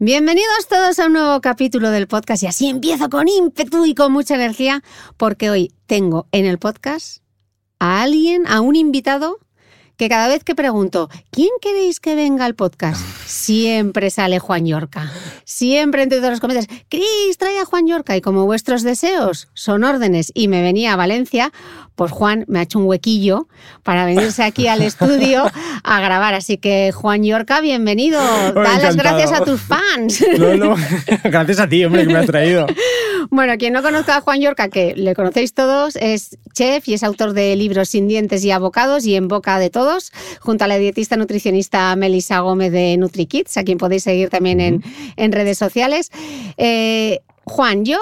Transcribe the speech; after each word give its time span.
Bienvenidos 0.00 0.66
todos 0.68 0.98
a 0.98 1.06
un 1.06 1.12
nuevo 1.12 1.40
capítulo 1.40 1.88
del 1.92 2.08
podcast 2.08 2.42
y 2.42 2.48
así 2.48 2.68
empiezo 2.68 3.08
con 3.08 3.28
ímpetu 3.28 3.86
y 3.86 3.94
con 3.94 4.12
mucha 4.12 4.34
energía 4.34 4.82
porque 5.16 5.50
hoy 5.50 5.72
tengo 5.86 6.26
en 6.32 6.46
el 6.46 6.58
podcast 6.58 7.22
a 7.78 8.02
alguien, 8.02 8.44
a 8.48 8.60
un 8.60 8.74
invitado 8.74 9.38
que 9.96 10.08
cada 10.08 10.28
vez 10.28 10.44
que 10.44 10.54
pregunto, 10.54 11.08
¿quién 11.30 11.50
queréis 11.60 12.00
que 12.00 12.14
venga 12.14 12.44
al 12.44 12.54
podcast? 12.54 13.00
Siempre 13.26 14.10
sale 14.10 14.38
Juan 14.38 14.66
Yorca. 14.66 15.10
Siempre 15.44 16.02
entre 16.02 16.18
todos 16.18 16.30
los 16.30 16.40
comentarios, 16.40 16.80
Cris, 16.88 17.38
trae 17.38 17.58
a 17.58 17.64
Juan 17.64 17.86
Yorca. 17.86 18.16
Y 18.16 18.20
como 18.20 18.46
vuestros 18.46 18.82
deseos 18.82 19.48
son 19.54 19.84
órdenes 19.84 20.32
y 20.34 20.48
me 20.48 20.62
venía 20.62 20.92
a 20.92 20.96
Valencia, 20.96 21.52
pues 21.94 22.10
Juan 22.10 22.44
me 22.48 22.58
ha 22.58 22.62
hecho 22.62 22.78
un 22.78 22.86
huequillo 22.86 23.48
para 23.82 24.04
venirse 24.04 24.42
aquí 24.42 24.66
al 24.66 24.82
estudio 24.82 25.44
a 25.82 26.00
grabar. 26.00 26.34
Así 26.34 26.58
que, 26.58 26.92
Juan 26.92 27.22
Yorca, 27.22 27.60
bienvenido. 27.60 28.20
Da 28.52 28.78
las 28.78 28.96
gracias 28.96 29.32
a 29.32 29.44
tus 29.44 29.60
fans. 29.60 30.24
No, 30.34 30.56
no, 30.56 30.74
gracias 31.22 31.60
a 31.60 31.68
ti, 31.68 31.84
hombre, 31.84 32.06
que 32.06 32.12
me 32.12 32.18
has 32.18 32.26
traído. 32.26 32.66
Bueno, 33.30 33.54
quien 33.56 33.72
no 33.72 33.82
conozca 33.82 34.16
a 34.16 34.20
Juan 34.20 34.40
Yorca, 34.40 34.68
que 34.68 34.94
le 34.96 35.14
conocéis 35.14 35.54
todos, 35.54 35.96
es 35.96 36.38
chef 36.52 36.88
y 36.88 36.94
es 36.94 37.02
autor 37.02 37.32
de 37.32 37.54
libros 37.56 37.88
Sin 37.88 38.08
dientes 38.08 38.44
y 38.44 38.50
abocados 38.50 39.06
y 39.06 39.14
En 39.14 39.28
boca 39.28 39.58
de 39.58 39.70
todos, 39.70 39.83
junto 40.40 40.64
a 40.64 40.68
la 40.68 40.78
dietista 40.78 41.16
nutricionista 41.16 41.94
Melissa 41.96 42.40
Gómez 42.40 42.72
de 42.72 42.96
NutriKids, 42.96 43.56
a 43.56 43.64
quien 43.64 43.78
podéis 43.78 44.04
seguir 44.04 44.28
también 44.28 44.60
en, 44.60 44.84
en, 45.16 45.32
redes 45.32 45.58
sociales. 45.58 46.10
Eh, 46.56 47.20
Juan, 47.44 47.84
yo, 47.84 47.98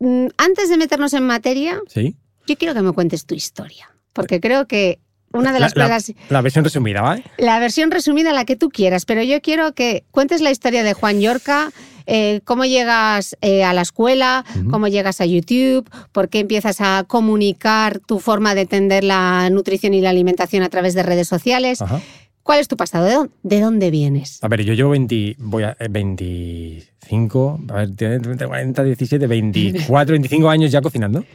mm, 0.00 0.26
antes 0.36 0.68
de 0.68 0.76
meternos 0.76 1.12
en 1.14 1.24
materia, 1.24 1.80
¿Sí? 1.88 2.16
yo 2.46 2.56
quiero 2.56 2.74
que 2.74 2.82
me 2.82 2.92
cuentes 2.92 3.26
tu 3.26 3.34
historia, 3.34 3.90
porque 4.12 4.40
creo 4.40 4.66
que 4.66 5.00
una 5.32 5.52
de 5.52 5.60
las 5.60 5.76
la, 5.76 5.84
cosas... 5.84 6.12
La, 6.30 6.40
versión 6.40 6.64
resumida, 6.64 7.02
¿vale? 7.02 7.24
La 7.36 7.58
versión 7.58 7.90
resumida, 7.90 8.32
la 8.32 8.44
que 8.44 8.56
tú 8.56 8.70
quieras, 8.70 9.04
pero 9.04 9.22
yo 9.22 9.40
quiero 9.42 9.74
que 9.74 10.04
cuentes 10.10 10.40
la 10.40 10.50
historia 10.50 10.82
de 10.82 10.94
Juan 10.94 11.20
Yorca, 11.20 11.70
eh, 12.10 12.40
cómo 12.44 12.64
llegas 12.64 13.36
eh, 13.42 13.62
a 13.64 13.72
la 13.74 13.82
escuela, 13.82 14.44
uh 14.48 14.58
-huh. 14.58 14.70
cómo 14.70 14.88
llegas 14.88 15.20
a 15.20 15.26
YouTube, 15.26 15.88
por 16.10 16.30
qué 16.30 16.40
empiezas 16.40 16.80
a 16.80 17.04
comunicar 17.06 18.00
tu 18.00 18.18
forma 18.18 18.54
de 18.54 18.62
entender 18.62 19.04
la 19.04 19.48
nutrición 19.50 19.92
y 19.92 20.00
la 20.00 20.10
alimentación 20.10 20.62
a 20.62 20.70
través 20.70 20.94
de 20.94 21.02
redes 21.02 21.28
sociales. 21.28 21.82
Ajá. 21.82 22.00
¿Cuál 22.48 22.60
es 22.60 22.68
tu 22.68 22.78
pasado? 22.78 23.04
¿De 23.04 23.12
dónde, 23.12 23.32
de 23.42 23.60
dónde 23.60 23.90
vienes? 23.90 24.42
A 24.42 24.48
ver, 24.48 24.64
yo 24.64 24.72
llevo 24.72 24.88
20, 24.88 25.36
voy 25.38 25.64
a, 25.64 25.76
25, 25.90 27.60
a 27.68 27.84
ver, 27.84 27.90
40, 28.38 28.84
17, 28.84 29.26
24, 29.26 30.12
25 30.12 30.48
años 30.48 30.72
ya 30.72 30.80
cocinando. 30.80 31.26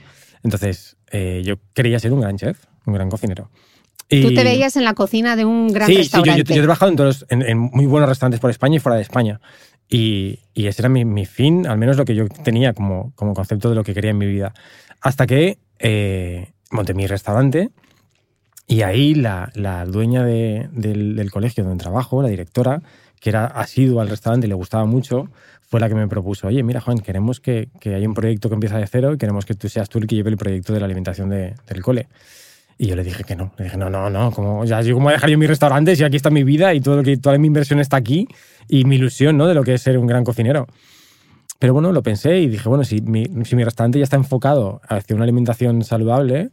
Entonces, 0.42 0.98
eh, 1.12 1.44
yo 1.46 1.58
quería 1.76 2.00
ser 2.00 2.14
un 2.14 2.22
gran 2.22 2.36
chef, 2.36 2.58
un 2.88 2.96
gran 2.96 3.12
cocinero. 3.12 3.52
Y... 4.10 4.24
Tú 4.24 4.34
te 4.34 4.44
veías 4.44 4.76
en 4.76 4.86
la 4.86 4.96
cocina 4.96 5.36
de 5.36 5.46
un 5.46 5.68
gran 5.68 5.88
sí, 5.88 5.98
restaurante. 5.98 6.42
Sí, 6.42 6.48
yo, 6.48 6.50
yo, 6.50 6.56
yo, 6.56 6.62
he 6.62 6.64
trabajado 6.64 6.90
en, 6.90 6.98
todos, 6.98 7.26
en, 7.30 7.44
en, 7.44 7.60
muy 7.60 7.86
buenos 7.86 8.10
restaurantes 8.10 8.40
por 8.40 8.50
España 8.50 8.78
y 8.78 8.80
fuera 8.80 8.96
de 8.96 9.04
España. 9.04 9.40
Y, 9.96 10.40
ese 10.56 10.82
era 10.82 10.90
mi, 10.90 11.26
fin, 11.28 11.68
al 11.68 11.78
menos 11.78 11.98
lo 11.98 12.06
que 12.06 12.16
yo 12.16 12.28
tenía 12.28 12.74
como, 12.74 13.14
como 13.16 13.36
concepto 13.36 13.70
de 13.70 13.76
lo 13.76 13.84
que 13.84 13.94
quería 13.94 14.10
en 14.10 14.18
mi 14.18 14.26
vida. 14.26 14.52
Hasta 15.02 15.28
que 15.28 15.60
eh, 15.78 16.52
monté 16.72 16.96
mi 16.96 17.06
restaurante 17.06 17.70
y 18.66 18.82
ahí 18.82 19.14
la, 19.14 19.52
la 19.54 19.86
dueña 19.86 20.24
de, 20.24 20.68
del, 20.72 21.30
colegio 21.30 21.64
donde 21.64 21.84
trabajo, 21.84 22.24
la 22.24 22.30
directora, 22.30 22.82
que 23.20 23.30
era 23.30 23.46
asidua 23.46 24.02
al 24.02 24.10
restaurante 24.10 24.48
y 24.48 24.50
le 24.50 24.56
gustaba 24.56 24.86
mucho, 24.86 25.30
fue 25.62 25.80
la 25.80 25.90
que 25.90 25.96
me 25.96 26.08
propuso, 26.08 26.48
oye, 26.48 26.64
mira 26.64 26.82
Juan, 26.82 26.98
queremos 26.98 27.40
que, 27.40 27.70
que 27.80 27.94
haya 27.94 28.08
un 28.08 28.16
proyecto 28.16 28.50
que 28.50 28.56
empieza 28.56 28.80
de 28.80 28.88
cero 28.88 29.14
y 29.14 29.18
queremos 29.20 29.46
que 29.46 29.54
tú 29.54 29.70
seas 29.70 29.90
tú 29.90 30.00
el 30.00 30.08
que 30.08 30.16
lleve 30.16 30.32
el 30.32 30.38
proyecto 30.38 30.74
de 30.74 30.80
la 30.80 30.86
alimentación 30.86 31.30
de, 31.30 31.54
del 31.68 31.84
cole. 31.84 32.08
Y 32.78 32.88
yo 32.88 32.96
le 32.96 33.04
dije 33.04 33.24
que 33.24 33.36
no. 33.36 33.54
Le 33.58 33.66
dije, 33.66 33.78
no, 33.78 33.90
no, 33.90 34.10
no. 34.10 34.32
Como, 34.32 34.66
ya, 34.66 34.82
cómo 34.82 35.06
voy 35.06 35.12
a 35.12 35.16
dejar 35.16 35.30
yo 35.30 35.38
mi 35.38 35.48
restaurante 35.48 35.96
si 35.96 36.04
aquí 36.04 36.16
está 36.16 36.30
mi 36.30 36.44
vida 36.44 36.74
y 36.74 36.82
todo 36.82 36.98
lo 36.98 37.04
que, 37.04 37.18
toda 37.18 37.38
mi 37.38 37.48
inversión 37.48 37.80
está 37.80 37.98
aquí 37.98 38.28
y 38.68 38.86
mi 38.86 38.96
ilusión 38.96 39.38
¿no? 39.38 39.48
de 39.48 39.54
lo 39.54 39.64
que 39.64 39.76
es 39.76 39.82
ser 39.82 39.98
un 39.98 40.08
gran 40.08 40.24
cocinero. 40.24 40.68
Pero 41.60 41.74
bueno, 41.74 41.92
lo 41.92 42.04
pensé 42.04 42.40
y 42.40 42.50
dije, 42.50 42.68
bueno, 42.68 42.84
si 42.84 43.02
mi, 43.02 43.26
si 43.46 43.56
mi 43.56 43.64
restaurante 43.64 44.00
ya 44.00 44.04
está 44.04 44.18
enfocado 44.18 44.82
hacia 44.88 45.16
una 45.16 45.24
alimentación 45.24 45.84
saludable, 45.84 46.52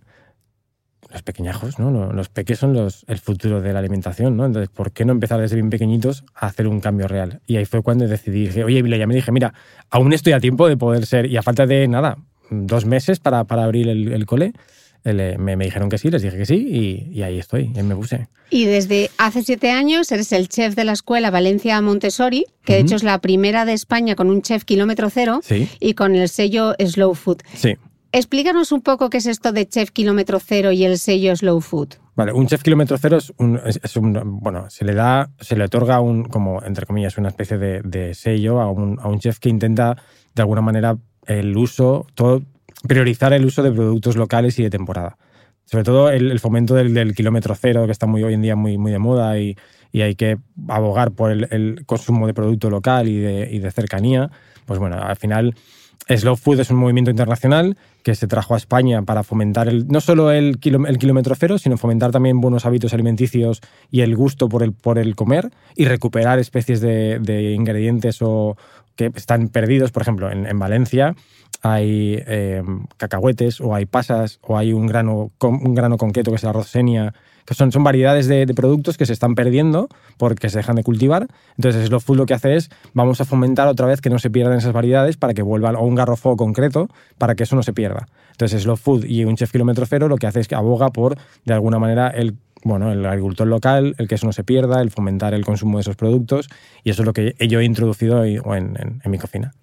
los 1.12 1.22
pequeñajos, 1.22 1.78
¿no? 1.78 2.12
Los 2.12 2.28
peques 2.28 2.58
son 2.58 2.75
los, 2.75 3.05
el 3.08 3.19
futuro 3.19 3.61
de 3.61 3.72
la 3.72 3.81
alimentación, 3.81 4.37
¿no? 4.37 4.46
Entonces, 4.46 4.69
¿por 4.69 4.93
qué 4.93 5.05
no 5.05 5.12
empezar 5.12 5.40
desde 5.40 5.56
bien 5.56 5.70
pequeñitos 5.70 6.25
a 6.34 6.46
hacer 6.46 6.69
un 6.69 6.81
cambio 6.81 7.08
real? 7.08 7.40
Y 7.46 7.56
ahí 7.56 7.64
fue 7.64 7.82
cuando 7.82 8.06
decidí, 8.06 8.46
dije, 8.46 8.62
oye, 8.62 8.82
le 8.82 8.99
llamé 8.99 9.14
y 9.14 9.17
dije, 9.17 9.32
mira, 9.32 9.52
aún 9.90 10.12
estoy 10.12 10.32
a 10.32 10.40
tiempo 10.40 10.69
de 10.69 10.76
poder 10.76 11.06
ser, 11.06 11.26
y 11.26 11.37
a 11.37 11.43
falta 11.43 11.67
de 11.67 11.88
nada, 11.88 12.17
dos 12.50 12.84
meses 12.84 13.19
para, 13.19 13.44
para 13.44 13.64
abrir 13.64 13.88
el, 13.88 14.12
el 14.12 14.26
cole, 14.26 14.52
me, 15.05 15.56
me, 15.56 15.64
dijeron 15.64 15.88
que 15.88 15.99
sí, 15.99 16.11
les 16.11 16.23
dije 16.23 16.37
que 16.37 16.47
sí 16.47 16.55
y, 16.69 17.19
y, 17.19 17.23
ahí 17.23 17.38
estoy, 17.38 17.70
y 17.75 17.82
me 17.82 17.94
puse. 17.97 18.29
Y 18.50 18.64
desde 18.67 19.11
hace 19.19 19.43
siete 19.43 19.70
años 19.70 20.11
eres 20.12 20.32
el 20.32 20.49
chef 20.49 20.75
de 20.75 20.85
la 20.85 20.93
escuela 20.93 21.31
Valencia 21.31 21.81
Montessori, 21.81 22.44
que 22.64 22.73
uh 22.73 22.75
-huh. 22.75 22.79
de 22.79 22.82
hecho 22.82 22.97
es 22.97 23.02
la 23.02 23.19
primera 23.20 23.64
de 23.64 23.73
España 23.73 24.14
con 24.17 24.29
un 24.29 24.43
chef 24.43 24.64
kilómetro 24.64 25.08
cero 25.11 25.41
sí. 25.43 25.69
y 25.81 25.94
con 25.94 26.14
el 26.14 26.29
sello 26.29 26.75
Slow 26.79 27.14
Food. 27.14 27.38
Sí. 27.55 27.76
Explícanos 28.12 28.73
un 28.73 28.81
poco 28.82 29.08
qué 29.08 29.19
es 29.19 29.26
esto 29.26 29.52
de 29.52 29.69
chef 29.69 29.93
kilómetro 29.93 30.41
cero 30.41 30.73
y 30.73 30.85
el 30.85 30.99
sello 30.99 31.35
Slow 31.37 31.61
Food. 31.61 31.91
Vale, 32.17 32.32
un 32.32 32.49
chef 32.49 32.62
kilómetro 32.62 32.99
cero 32.99 33.19
es 33.19 33.32
un, 33.38 33.61
es- 33.64 33.79
es 33.82 33.96
un- 33.96 34.41
bueno, 34.41 34.69
se 34.69 34.85
le 34.85 34.94
da, 34.94 35.31
se 35.41 35.55
le 35.56 35.64
otorga 35.64 36.00
un, 36.00 36.25
como, 36.25 36.61
entre 36.64 36.87
comillas, 36.87 37.17
una 37.19 37.29
especie 37.29 37.56
de, 37.56 37.81
de 37.82 38.14
sello 38.14 38.61
a 38.61 38.69
un, 38.70 38.99
a 39.00 39.06
un 39.08 39.20
chef 39.20 39.38
que 39.38 39.49
intenta, 39.49 39.96
de 40.35 40.43
alguna 40.43 40.61
manera, 40.61 40.99
el 41.26 41.56
uso, 41.56 42.05
todo, 42.14 42.43
priorizar 42.87 43.32
el 43.32 43.44
uso 43.44 43.62
de 43.62 43.73
productos 43.73 44.17
locales 44.17 44.59
y 44.59 44.62
de 44.62 44.71
temporada. 44.71 45.17
Sobre 45.65 45.85
todo 45.85 46.11
el, 46.11 46.38
fomento 46.41 46.75
del, 46.75 47.15
kilómetro 47.15 47.55
cero, 47.55 47.87
que 47.87 47.93
está 47.93 48.06
muy 48.06 48.25
hoy 48.25 48.35
en 48.35 48.43
día 48.43 48.56
muy, 48.56 48.77
muy 48.77 48.91
de 48.91 48.99
moda 48.99 49.38
y, 49.38 49.56
y 49.93 50.03
hay 50.03 50.17
que 50.17 50.38
abogar 50.69 51.12
por 51.12 51.31
el, 51.31 51.85
consumo 51.87 52.27
de 52.27 52.35
producto 52.35 52.71
local 52.71 53.09
y 53.09 53.19
de, 53.19 53.47
de 53.47 53.71
cercanía. 53.71 54.31
Pues 54.67 54.81
bueno, 54.81 54.97
al 55.00 55.17
final 55.17 55.55
Slow 56.09 56.37
Food 56.37 56.61
es 56.61 56.71
un 56.71 56.79
movimiento 56.79 57.11
internacional 57.11 57.77
que 58.03 58.15
se 58.15 58.27
trajo 58.27 58.55
a 58.55 58.56
España 58.56 59.03
para 59.03 59.23
fomentar 59.23 59.69
el, 59.69 59.87
no 59.88 60.00
solo 60.00 60.32
el, 60.32 60.59
kilómetro 60.59 61.35
cero, 61.37 61.59
sino 61.59 61.77
fomentar 61.77 62.11
también 62.11 62.41
buenos 62.41 62.67
hábitos 62.67 62.94
alimenticios 62.94 63.61
y 63.91 64.00
el 64.00 64.17
gusto 64.17 64.49
por 64.49 64.62
el, 64.62 64.73
por 64.73 64.99
el 64.99 65.15
comer 65.15 65.50
y 65.77 65.85
recuperar 65.85 66.38
especies 66.38 66.81
de, 66.81 67.53
ingredientes 67.55 68.23
o 68.23 68.56
que 68.97 69.12
están 69.15 69.49
perdidos. 69.49 69.93
Por 69.93 70.03
ejemplo, 70.03 70.31
en 70.31 70.59
Valencia 70.59 71.15
hay 71.62 72.22
eh, 72.26 72.62
cacahuetes 72.96 73.60
o 73.60 73.74
hay 73.74 73.86
pasas 73.86 74.38
o 74.42 74.56
hay 74.56 74.72
un 74.72 74.86
grano, 74.86 75.30
un 75.40 75.74
grano 75.74 75.96
concreto 75.98 76.30
que 76.30 76.36
es 76.36 76.42
el 76.42 76.50
arroz 76.50 76.68
senia, 76.68 77.14
que 77.44 77.54
son, 77.54 77.72
son 77.72 77.82
variedades 77.82 78.28
de, 78.28 78.46
productos 78.54 78.96
que 78.96 79.06
se 79.06 79.12
están 79.12 79.34
perdiendo 79.34 79.88
porque 80.16 80.48
se 80.50 80.58
dejan 80.58 80.76
de 80.76 80.82
cultivar. 80.82 81.26
Entonces, 81.56 81.88
Slow 81.88 82.00
Food 82.00 82.16
lo 82.16 82.26
que 82.26 82.34
hace 82.34 82.54
es, 82.54 82.70
vamos 82.94 83.20
a 83.20 83.24
fomentar 83.24 83.68
otra 83.68 83.86
vez 83.86 84.00
que 84.00 84.10
no 84.10 84.18
se 84.18 84.30
pierdan 84.30 84.58
esas 84.58 84.72
variedades 84.72 85.16
para 85.16 85.34
que 85.34 85.42
vuelvan, 85.42 85.76
o 85.76 85.82
un 85.82 85.94
garrofó 85.94 86.36
concreto, 86.36 86.88
para 87.18 87.34
que 87.34 87.42
eso 87.42 87.56
no 87.56 87.62
se 87.62 87.72
pierda. 87.72 88.06
Entonces, 88.32 88.62
Slow 88.62 88.76
Food 88.76 89.04
y 89.04 89.24
un 89.24 89.36
chef 89.36 89.50
kilómetro 89.50 89.84
cero 89.86 90.08
lo 90.08 90.16
que 90.16 90.26
hace 90.26 90.40
es 90.40 90.48
que 90.48 90.54
aboga 90.54 90.90
por, 90.90 91.16
de 91.44 91.54
alguna 91.54 91.78
manera, 91.78 92.08
el 92.08 92.36
bueno, 92.62 92.92
el 92.92 93.04
agricultor 93.06 93.46
local, 93.46 93.94
el 93.98 94.06
que 94.08 94.16
eso 94.16 94.26
no 94.26 94.32
se 94.32 94.44
pierda, 94.44 94.82
el 94.82 94.90
fomentar 94.90 95.32
el 95.34 95.44
consumo 95.44 95.78
de 95.78 95.82
esos 95.82 95.96
productos, 95.96 96.48
y 96.84 96.90
eso 96.90 97.02
es 97.02 97.06
lo 97.06 97.12
que 97.12 97.34
yo 97.48 97.60
he 97.60 97.64
introducido 97.64 98.24
en, 98.24 98.36
en- 98.78 99.00
en 99.02 99.10
mi 99.10 99.18
cocina. 99.18 99.54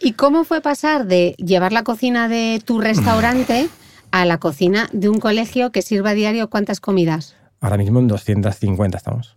¿Y 0.00 0.12
cómo 0.12 0.44
fue 0.44 0.60
pasar 0.60 1.06
de 1.06 1.34
llevar 1.38 1.72
la 1.72 1.82
cocina 1.82 2.28
de 2.28 2.62
tu 2.64 2.80
restaurante 2.80 3.68
a 4.12 4.24
la 4.24 4.38
cocina 4.38 4.88
de 4.92 5.08
un 5.08 5.18
colegio 5.18 5.72
que 5.72 5.82
sirva 5.82 6.10
a 6.10 6.14
diario 6.14 6.48
cuántas 6.48 6.78
comidas? 6.80 7.34
Ahora 7.60 7.76
mismo 7.76 7.98
en 7.98 8.08
250 8.08 8.96
estamos. 8.98 9.36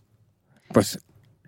Pues 0.73 0.99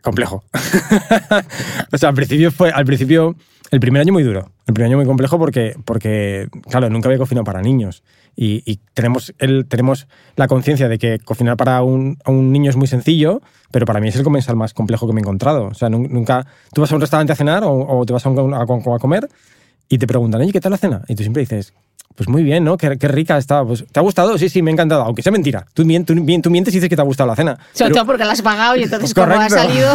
complejo. 0.01 0.43
o 1.91 1.97
sea, 1.97 2.09
al 2.09 2.15
principio 2.15 2.51
fue, 2.51 2.71
al 2.71 2.85
principio, 2.85 3.35
el 3.71 3.79
primer 3.79 4.01
año 4.01 4.13
muy 4.13 4.23
duro. 4.23 4.51
El 4.67 4.73
primer 4.73 4.89
año 4.89 4.97
muy 4.97 5.05
complejo 5.05 5.37
porque, 5.37 5.75
porque 5.85 6.47
claro, 6.69 6.89
nunca 6.89 7.07
había 7.07 7.17
cocinado 7.17 7.43
para 7.43 7.61
niños. 7.61 8.03
Y, 8.35 8.63
y 8.65 8.79
tenemos, 8.93 9.33
el, 9.39 9.65
tenemos 9.67 10.07
la 10.35 10.47
conciencia 10.47 10.87
de 10.87 10.97
que 10.97 11.19
cocinar 11.19 11.57
para 11.57 11.81
un, 11.83 12.17
un 12.25 12.51
niño 12.51 12.69
es 12.69 12.77
muy 12.77 12.87
sencillo, 12.87 13.41
pero 13.71 13.85
para 13.85 13.99
mí 13.99 14.07
es 14.07 14.15
el 14.15 14.23
comensal 14.23 14.55
más 14.55 14.73
complejo 14.73 15.07
que 15.07 15.13
me 15.13 15.19
he 15.19 15.23
encontrado. 15.23 15.65
O 15.65 15.73
sea, 15.73 15.89
nun- 15.89 16.09
nunca. 16.09 16.45
Tú 16.73 16.81
vas 16.81 16.91
a 16.91 16.95
un 16.95 17.01
restaurante 17.01 17.33
a 17.33 17.35
cenar 17.35 17.63
o, 17.63 17.71
o 17.71 18.05
te 18.05 18.13
vas 18.13 18.25
a, 18.25 18.29
un, 18.29 18.53
a, 18.53 18.61
a 18.61 18.99
comer 18.99 19.27
y 19.89 19.97
te 19.97 20.07
preguntan, 20.07 20.41
oye, 20.41 20.51
¿qué 20.51 20.61
tal 20.61 20.71
la 20.71 20.77
cena? 20.77 21.01
Y 21.07 21.15
tú 21.15 21.23
siempre 21.23 21.41
dices, 21.41 21.73
pues 22.19 22.27
muy 22.27 22.43
bien, 22.43 22.65
¿no? 22.65 22.75
Qué, 22.75 22.97
qué 22.97 23.07
rica 23.07 23.37
estaba. 23.37 23.65
Pues, 23.65 23.85
¿Te 23.89 23.97
ha 23.97 24.03
gustado? 24.03 24.37
Sí, 24.37 24.49
sí, 24.49 24.61
me 24.61 24.71
ha 24.71 24.73
encantado. 24.73 25.03
Aunque 25.03 25.21
sea 25.21 25.31
mentira. 25.31 25.65
Tú, 25.73 25.87
tú, 26.03 26.15
tú 26.41 26.49
mientes 26.49 26.73
y 26.73 26.77
dices 26.77 26.89
que 26.89 26.97
te 26.97 27.01
ha 27.01 27.05
gustado 27.05 27.29
la 27.29 27.35
cena. 27.37 27.57
Sobre 27.71 27.93
todo 27.93 28.05
porque 28.05 28.25
la 28.25 28.33
has 28.33 28.41
pagado 28.41 28.75
y 28.75 28.83
entonces 28.83 29.13
como 29.13 29.31
ha 29.31 29.49
salido... 29.49 29.89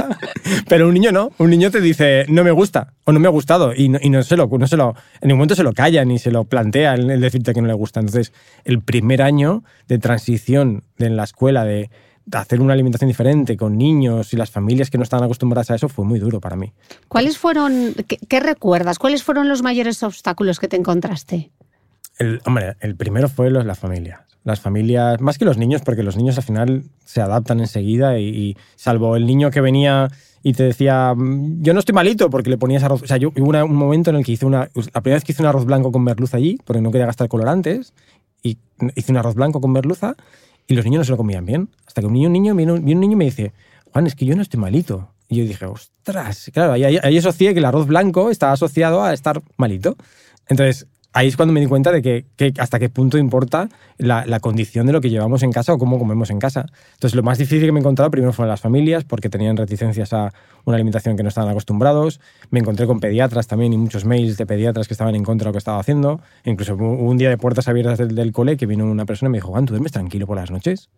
Pero 0.70 0.88
un 0.88 0.94
niño 0.94 1.12
no. 1.12 1.32
Un 1.36 1.50
niño 1.50 1.70
te 1.70 1.82
dice, 1.82 2.24
no 2.30 2.44
me 2.44 2.50
gusta 2.50 2.94
o 3.04 3.12
no 3.12 3.20
me 3.20 3.26
ha 3.26 3.30
gustado. 3.30 3.74
Y 3.74 3.90
no, 3.90 3.98
y 4.00 4.08
no 4.08 4.22
se 4.22 4.38
lo, 4.38 4.46
no 4.46 4.66
se 4.66 4.78
lo, 4.78 4.94
en 5.20 5.28
ningún 5.28 5.40
momento 5.40 5.54
se 5.54 5.62
lo 5.62 5.74
calla 5.74 6.02
ni 6.06 6.18
se 6.18 6.30
lo 6.30 6.44
plantea 6.44 6.94
el, 6.94 7.10
el 7.10 7.20
decirte 7.20 7.52
que 7.52 7.60
no 7.60 7.68
le 7.68 7.74
gusta. 7.74 8.00
Entonces, 8.00 8.32
el 8.64 8.80
primer 8.80 9.20
año 9.20 9.62
de 9.86 9.98
transición 9.98 10.84
en 10.98 11.16
la 11.16 11.24
escuela, 11.24 11.66
de 11.66 11.90
hacer 12.32 12.60
una 12.60 12.72
alimentación 12.74 13.08
diferente 13.08 13.56
con 13.56 13.76
niños 13.78 14.32
y 14.32 14.36
las 14.36 14.50
familias 14.50 14.90
que 14.90 14.98
no 14.98 15.04
estaban 15.04 15.24
acostumbradas 15.24 15.70
a 15.70 15.74
eso, 15.74 15.88
fue 15.88 16.04
muy 16.04 16.18
duro 16.18 16.40
para 16.40 16.56
mí. 16.56 16.72
¿Cuáles 17.08 17.38
fueron, 17.38 17.94
qué, 18.06 18.18
qué 18.28 18.40
recuerdas? 18.40 18.98
¿Cuáles 18.98 19.22
fueron 19.22 19.48
los 19.48 19.62
mayores 19.62 20.02
obstáculos 20.02 20.58
que 20.60 20.68
te 20.68 20.76
encontraste? 20.76 21.50
El, 22.18 22.40
hombre, 22.44 22.76
el 22.80 22.96
primero 22.96 23.28
fue 23.28 23.50
los, 23.50 23.64
las 23.64 23.78
familias. 23.78 24.20
Las 24.44 24.60
familias, 24.60 25.20
más 25.20 25.36
que 25.36 25.44
los 25.44 25.58
niños, 25.58 25.82
porque 25.82 26.02
los 26.02 26.16
niños 26.16 26.36
al 26.38 26.44
final 26.44 26.84
se 27.04 27.20
adaptan 27.20 27.60
enseguida 27.60 28.18
y, 28.18 28.24
y 28.28 28.56
salvo 28.76 29.16
el 29.16 29.26
niño 29.26 29.50
que 29.50 29.60
venía 29.60 30.08
y 30.42 30.54
te 30.54 30.62
decía, 30.62 31.12
"Mm, 31.14 31.62
yo 31.62 31.74
no 31.74 31.80
estoy 31.80 31.94
malito 31.94 32.30
porque 32.30 32.48
le 32.48 32.56
ponías 32.56 32.82
arroz. 32.82 33.02
O 33.02 33.06
sea, 33.06 33.18
yo 33.18 33.32
hubo 33.36 33.48
una- 33.50 33.64
un 33.64 33.76
momento 33.76 34.08
en 34.08 34.16
el 34.16 34.24
que 34.24 34.32
hice 34.32 34.46
una. 34.46 34.70
La 34.94 35.00
primera 35.02 35.16
vez 35.16 35.24
que 35.24 35.32
hice 35.32 35.42
un 35.42 35.48
arroz 35.48 35.66
blanco 35.66 35.92
con 35.92 36.02
merluza 36.02 36.38
allí, 36.38 36.58
porque 36.64 36.80
no 36.80 36.90
quería 36.90 37.04
gastar 37.06 37.28
colorantes, 37.28 37.92
y 38.42 38.56
hice 38.96 39.12
un 39.12 39.18
arroz 39.18 39.34
blanco 39.34 39.60
con 39.60 39.72
merluza 39.72 40.16
y 40.70 40.76
los 40.76 40.84
niños 40.84 41.00
no 41.00 41.04
se 41.04 41.10
lo 41.10 41.16
comían 41.16 41.44
bien. 41.44 41.68
Hasta 41.84 42.00
que 42.00 42.06
un 42.06 42.12
niño, 42.12 42.28
un 42.28 42.32
niño, 42.32 42.54
viene 42.54 42.72
un, 42.72 42.84
niño 42.84 43.12
y 43.12 43.16
me 43.16 43.24
dice, 43.24 43.52
Juan, 43.92 44.06
es 44.06 44.14
que 44.14 44.24
yo 44.24 44.36
no 44.36 44.42
estoy 44.42 44.60
malito. 44.60 45.12
Y 45.28 45.38
yo 45.38 45.44
dije, 45.44 45.66
ostras, 45.66 46.48
claro, 46.52 46.72
ahí, 46.72 46.84
ahí 46.84 47.18
asocié 47.18 47.52
que 47.52 47.58
el 47.58 47.64
arroz 47.64 47.88
blanco 47.88 48.30
está 48.30 48.52
asociado 48.52 49.02
a 49.02 49.12
estar 49.12 49.42
malito. 49.56 49.96
Entonces, 50.48 50.86
ahí 51.12 51.28
es 51.28 51.36
cuando 51.36 51.52
me 51.52 51.60
di 51.60 51.66
cuenta 51.66 51.92
de 51.92 52.02
que, 52.02 52.24
que 52.36 52.52
hasta 52.58 52.78
qué 52.78 52.88
punto 52.88 53.18
importa 53.18 53.68
la, 53.98 54.24
la 54.26 54.40
condición 54.40 54.86
de 54.86 54.92
lo 54.92 55.00
que 55.00 55.10
llevamos 55.10 55.42
en 55.42 55.52
casa 55.52 55.72
o 55.72 55.78
cómo 55.78 55.98
comemos 55.98 56.30
en 56.30 56.38
casa. 56.38 56.66
Entonces, 56.94 57.14
lo 57.14 57.22
más 57.22 57.38
difícil 57.38 57.66
que 57.66 57.72
me 57.72 57.80
he 57.80 57.82
encontrado 57.82 58.10
primero 58.10 58.32
fueron 58.32 58.50
las 58.50 58.60
familias, 58.60 59.04
porque 59.04 59.28
tenían 59.28 59.56
reticencias 59.56 60.12
a 60.12 60.32
una 60.64 60.76
alimentación 60.76 61.16
que 61.16 61.22
no 61.22 61.28
estaban 61.28 61.50
acostumbrados. 61.50 62.20
Me 62.50 62.60
encontré 62.60 62.86
con 62.86 63.00
pediatras 63.00 63.46
también 63.46 63.72
y 63.72 63.76
muchos 63.76 64.04
mails 64.04 64.36
de 64.36 64.46
pediatras 64.46 64.88
que 64.88 64.94
estaban 64.94 65.14
en 65.14 65.24
contra 65.24 65.46
de 65.46 65.48
lo 65.48 65.52
que 65.52 65.58
estaba 65.58 65.80
haciendo. 65.80 66.20
Incluso 66.44 66.74
hubo 66.74 66.92
un 66.94 67.18
día 67.18 67.28
de 67.28 67.38
puertas 67.38 67.68
abiertas 67.68 67.98
del, 67.98 68.14
del 68.14 68.32
cole 68.32 68.56
que 68.56 68.66
vino 68.66 68.84
una 68.84 69.04
persona 69.04 69.28
y 69.28 69.32
me 69.32 69.38
dijo, 69.38 69.48
Juan, 69.48 69.66
¿tú 69.66 69.72
duermes 69.72 69.92
tranquilo 69.92 70.26
por 70.26 70.36
las 70.36 70.50
noches? 70.50 70.88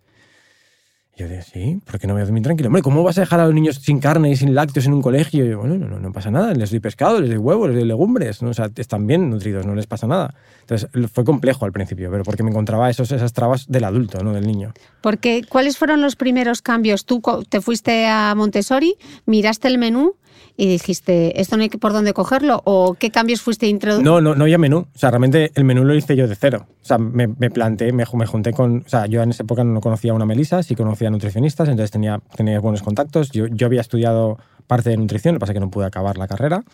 Yo 1.15 1.29
dije, 1.29 1.43
sí, 1.43 1.81
¿por 1.85 2.01
qué 2.01 2.07
no 2.07 2.15
voy 2.15 2.23
a 2.23 2.25
dormir 2.25 2.43
tranquilo? 2.43 2.69
Hombre, 2.69 2.81
¿cómo 2.81 3.03
vas 3.03 3.19
a 3.19 3.21
dejar 3.21 3.39
a 3.41 3.45
los 3.45 3.55
niños 3.55 3.77
sin 3.77 4.01
carne 4.01 4.31
y 4.31 4.37
sin 4.37 4.55
lácteos 4.55 4.87
en 4.87 4.95
un 4.95 5.03
colegio? 5.03 5.45
Y 5.45 5.51
yo, 5.51 5.59
bueno, 5.59 5.77
no, 5.77 5.99
no, 5.99 6.13
pasa 6.13 6.31
nada, 6.31 6.55
les 6.55 6.71
doy 6.71 6.81
pescado, 6.81 7.21
les 7.21 7.29
doy 7.29 7.39
huevos, 7.39 7.69
les 7.69 7.77
doy 7.77 7.87
legumbres, 7.87 8.41
¿no? 8.41 8.49
o 8.49 8.55
sea, 8.55 8.71
están 8.77 9.07
bien 9.07 9.29
nutridos, 9.29 9.67
no 9.67 9.75
les 9.75 9.87
pasa 9.87 10.07
nada. 10.07 10.35
Entonces, 10.61 10.89
fue 11.13 11.25
complejo 11.25 11.67
al 11.67 11.73
principio, 11.73 12.11
pero 12.11 12.25
porque 12.25 12.43
me 12.43 12.51
encontraba 12.51 12.89
esos, 12.89 13.13
esas 13.13 13.35
trabas 13.35 13.67
del 13.69 13.85
adulto, 13.85 14.25
no 14.25 14.33
del 14.33 14.47
niño. 14.47 14.73
Porque, 15.03 15.45
¿cuáles 15.47 15.77
fueron 15.77 16.01
los 16.01 16.17
primeros 16.17 16.63
cambios? 16.63 17.05
Tú 17.05 17.21
te 17.47 17.61
fuiste 17.61 18.07
a 18.07 18.35
Montessori, 18.35 18.97
miraste 19.27 19.69
el 19.69 19.77
menú 19.77 20.17
y 20.57 20.67
dijiste, 20.67 21.41
¿esto 21.41 21.57
no 21.57 21.63
hay 21.63 21.69
por 21.69 21.93
dónde 21.93 22.13
cogerlo? 22.13 22.63
¿O 22.65 22.95
qué 22.95 23.11
cambios 23.11 23.41
fuiste 23.41 23.67
introduciendo? 23.67 24.21
No, 24.21 24.21
no, 24.21 24.35
no 24.35 24.45
había 24.45 24.59
menú. 24.59 24.87
O 24.95 24.99
sea, 24.99 25.11
realmente 25.11 25.51
el 25.55 25.65
menú 25.65 25.85
lo 25.85 25.95
hice 25.95 26.17
yo 26.17 26.29
de 26.29 26.37
cero. 26.37 26.67
O 26.83 26.85
sea, 26.85 26.99
me, 26.99 27.27
me 27.27 27.51
planteé, 27.51 27.93
me, 27.93 28.05
me 28.15 28.27
junté 28.27 28.53
con. 28.53 28.83
O 28.85 28.89
sea, 28.89 29.07
yo 29.07 29.23
en 29.23 29.31
esa 29.31 29.43
época 29.43 29.65
no 29.65 29.81
conocía 29.81 30.13
a 30.13 30.15
una 30.15 30.27
Melisa, 30.27 30.63
sí 30.63 30.75
conocía 30.75 31.09
a 31.09 31.11
nutricionistas, 31.11 31.69
entonces 31.69 31.91
tenía, 31.91 32.21
tenía 32.37 32.61
buenos 32.61 32.83
contactos. 32.83 33.31
Yo, 33.31 33.47
yo 33.47 33.67
había 33.67 33.81
estudiado 33.81 34.39
parte 34.67 34.91
de 34.91 34.97
nutrición, 34.97 35.35
lo 35.35 35.39
que 35.39 35.41
pasa 35.41 35.53
es 35.53 35.57
que 35.57 35.61
no 35.61 35.71
pude 35.71 35.87
acabar 35.87 36.19
la 36.19 36.29
carrera. 36.29 36.65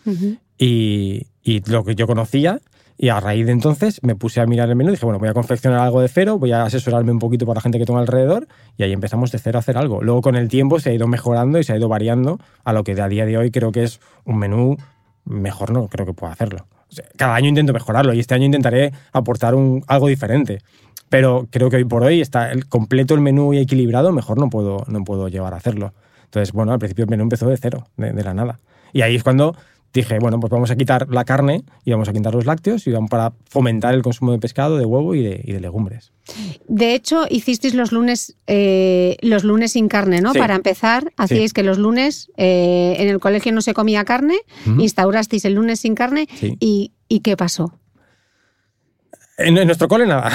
y, 0.57 1.27
y 1.43 1.69
lo 1.69 1.83
que 1.83 1.95
yo 1.95 2.07
conocía. 2.07 2.59
Y 3.01 3.07
a 3.07 3.21
raíz 3.21 3.45
de 3.45 3.53
entonces 3.53 4.01
me 4.03 4.13
puse 4.17 4.41
a 4.41 4.45
mirar 4.45 4.67
el 4.67 4.75
menú 4.75 4.89
y 4.89 4.91
dije, 4.95 5.05
bueno, 5.05 5.19
voy 5.19 5.29
a 5.29 5.33
confeccionar 5.33 5.79
algo 5.79 6.01
de 6.01 6.09
cero, 6.09 6.37
voy 6.37 6.51
a 6.51 6.63
asesorarme 6.63 7.13
un 7.13 7.19
poquito 7.19 7.45
para 7.45 7.59
la 7.59 7.61
gente 7.61 7.79
que 7.79 7.85
tengo 7.85 7.97
alrededor 7.97 8.45
y 8.75 8.83
ahí 8.83 8.91
empezamos 8.91 9.31
de 9.31 9.39
cero 9.39 9.57
a 9.57 9.61
hacer 9.61 9.77
algo. 9.77 10.01
Luego 10.03 10.21
con 10.21 10.35
el 10.35 10.49
tiempo 10.49 10.81
se 10.81 10.89
ha 10.89 10.93
ido 10.93 11.07
mejorando 11.07 11.59
y 11.59 11.63
se 11.63 11.71
ha 11.71 11.77
ido 11.77 11.87
variando 11.87 12.39
a 12.65 12.73
lo 12.73 12.83
que 12.83 13.01
a 13.01 13.07
día 13.07 13.25
de 13.25 13.37
hoy 13.37 13.51
creo 13.51 13.71
que 13.71 13.83
es 13.83 14.01
un 14.25 14.37
menú 14.37 14.75
mejor, 15.23 15.71
no 15.71 15.87
creo 15.87 16.05
que 16.05 16.11
pueda 16.11 16.33
hacerlo. 16.33 16.67
Cada 17.15 17.35
año 17.35 17.47
intento 17.47 17.71
mejorarlo 17.71 18.13
y 18.13 18.19
este 18.19 18.35
año 18.35 18.43
intentaré 18.43 18.91
aportar 19.13 19.55
un, 19.55 19.81
algo 19.87 20.09
diferente. 20.09 20.59
Pero 21.07 21.47
creo 21.49 21.69
que 21.69 21.77
hoy 21.77 21.85
por 21.85 22.03
hoy 22.03 22.19
está 22.19 22.51
el 22.51 22.67
completo 22.67 23.13
el 23.13 23.21
menú 23.21 23.53
y 23.53 23.59
equilibrado, 23.59 24.11
mejor 24.11 24.37
no 24.39 24.49
puedo, 24.49 24.83
no 24.89 25.05
puedo 25.05 25.29
llevar 25.29 25.53
a 25.53 25.57
hacerlo. 25.57 25.93
Entonces, 26.25 26.51
bueno, 26.51 26.73
al 26.73 26.79
principio 26.79 27.05
el 27.05 27.09
menú 27.11 27.23
empezó 27.23 27.47
de 27.47 27.55
cero, 27.55 27.87
de 27.95 28.23
la 28.23 28.33
nada. 28.33 28.59
Y 28.91 29.03
ahí 29.03 29.15
es 29.15 29.23
cuando 29.23 29.55
dije, 29.93 30.19
bueno, 30.19 30.39
pues 30.39 30.51
vamos 30.51 30.69
a 30.71 30.75
quitar 30.75 31.07
la 31.09 31.25
carne 31.25 31.63
y 31.83 31.91
vamos 31.91 32.07
a 32.09 32.13
quitar 32.13 32.33
los 32.33 32.45
lácteos 32.45 32.85
y 32.87 32.91
vamos 32.91 33.09
para 33.09 33.33
fomentar 33.49 33.93
el 33.95 34.01
consumo 34.01 34.31
de 34.31 34.39
pescado, 34.39 34.77
de 34.77 34.85
huevo 34.85 35.15
y 35.15 35.23
de, 35.23 35.41
y 35.43 35.51
de 35.53 35.59
legumbres. 35.59 36.11
De 36.67 36.93
hecho, 36.93 37.25
hicisteis 37.29 37.73
los 37.73 37.91
lunes, 37.91 38.35
eh, 38.47 39.17
los 39.21 39.43
lunes 39.43 39.71
sin 39.71 39.87
carne, 39.87 40.21
¿no? 40.21 40.33
Sí. 40.33 40.39
Para 40.39 40.55
empezar, 40.55 41.11
hacíais 41.17 41.53
que 41.53 41.63
los 41.63 41.77
lunes 41.79 42.31
eh, 42.37 42.95
en 42.99 43.09
el 43.09 43.19
colegio 43.19 43.51
no 43.51 43.61
se 43.61 43.73
comía 43.73 44.05
carne, 44.05 44.37
instaurasteis 44.77 45.45
el 45.45 45.53
lunes 45.53 45.79
sin 45.79 45.95
carne 45.95 46.27
Sí. 46.39 46.55
y, 46.59 46.91
¿y 47.07 47.21
qué 47.21 47.35
pasó? 47.35 47.79
En, 49.37 49.57
en 49.57 49.65
nuestro 49.67 49.87
cole 49.87 50.05
nada. 50.05 50.31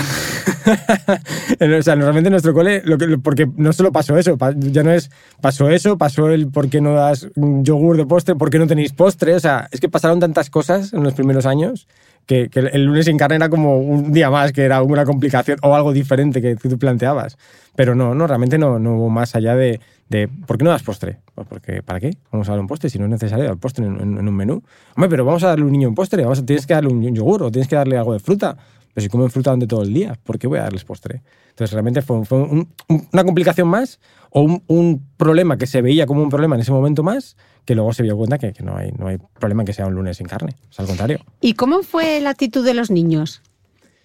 O 1.79 1.83
sea, 1.83 1.97
normalmente 1.97 2.29
en 2.29 2.33
nuestro 2.33 2.55
cole, 2.55 2.83
porque 3.23 3.49
no 3.57 3.73
solo 3.73 3.93
pasó 3.93 4.17
eso, 4.17 4.37
ya 4.57 4.83
no 4.83 4.93
es 4.93 5.11
pasó 5.41 5.69
eso, 5.69 5.99
pasó 5.99 6.31
el 6.31 6.49
por 6.49 6.69
qué 6.69 6.81
no 6.81 6.95
das 6.95 7.29
yogur 7.35 7.97
de 7.97 8.07
postre, 8.07 8.35
por 8.35 8.51
qué 8.51 8.59
no 8.59 8.67
tenéis 8.67 8.93
postre, 8.93 9.35
o 9.35 9.41
sea, 9.41 9.69
es 9.71 9.81
que 9.81 9.89
pasaron 9.89 10.21
tantas 10.21 10.51
cosas 10.51 10.93
en 10.93 11.03
los 11.03 11.15
primeros 11.15 11.47
años 11.47 11.87
que, 12.27 12.49
que 12.49 12.61
el 12.61 12.85
lunes 12.85 13.05
sin 13.05 13.19
carne 13.19 13.37
era 13.37 13.49
como 13.49 13.79
un 13.79 14.13
día 14.13 14.31
más, 14.31 14.53
que 14.53 14.63
era 14.63 14.83
una 14.83 15.05
complicación 15.05 15.59
o 15.63 15.75
algo 15.75 15.93
diferente 15.93 16.41
que, 16.41 16.57
tú 16.57 16.79
planteabas. 16.79 17.37
Pero 17.77 17.95
no, 17.95 18.15
no, 18.15 18.27
realmente 18.27 18.57
no, 18.57 18.79
no 18.79 18.97
hubo 18.97 19.11
más 19.11 19.35
allá 19.35 19.55
de, 19.57 19.81
de 20.09 20.29
¿por 20.29 20.59
qué 20.59 20.65
no 20.65 20.71
das 20.71 20.83
postre? 20.83 21.19
Pues 21.35 21.47
porque, 21.49 21.83
¿para 21.83 22.01
qué? 22.01 22.11
Vamos 22.31 22.49
a 22.49 22.53
dar 22.53 22.61
un 22.61 22.67
postre 22.67 22.89
si 22.89 22.99
no 22.99 23.05
es 23.05 23.11
necesario 23.11 23.45
dar 23.45 23.57
postre 23.57 23.85
en, 23.85 24.01
un 24.01 24.35
menú. 24.35 24.63
Hombre, 24.97 25.11
pero 25.11 25.25
vamos 25.25 25.43
a 25.45 25.49
darle 25.49 25.65
un 25.65 25.73
niño 25.73 25.89
un 25.89 25.95
postre, 25.95 26.23
vamos 26.23 26.39
a, 26.39 26.47
tienes 26.47 26.67
que 26.67 26.75
darle 26.75 26.91
un 26.91 27.15
yogur 27.15 27.43
o 27.43 27.51
tienes 27.51 27.69
que 27.69 27.77
darle 27.77 27.99
algo 27.99 28.13
de 28.13 28.21
fruta. 28.21 28.57
Pero 28.95 29.03
si 29.03 29.09
comen 29.09 29.31
fruta 29.31 29.51
durante 29.51 29.67
todo 29.67 29.83
el 29.83 29.93
día, 29.93 30.19
¿por 30.23 30.39
qué 30.39 30.47
voy 30.47 30.59
a 30.59 30.63
darles 30.63 30.85
postre? 30.85 31.23
Entonces 31.51 31.73
realmente 31.73 32.01
fue, 32.01 32.23
una 32.29 33.25
complicación 33.25 33.69
más 33.69 34.01
o 34.31 34.61
un, 34.67 35.07
problema 35.17 35.59
que 35.59 35.67
se 35.67 35.83
veía 35.83 36.07
como 36.07 36.23
un 36.23 36.31
problema 36.31 36.55
en 36.55 36.63
ese 36.63 36.73
momento 36.73 37.03
más 37.03 37.37
que 37.65 37.75
luego 37.75 37.93
se 37.93 38.03
dio 38.03 38.17
cuenta 38.17 38.39
que, 38.39 38.53
no, 38.63 38.77
hay, 38.77 38.93
no 38.93 39.09
hay 39.09 39.19
problema 39.39 39.63
en 39.63 39.67
que 39.67 39.73
sea 39.73 39.87
un 39.87 39.95
lunes 39.95 40.19
sin 40.19 40.27
carne. 40.27 40.55
O 40.77 40.83
al 40.83 40.87
contrario. 40.87 41.21
¿Y 41.41 41.55
cómo 41.55 41.83
fue 41.83 42.21
la 42.21 42.31
actitud 42.31 42.65
de 42.65 42.75
los 42.75 42.91
niños? 42.91 43.43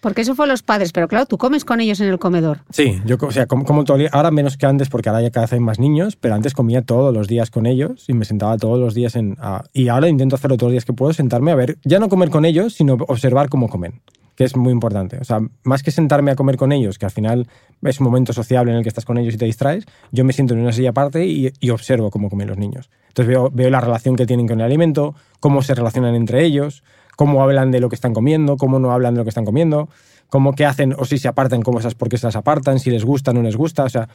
Porque 0.00 0.22
eso 0.22 0.34
fue 0.34 0.46
los 0.46 0.62
padres, 0.62 0.92
pero 0.92 1.08
claro, 1.08 1.26
tú 1.26 1.36
comes 1.36 1.64
con 1.64 1.80
ellos 1.80 2.00
en 2.00 2.08
el 2.08 2.18
comedor. 2.18 2.60
Sí, 2.70 3.00
yo 3.04 3.18
o 3.20 3.30
sea, 3.30 3.46
como, 3.46 3.64
como 3.64 3.84
todo, 3.84 3.98
ahora 4.12 4.30
menos 4.30 4.56
que 4.56 4.64
antes 4.64 4.88
porque 4.88 5.10
ahora 5.10 5.20
ya 5.20 5.30
cada 5.30 5.44
vez 5.44 5.52
hay 5.52 5.60
más 5.60 5.78
niños, 5.78 6.16
pero 6.16 6.34
antes 6.34 6.54
comía 6.54 6.82
todos 6.82 7.12
los 7.12 7.28
días 7.28 7.50
con 7.50 7.66
ellos 7.66 8.06
y 8.08 8.14
me 8.14 8.24
sentaba 8.24 8.56
todos 8.56 8.78
los 8.78 8.94
días 8.94 9.14
en... 9.14 9.36
y 9.74 9.88
ahora 9.88 10.08
intento 10.08 10.36
hacerlo 10.36 10.56
todos 10.56 10.70
los 10.70 10.74
días 10.74 10.84
que 10.86 10.94
puedo, 10.94 11.12
sentarme 11.12 11.50
a 11.50 11.54
ver, 11.54 11.76
ya 11.84 11.98
no 11.98 12.08
comer 12.08 12.30
con 12.30 12.46
ellos, 12.46 12.72
sino 12.72 12.94
observar 13.08 13.50
cómo 13.50 13.68
comen, 13.68 14.00
que 14.36 14.44
es 14.44 14.56
muy 14.56 14.72
importante. 14.72 15.18
O 15.18 15.24
sea, 15.24 15.40
más 15.62 15.82
que 15.82 15.90
sentarme 15.90 16.30
a 16.30 16.36
comer 16.36 16.56
con 16.56 16.72
ellos, 16.72 16.98
que 16.98 17.06
al 17.06 17.10
final 17.10 17.48
es 17.82 18.00
un 18.00 18.04
momento 18.04 18.32
sociable 18.32 18.72
en 18.72 18.78
el 18.78 18.82
que 18.82 18.88
estás 18.88 19.04
con 19.04 19.18
ellos 19.18 19.34
y 19.34 19.38
te 19.38 19.44
distraes, 19.44 19.84
yo 20.12 20.24
me 20.24 20.32
siento 20.32 20.54
en 20.54 20.60
una 20.60 20.72
silla 20.72 20.90
aparte 20.90 21.26
y, 21.26 21.70
observo 21.70 22.10
cómo 22.10 22.30
comen 22.30 22.48
los 22.48 22.58
niños. 22.58 22.90
Entonces 23.08 23.36
veo, 23.52 23.70
la 23.70 23.80
relación 23.80 24.16
que 24.16 24.26
tienen 24.26 24.46
con 24.46 24.60
el 24.60 24.66
alimento, 24.66 25.14
cómo 25.40 25.62
se 25.62 25.74
relacionan 25.74 26.14
entre 26.14 26.44
ellos, 26.44 26.82
cómo 27.16 27.42
hablan 27.42 27.70
de 27.70 27.80
lo 27.80 27.88
que 27.88 27.94
están 27.94 28.14
comiendo, 28.14 28.56
cómo 28.56 28.78
no 28.78 28.92
hablan 28.92 29.14
de 29.14 29.18
lo 29.18 29.24
que 29.24 29.30
están 29.30 29.44
comiendo 29.44 29.88
cómo 30.30 30.54
qué 30.54 30.64
hacen 30.64 30.94
o 30.96 31.04
si 31.04 31.18
se 31.18 31.26
apartan, 31.28 31.60
cómo 31.60 31.80
esas, 31.80 31.96
por 31.96 32.08
qué 32.08 32.16
se 32.16 32.26
las 32.26 32.36
apartan, 32.36 32.78
si 32.78 32.90
les 32.90 33.04
gusta 33.04 33.32
no 33.32 33.42
les 33.42 33.56
gusta. 33.56 33.82
O 33.82 33.88
sea, 33.88 34.08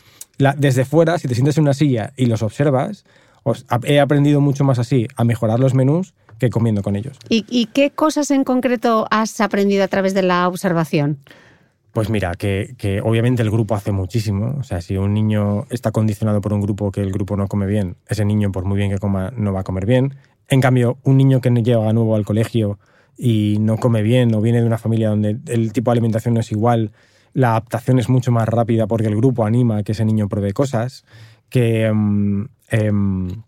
desde 0.58 0.86
fuera, 0.86 1.20
si 1.20 1.28
te 1.28 1.36
sientes 1.36 1.58
en 1.58 1.64
una 1.64 1.74
silla 1.74 2.14
y 2.16 2.26
los 2.26 2.42
observas, 2.42 3.04
he 3.84 4.00
aprendido 4.00 4.42
mucho 4.42 4.64
más 4.64 4.80
así 4.80 5.08
a 5.16 5.24
mejorar 5.24 5.60
los 5.60 5.76
menús 5.76 6.16
que 6.40 6.50
comiendo 6.50 6.82
con 6.84 6.96
ellos. 6.96 7.18
¿Y, 7.30 7.68
qué 7.68 7.92
cosas 7.92 8.32
en 8.32 8.44
concreto 8.44 9.08
has 9.12 9.40
aprendido 9.42 9.84
a 9.84 9.88
través 9.88 10.14
de 10.14 10.22
la 10.22 10.48
observación? 10.48 11.20
Pues 11.94 12.10
mira, 12.10 12.34
que, 12.36 12.76
que, 12.78 13.00
obviamente 13.02 13.42
el 13.42 13.50
grupo 13.50 13.74
hace 13.76 13.92
muchísimo. 13.92 14.56
O 14.60 14.64
sea, 14.64 14.82
si 14.82 14.98
un 14.98 15.14
niño 15.14 15.66
está 15.70 15.92
condicionado 15.92 16.42
por 16.42 16.52
un 16.52 16.62
grupo 16.62 16.92
que 16.92 17.02
el 17.02 17.12
grupo 17.12 17.38
no 17.38 17.48
come 17.48 17.66
bien, 17.68 17.96
ese 18.08 18.26
niño, 18.26 18.52
por 18.52 18.66
muy 18.66 18.78
bien 18.78 18.92
que 18.92 18.98
coma, 18.98 19.32
no 19.36 19.54
va 19.54 19.62
a 19.62 19.64
comer 19.64 19.86
bien. 19.86 20.16
En 20.50 20.62
cambio, 20.62 20.98
un 21.04 21.18
niño 21.18 21.42
que 21.42 21.50
llega 21.50 21.94
nuevo 21.94 22.16
al 22.16 22.26
colegio 22.26 22.80
y 23.18 23.58
no 23.60 23.78
come 23.78 24.02
bien 24.02 24.34
o 24.36 24.42
viene 24.42 24.60
de 24.60 24.68
una 24.68 24.78
familia 24.78 25.10
donde 25.10 25.38
el 25.48 25.72
tipo 25.72 25.92
de 25.92 25.94
alimentación 25.94 26.34
no 26.34 26.42
es 26.42 26.52
igual, 26.52 26.92
la 27.34 27.52
adaptación 27.52 28.00
es 28.00 28.10
mucho 28.10 28.32
más 28.32 28.48
rápida 28.48 28.88
porque 28.88 29.08
el 29.08 29.16
grupo 29.16 29.46
anima 29.46 29.78
a 29.78 29.84
que 29.84 29.94
ese 29.94 30.06
niño 30.06 30.30
pruebe 30.30 30.54
cosas, 30.54 31.06
que, 31.50 31.86
em, 31.86 32.48
em, 32.70 33.44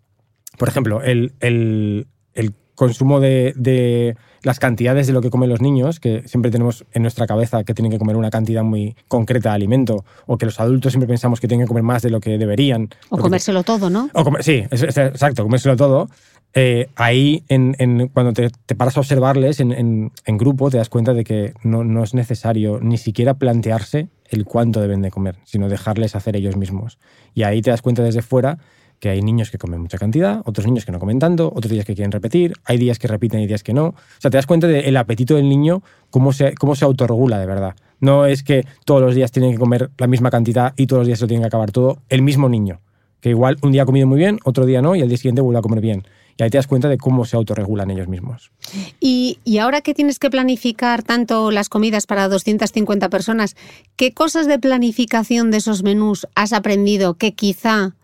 por 0.58 0.68
ejemplo, 0.68 1.02
el, 1.02 1.32
el, 1.40 2.06
el 2.34 2.54
consumo 2.78 3.18
de, 3.18 3.52
de, 3.56 4.16
las 4.42 4.60
cantidades 4.60 5.08
de 5.08 5.12
lo 5.12 5.20
que 5.20 5.30
comen 5.30 5.50
los 5.50 5.60
niños, 5.60 5.98
que 5.98 6.22
siempre 6.26 6.52
tenemos 6.52 6.86
en 6.92 7.02
nuestra 7.02 7.26
cabeza 7.26 7.64
que 7.64 7.74
tienen 7.74 7.90
que 7.90 7.98
comer 7.98 8.14
una 8.14 8.30
cantidad 8.30 8.62
muy 8.62 8.96
concreta 9.08 9.50
de 9.50 9.56
alimento, 9.56 10.04
o 10.26 10.38
que 10.38 10.46
los 10.46 10.60
adultos 10.60 10.92
siempre 10.92 11.08
pensamos 11.08 11.40
que 11.40 11.48
tienen 11.48 11.66
que 11.66 11.68
comer 11.68 11.82
más 11.82 12.02
de 12.02 12.10
lo 12.10 12.20
que 12.20 12.38
deberían. 12.38 12.88
O 13.10 13.18
comérselo 13.18 13.64
todo, 13.64 13.90
¿no? 13.90 14.08
O 14.14 14.24
sí, 14.40 14.64
exacto, 14.70 15.42
comérselo 15.42 15.76
todo. 15.76 16.08
Eh, 16.54 16.88
ahí 16.94 17.44
en, 17.48 18.08
cuando 18.08 18.32
te, 18.32 18.74
paras 18.74 18.96
a 18.96 19.00
observarles 19.00 19.60
en, 19.60 20.10
grupo 20.26 20.70
te 20.70 20.78
das 20.78 20.88
cuenta 20.88 21.12
de 21.12 21.22
que 21.22 21.52
no, 21.62 22.02
es 22.02 22.14
necesario 22.14 22.78
ni 22.80 22.96
siquiera 22.96 23.34
plantearse 23.34 24.08
el 24.24 24.44
cuánto 24.44 24.80
deben 24.80 25.02
de 25.02 25.10
comer, 25.10 25.36
sino 25.44 25.68
dejarles 25.68 26.14
hacer 26.14 26.36
ellos 26.36 26.56
mismos. 26.56 26.98
Y 27.34 27.42
ahí 27.42 27.60
te 27.60 27.70
das 27.70 27.82
cuenta 27.82 28.02
desde 28.02 28.22
fuera 28.22 28.58
que 29.00 29.10
hay 29.10 29.22
niños 29.22 29.50
que 29.50 29.58
comen 29.58 29.80
mucha 29.80 29.98
cantidad, 29.98 30.42
otros 30.44 30.66
niños 30.66 30.84
que 30.84 30.92
no 30.92 30.98
comen 30.98 31.18
tanto, 31.18 31.52
otros 31.54 31.70
días 31.70 31.84
que 31.84 31.94
quieren 31.94 32.12
repetir, 32.12 32.54
hay 32.64 32.78
días 32.78 32.98
que 32.98 33.08
repiten 33.08 33.40
y 33.40 33.46
días 33.46 33.62
que 33.62 33.72
no. 33.72 33.86
O 33.86 33.94
sea, 34.18 34.30
te 34.30 34.36
das 34.36 34.46
cuenta 34.46 34.66
del 34.66 34.96
apetito 34.96 35.36
del 35.36 35.48
niño, 35.48 35.82
cómo 36.10 36.32
se, 36.32 36.54
cómo 36.54 36.74
se 36.74 36.84
autorregula 36.84 37.38
de 37.38 37.46
verdad. 37.46 37.74
No 38.00 38.26
es 38.26 38.42
que 38.42 38.66
todos 38.84 39.00
los 39.00 39.14
días 39.14 39.32
tienen 39.32 39.52
que 39.52 39.58
comer 39.58 39.90
la 39.98 40.06
misma 40.06 40.30
cantidad 40.30 40.72
y 40.76 40.86
todos 40.86 41.00
los 41.00 41.06
días 41.06 41.18
se 41.18 41.24
lo 41.24 41.28
tienen 41.28 41.42
que 41.42 41.48
acabar 41.48 41.72
todo 41.72 41.98
el 42.08 42.22
mismo 42.22 42.48
niño. 42.48 42.80
Que 43.20 43.30
igual 43.30 43.58
un 43.62 43.72
día 43.72 43.82
ha 43.82 43.86
comido 43.86 44.06
muy 44.06 44.18
bien, 44.18 44.38
otro 44.44 44.64
día 44.64 44.80
no, 44.80 44.94
y 44.94 45.02
al 45.02 45.08
día 45.08 45.16
siguiente 45.16 45.42
vuelve 45.42 45.58
a 45.58 45.62
comer 45.62 45.80
bien. 45.80 46.04
Y 46.36 46.44
ahí 46.44 46.50
te 46.50 46.58
das 46.58 46.68
cuenta 46.68 46.88
de 46.88 46.98
cómo 46.98 47.24
se 47.24 47.36
autorregulan 47.36 47.90
ellos 47.90 48.06
mismos. 48.06 48.52
Y, 49.00 49.38
ahora 49.60 49.80
que 49.80 49.92
tienes 49.92 50.20
que 50.20 50.30
planificar 50.30 51.02
tanto 51.02 51.50
las 51.50 51.68
comidas 51.68 52.06
para 52.06 52.28
250 52.28 53.08
personas, 53.10 53.56
¿qué 53.96 54.14
cosas 54.14 54.46
de 54.46 54.60
planificación 54.60 55.50
de 55.50 55.56
esos 55.56 55.82
menús 55.82 56.28
has 56.36 56.52
aprendido 56.52 57.14
que 57.14 57.32
quizá 57.32 57.96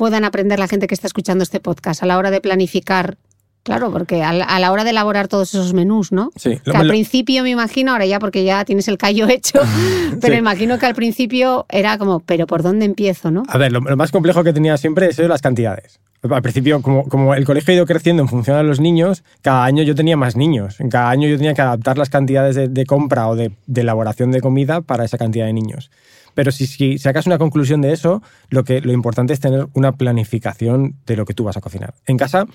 puedan 0.00 0.24
aprender 0.24 0.58
la 0.58 0.66
gente 0.66 0.86
que 0.86 0.94
está 0.94 1.06
escuchando 1.06 1.44
este 1.44 1.60
podcast 1.60 2.02
a 2.02 2.06
la 2.06 2.16
hora 2.16 2.30
de 2.30 2.40
planificar 2.40 3.18
Claro, 3.62 3.92
porque 3.92 4.22
a 4.22 4.32
la, 4.32 4.72
hora 4.72 4.84
de 4.84 4.90
elaborar 4.90 5.28
todos 5.28 5.52
esos 5.52 5.74
menús, 5.74 6.12
¿no? 6.12 6.30
Sí. 6.34 6.58
Que 6.64 6.70
al 6.70 6.88
principio 6.88 7.42
me 7.42 7.50
imagino, 7.50 7.92
ahora 7.92 8.06
ya 8.06 8.18
porque 8.18 8.42
ya 8.42 8.64
tienes 8.64 8.88
el 8.88 8.96
callo 8.96 9.28
hecho, 9.28 9.60
pero 10.22 10.34
imagino 10.34 10.78
que 10.78 10.86
al 10.86 10.94
principio 10.94 11.66
era 11.68 11.98
como, 11.98 12.20
pero 12.20 12.46
¿por 12.46 12.62
dónde 12.62 12.86
empiezo, 12.86 13.30
no? 13.30 13.42
A 13.46 13.58
ver, 13.58 13.70
lo, 13.72 13.82
más 13.82 14.10
complejo 14.10 14.42
que 14.42 14.54
tenía 14.54 14.78
siempre 14.78 15.08
es 15.10 15.18
las 15.18 15.42
cantidades. 15.42 16.00
Al 16.22 16.40
principio, 16.40 16.80
como, 16.80 17.04
como, 17.04 17.34
el 17.34 17.44
colegio 17.44 17.72
ha 17.72 17.74
ido 17.76 17.86
creciendo 17.86 18.22
en 18.22 18.30
función 18.30 18.56
de 18.56 18.64
los 18.64 18.80
niños, 18.80 19.24
cada 19.42 19.64
año 19.64 19.82
yo 19.82 19.94
tenía 19.94 20.16
más 20.16 20.36
niños. 20.36 20.78
Cada 20.90 21.10
año 21.10 21.28
yo 21.28 21.36
tenía 21.36 21.52
que 21.52 21.62
adaptar 21.62 21.98
las 21.98 22.08
cantidades 22.08 22.56
de, 22.56 22.86
compra 22.86 23.28
o 23.28 23.36
de, 23.36 23.52
elaboración 23.74 24.30
de 24.30 24.40
comida 24.40 24.80
para 24.80 25.04
esa 25.04 25.18
cantidad 25.18 25.44
de 25.44 25.52
niños. 25.52 25.90
Pero 26.34 26.52
si, 26.52 26.98
sacas 26.98 27.26
una 27.26 27.38
conclusión 27.38 27.80
de 27.80 27.92
eso, 27.92 28.22
lo, 28.48 28.64
que, 28.64 28.80
lo 28.80 28.92
importante 28.92 29.32
es 29.32 29.40
tener 29.40 29.68
una 29.74 29.92
planificación 29.92 30.96
de 31.06 31.16
lo 31.16 31.24
que 31.24 31.34
tú 31.34 31.44
vas 31.44 31.56
a 31.56 31.60
cocinar. 31.60 31.94
En 32.06 32.16
casa, 32.16 32.46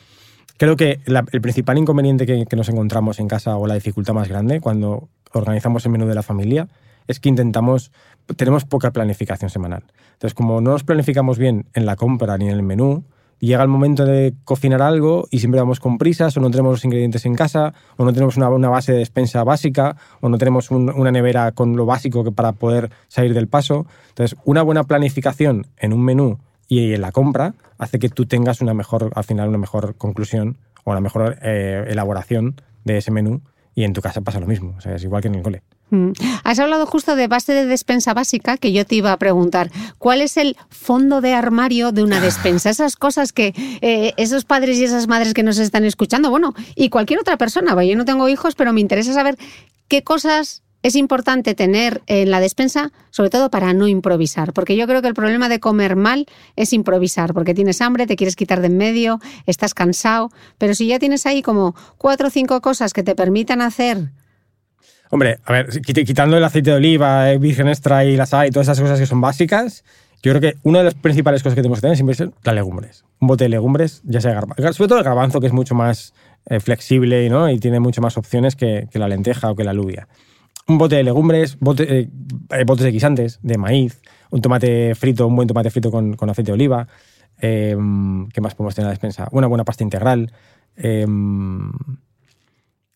creo 0.57 0.75
que 0.75 1.01
el 1.05 1.41
principal 1.41 1.77
inconveniente 1.77 2.25
que, 2.25 2.45
que 2.45 2.55
nos 2.55 2.69
encontramos 2.69 3.19
en 3.19 3.27
casa 3.27 3.57
o 3.57 3.67
la 3.67 3.75
dificultad 3.75 4.13
más 4.13 4.27
grande 4.27 4.61
cuando 4.61 5.09
organizamos 5.33 5.85
el 5.85 5.91
menú 5.91 6.07
de 6.07 6.15
la 6.15 6.23
familia 6.23 6.67
es 7.07 7.19
que 7.19 7.29
intentamos, 7.29 7.91
tenemos 8.35 8.65
poca 8.65 8.91
planificación 8.91 9.49
semanal. 9.49 9.83
Entonces, 10.13 10.33
como 10.33 10.61
no 10.61 10.71
nos 10.71 10.83
planificamos 10.83 11.37
bien 11.37 11.67
en 11.73 11.85
la 11.85 11.95
compra 11.95 12.37
ni 12.37 12.45
en 12.45 12.55
el 12.55 12.63
menú, 12.63 13.05
llega 13.39 13.63
el 13.63 13.69
momento 13.69 14.05
de 14.05 14.33
cocinar 14.43 14.81
algo 14.81 15.27
y 15.31 15.39
siempre 15.39 15.59
vamos 15.59 15.79
con 15.79 15.97
prisas 15.97 16.35
o 16.37 16.39
no 16.39 16.49
tenemos 16.49 16.73
los 16.73 16.85
ingredientes 16.85 17.25
en 17.25 17.35
casa 17.35 17.73
o 17.97 18.05
no 18.05 18.13
tenemos 18.13 18.37
una, 18.37 18.49
base 18.69 18.93
de 18.93 18.99
despensa 18.99 19.43
básica 19.43 19.97
o 20.21 20.29
no 20.29 20.37
tenemos 20.37 20.71
una 20.71 21.11
nevera 21.11 21.51
con 21.51 21.75
lo 21.75 21.85
básico 21.85 22.23
que 22.23 22.31
para 22.31 22.53
poder 22.53 22.89
salir 23.07 23.33
del 23.33 23.47
paso. 23.47 23.85
Entonces, 24.09 24.37
una 24.45 24.61
buena 24.61 24.83
planificación 24.83 25.67
en 25.77 25.93
un 25.93 26.03
menú 26.03 26.39
y 26.67 26.93
en 26.93 27.01
la 27.01 27.11
compra 27.11 27.53
hace 27.77 27.99
que 27.99 28.09
tú 28.09 28.25
tengas 28.25 28.61
una 28.61 28.73
mejor, 28.73 29.11
al 29.15 29.23
final, 29.23 29.49
una 29.49 29.57
mejor 29.57 29.95
conclusión 29.95 30.57
o 30.83 30.91
una 30.91 31.01
mejor 31.01 31.37
eh, 31.41 31.85
elaboración 31.87 32.55
de 32.83 32.97
ese 32.97 33.11
menú 33.11 33.41
y 33.75 33.83
en 33.83 33.93
tu 33.93 34.01
casa 34.01 34.21
pasa 34.21 34.39
lo 34.39 34.47
mismo, 34.47 34.77
es 34.83 35.03
igual 35.03 35.21
que 35.21 35.27
en 35.27 35.35
el 35.35 35.43
cole. 35.43 35.61
Mm. 35.89 36.11
Has 36.43 36.59
hablado 36.59 36.85
justo 36.85 37.15
de 37.15 37.27
base 37.27 37.53
de 37.53 37.65
despensa 37.65 38.13
básica, 38.13 38.57
que 38.57 38.71
yo 38.71 38.85
te 38.85 38.95
iba 38.95 39.11
a 39.11 39.17
preguntar, 39.17 39.71
¿cuál 39.97 40.21
es 40.21 40.37
el 40.37 40.57
fondo 40.69 41.21
de 41.21 41.33
armario 41.33 41.91
de 41.91 42.03
una 42.03 42.19
despensa? 42.19 42.69
Esas 42.69 42.95
cosas 42.95 43.33
que 43.33 43.53
eh, 43.81 44.13
esos 44.17 44.45
padres 44.45 44.77
y 44.77 44.83
esas 44.83 45.07
madres 45.07 45.33
que 45.33 45.43
nos 45.43 45.57
están 45.59 45.85
escuchando, 45.85 46.29
bueno, 46.29 46.53
y 46.75 46.89
cualquier 46.89 47.19
otra 47.19 47.37
persona, 47.37 47.81
yo 47.83 47.95
no 47.95 48.05
tengo 48.05 48.27
hijos, 48.29 48.55
pero 48.55 48.73
me 48.73 48.81
interesa 48.81 49.13
saber 49.13 49.37
qué 49.87 50.03
cosas 50.03 50.63
es 50.85 50.95
importante 50.95 51.55
tener 51.55 52.03
en 52.05 52.29
la 52.29 52.39
despensa, 52.39 52.91
sobre 53.09 53.31
todo 53.31 53.49
para 53.49 53.73
no 53.73 53.87
improvisar, 53.87 54.53
porque 54.53 54.75
yo 54.75 54.85
creo 54.85 55.01
que 55.01 55.07
el 55.07 55.15
problema 55.15 55.49
de 55.49 55.59
comer 55.59 55.95
mal 55.95 56.27
es 56.55 56.73
improvisar, 56.73 57.33
porque 57.33 57.55
tienes 57.55 57.81
hambre, 57.81 58.05
te 58.05 58.15
quieres 58.15 58.35
quitar 58.35 58.61
de 58.61 58.67
en 58.67 58.77
medio, 58.77 59.19
estás 59.47 59.73
cansado, 59.73 60.29
pero 60.59 60.75
si 60.75 60.85
ya 60.85 60.99
tienes 60.99 61.25
ahí 61.25 61.41
como 61.41 61.75
cuatro 61.97 62.27
o 62.27 62.29
cinco 62.29 62.61
cosas 62.61 62.93
que 62.93 63.01
te 63.01 63.15
permitan 63.15 63.61
hacer 63.61 64.11
Hombre, 65.11 65.39
a 65.45 65.53
ver, 65.53 65.81
quitando 65.81 66.37
el 66.37 66.43
aceite 66.43 66.71
de 66.71 66.77
oliva, 66.77 67.31
el 67.31 67.39
virgen 67.39 67.67
extra 67.67 68.03
y 68.05 68.15
la 68.17 68.25
sal 68.25 68.47
y 68.47 68.51
todas 68.51 68.67
esas 68.67 68.79
cosas 68.79 68.99
que 68.99 69.05
son 69.05 69.21
básicas, 69.21 69.83
yo 70.23 70.31
creo 70.31 70.41
que 70.41 70.57
una 70.63 70.79
de 70.79 70.85
las 70.85 70.95
principales 70.95 71.43
cosas 71.43 71.55
que 71.55 71.61
tenemos 71.61 71.77
que 71.77 71.81
tener 71.81 71.95
siempre 71.95 72.13
es 72.13 72.23
las 72.43 72.55
legumbres. 72.55 73.05
Un 73.19 73.27
bote 73.27 73.43
de 73.43 73.49
legumbres, 73.49 74.01
ya 74.05 74.21
sea 74.21 74.33
garbanzo, 74.33 74.73
sobre 74.73 74.87
todo 74.87 74.97
el 74.97 75.05
garbanzo, 75.05 75.39
que 75.39 75.47
es 75.47 75.53
mucho 75.53 75.75
más 75.75 76.13
eh, 76.47 76.59
flexible 76.59 77.29
¿no? 77.29 77.49
y 77.49 77.59
tiene 77.59 77.79
muchas 77.79 78.01
más 78.01 78.17
opciones 78.17 78.55
que, 78.55 78.87
la 78.93 79.07
lenteja 79.07 79.51
o 79.51 79.55
que 79.55 79.63
la 79.63 79.71
alubia. 79.71 80.07
Un 80.67 80.79
bote 80.79 80.95
de 80.95 81.03
legumbres, 81.03 81.57
eh, 81.77 82.09
botes 82.65 82.83
de 82.83 82.91
guisantes, 82.91 83.39
de 83.43 83.57
maíz, 83.59 84.01
un 84.31 84.41
tomate 84.41 84.95
frito, 84.95 85.27
un 85.27 85.35
buen 85.35 85.47
tomate 85.47 85.69
frito 85.69 85.91
con, 85.91 86.17
aceite 86.29 86.49
de 86.49 86.53
oliva. 86.53 86.87
Eh, 87.39 87.77
¿Qué 88.33 88.41
más 88.41 88.55
podemos 88.55 88.73
tener 88.73 88.85
en 88.85 88.87
la 88.87 88.93
despensa? 88.93 89.27
Una 89.31 89.45
buena 89.45 89.63
pasta 89.63 89.83
integral 89.83 90.31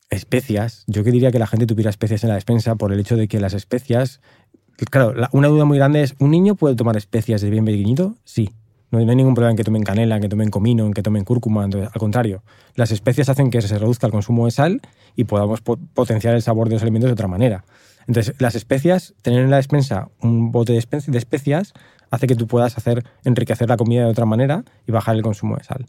especias, 0.09 0.83
yo 0.87 1.03
que 1.03 1.11
diría 1.11 1.31
que 1.31 1.39
la 1.39 1.47
gente 1.47 1.65
tuviera 1.65 1.89
especias 1.89 2.23
en 2.23 2.29
la 2.29 2.35
despensa 2.35 2.75
por 2.75 2.91
el 2.91 2.99
hecho 2.99 3.15
de 3.15 3.27
que 3.27 3.39
las 3.39 3.53
especias, 3.53 4.21
claro, 4.89 5.13
una 5.31 5.47
duda 5.47 5.65
muy 5.65 5.77
grande 5.77 6.01
es, 6.01 6.15
¿un 6.19 6.31
niño 6.31 6.55
puede 6.55 6.75
tomar 6.75 6.97
especias 6.97 7.41
de 7.41 7.49
bien 7.49 7.65
pequeñito? 7.65 8.15
Sí. 8.23 8.49
No 8.91 8.97
hay, 8.97 9.05
ningún 9.05 9.35
problema 9.35 9.51
en 9.51 9.57
que 9.57 9.63
tomen 9.63 9.83
canela, 9.83 10.15
en 10.15 10.21
que 10.23 10.29
tomen 10.29 10.49
comino, 10.49 10.83
en 10.87 10.93
que 10.93 11.03
tomen 11.03 11.23
cúrcuma. 11.23 11.63
al 11.63 11.91
contrario, 11.99 12.41
las 12.73 12.91
especias 12.91 13.29
hacen 13.29 13.51
que 13.51 13.61
se 13.61 13.77
reduzca 13.77 14.07
el 14.07 14.11
consumo 14.11 14.45
de 14.45 14.51
sal 14.51 14.81
y 15.15 15.25
podamos 15.25 15.61
potenciar 15.61 16.33
el 16.33 16.41
sabor 16.41 16.69
de 16.69 16.75
los 16.75 16.81
alimentos 16.81 17.07
de 17.07 17.13
otra 17.13 17.27
manera. 17.27 17.65
Entonces, 18.07 18.33
las 18.39 18.55
especias, 18.55 19.13
tener 19.21 19.43
en 19.43 19.51
la 19.51 19.57
despensa 19.57 20.09
un 20.21 20.51
bote 20.51 20.73
de, 20.73 20.83
de 21.05 21.17
especias, 21.19 21.73
hace 22.09 22.25
que 22.25 22.35
tú 22.35 22.47
puedas 22.47 22.79
hacer 22.79 23.05
enriquecer 23.23 23.69
la 23.69 23.77
comida 23.77 24.05
de 24.05 24.09
otra 24.09 24.25
manera 24.25 24.63
y 24.87 24.91
bajar 24.91 25.15
el 25.15 25.21
consumo 25.21 25.55
de 25.55 25.63
sal. 25.63 25.85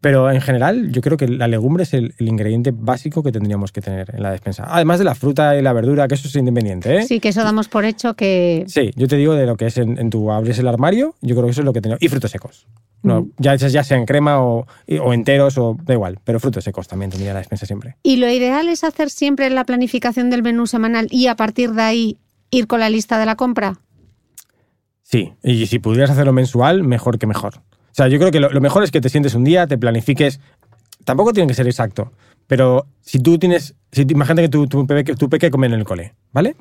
Pero 0.00 0.30
en 0.30 0.40
general, 0.40 0.92
yo 0.92 1.00
creo 1.00 1.16
que 1.16 1.26
la 1.26 1.48
legumbre 1.48 1.82
es 1.82 1.92
el, 1.92 2.14
el, 2.18 2.28
ingrediente 2.28 2.70
básico 2.72 3.22
que 3.22 3.32
tendríamos 3.32 3.72
que 3.72 3.80
tener 3.80 4.14
en 4.14 4.22
la 4.22 4.30
despensa. 4.30 4.64
Además 4.68 5.00
de 5.00 5.04
la 5.04 5.16
fruta 5.16 5.56
y 5.56 5.62
la 5.62 5.72
verdura, 5.72 6.06
que 6.06 6.14
eso 6.14 6.28
es 6.28 6.36
independiente. 6.36 6.98
¿eh? 6.98 7.02
Sí, 7.02 7.18
que 7.18 7.30
eso 7.30 7.42
damos 7.42 7.68
por 7.68 7.84
hecho 7.84 8.14
que. 8.14 8.64
Sí, 8.68 8.92
yo 8.94 9.08
te 9.08 9.16
digo 9.16 9.34
de 9.34 9.44
lo 9.46 9.56
que 9.56 9.66
es 9.66 9.76
en, 9.76 9.98
en 9.98 10.10
tu 10.10 10.30
abres 10.30 10.58
el 10.60 10.68
armario, 10.68 11.16
yo 11.20 11.34
creo 11.34 11.46
que 11.46 11.50
eso 11.50 11.62
es 11.62 11.64
lo 11.64 11.72
que 11.72 11.80
tenemos. 11.80 12.00
Y 12.00 12.08
frutos 12.08 12.30
secos. 12.30 12.66
No, 13.02 13.22
Mm. 13.22 13.30
ya, 13.38 13.54
ya 13.54 13.84
sea 13.84 13.96
en 13.96 14.06
crema 14.06 14.42
o, 14.42 14.66
o 15.02 15.12
enteros 15.12 15.56
o 15.56 15.76
da 15.84 15.94
igual, 15.94 16.18
pero 16.24 16.40
frutos 16.40 16.64
secos 16.64 16.88
también 16.88 17.10
tendría 17.10 17.32
la 17.32 17.38
despensa 17.38 17.66
siempre. 17.66 17.96
Y 18.02 18.16
lo 18.16 18.28
ideal 18.28 18.68
es 18.68 18.82
hacer 18.84 19.10
siempre 19.10 19.50
la 19.50 19.64
planificación 19.64 20.30
del 20.30 20.42
menú 20.42 20.66
semanal 20.66 21.06
y 21.10 21.28
a 21.28 21.36
partir 21.36 21.72
de 21.72 21.82
ahí 21.82 22.18
ir 22.50 22.66
con 22.66 22.80
la 22.80 22.90
lista 22.90 23.18
de 23.18 23.26
la 23.26 23.36
compra. 23.36 23.80
Sí, 25.02 25.32
y 25.42 25.66
si 25.66 25.78
pudieras 25.78 26.10
hacerlo 26.10 26.32
mensual, 26.32 26.82
mejor 26.82 27.18
que 27.18 27.26
mejor. 27.26 27.62
O 27.90 27.94
sea, 27.94 28.08
yo 28.08 28.18
creo 28.18 28.30
que 28.30 28.40
lo, 28.40 28.50
lo 28.50 28.60
mejor 28.60 28.84
es 28.84 28.90
que 28.90 29.00
te 29.00 29.08
sientes 29.08 29.34
un 29.34 29.44
día, 29.44 29.66
te 29.66 29.78
planifiques. 29.78 30.40
Tampoco 31.04 31.32
tiene 31.32 31.46
que 31.48 31.54
ser 31.54 31.66
exacto, 31.66 32.12
pero 32.46 32.86
si 33.00 33.20
tú 33.20 33.38
tienes. 33.38 33.74
Si, 33.92 34.02
imagínate 34.02 34.42
que 34.42 34.48
tu, 34.48 34.66
tu, 34.66 34.86
peque, 34.86 35.14
tu 35.14 35.28
peque 35.28 35.50
come 35.50 35.66
en 35.66 35.74
el 35.74 35.84
cole, 35.84 36.14
¿vale? 36.32 36.56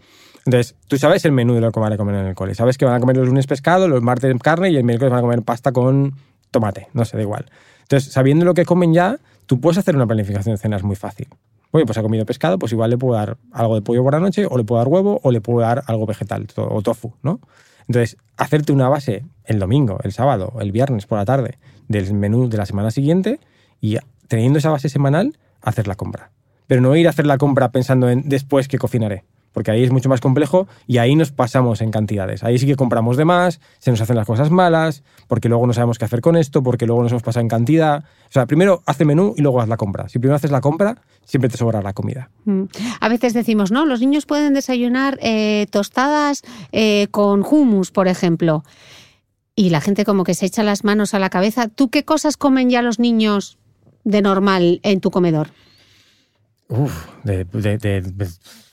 Entonces, 0.45 0.75
tú 0.87 0.97
sabes 0.97 1.25
el 1.25 1.33
menú 1.33 1.55
de 1.55 1.61
lo 1.61 1.71
que 1.71 1.79
van 1.79 1.91
a 1.91 1.97
comer 1.97 2.15
en 2.15 2.27
el 2.27 2.35
cole. 2.35 2.55
Sabes 2.55 2.77
que 2.77 2.85
van 2.85 2.95
a 2.95 2.99
comer 2.99 3.17
los 3.17 3.27
lunes 3.27 3.47
pescado, 3.47 3.87
los 3.87 4.01
martes 4.01 4.33
carne 4.41 4.69
y 4.71 4.77
el 4.77 4.83
miércoles 4.83 5.11
van 5.11 5.19
a 5.19 5.21
comer 5.21 5.41
pasta 5.41 5.73
con 5.73 6.13
tomate. 6.51 6.87
No 6.93 7.03
sé, 7.03 7.17
da 7.17 7.23
igual. 7.23 7.45
Entonces, 7.81 8.13
sabiendo 8.13 8.45
lo 8.45 8.53
que 8.53 8.63
comen 8.63 8.93
ya, 8.93 9.19
tú 9.45 9.59
puedes 9.59 9.77
hacer 9.77 9.95
una 9.95 10.07
planificación 10.07 10.55
de 10.55 10.61
cenas 10.61 10.83
muy 10.83 10.95
fácil. 10.95 11.27
Oye, 11.71 11.85
pues 11.85 11.97
ha 11.97 12.01
comido 12.01 12.25
pescado, 12.25 12.57
pues 12.57 12.71
igual 12.71 12.89
le 12.89 12.97
puedo 12.97 13.15
dar 13.15 13.37
algo 13.51 13.75
de 13.75 13.81
pollo 13.81 14.03
por 14.03 14.13
la 14.13 14.19
noche, 14.19 14.45
o 14.49 14.57
le 14.57 14.63
puedo 14.63 14.79
dar 14.79 14.87
huevo, 14.87 15.19
o 15.21 15.31
le 15.31 15.41
puedo 15.41 15.59
dar 15.59 15.83
algo 15.87 16.05
vegetal, 16.05 16.47
o 16.55 16.81
tofu, 16.81 17.13
¿no? 17.23 17.41
Entonces, 17.87 18.17
hacerte 18.35 18.73
una 18.73 18.89
base 18.89 19.23
el 19.45 19.59
domingo, 19.59 19.99
el 20.03 20.11
sábado, 20.11 20.53
el 20.59 20.71
viernes 20.71 21.05
por 21.05 21.17
la 21.17 21.25
tarde 21.25 21.57
del 21.87 22.13
menú 22.13 22.49
de 22.49 22.57
la 22.57 22.65
semana 22.65 22.91
siguiente 22.91 23.39
y 23.79 23.97
teniendo 24.27 24.59
esa 24.59 24.71
base 24.71 24.89
semanal, 24.89 25.37
hacer 25.61 25.87
la 25.87 25.95
compra. 25.95 26.31
Pero 26.67 26.81
no 26.81 26.95
ir 26.95 27.07
a 27.07 27.11
hacer 27.11 27.25
la 27.25 27.37
compra 27.37 27.71
pensando 27.71 28.09
en 28.09 28.27
después 28.27 28.67
que 28.67 28.77
cocinaré, 28.77 29.23
porque 29.57 29.71
ahí 29.71 29.83
es 29.83 29.89
mucho 29.89 30.07
más 30.07 30.21
complejo 30.21 30.67
y 30.85 30.99
ahí 30.99 31.15
nos 31.15 31.31
pasamos 31.31 31.81
en 31.81 31.89
cantidades. 31.89 32.43
Ahí 32.43 32.59
sí 32.59 32.67
que 32.67 32.75
compramos 32.75 33.17
de 33.17 33.25
más, 33.25 33.59
se 33.79 33.89
nos 33.89 33.99
hacen 33.99 34.15
las 34.15 34.27
cosas 34.27 34.51
malas, 34.51 35.01
porque 35.25 35.49
luego 35.49 35.65
no 35.65 35.73
sabemos 35.73 35.97
qué 35.97 36.05
hacer 36.05 36.21
con 36.21 36.35
esto, 36.35 36.61
porque 36.61 36.85
luego 36.85 37.01
nos 37.01 37.11
hemos 37.11 37.23
pasado 37.23 37.41
en 37.41 37.47
cantidad. 37.47 38.03
O 38.03 38.31
sea, 38.31 38.45
primero 38.45 38.83
haz 38.85 39.01
el 39.01 39.07
menú 39.07 39.33
y 39.35 39.41
luego 39.41 39.59
haz 39.59 39.67
la 39.67 39.77
compra. 39.77 40.09
Si 40.09 40.19
primero 40.19 40.35
haces 40.35 40.51
la 40.51 40.61
compra, 40.61 41.01
siempre 41.25 41.49
te 41.49 41.57
sobrará 41.57 41.81
la 41.81 41.93
comida. 41.93 42.29
Mm. 42.45 42.65
A 43.01 43.09
veces 43.09 43.33
decimos, 43.33 43.71
no, 43.71 43.87
los 43.87 43.99
niños 43.99 44.27
pueden 44.27 44.53
desayunar 44.53 45.17
eh, 45.23 45.65
tostadas 45.71 46.43
eh, 46.71 47.07
con 47.09 47.43
hummus, 47.43 47.89
por 47.89 48.07
ejemplo. 48.07 48.63
Y 49.55 49.71
la 49.71 49.81
gente 49.81 50.05
como 50.05 50.23
que 50.23 50.35
se 50.35 50.45
echa 50.45 50.61
las 50.61 50.83
manos 50.83 51.15
a 51.15 51.19
la 51.19 51.31
cabeza. 51.31 51.67
¿Tú 51.67 51.89
qué 51.89 52.05
cosas 52.05 52.37
comen 52.37 52.69
ya 52.69 52.83
los 52.83 52.99
niños 52.99 53.57
de 54.03 54.21
normal 54.21 54.81
en 54.83 55.01
tu 55.01 55.09
comedor? 55.09 55.47
Uf, 56.67 57.07
de, 57.23 57.43
de, 57.45 57.77
de, 57.79 58.27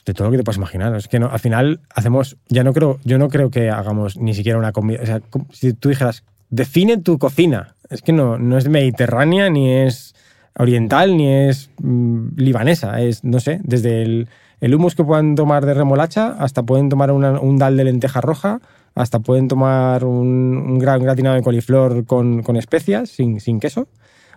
de, 0.05 0.13
todo 0.13 0.27
lo 0.27 0.31
que 0.31 0.37
te 0.37 0.43
puedas 0.43 0.57
imaginar. 0.57 0.95
Es 0.95 1.07
que 1.07 1.19
no, 1.19 1.29
al 1.29 1.39
final 1.39 1.81
hacemos, 1.93 2.37
ya 2.47 2.63
no 2.63 2.73
creo, 2.73 2.99
yo 3.03 3.17
no 3.17 3.29
creo 3.29 3.49
que 3.49 3.69
hagamos 3.69 4.17
ni 4.17 4.33
siquiera 4.33 4.57
una 4.57 4.71
comida. 4.71 4.99
O 5.01 5.05
sea, 5.05 5.21
si 5.51 5.73
tú 5.73 5.89
dijeras, 5.89 6.23
define 6.49 6.97
tu 6.97 7.17
cocina, 7.17 7.75
es 7.89 8.01
que 8.01 8.13
no, 8.13 8.37
no 8.37 8.57
es 8.57 8.69
mediterránea, 8.69 9.49
ni 9.49 9.71
es 9.71 10.15
oriental, 10.57 11.17
ni 11.17 11.29
es 11.29 11.69
mmm, 11.81 12.29
libanesa. 12.37 13.01
Es, 13.01 13.23
no 13.23 13.39
sé, 13.39 13.59
desde 13.63 14.01
el, 14.01 14.27
el 14.61 14.75
hummus 14.75 14.95
que 14.95 15.03
puedan 15.03 15.35
tomar 15.35 15.65
de 15.65 15.73
remolacha 15.73 16.35
hasta 16.39 16.63
pueden 16.63 16.89
tomar 16.89 17.11
un 17.11 17.57
dal 17.57 17.77
de 17.77 17.83
lenteja 17.83 18.21
roja, 18.21 18.61
hasta 18.95 19.19
pueden 19.19 19.47
tomar 19.47 20.05
un, 20.05 20.57
un 20.57 20.79
gran 20.79 21.03
gratinado 21.03 21.35
de 21.35 21.43
coliflor 21.43 22.05
con, 22.05 22.41
con 22.43 22.55
especias, 22.55 23.09
sin, 23.09 23.39
sin 23.41 23.59
queso, 23.59 23.87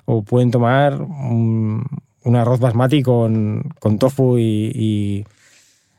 o 0.05 0.23
pueden 0.23 0.51
tomar 0.51 1.01
un, 1.01 1.87
arroz 2.35 2.61
basmati 2.61 3.03
con, 3.03 3.63
con 3.79 3.99
tofu 3.99 4.39
y, 4.39 5.25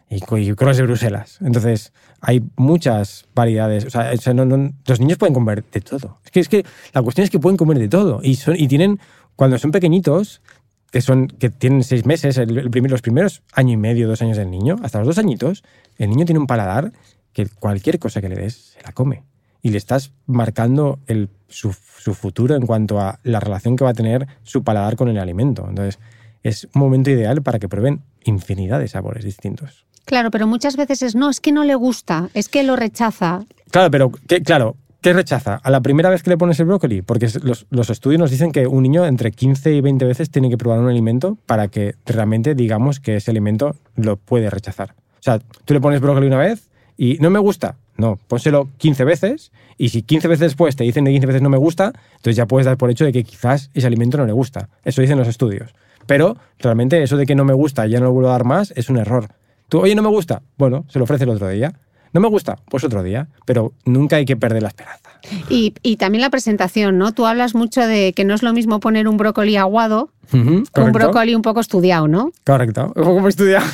y, 0.10 0.18
y 0.18 0.54
cross 0.56 0.78
de 0.78 0.84
Bruselas. 0.84 1.38
Entonces, 1.42 1.94
hay 2.20 2.44
muchas 2.56 3.26
variedades. 3.36 3.86
O 3.86 3.90
sea, 3.90 4.34
no, 4.34 4.46
no, 4.46 4.74
los 4.86 5.00
niños 5.00 5.18
pueden 5.18 5.34
comer 5.34 5.64
de 5.72 5.82
todo. 5.82 6.20
Es 6.26 6.32
que, 6.32 6.40
es 6.40 6.50
que 6.50 6.66
la 6.94 7.02
cuestión 7.02 7.24
es 7.24 7.30
que 7.30 7.40
pueden 7.40 7.58
comer 7.58 7.78
de 7.78 7.88
todo. 7.88 8.20
Y, 8.24 8.36
son, 8.36 8.56
y 8.58 8.68
tienen, 8.68 9.00
cuando 9.36 9.58
son 9.60 9.72
pequeñitos, 9.72 10.42
que, 10.92 11.02
son, 11.02 11.28
que 11.28 11.50
tienen 11.50 11.84
seis 11.84 12.06
meses, 12.06 12.38
el 12.38 12.70
primer, 12.72 12.90
los 12.90 13.02
primeros 13.02 13.44
año 13.54 13.74
y 13.74 13.78
medio, 13.78 14.08
dos 14.08 14.22
años 14.22 14.38
del 14.38 14.50
niño, 14.50 14.78
hasta 14.82 14.98
los 14.98 15.08
dos 15.08 15.18
añitos, 15.20 15.64
el 15.98 16.10
niño 16.10 16.26
tiene 16.26 16.40
un 16.40 16.48
paladar 16.48 16.92
que 17.32 17.48
cualquier 17.48 18.00
cosa 18.00 18.22
que 18.22 18.30
le 18.30 18.36
des 18.36 18.74
se 18.74 18.82
la 18.82 18.92
come. 18.92 19.24
Y 19.62 19.70
le 19.70 19.78
estás 19.78 20.14
marcando 20.26 21.00
el, 21.06 21.30
su, 21.48 21.74
su 21.74 22.14
futuro 22.16 22.56
en 22.56 22.66
cuanto 22.66 23.00
a 23.00 23.20
la 23.24 23.40
relación 23.40 23.76
que 23.76 23.84
va 23.84 23.92
a 23.92 23.94
tener 23.94 24.26
su 24.44 24.64
paladar 24.64 24.96
con 24.96 25.10
el 25.10 25.20
alimento. 25.20 25.68
Entonces, 25.70 26.00
es 26.42 26.68
un 26.74 26.82
momento 26.82 27.12
ideal 27.12 27.44
para 27.44 27.60
que 27.60 27.68
prueben 27.68 28.02
infinidad 28.24 28.80
de 28.80 28.88
sabores 28.88 29.26
distintos. 29.26 29.86
Claro, 30.10 30.32
pero 30.32 30.48
muchas 30.48 30.76
veces 30.76 31.04
es 31.04 31.14
no, 31.14 31.30
es 31.30 31.40
que 31.40 31.52
no 31.52 31.64
le 31.64 31.76
gusta, 31.76 32.32
es 32.34 32.50
que 32.50 32.64
lo 32.64 32.76
rechaza. 32.76 33.46
Claro, 33.70 33.92
pero 33.92 34.12
¿qué, 34.28 34.42
claro, 34.42 34.76
¿qué 35.02 35.14
rechaza? 35.14 35.60
¿A 35.62 35.70
la 35.70 35.82
primera 35.82 36.10
vez 36.10 36.24
que 36.24 36.32
le 36.32 36.38
pones 36.38 36.60
el 36.60 36.66
brócoli? 36.66 37.04
Porque 37.04 37.30
los, 37.44 37.68
los, 37.70 37.90
estudios 37.92 38.20
nos 38.20 38.32
dicen 38.32 38.52
que 38.52 38.66
un 38.66 38.82
niño 38.82 39.06
entre 39.06 39.32
15 39.32 39.72
y 39.72 39.82
20 39.82 40.06
veces 40.06 40.32
tiene 40.32 40.50
que 40.50 40.58
probar 40.58 40.80
un 40.80 40.90
alimento 40.90 41.38
para 41.46 41.68
que 41.68 41.94
realmente 42.08 42.56
digamos 42.56 43.00
que 43.00 43.18
ese 43.18 43.30
alimento 43.30 43.76
lo 43.96 44.18
puede 44.18 44.50
rechazar. 44.50 44.96
O 45.20 45.22
sea, 45.22 45.38
tú 45.38 45.76
le 45.76 45.80
pones 45.80 46.02
brócoli 46.02 46.26
una 46.26 46.40
vez 46.40 46.72
y 46.98 47.20
no 47.20 47.30
me 47.30 47.38
gusta. 47.38 47.78
No, 47.96 48.18
pónselo 48.28 48.68
15 48.78 49.04
veces 49.04 49.52
y 49.78 49.90
si 49.90 50.02
15 50.02 50.28
veces 50.28 50.40
después 50.40 50.76
te 50.76 50.86
dicen 50.86 51.04
de 51.04 51.12
15 51.12 51.28
veces 51.28 51.42
no 51.44 51.52
me 51.52 51.58
gusta, 51.60 51.94
entonces 52.16 52.36
ya 52.36 52.48
puedes 52.48 52.66
dar 52.66 52.78
por 52.78 52.90
hecho 52.90 53.06
de 53.06 53.14
que 53.14 53.24
quizás 53.24 53.70
ese 53.76 53.86
alimento 53.86 54.18
no 54.18 54.26
le 54.26 54.34
gusta. 54.34 54.70
Eso 54.84 55.04
dicen 55.04 55.20
los 55.20 55.28
estudios. 55.28 55.76
Pero 56.08 56.36
realmente 56.58 57.04
eso 57.04 57.16
de 57.16 57.28
que 57.28 57.36
no 57.36 57.46
me 57.46 57.54
gusta 57.54 57.86
y 57.86 57.92
ya 57.92 58.00
no 58.00 58.06
lo 58.06 58.14
vuelvo 58.14 58.30
a 58.30 58.32
dar 58.32 58.44
más 58.44 58.74
es 58.76 58.90
un 58.90 58.98
error. 58.98 59.30
Tú, 59.70 59.80
oye, 59.80 59.96
no 59.96 60.02
me 60.02 60.10
gusta. 60.10 60.42
Bueno, 60.58 60.86
se 60.90 61.00
lo 61.00 61.04
ofrece 61.04 61.24
el 61.24 61.30
otro 61.30 61.48
día. 61.48 61.74
No 62.12 62.22
me 62.22 62.28
gusta, 62.28 62.58
pues 62.70 62.84
otro 62.84 63.04
día. 63.04 63.28
Pero 63.46 63.74
nunca 63.86 64.16
hay 64.16 64.26
que 64.26 64.36
perder 64.36 64.64
la 64.64 64.70
esperanza. 64.70 65.10
Y, 65.50 65.74
y, 65.84 65.98
también 65.98 66.22
la 66.22 66.30
presentación, 66.30 66.98
¿no? 66.98 67.14
Tú 67.14 67.26
hablas 67.26 67.54
mucho 67.54 67.86
de 67.86 68.14
que 68.14 68.26
no 68.26 68.34
es 68.34 68.42
lo 68.42 68.52
mismo 68.52 68.80
poner 68.80 69.08
un 69.08 69.18
brócoli 69.18 69.58
aguado 69.58 70.10
uh 70.34 70.38
-huh, 70.38 70.70
que 70.74 70.82
un 70.82 70.92
brócoli 70.92 71.36
un 71.36 71.42
poco 71.42 71.60
estudiado, 71.60 72.08
¿no? 72.08 72.32
Correcto, 72.46 72.92
un 72.96 73.04
poco 73.04 73.28
estudiado. 73.28 73.66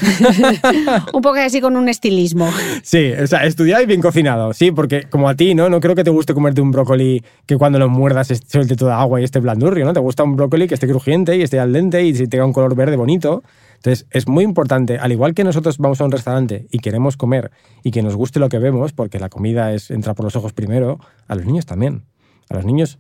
un 1.13 1.21
poco 1.21 1.36
así 1.36 1.62
con 1.62 1.77
un 1.77 1.88
estilismo. 1.88 2.49
Sí, 2.84 3.12
o 3.12 3.27
sea, 3.27 3.45
estudiado 3.45 3.84
y 3.84 3.86
bien 3.86 4.01
cocinado, 4.01 4.53
sí, 4.53 4.71
porque 4.71 5.03
como 5.03 5.29
a 5.29 5.36
ti, 5.36 5.55
¿no? 5.55 5.69
No 5.69 5.79
creo 5.79 5.95
que 5.95 6.03
te 6.03 6.10
guste 6.10 6.34
comerte 6.34 6.62
un 6.62 6.71
brócoli 6.71 7.23
que 7.45 7.58
cuando 7.58 7.79
lo 7.79 7.89
muerdas 7.89 8.34
suelte 8.47 8.75
toda 8.75 8.99
agua 8.99 9.21
y 9.21 9.23
esté 9.23 9.39
blandurrio, 9.39 9.86
¿no? 9.86 9.93
Te 9.93 9.99
gusta 9.99 10.23
un 10.23 10.36
brócoli 10.36 10.67
que 10.67 10.73
esté 10.73 10.88
crujiente 10.88 11.38
y 11.38 11.41
esté 11.41 11.60
al 11.60 11.71
dente 11.71 12.03
y 12.03 12.13
tenga 12.27 12.45
un 12.45 12.53
color 12.53 12.75
verde 12.75 12.97
bonito. 12.97 13.43
Entonces, 13.85 14.07
es 14.09 14.27
muy 14.27 14.43
importante, 14.43 14.97
al 14.97 15.11
igual 15.11 15.35
que 15.35 15.43
nosotros 15.43 15.77
vamos 15.77 16.01
a 16.01 16.05
un 16.05 16.11
restaurante 16.11 16.65
y 16.71 16.79
queremos 16.79 17.17
comer 17.17 17.51
y 17.83 17.91
que 17.91 18.01
nos 18.01 18.15
guste 18.15 18.39
lo 18.39 18.49
que 18.49 18.57
vemos, 18.57 18.93
porque 18.93 19.19
la 19.19 19.29
comida 19.29 19.73
es 19.73 19.91
entra 19.91 20.15
por 20.15 20.23
los 20.23 20.35
ojos 20.35 20.53
primero, 20.53 20.99
a 21.27 21.35
los 21.35 21.45
niños 21.45 21.67
también. 21.67 22.01
A 22.49 22.55
los 22.55 22.65
niños, 22.65 22.97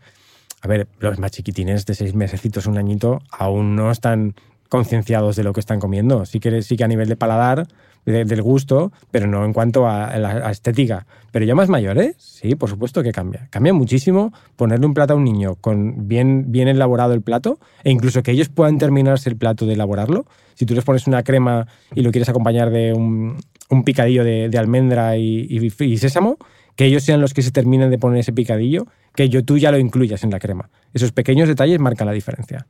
a 0.61 0.67
ver, 0.67 0.87
los 0.99 1.17
más 1.17 1.31
chiquitines 1.31 1.87
de 1.87 1.95
seis 1.95 2.13
mesecitos, 2.13 2.67
un 2.67 2.77
añito, 2.77 3.23
aún 3.31 3.75
no 3.75 3.89
están 3.89 4.35
concienciados 4.69 5.35
de 5.35 5.43
lo 5.43 5.53
que 5.53 5.59
están 5.59 5.79
comiendo. 5.79 6.23
Sí 6.27 6.39
que, 6.39 6.61
sí 6.61 6.77
que 6.77 6.83
a 6.83 6.87
nivel 6.87 7.09
de 7.09 7.15
paladar, 7.15 7.67
de, 8.05 8.25
del 8.25 8.41
gusto, 8.41 8.91
pero 9.11 9.27
no 9.27 9.45
en 9.45 9.53
cuanto 9.53 9.87
a, 9.87 10.17
la, 10.17 10.51
estética. 10.51 11.05
Pero 11.31 11.45
ya 11.45 11.55
más 11.55 11.69
mayores, 11.69 12.15
sí, 12.17 12.55
por 12.55 12.69
supuesto 12.69 13.03
que 13.03 13.11
cambia. 13.11 13.47
Cambia 13.49 13.73
muchísimo 13.73 14.31
ponerle 14.55 14.85
un 14.85 14.93
plato 14.93 15.13
a 15.13 15.15
un 15.15 15.23
niño 15.23 15.55
con 15.55 16.07
bien, 16.07 16.51
bien 16.51 16.67
elaborado 16.67 17.13
el 17.13 17.21
plato 17.21 17.59
e 17.83 17.91
incluso 17.91 18.23
que 18.23 18.31
ellos 18.31 18.49
puedan 18.49 18.77
terminarse 18.77 19.29
el 19.29 19.35
plato 19.35 19.65
de 19.65 19.73
elaborarlo. 19.73 20.25
Si 20.53 20.65
tú 20.65 20.73
les 20.73 20.83
pones 20.83 21.07
una 21.07 21.23
crema 21.23 21.67
y 21.93 22.01
lo 22.01 22.11
quieres 22.11 22.29
acompañar 22.29 22.69
de 22.69 22.93
un, 22.93 23.37
un 23.69 23.83
picadillo 23.83 24.23
de, 24.23 24.49
de 24.49 24.57
almendra 24.57 25.17
y, 25.17 25.47
y, 25.49 25.83
y, 25.83 25.97
sésamo, 25.97 26.37
que 26.75 26.85
ellos 26.85 27.03
sean 27.03 27.21
los 27.21 27.33
que 27.33 27.41
se 27.41 27.51
terminen 27.51 27.89
de 27.89 27.97
poner 27.97 28.19
ese 28.19 28.33
picadillo, 28.33 28.87
que 29.15 29.29
yo, 29.29 29.43
tú 29.43 29.57
ya 29.57 29.71
lo 29.71 29.79
incluyas 29.79 30.23
en 30.23 30.31
la 30.31 30.39
crema. 30.39 30.69
Esos 30.93 31.11
pequeños 31.11 31.47
detalles 31.47 31.79
marcan 31.79 32.07
la 32.07 32.13
diferencia. 32.13 32.67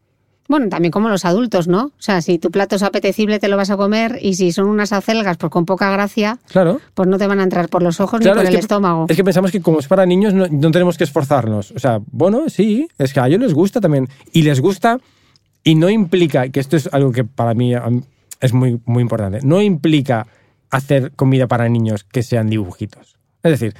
Bueno, 0.47 0.69
también 0.69 0.91
como 0.91 1.09
los 1.09 1.25
adultos, 1.25 1.67
¿no? 1.67 1.85
O 1.85 1.91
sea, 2.01 2.21
si 2.21 2.37
tu 2.37 2.51
plato 2.51 2.75
es 2.75 2.83
apetecible 2.83 3.39
te 3.39 3.47
lo 3.47 3.57
vas 3.57 3.71
a 3.71 3.77
comer 3.77 4.19
y 4.21 4.35
si 4.35 4.51
son 4.51 4.67
unas 4.67 4.93
acelgas 4.93 5.37
pues 5.37 5.51
con 5.51 5.65
poca 5.65 5.89
gracia, 5.91 6.37
claro. 6.49 6.79
pues 6.93 7.09
no 7.09 7.17
te 7.17 7.25
van 7.25 7.39
a 7.39 7.43
entrar 7.43 7.67
por 7.67 7.81
los 7.81 7.99
ojos 7.99 8.19
claro, 8.19 8.35
ni 8.35 8.41
por 8.41 8.45
el 8.47 8.53
que, 8.53 8.59
estómago. 8.59 9.07
Es 9.09 9.15
que 9.15 9.23
pensamos 9.23 9.51
que 9.51 9.61
como 9.61 9.79
es 9.79 9.87
para 9.87 10.05
niños 10.05 10.33
no, 10.33 10.47
no, 10.47 10.71
tenemos 10.71 10.97
que 10.97 11.03
esforzarnos. 11.03 11.71
O 11.71 11.79
sea, 11.79 11.99
bueno, 12.11 12.47
sí, 12.49 12.87
es 12.97 13.13
que 13.13 13.19
a 13.19 13.27
ellos 13.27 13.39
les 13.39 13.53
gusta 13.53 13.81
también. 13.81 14.07
Y 14.33 14.43
les 14.43 14.61
gusta 14.61 14.99
y 15.63 15.73
no 15.73 15.89
implica, 15.89 16.47
que 16.49 16.59
esto 16.59 16.77
es 16.77 16.87
algo 16.93 17.11
que 17.11 17.23
para 17.23 17.55
mí 17.55 17.73
es 18.39 18.53
muy, 18.53 18.79
muy 18.85 19.01
importante, 19.01 19.39
no 19.43 19.61
implica 19.61 20.27
hacer 20.69 21.11
comida 21.15 21.47
para 21.47 21.67
niños 21.69 22.03
que 22.03 22.21
sean 22.21 22.49
dibujitos. 22.49 23.17
Es 23.41 23.51
decir, 23.51 23.73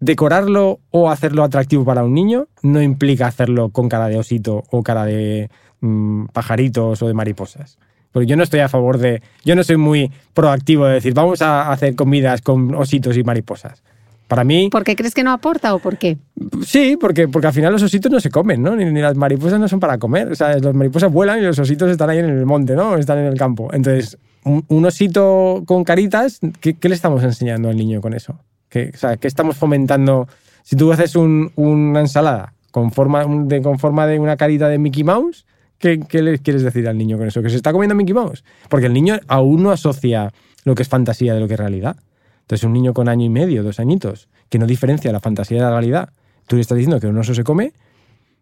decorarlo 0.00 0.80
o 0.90 1.10
hacerlo 1.10 1.44
atractivo 1.44 1.84
para 1.84 2.04
un 2.04 2.12
niño 2.12 2.48
no 2.62 2.82
implica 2.82 3.26
hacerlo 3.26 3.70
con 3.70 3.88
cara 3.88 4.08
de 4.08 4.18
osito 4.18 4.64
o 4.70 4.82
cara 4.82 5.04
de 5.04 5.48
mmm, 5.80 6.26
pajaritos 6.32 7.02
o 7.02 7.06
de 7.06 7.14
mariposas. 7.14 7.78
Porque 8.12 8.26
yo 8.26 8.36
no 8.36 8.42
estoy 8.42 8.60
a 8.60 8.68
favor 8.68 8.98
de. 8.98 9.22
Yo 9.44 9.54
no 9.54 9.62
soy 9.62 9.76
muy 9.76 10.10
proactivo 10.32 10.86
de 10.86 10.94
decir, 10.94 11.12
vamos 11.12 11.42
a 11.42 11.70
hacer 11.70 11.94
comidas 11.94 12.40
con 12.40 12.74
ositos 12.74 13.16
y 13.16 13.24
mariposas. 13.24 13.82
Para 14.26 14.42
mí... 14.42 14.70
¿Por 14.72 14.82
qué 14.82 14.96
crees 14.96 15.14
que 15.14 15.22
no 15.22 15.30
aporta 15.30 15.72
o 15.72 15.78
por 15.78 15.98
qué? 15.98 16.18
Sí, 16.66 16.96
porque, 17.00 17.28
porque 17.28 17.46
al 17.46 17.52
final 17.52 17.72
los 17.72 17.82
ositos 17.82 18.10
no 18.10 18.18
se 18.18 18.28
comen, 18.28 18.60
¿no? 18.60 18.74
Ni, 18.74 18.84
ni 18.86 19.00
las 19.00 19.16
mariposas 19.16 19.60
no 19.60 19.68
son 19.68 19.78
para 19.78 19.98
comer. 19.98 20.32
O 20.32 20.34
sea, 20.34 20.58
las 20.58 20.74
mariposas 20.74 21.12
vuelan 21.12 21.38
y 21.38 21.42
los 21.42 21.58
ositos 21.58 21.88
están 21.90 22.10
ahí 22.10 22.18
en 22.18 22.24
el 22.24 22.44
monte, 22.44 22.74
¿no? 22.74 22.96
Están 22.96 23.18
en 23.18 23.26
el 23.26 23.38
campo. 23.38 23.68
Entonces, 23.72 24.18
un, 24.44 24.64
un 24.66 24.84
osito 24.84 25.62
con 25.64 25.84
caritas, 25.84 26.40
¿qué, 26.60 26.74
qué 26.74 26.88
le 26.88 26.96
estamos 26.96 27.22
enseñando 27.22 27.68
al 27.68 27.76
niño 27.76 28.00
con 28.00 28.14
eso? 28.14 28.40
¿Qué, 28.68 28.90
o 28.92 28.96
sea, 28.96 29.16
¿qué 29.16 29.28
estamos 29.28 29.56
fomentando? 29.56 30.26
Si 30.64 30.74
tú 30.74 30.90
haces 30.90 31.14
un- 31.14 31.52
una 31.54 32.00
ensalada 32.00 32.52
con 32.72 32.90
forma, 32.90 33.24
de, 33.26 33.62
con 33.62 33.78
forma 33.78 34.08
de 34.08 34.18
una 34.18 34.36
carita 34.36 34.68
de 34.68 34.78
Mickey 34.78 35.04
Mouse, 35.04 35.46
¿qué, 35.78 36.00
qué 36.00 36.22
le 36.22 36.38
quieres 36.38 36.62
decir 36.62 36.88
al 36.88 36.98
niño 36.98 37.18
con 37.18 37.26
eso? 37.26 37.42
¿Que 37.42 37.50
se 37.50 37.56
está 37.56 37.72
comiendo 37.72 37.94
Mickey 37.94 38.14
Mouse? 38.14 38.44
Porque 38.68 38.86
el 38.86 38.92
niño 38.92 39.18
aún 39.28 39.62
no 39.62 39.70
asocia 39.70 40.32
lo 40.64 40.74
que 40.74 40.82
es 40.82 40.88
fantasía 40.88 41.34
de 41.34 41.40
lo 41.40 41.48
que 41.48 41.54
es 41.54 41.60
realidad. 41.60 41.96
Entonces, 42.42 42.64
un 42.64 42.72
niño 42.72 42.94
con 42.94 43.08
año 43.08 43.24
y 43.24 43.28
medio, 43.28 43.62
dos 43.62 43.80
añitos, 43.80 44.28
que 44.48 44.58
no 44.58 44.66
diferencia 44.66 45.10
la 45.12 45.20
fantasía 45.20 45.58
de 45.58 45.64
la 45.64 45.70
realidad, 45.70 46.10
tú 46.46 46.56
le 46.56 46.62
estás 46.62 46.76
diciendo 46.76 47.00
que 47.00 47.08
un 47.08 47.18
oso 47.18 47.34
se 47.34 47.42
come, 47.42 47.72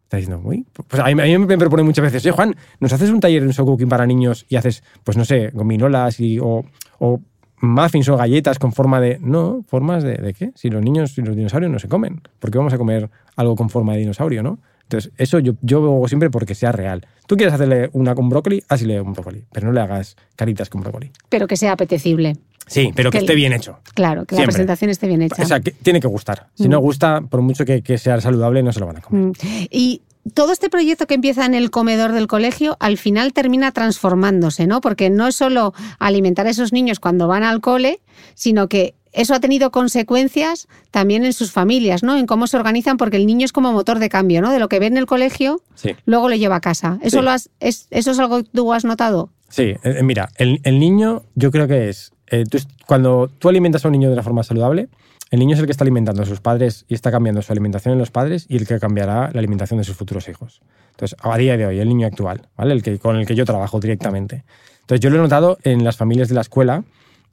está 0.03 0.19
diciendo, 0.19 0.43
uy, 0.45 0.67
pues 0.89 1.03
a 1.03 1.07
mí, 1.07 1.35
a 1.35 1.39
me 1.39 1.59
propone 1.59 1.83
muchas 1.83 2.05
veces, 2.05 2.23
oye, 2.25 2.33
Juan, 2.33 2.55
¿nos 2.81 2.93
haces 2.93 3.11
un 3.11 3.21
taller 3.21 3.43
en 3.43 3.53
cooking 3.53 3.89
para 3.89 4.07
niños 4.07 4.45
y 4.49 4.57
haces, 4.57 4.83
pues 5.03 5.17
no 5.17 5.25
sé, 5.25 5.51
gominolas 5.55 6.21
y, 6.21 6.39
o, 6.39 6.65
o 6.99 7.21
muffins 7.61 8.09
o 8.09 8.17
galletas 8.17 8.59
con 8.59 8.73
forma 8.73 9.01
de... 9.01 9.19
No, 9.21 9.63
formas 9.67 10.03
de, 10.03 10.17
de 10.17 10.35
qué? 10.35 10.53
Si 10.55 10.69
los 10.69 10.83
niños 10.83 11.17
y 11.17 11.23
los 11.23 11.35
dinosaurios 11.35 11.73
no 11.73 11.79
se 11.79 11.89
comen, 11.89 12.21
¿por 12.39 12.51
qué 12.51 12.59
vamos 12.59 12.75
a 12.75 12.79
comer 12.79 13.11
algo 13.37 13.57
con 13.57 13.71
forma 13.71 13.95
de 13.95 14.01
dinosaurio, 14.01 14.43
no? 14.43 14.59
Entonces, 14.95 15.13
eso 15.19 15.39
yo, 15.39 15.55
yo 15.63 15.81
lo 15.81 15.95
hago 15.97 16.09
siempre 16.09 16.31
porque 16.31 16.55
sea 16.55 16.73
real. 16.73 17.07
Tú 17.27 17.37
quieres 17.37 17.55
hacerle 17.55 17.91
una 17.93 18.15
con 18.15 18.29
brócoli, 18.29 18.63
hazle 18.69 19.01
un 19.01 19.13
brócoli, 19.13 19.45
pero 19.53 19.67
no 19.67 19.73
le 19.73 19.81
hagas 19.81 20.17
caritas 20.37 20.71
con 20.71 20.83
brócoli. 20.83 21.11
Pero 21.29 21.47
que 21.47 21.57
sea 21.57 21.73
apetecible. 21.73 22.37
Sí, 22.67 22.93
pero 22.95 23.11
que 23.11 23.19
Que- 23.19 23.25
esté 23.25 23.35
bien 23.35 23.53
hecho. 23.53 23.79
Claro, 23.95 24.25
que 24.25 24.37
la 24.37 24.45
presentación 24.45 24.91
esté 24.91 25.07
bien 25.07 25.21
hecha. 25.23 25.43
O 25.43 25.47
sea, 25.47 25.61
que 25.61 25.73
tiene 25.73 26.01
que 26.01 26.09
gustar. 26.09 26.49
Si 26.55 26.69
no 26.69 26.79
gusta, 26.79 27.21
por 27.21 27.43
mucho 27.43 27.65
que, 27.65 27.83
que 27.83 27.99
sea 27.99 28.21
saludable, 28.21 28.63
no 28.63 28.73
se 28.73 28.81
lo 28.81 28.87
van 28.87 28.97
a 28.99 29.01
comer. 29.03 29.27
Mm. 29.27 29.33
Y 29.71 30.01
todo 30.33 30.53
este 30.53 30.71
proyecto 30.71 31.07
que 31.07 31.15
empieza 31.15 31.45
en 31.45 31.53
el 31.55 31.71
comedor 31.71 32.13
del 32.13 32.27
colegio, 32.27 32.77
al 32.81 32.97
final 32.97 33.35
termina 33.35 33.73
transformándose, 33.73 34.67
¿no? 34.67 34.81
Porque 34.81 35.11
no 35.11 35.27
es 35.27 35.37
solo 35.37 35.75
alimentar 35.99 36.47
a 36.47 36.51
esos 36.51 36.73
niños 36.73 37.01
cuando 37.01 37.29
van 37.29 37.43
al 37.43 37.61
cole, 37.61 38.01
sino 38.35 38.69
que 38.69 38.95
eso 39.15 39.35
ha 39.35 39.41
tenido 39.41 39.71
consecuencias 39.71 40.69
también 40.91 41.25
en 41.25 41.33
sus 41.33 41.53
familias, 41.53 42.03
¿no? 42.03 42.17
En 42.17 42.27
cómo 42.27 42.47
se 42.47 42.57
organizan, 42.57 42.97
porque 42.97 43.17
el 43.17 43.27
niño 43.27 43.45
es 43.45 43.53
como 43.53 43.73
motor 43.73 43.99
de 43.99 44.09
cambio, 44.09 44.43
¿no? 44.43 44.51
De 44.53 44.59
lo 44.59 44.69
que 44.69 44.79
ve 44.81 44.87
en 44.87 44.97
el 44.97 45.07
colegio, 45.07 45.61
Sí. 45.75 45.95
luego 46.05 46.29
lo 46.29 46.35
lleva 46.37 46.57
a 46.57 46.61
casa. 46.61 46.99
¿Eso, 47.03 47.19
Sí. 47.21 47.25
lo 47.25 47.31
has, 47.31 47.51
es, 47.61 47.87
¿Eso 47.91 48.11
es 48.11 48.19
algo 48.19 48.43
que 48.43 48.49
tú 48.53 48.73
has 48.73 48.85
notado? 48.85 49.31
Sí, 49.49 49.75
eh, 49.85 50.03
mira, 50.03 50.31
el, 50.37 50.61
el 50.65 50.79
niño 50.81 51.23
yo 51.37 51.51
creo 51.51 51.69
que 51.69 51.89
es, 51.89 52.13
eh, 52.27 52.45
tú 52.51 52.57
est- 52.57 52.69
cuando 52.87 53.31
tú 53.39 53.49
alimentas 53.49 53.85
a 53.85 53.89
un 53.89 53.93
niño 53.93 54.09
de 54.09 54.15
una 54.15 54.23
forma 54.23 54.43
saludable, 54.43 54.89
el 55.31 55.39
niño 55.39 55.55
es 55.55 55.61
el 55.61 55.67
que 55.67 55.73
está 55.73 55.85
alimentando 55.85 56.23
a 56.23 56.27
sus 56.27 56.41
padres 56.41 56.85
y 56.89 56.95
está 56.95 57.11
cambiando 57.11 57.41
su 57.43 57.53
alimentación 57.53 57.93
en 57.93 57.99
los 57.99 58.11
padres 58.11 58.47
y 58.49 58.57
el 58.57 58.67
que 58.67 58.79
cambiará 58.79 59.31
la 59.33 59.39
alimentación 59.39 59.79
de 59.79 59.85
sus 59.85 59.97
futuros 59.97 60.29
hijos. 60.29 60.61
Entonces, 60.93 61.17
a 61.21 61.37
día 61.39 61.57
de 61.57 61.67
hoy, 61.67 61.79
el 61.81 61.89
niño 61.89 62.07
actual, 62.07 62.49
¿vale? 62.57 62.75
El 62.75 62.83
que, 62.83 62.99
con 62.99 63.17
el 63.17 63.27
que 63.27 63.35
yo 63.35 63.45
trabajo 63.45 63.81
directamente. 63.81 64.45
Entonces, 64.83 65.01
yo 65.01 65.11
lo 65.11 65.17
he 65.17 65.21
notado 65.21 65.59
en 65.65 65.83
las 65.83 65.97
familias 65.97 66.29
de 66.29 66.35
la 66.37 66.41
escuela 66.43 66.85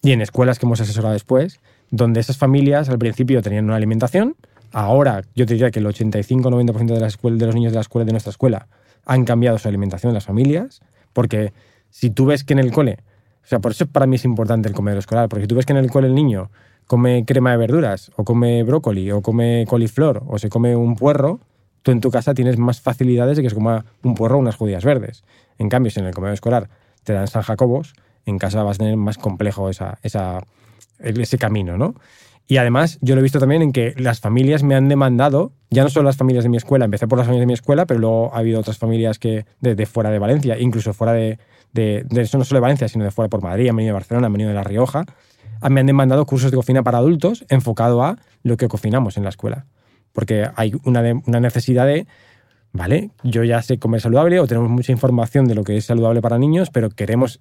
y 0.02 0.12
en 0.12 0.22
escuelas 0.22 0.60
que 0.60 0.66
hemos 0.66 0.82
asesorado 0.82 1.14
después, 1.14 1.60
donde 1.90 2.20
esas 2.20 2.38
familias 2.38 2.90
al 2.90 2.98
principio 2.98 3.42
tenían 3.42 3.66
una 3.66 3.76
alimentación, 3.76 4.36
ahora 4.72 5.24
yo 5.36 5.46
te 5.46 5.54
diría 5.54 5.72
que 5.72 5.80
el 5.80 5.86
85-90% 5.86 6.86
de, 6.86 7.38
de 7.38 7.46
los 7.46 7.56
niños 7.56 7.72
de 7.72 7.76
la 7.76 7.82
escuela 7.82 8.06
de 8.06 8.12
nuestra 8.12 8.32
escuela 8.32 8.68
han 9.06 9.26
cambiado 9.26 9.58
su 9.58 9.68
alimentación 9.68 10.12
en 10.12 10.16
las 10.16 10.26
familias, 10.26 10.82
porque 11.14 11.54
si 11.90 12.10
tú 12.10 12.26
ves 12.26 12.44
que 12.44 12.54
en 12.54 12.60
el 12.60 12.72
cole, 12.72 13.00
o 13.44 13.48
sea, 13.48 13.60
por 13.60 13.72
eso 13.72 13.86
para 13.88 14.06
mí 14.06 14.16
es 14.16 14.26
importante 14.26 14.70
el 14.70 14.76
comedor 14.76 15.00
escolar, 15.00 15.30
porque 15.30 15.44
si 15.44 15.48
tú 15.48 15.56
ves 15.56 15.66
que 15.66 15.74
en 15.74 15.78
el 15.78 15.92
cole 15.92 16.08
el 16.08 16.16
niño 16.16 16.50
come 16.88 17.26
crema 17.26 17.52
de 17.52 17.58
verduras, 17.58 18.12
o 18.16 18.24
come 18.24 18.64
brócoli, 18.64 19.12
o 19.12 19.22
come 19.22 19.66
coliflor, 19.68 20.24
o 20.28 20.38
se 20.38 20.50
come 20.50 20.76
un 20.76 20.96
puerro, 20.96 21.40
tú 21.84 21.92
en 21.92 22.02
tu 22.02 22.12
casa 22.12 22.34
tienes 22.34 22.58
más 22.58 22.82
facilidades 22.82 23.38
de 23.38 23.44
que 23.44 23.50
se 23.50 23.56
coma 23.56 23.86
un 24.04 24.16
puerro 24.16 24.38
o 24.38 24.40
unas 24.40 24.56
judías 24.56 24.84
verdes. 24.84 25.24
En 25.58 25.70
cambio, 25.70 25.92
si 25.92 26.00
en 26.00 26.06
el 26.06 26.14
comedor 26.14 26.34
escolar 26.34 26.70
te 27.04 27.14
dan 27.14 27.28
San 27.28 27.44
Jacobos, 27.44 27.94
en 28.26 28.38
casa 28.38 28.64
vas 28.64 28.78
a 28.78 28.80
tener 28.80 28.98
más 28.98 29.18
complejo 29.18 29.70
ese 29.70 31.38
camino, 31.38 31.78
¿no? 31.78 31.96
Y 32.48 32.58
además, 32.58 32.98
yo 33.02 33.16
lo 33.16 33.22
he 33.22 33.24
visto 33.24 33.40
también 33.40 33.62
en 33.62 33.72
que 33.72 33.94
las 33.98 34.20
familias 34.20 34.62
me 34.62 34.76
han 34.76 34.90
demandado, 34.90 35.54
ya 35.70 35.84
no 35.84 35.90
solo 35.90 36.08
las 36.08 36.18
familias 36.18 36.44
de 36.44 36.50
mi 36.50 36.58
escuela, 36.58 36.84
empecé 36.84 37.08
por 37.08 37.18
las 37.18 37.26
familias 37.26 37.44
de 37.44 37.48
mi 37.48 37.54
escuela, 37.54 37.86
pero 37.86 38.00
luego 38.00 38.36
ha 38.36 38.40
habido 38.40 38.60
otras 38.60 38.78
familias 38.78 39.20
que 39.20 39.46
de, 39.62 39.76
de 39.76 39.86
fuera 39.86 40.10
de 40.10 40.20
Valencia, 40.20 40.60
incluso 40.60 40.94
fuera 40.94 41.14
de, 41.14 41.40
de, 41.72 42.06
eso 42.18 42.38
no 42.38 42.44
solo 42.44 42.58
de 42.58 42.62
Valencia, 42.62 42.88
sino 42.90 43.06
de 43.06 43.12
fuera 43.12 43.30
por 43.30 43.42
Madrid, 43.42 43.70
han 43.70 43.76
venido 43.76 43.92
de 43.92 44.00
Barcelona, 44.00 44.28
han 44.28 44.34
venido 44.34 44.50
de 44.50 44.56
La 44.56 44.64
Rioja, 44.64 45.06
ah, 45.62 45.70
me 45.70 45.80
han 45.80 45.86
demandado 45.86 46.26
cursos 46.26 46.52
de 46.52 46.58
cocina 46.58 46.84
para 46.84 46.98
adultos 46.98 47.46
enfocado 47.50 48.04
a 48.04 48.18
lo 48.44 48.58
que 48.58 48.68
cocinamos 48.68 49.18
en 49.18 49.24
la 49.24 49.30
escuela. 49.30 49.66
Porque 50.12 50.50
hay 50.56 50.74
una 50.84 51.40
necesidad 51.40 51.86
de, 51.86 52.06
vale, 52.74 53.12
yo 53.24 53.46
ya 53.46 53.62
sé 53.62 53.80
comer 53.80 54.02
saludable 54.02 54.42
o 54.42 54.48
tenemos 54.48 54.70
mucha 54.70 54.92
información 54.92 55.46
de 55.46 55.56
lo 55.56 55.64
que 55.64 55.78
es 55.78 55.86
saludable 55.86 56.22
para 56.22 56.38
niños, 56.38 56.70
pero 56.70 56.90
queremos 56.90 57.40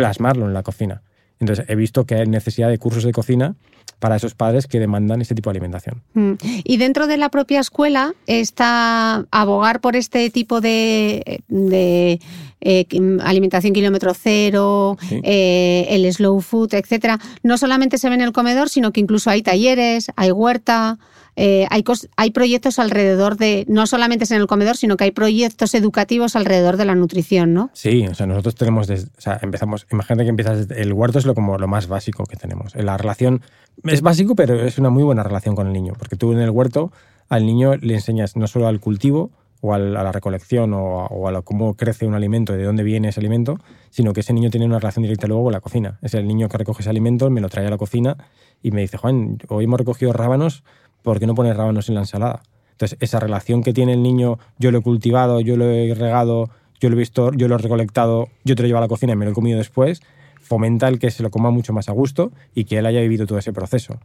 plasmarlo 0.00 0.46
en 0.46 0.54
la 0.54 0.62
cocina. 0.62 1.02
Entonces 1.40 1.64
he 1.68 1.74
visto 1.74 2.04
que 2.04 2.16
hay 2.16 2.26
necesidad 2.26 2.68
de 2.68 2.78
cursos 2.78 3.04
de 3.04 3.12
cocina 3.12 3.54
para 3.98 4.16
esos 4.16 4.34
padres 4.34 4.66
que 4.66 4.78
demandan 4.80 5.20
ese 5.20 5.34
tipo 5.34 5.50
de 5.50 5.52
alimentación. 5.58 6.02
Mm. 6.14 6.32
Y 6.64 6.76
dentro 6.78 7.06
de 7.06 7.16
la 7.18 7.28
propia 7.28 7.60
escuela 7.60 8.14
está 8.26 9.26
abogar 9.30 9.80
por 9.80 9.94
este 9.94 10.30
tipo 10.30 10.60
de, 10.62 11.42
de, 11.48 12.20
eh, 12.62 12.86
alimentación 13.22 13.74
kilómetro 13.74 14.12
cero, 14.14 14.96
Sí. 15.08 15.20
eh, 15.22 15.86
el 15.90 16.10
slow 16.12 16.40
food, 16.40 16.74
etcétera. 16.74 17.18
No 17.42 17.58
solamente 17.58 17.98
se 17.98 18.08
ve 18.08 18.14
en 18.14 18.22
el 18.22 18.32
comedor, 18.32 18.68
sino 18.70 18.90
que 18.92 19.00
incluso 19.00 19.28
hay 19.28 19.42
talleres, 19.42 20.10
hay 20.16 20.30
huerta, 20.32 20.98
eh, 21.42 21.66
hay, 21.70 21.82
hay 22.18 22.32
proyectos 22.32 22.78
alrededor 22.78 23.38
de, 23.38 23.64
no 23.66 23.86
solamente 23.86 24.24
es 24.24 24.30
en 24.30 24.42
el 24.42 24.46
comedor, 24.46 24.76
sino 24.76 24.98
que 24.98 25.04
hay 25.04 25.10
proyectos 25.10 25.74
educativos 25.74 26.36
alrededor 26.36 26.76
de 26.76 26.84
la 26.84 26.94
nutrición, 26.94 27.54
¿no? 27.54 27.70
Sí, 27.72 28.06
o 28.06 28.14
sea, 28.14 28.26
nosotros 28.26 28.56
tenemos, 28.56 28.90
o 28.90 29.20
sea, 29.20 29.38
empezamos, 29.40 29.86
imagínate 29.90 30.24
que 30.24 30.28
empiezas, 30.28 30.70
el 30.70 30.92
huerto 30.92 31.18
es 31.18 31.24
lo, 31.24 31.34
como 31.34 31.56
lo 31.56 31.66
más 31.66 31.86
básico 31.86 32.24
que 32.26 32.36
tenemos. 32.36 32.74
La 32.74 32.98
relación 32.98 33.40
es 33.84 34.02
básico, 34.02 34.34
pero 34.34 34.62
es 34.62 34.76
una 34.76 34.90
muy 34.90 35.02
buena 35.02 35.22
relación 35.22 35.56
con 35.56 35.66
el 35.66 35.72
niño, 35.72 35.94
porque 35.98 36.14
tú 36.14 36.30
en 36.32 36.40
el 36.40 36.50
huerto 36.50 36.92
al 37.30 37.46
niño 37.46 37.74
le 37.76 37.94
enseñas 37.94 38.36
no 38.36 38.46
solo 38.46 38.66
al 38.66 38.78
cultivo 38.78 39.30
o 39.62 39.72
a 39.72 39.78
la 39.78 40.12
recolección 40.12 40.74
o 40.74 41.00
a, 41.00 41.06
o 41.06 41.26
a 41.26 41.40
cómo 41.40 41.74
crece 41.74 42.04
un 42.04 42.14
alimento 42.14 42.52
de 42.52 42.64
dónde 42.64 42.82
viene 42.82 43.08
ese 43.08 43.20
alimento, 43.20 43.58
sino 43.88 44.12
que 44.12 44.20
ese 44.20 44.34
niño 44.34 44.50
tiene 44.50 44.66
una 44.66 44.78
relación 44.78 45.04
directa 45.04 45.26
luego 45.26 45.44
con 45.44 45.52
la 45.54 45.60
cocina. 45.60 45.98
Es 46.02 46.12
el 46.12 46.26
niño 46.26 46.50
que 46.50 46.58
recoge 46.58 46.82
ese 46.82 46.90
alimento, 46.90 47.30
me 47.30 47.40
lo 47.40 47.48
trae 47.48 47.66
a 47.66 47.70
la 47.70 47.78
cocina 47.78 48.18
y 48.62 48.72
me 48.72 48.82
dice, 48.82 48.98
Juan, 48.98 49.38
hoy 49.48 49.64
hemos 49.64 49.78
recogido 49.78 50.12
rábanos, 50.12 50.64
¿por 51.02 51.18
qué 51.18 51.26
no 51.26 51.34
pones 51.34 51.56
rábanos 51.56 51.88
en 51.88 51.94
la 51.94 52.02
ensalada? 52.02 52.42
Entonces, 52.72 52.96
esa 53.00 53.20
relación 53.20 53.62
que 53.62 53.72
tiene 53.72 53.92
el 53.92 54.02
niño, 54.02 54.38
yo 54.58 54.70
lo 54.70 54.78
he 54.78 54.82
cultivado, 54.82 55.40
yo 55.40 55.56
lo 55.56 55.68
he 55.70 55.94
regado, 55.94 56.48
yo 56.80 56.88
lo 56.88 56.96
he 56.96 56.98
visto, 56.98 57.30
yo 57.32 57.46
lo 57.46 57.56
he 57.56 57.58
recolectado, 57.58 58.28
yo 58.44 58.56
te 58.56 58.62
lo 58.62 58.68
llevo 58.68 58.78
a 58.78 58.82
la 58.82 58.88
cocina 58.88 59.12
y 59.12 59.16
me 59.16 59.26
lo 59.26 59.32
he 59.32 59.34
comido 59.34 59.58
después, 59.58 60.00
fomenta 60.40 60.88
el 60.88 60.98
que 60.98 61.10
se 61.10 61.22
lo 61.22 61.30
coma 61.30 61.50
mucho 61.50 61.72
más 61.72 61.88
a 61.88 61.92
gusto 61.92 62.32
y 62.54 62.64
que 62.64 62.78
él 62.78 62.86
haya 62.86 63.00
vivido 63.00 63.26
todo 63.26 63.38
ese 63.38 63.52
proceso. 63.52 63.98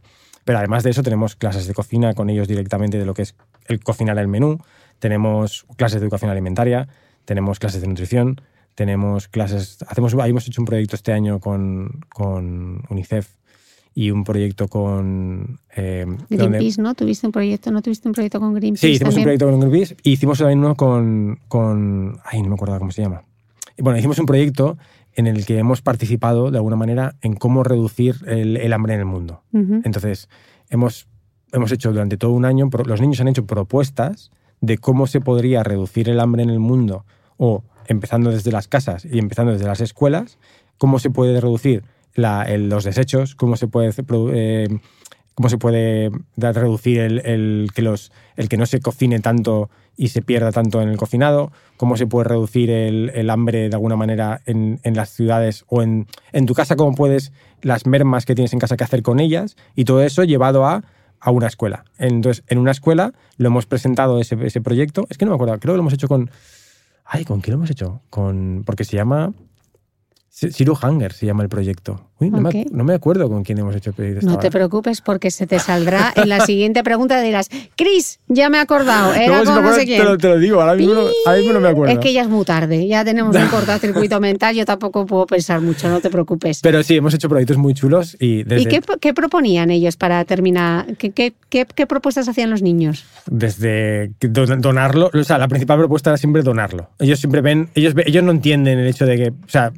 Pero 0.44 0.58
además 0.58 0.84
de 0.84 0.90
eso 0.90 1.02
tenemos 1.02 1.36
clases 1.36 1.66
de 1.66 1.74
cocina 1.74 2.14
con 2.14 2.30
ellos 2.30 2.46
directamente 2.46 2.98
de 2.98 3.06
lo 3.06 3.14
que 3.14 3.22
es 3.22 3.34
el 3.66 3.82
cocinar 3.82 4.18
el 4.18 4.28
menú, 4.28 4.60
tenemos 4.98 5.66
clases 5.76 6.00
de 6.00 6.04
educación 6.04 6.30
alimentaria, 6.30 6.86
tenemos 7.24 7.58
clases 7.58 7.80
de 7.80 7.88
nutrición, 7.88 8.40
tenemos 8.74 9.26
clases, 9.26 9.78
hacemos, 9.88 10.12
hemos 10.12 10.46
hecho 10.46 10.60
un 10.60 10.66
proyecto 10.66 10.96
este 10.96 11.12
año 11.12 11.40
con, 11.40 12.04
con 12.10 12.82
UNICEF 12.90 13.28
y 13.98 14.10
un 14.10 14.24
proyecto 14.24 14.68
con... 14.68 15.58
eh, 15.74 16.04
donde- 16.06 16.36
Greenpeace, 16.36 16.82
¿no? 16.82 16.94
¿Tuviste 16.94 17.26
un 17.26 17.32
proyecto? 17.32 17.70
¿No 17.70 17.80
tuviste 17.80 18.06
un 18.08 18.12
proyecto 18.14 18.38
con 18.38 18.52
Greenpeace 18.52 18.86
Sí, 18.86 18.92
hicimos 18.92 19.14
también? 19.14 19.20
un 19.20 19.38
proyecto 19.38 19.50
con 19.50 19.60
Greenpeace 19.70 19.96
y 20.02 20.12
hicimos 20.12 20.38
también 20.38 20.58
uno 20.58 20.74
con, 20.74 21.38
con... 21.48 22.18
Ay, 22.24 22.42
no 22.42 22.48
me 22.50 22.54
acuerdo 22.56 22.78
cómo 22.78 22.90
se 22.92 23.00
llama. 23.00 23.24
Bueno, 23.78 23.98
hicimos 23.98 24.18
un 24.18 24.26
proyecto 24.26 24.76
en 25.14 25.26
el 25.26 25.46
que 25.46 25.56
hemos 25.56 25.80
participado 25.80 26.50
de 26.50 26.58
alguna 26.58 26.76
manera 26.76 27.16
en 27.22 27.36
cómo 27.36 27.62
reducir 27.64 28.16
el, 28.26 28.58
el 28.58 28.72
hambre 28.74 28.92
en 28.92 29.00
el 29.00 29.06
mundo. 29.06 29.42
Entonces, 29.54 30.28
hemos, 30.68 31.08
hemos 31.52 31.72
hecho 31.72 31.90
durante 31.90 32.18
todo 32.18 32.32
un 32.32 32.44
año, 32.44 32.68
los 32.84 33.00
niños 33.00 33.18
han 33.22 33.28
hecho 33.28 33.46
propuestas 33.46 34.30
de 34.60 34.76
cómo 34.76 35.06
se 35.06 35.22
podría 35.22 35.62
reducir 35.62 36.10
el 36.10 36.20
hambre 36.20 36.42
en 36.42 36.50
el 36.50 36.58
mundo 36.58 37.06
o 37.38 37.64
empezando 37.86 38.30
desde 38.30 38.52
las 38.52 38.68
casas 38.68 39.06
y 39.06 39.18
empezando 39.18 39.52
desde 39.52 39.64
las 39.66 39.80
escuelas, 39.80 40.38
cómo 40.76 40.98
se 40.98 41.08
puede 41.08 41.40
reducir 41.40 41.82
el- 42.16 42.68
los 42.68 42.84
desechos, 42.84 43.34
cómo 43.34 43.56
se 43.56 43.68
puede, 43.68 43.90
eh, 44.32 44.68
cómo 45.34 45.48
se 45.48 45.58
puede 45.58 46.10
reducir 46.36 47.00
el, 47.00 47.18
el 47.24 47.70
que 47.74 47.82
los, 47.82 48.12
el 48.36 48.48
que 48.48 48.56
no 48.56 48.66
se 48.66 48.80
cocine 48.80 49.20
tanto 49.20 49.68
y 49.98 50.08
se 50.08 50.20
pierda 50.22 50.52
tanto 50.52 50.82
en 50.82 50.88
el 50.90 50.96
cocinado, 50.98 51.52
cómo 51.78 51.96
se 51.96 52.06
puede 52.06 52.28
reducir 52.28 52.70
el, 52.70 53.10
el 53.14 53.30
hambre 53.30 53.68
de 53.68 53.74
alguna 53.74 53.96
manera 53.96 54.40
en, 54.44 54.78
en 54.82 54.94
las 54.94 55.08
ciudades 55.10 55.64
o 55.68 55.82
en, 55.82 56.06
en 56.32 56.46
tu 56.46 56.54
casa, 56.54 56.76
cómo 56.76 56.94
puedes 56.94 57.32
las 57.62 57.86
mermas 57.86 58.26
que 58.26 58.34
tienes 58.34 58.52
en 58.52 58.58
casa 58.58 58.76
que 58.76 58.84
hacer 58.84 59.02
con 59.02 59.20
ellas 59.20 59.56
y 59.74 59.84
todo 59.84 60.02
eso 60.02 60.22
llevado 60.24 60.66
a, 60.66 60.84
a 61.18 61.30
una 61.30 61.46
escuela. 61.46 61.84
Entonces, 61.98 62.44
en 62.48 62.58
una 62.58 62.72
escuela 62.72 63.12
lo 63.38 63.46
hemos 63.48 63.64
presentado 63.64 64.20
ese, 64.20 64.36
ese 64.44 64.60
proyecto, 64.60 65.06
es 65.08 65.16
que 65.16 65.24
no 65.24 65.30
me 65.30 65.36
acuerdo, 65.36 65.58
creo 65.58 65.72
que 65.72 65.76
lo 65.78 65.82
hemos 65.82 65.94
hecho 65.94 66.08
con... 66.08 66.30
Ay, 67.06 67.24
¿con 67.24 67.40
qué 67.40 67.50
lo 67.50 67.56
hemos 67.56 67.70
hecho? 67.70 68.02
Con, 68.10 68.64
porque 68.66 68.84
se 68.84 68.96
llama... 68.96 69.32
Siru 70.38 70.76
Hanger 70.78 71.14
se 71.14 71.24
llama 71.24 71.42
el 71.44 71.48
proyecto. 71.48 72.10
Uy, 72.18 72.28
no, 72.28 72.42
me, 72.42 72.66
no 72.70 72.84
me 72.84 72.92
acuerdo 72.92 73.26
con 73.30 73.42
quién 73.42 73.56
hemos 73.56 73.74
hecho 73.74 73.94
el. 73.96 74.18
No 74.22 74.38
te 74.38 74.50
preocupes 74.50 75.00
porque 75.00 75.30
se 75.30 75.46
te 75.46 75.58
saldrá 75.58 76.12
en 76.16 76.28
la 76.28 76.40
siguiente 76.40 76.84
pregunta. 76.84 77.22
Dirás, 77.22 77.48
Cris, 77.74 78.20
ya 78.28 78.50
me 78.50 78.58
he 78.58 78.60
acordado. 78.60 79.14
Era 79.14 79.40
si 79.40 79.46
no 79.46 79.52
acuerdo, 79.54 79.74
sé 79.76 79.86
quién. 79.86 79.98
Te 80.02 80.04
lo, 80.04 80.18
te 80.18 80.28
lo 80.28 80.38
digo, 80.38 80.60
ahora 80.60 80.74
mismo, 80.74 80.92
no- 80.92 81.06
ahora 81.24 81.38
mismo 81.38 81.52
no 81.54 81.60
me 81.60 81.68
acuerdo. 81.68 81.94
Es 81.94 82.00
que 82.00 82.12
ya 82.12 82.20
es 82.20 82.28
muy 82.28 82.44
tarde, 82.44 82.86
ya 82.86 83.02
tenemos 83.02 83.34
un 83.34 83.46
cortocircuito 83.50 84.20
mental, 84.20 84.54
yo 84.54 84.66
tampoco 84.66 85.06
puedo 85.06 85.24
pensar 85.24 85.62
mucho, 85.62 85.88
no 85.88 86.00
te 86.02 86.10
preocupes. 86.10 86.60
Pero 86.60 86.82
sí, 86.82 86.96
hemos 86.96 87.14
hecho 87.14 87.30
proyectos 87.30 87.56
muy 87.56 87.72
chulos 87.72 88.14
y 88.20 88.42
desde, 88.42 88.60
¿Y 88.60 88.66
qué, 88.66 88.82
qué 89.00 89.14
proponían 89.14 89.70
ellos 89.70 89.96
para 89.96 90.22
terminar? 90.26 90.96
¿Qué, 90.98 91.12
qué, 91.12 91.32
qué- 91.48 91.66
qué 91.74 91.86
propuestas 91.86 92.28
hacían 92.28 92.50
los 92.50 92.60
niños? 92.60 93.06
desde 93.30 94.10
donarlo, 94.20 95.10
o 95.14 95.24
sea, 95.24 95.38
la 95.38 95.48
principal 95.48 95.78
propuesta 95.78 96.10
era 96.10 96.18
siempre 96.18 96.42
donarlo. 96.42 96.90
Ellos 96.98 97.18
siempre 97.20 97.40
ven, 97.40 97.70
ellos, 97.74 97.94
ellos 98.04 98.22
no 98.22 98.32
entienden 98.32 98.78
el 98.78 98.86
hecho 98.86 99.06
de 99.06 99.16
que, 99.16 99.28
o 99.30 99.48
sea, 99.48 99.72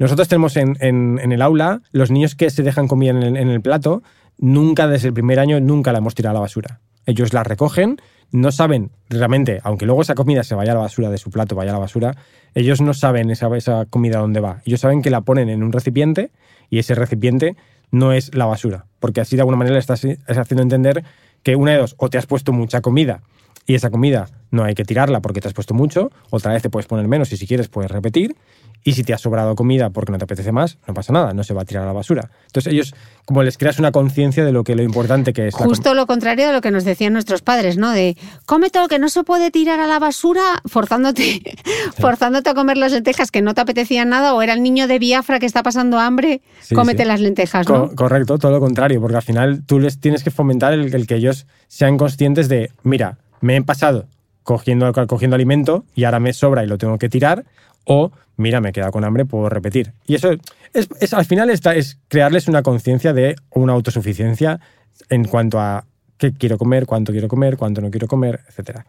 nosotros 0.00 0.28
tenemos 0.28 0.56
en, 0.56 1.18
el 1.20 1.42
aula 1.42 1.82
los 1.92 2.10
niños 2.10 2.34
que 2.34 2.48
se 2.48 2.62
dejan 2.62 2.88
comida 2.88 3.10
en 3.10 3.36
el, 3.36 3.60
plato, 3.60 4.02
nunca 4.38 4.88
desde 4.88 5.08
el 5.08 5.14
primer 5.14 5.38
año, 5.38 5.60
nunca 5.60 5.92
la 5.92 5.98
hemos 5.98 6.14
tirado 6.14 6.32
a 6.32 6.34
la 6.34 6.40
basura. 6.40 6.80
Ellos 7.04 7.34
la 7.34 7.44
recogen, 7.44 8.00
no 8.32 8.50
saben 8.50 8.92
realmente, 9.10 9.60
aunque 9.62 9.84
luego 9.84 10.00
esa 10.00 10.14
comida 10.14 10.42
se 10.42 10.54
vaya 10.54 10.72
a 10.72 10.76
la 10.76 10.80
basura 10.80 11.10
de 11.10 11.18
su 11.18 11.30
plato, 11.30 11.54
vaya 11.54 11.72
a 11.72 11.74
la 11.74 11.80
basura, 11.80 12.16
ellos 12.54 12.80
no 12.80 12.94
saben 12.94 13.30
esa, 13.30 13.54
esa 13.54 13.84
comida 13.84 14.20
dónde 14.20 14.40
va. 14.40 14.62
Ellos 14.64 14.80
saben 14.80 15.02
que 15.02 15.10
la 15.10 15.20
ponen 15.20 15.50
en 15.50 15.62
un 15.62 15.70
recipiente 15.70 16.30
y 16.70 16.78
ese 16.78 16.94
recipiente 16.94 17.56
no 17.90 18.14
es 18.14 18.34
la 18.34 18.46
basura, 18.46 18.86
porque 19.00 19.20
así 19.20 19.36
de 19.36 19.42
alguna 19.42 19.58
manera 19.58 19.74
le 19.74 19.80
estás 19.80 20.06
haciendo 20.26 20.62
entender 20.62 21.04
que 21.42 21.56
una 21.56 21.72
de 21.72 21.78
dos, 21.78 21.94
o 21.98 22.08
te 22.08 22.16
has 22.16 22.26
puesto 22.26 22.52
mucha 22.54 22.80
comida 22.80 23.20
y 23.66 23.74
esa 23.74 23.90
comida 23.90 24.28
no 24.50 24.64
hay 24.64 24.74
que 24.74 24.84
tirarla 24.84 25.20
porque 25.20 25.40
te 25.40 25.48
has 25.48 25.54
puesto 25.54 25.74
mucho, 25.74 26.10
otra 26.30 26.52
vez 26.52 26.62
te 26.62 26.70
puedes 26.70 26.86
poner 26.86 27.06
menos 27.06 27.32
y 27.32 27.36
si 27.36 27.46
quieres 27.46 27.68
puedes 27.68 27.90
repetir, 27.90 28.34
y 28.82 28.92
si 28.92 29.04
te 29.04 29.12
has 29.12 29.20
sobrado 29.20 29.54
comida 29.54 29.90
porque 29.90 30.10
no 30.12 30.18
te 30.18 30.24
apetece 30.24 30.52
más, 30.52 30.78
no 30.88 30.94
pasa 30.94 31.12
nada, 31.12 31.34
no 31.34 31.44
se 31.44 31.52
va 31.54 31.62
a 31.62 31.64
tirar 31.64 31.82
a 31.84 31.86
la 31.86 31.92
basura. 31.92 32.30
Entonces 32.46 32.72
ellos, 32.72 32.94
como 33.26 33.42
les 33.42 33.58
creas 33.58 33.78
una 33.78 33.92
conciencia 33.92 34.44
de 34.44 34.52
lo 34.52 34.64
que 34.64 34.74
lo 34.74 34.82
importante 34.82 35.32
que 35.32 35.48
es 35.48 35.54
Justo 35.54 35.92
lo 35.94 36.06
contrario 36.06 36.46
de 36.46 36.52
lo 36.52 36.60
que 36.62 36.70
nos 36.70 36.84
decían 36.84 37.12
nuestros 37.12 37.42
padres, 37.42 37.76
¿no? 37.76 37.90
De 37.90 38.16
come 38.46 38.70
todo 38.70 38.84
lo 38.84 38.88
que 38.88 38.98
no 38.98 39.08
se 39.10 39.22
puede 39.22 39.50
tirar 39.50 39.80
a 39.80 39.86
la 39.86 39.98
basura, 39.98 40.40
forzándote, 40.64 41.42
forzándote 41.98 42.50
a 42.50 42.54
comer 42.54 42.76
las 42.76 42.92
lentejas 42.92 43.30
que 43.30 43.42
no 43.42 43.54
te 43.54 43.60
apetecían 43.60 44.08
nada, 44.08 44.34
o 44.34 44.42
era 44.42 44.52
el 44.54 44.62
niño 44.62 44.86
de 44.88 44.98
Biafra 44.98 45.38
que 45.38 45.46
está 45.46 45.62
pasando 45.62 45.98
hambre, 45.98 46.40
Sí, 46.60 46.74
cómete 46.74 47.02
sí. 47.02 47.08
las 47.08 47.20
lentejas, 47.20 47.66
Co- 47.66 47.76
¿no? 47.78 47.94
correcto, 47.94 48.38
todo 48.38 48.52
lo 48.52 48.60
contrario, 48.60 49.00
porque 49.00 49.16
al 49.16 49.22
final 49.22 49.62
tú 49.66 49.78
les 49.78 50.00
tienes 50.00 50.22
que 50.24 50.30
fomentar 50.30 50.72
el, 50.72 50.94
el 50.94 51.06
que 51.06 51.16
ellos 51.16 51.46
sean 51.68 51.98
conscientes 51.98 52.48
de, 52.48 52.70
mira, 52.82 53.18
me 53.40 53.56
he 53.56 53.62
pasado 53.62 54.06
cogiendo, 54.42 54.92
cogiendo 55.06 55.34
alimento 55.36 55.84
y 55.94 56.04
ahora 56.04 56.18
me 56.18 56.32
sobra 56.32 56.64
y 56.64 56.66
lo 56.66 56.78
tengo 56.78 56.98
que 56.98 57.08
tirar, 57.08 57.44
o 57.84 58.10
mira, 58.36 58.60
me 58.60 58.70
he 58.70 58.72
quedado 58.72 58.92
con 58.92 59.04
hambre, 59.04 59.24
puedo 59.26 59.48
repetir. 59.48 59.92
Y 60.06 60.14
eso 60.14 60.30
es, 60.72 60.88
es- 61.00 61.12
al 61.14 61.24
final 61.24 61.50
está, 61.50 61.74
es 61.74 61.98
crearles 62.08 62.48
una 62.48 62.62
conciencia 62.62 63.12
de 63.12 63.36
una 63.50 63.72
autosuficiencia 63.72 64.60
en 65.08 65.24
cuanto 65.24 65.60
a 65.60 65.84
qué 66.16 66.32
quiero 66.32 66.58
comer, 66.58 66.86
cuánto 66.86 67.12
quiero 67.12 67.28
comer, 67.28 67.56
cuánto 67.56 67.80
no 67.80 67.90
quiero 67.90 68.06
comer, 68.06 68.40
etc. 68.56 68.80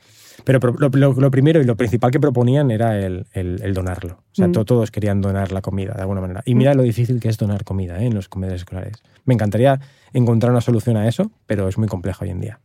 Pero 0.43 0.59
lo, 0.77 0.89
lo- 0.89 1.13
lo 1.13 1.31
primero 1.31 1.61
y 1.61 1.65
lo 1.65 1.75
principal 1.77 2.11
que 2.11 2.19
proponían 2.19 2.71
era 2.71 2.97
el, 2.99 3.25
el- 3.33 3.61
el 3.63 3.73
donarlo. 3.73 4.15
O 4.31 4.35
sea, 4.35 4.47
Mm. 4.47 4.51
to- 4.53 4.65
todos 4.65 4.91
querían 4.91 5.21
donar 5.21 5.51
la 5.51 5.61
comida 5.61 5.93
de 5.93 6.01
alguna 6.01 6.21
manera. 6.21 6.41
Y 6.45 6.55
mira 6.55 6.73
lo 6.73 6.83
difícil 6.83 7.19
que 7.19 7.29
es 7.29 7.37
donar 7.37 7.63
comida 7.63 8.01
¿eh? 8.01 8.05
en 8.07 8.13
los 8.15 8.27
comedores 8.29 8.61
escolares. 8.61 8.97
Me 9.25 9.33
encantaría 9.33 9.79
encontrar 10.13 10.51
una 10.51 10.61
solución 10.61 10.97
a 10.97 11.07
eso, 11.07 11.31
pero 11.45 11.67
es 11.67 11.77
muy 11.77 11.87
complejo 11.87 12.23
hoy 12.25 12.31
en 12.31 12.41
día. 12.41 12.59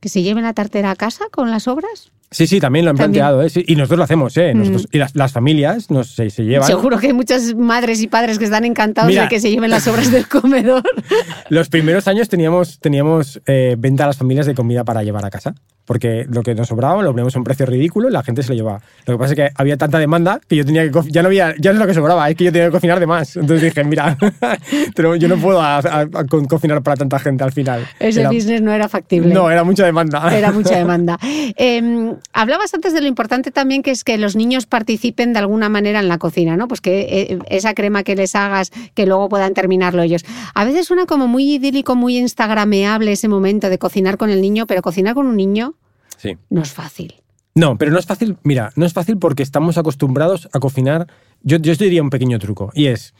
Que 0.00 0.08
se 0.08 0.22
lleven 0.22 0.44
la 0.44 0.52
tartera 0.54 0.90
a 0.90 0.96
casa 0.96 1.24
con 1.30 1.50
las 1.50 1.68
obras. 1.68 2.12
Sí, 2.36 2.46
sí, 2.46 2.60
también 2.60 2.84
lo 2.84 2.90
han 2.90 2.96
También. 2.96 3.22
planteado. 3.24 3.42
¿eh? 3.42 3.50
Sí, 3.50 3.64
y 3.66 3.76
nosotros 3.76 3.98
lo 3.98 4.04
hacemos. 4.04 4.36
¿eh? 4.36 4.52
Nosotros- 4.54 4.86
Y 4.92 4.98
las, 4.98 5.14
las 5.16 5.32
familias 5.32 5.90
nos, 5.90 6.14
se, 6.14 6.28
se 6.30 6.44
llevan. 6.44 6.66
Seguro 6.66 6.98
que 6.98 7.06
hay 7.08 7.12
muchas 7.12 7.54
madres 7.54 8.02
y 8.02 8.08
padres 8.08 8.38
que 8.38 8.44
están 8.44 8.64
encantados 8.64 9.08
Mira. 9.08 9.22
de 9.22 9.28
que 9.28 9.40
se 9.40 9.50
lleven 9.50 9.70
las 9.70 9.86
obras 9.88 10.10
del 10.12 10.28
comedor. 10.28 10.82
Los 11.48 11.68
primeros 11.68 12.08
años 12.08 12.28
teníamos, 12.28 12.78
teníamos 12.80 13.40
eh, 13.46 13.76
venta 13.78 14.04
a 14.04 14.08
las 14.08 14.16
familias 14.16 14.46
de 14.46 14.54
comida 14.54 14.84
para 14.84 15.02
llevar 15.02 15.24
a 15.24 15.30
casa. 15.30 15.54
Porque 15.84 16.26
lo 16.28 16.42
que 16.42 16.52
nos 16.56 16.66
sobraba 16.66 17.00
lo 17.00 17.12
poníamos 17.12 17.36
a 17.36 17.38
un 17.38 17.44
precio 17.44 17.64
ridículo 17.64 18.08
y 18.08 18.12
la 18.12 18.24
gente 18.24 18.42
se 18.42 18.48
lo 18.48 18.56
llevaba. 18.56 18.80
Lo 19.06 19.14
que 19.14 19.18
pasa 19.20 19.32
es 19.34 19.36
que 19.36 19.50
había 19.54 19.76
tanta 19.76 20.00
demanda 20.00 20.40
que 20.48 20.56
yo 20.56 20.64
tenía 20.64 20.82
que. 20.90 21.00
Ya 21.12 21.22
no, 21.22 21.28
había, 21.28 21.54
ya 21.60 21.70
no 21.70 21.76
es 21.76 21.80
lo 21.80 21.86
que 21.86 21.94
sobraba, 21.94 22.28
es 22.28 22.34
que 22.36 22.42
yo 22.42 22.50
tenía 22.50 22.66
que 22.66 22.72
cocinar 22.72 22.98
de 22.98 23.06
más. 23.06 23.36
Entonces 23.36 23.62
dije, 23.62 23.84
mira, 23.84 24.18
pero 24.96 25.14
yo 25.14 25.28
no 25.28 25.36
puedo 25.36 25.62
a- 25.62 25.76
a- 25.78 26.00
a 26.00 26.24
co- 26.28 26.42
cocinar 26.48 26.82
para 26.82 26.96
tanta 26.96 27.20
gente 27.20 27.44
al 27.44 27.52
final. 27.52 27.86
Ese 28.00 28.20
Era- 28.22 28.30
business 28.30 28.62
no 28.62 28.72
era 28.72 28.88
factible. 28.88 29.32
No, 29.32 29.48
era 29.48 29.62
mucha 29.62 29.84
demanda. 29.86 30.36
Era 30.36 30.50
mucha 30.50 30.76
demanda. 30.78 31.18
Eh, 31.22 32.14
hablabas 32.32 32.72
antes 32.74 32.92
de 32.92 33.00
lo 33.00 33.06
importante 33.06 33.50
también 33.50 33.82
que 33.82 33.90
es 33.90 34.04
que 34.04 34.18
los 34.18 34.36
niños 34.36 34.66
participen 34.66 35.32
de 35.32 35.38
alguna 35.38 35.68
manera 35.68 36.00
en 36.00 36.08
la 36.08 36.18
cocina, 36.18 36.56
¿no? 36.56 36.68
Pues 36.68 36.80
que 36.80 37.00
eh, 37.30 37.38
esa 37.50 37.74
crema 37.74 38.02
que 38.02 38.14
les 38.16 38.34
hagas, 38.34 38.70
que 38.94 39.06
luego 39.06 39.28
puedan 39.28 39.54
terminarlo 39.54 40.02
ellos. 40.02 40.24
A 40.54 40.64
veces 40.64 40.86
suena 40.86 41.06
como 41.06 41.28
muy 41.28 41.54
idílico, 41.54 41.94
muy 41.96 42.18
instagrameable 42.18 43.12
ese 43.12 43.28
momento 43.28 43.68
de 43.70 43.78
cocinar 43.78 44.16
con 44.16 44.30
el 44.30 44.40
niño, 44.40 44.66
pero 44.66 44.82
cocinar 44.82 45.14
con 45.14 45.26
un 45.26 45.36
niño 45.36 45.74
Sí. 46.18 46.36
no 46.50 46.62
es 46.62 46.72
fácil. 46.72 47.14
No, 47.54 47.78
pero 47.78 47.90
no 47.90 47.98
es 47.98 48.04
fácil. 48.06 48.36
Mira, 48.42 48.70
no 48.76 48.84
es 48.84 48.92
fácil 48.92 49.16
porque 49.18 49.42
estamos 49.42 49.78
acostumbrados 49.78 50.48
a 50.52 50.58
cocinar. 50.60 51.06
Yo, 51.42 51.56
yo 51.56 51.72
os 51.72 51.78
diría 51.78 52.02
un 52.02 52.10
pequeño 52.10 52.38
truco 52.38 52.70
y 52.74 52.86
es 52.86 53.14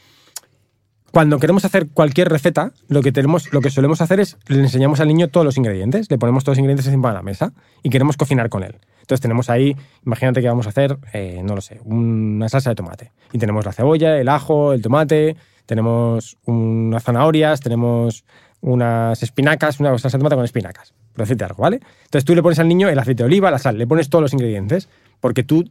cuando 1.16 1.38
queremos 1.38 1.64
hacer 1.64 1.88
cualquier 1.88 2.28
receta, 2.28 2.72
lo 2.88 3.00
que 3.00 3.10
tenemos, 3.10 3.50
lo 3.50 3.62
que 3.62 3.70
solemos 3.70 4.02
hacer 4.02 4.20
es 4.20 4.36
le 4.48 4.58
enseñamos 4.58 5.00
al 5.00 5.08
niño 5.08 5.28
todos 5.28 5.46
los 5.46 5.56
ingredientes, 5.56 6.10
le 6.10 6.18
ponemos 6.18 6.44
todos 6.44 6.56
los 6.56 6.58
ingredientes 6.58 6.86
encima 6.88 7.08
de 7.08 7.14
la 7.14 7.22
mesa 7.22 7.54
y 7.82 7.88
queremos 7.88 8.18
cocinar 8.18 8.50
con 8.50 8.62
él. 8.62 8.76
Entonces 9.00 9.22
tenemos 9.22 9.48
ahí, 9.48 9.74
imagínate 10.04 10.42
que 10.42 10.48
vamos 10.48 10.66
a 10.66 10.68
hacer, 10.68 10.98
eh, 11.14 11.40
no 11.42 11.54
lo 11.54 11.62
sé, 11.62 11.80
una 11.86 12.50
salsa 12.50 12.68
de 12.68 12.76
tomate 12.76 13.12
y 13.32 13.38
tenemos 13.38 13.64
la 13.64 13.72
cebolla, 13.72 14.18
el 14.18 14.28
ajo, 14.28 14.74
el 14.74 14.82
tomate, 14.82 15.36
tenemos 15.64 16.36
unas 16.44 17.02
zanahorias, 17.02 17.60
tenemos 17.62 18.26
unas 18.60 19.22
espinacas, 19.22 19.80
una 19.80 19.96
salsa 19.96 20.18
de 20.18 20.20
tomate 20.20 20.36
con 20.36 20.44
espinacas, 20.44 20.92
por 21.14 21.24
decirte 21.24 21.44
algo, 21.44 21.62
¿vale? 21.62 21.80
Entonces 22.04 22.26
tú 22.26 22.34
le 22.34 22.42
pones 22.42 22.58
al 22.58 22.68
niño 22.68 22.90
el 22.90 22.98
aceite 22.98 23.22
de 23.22 23.28
oliva, 23.28 23.50
la 23.50 23.58
sal, 23.58 23.78
le 23.78 23.86
pones 23.86 24.10
todos 24.10 24.20
los 24.20 24.34
ingredientes, 24.34 24.90
porque 25.20 25.44
tú 25.44 25.64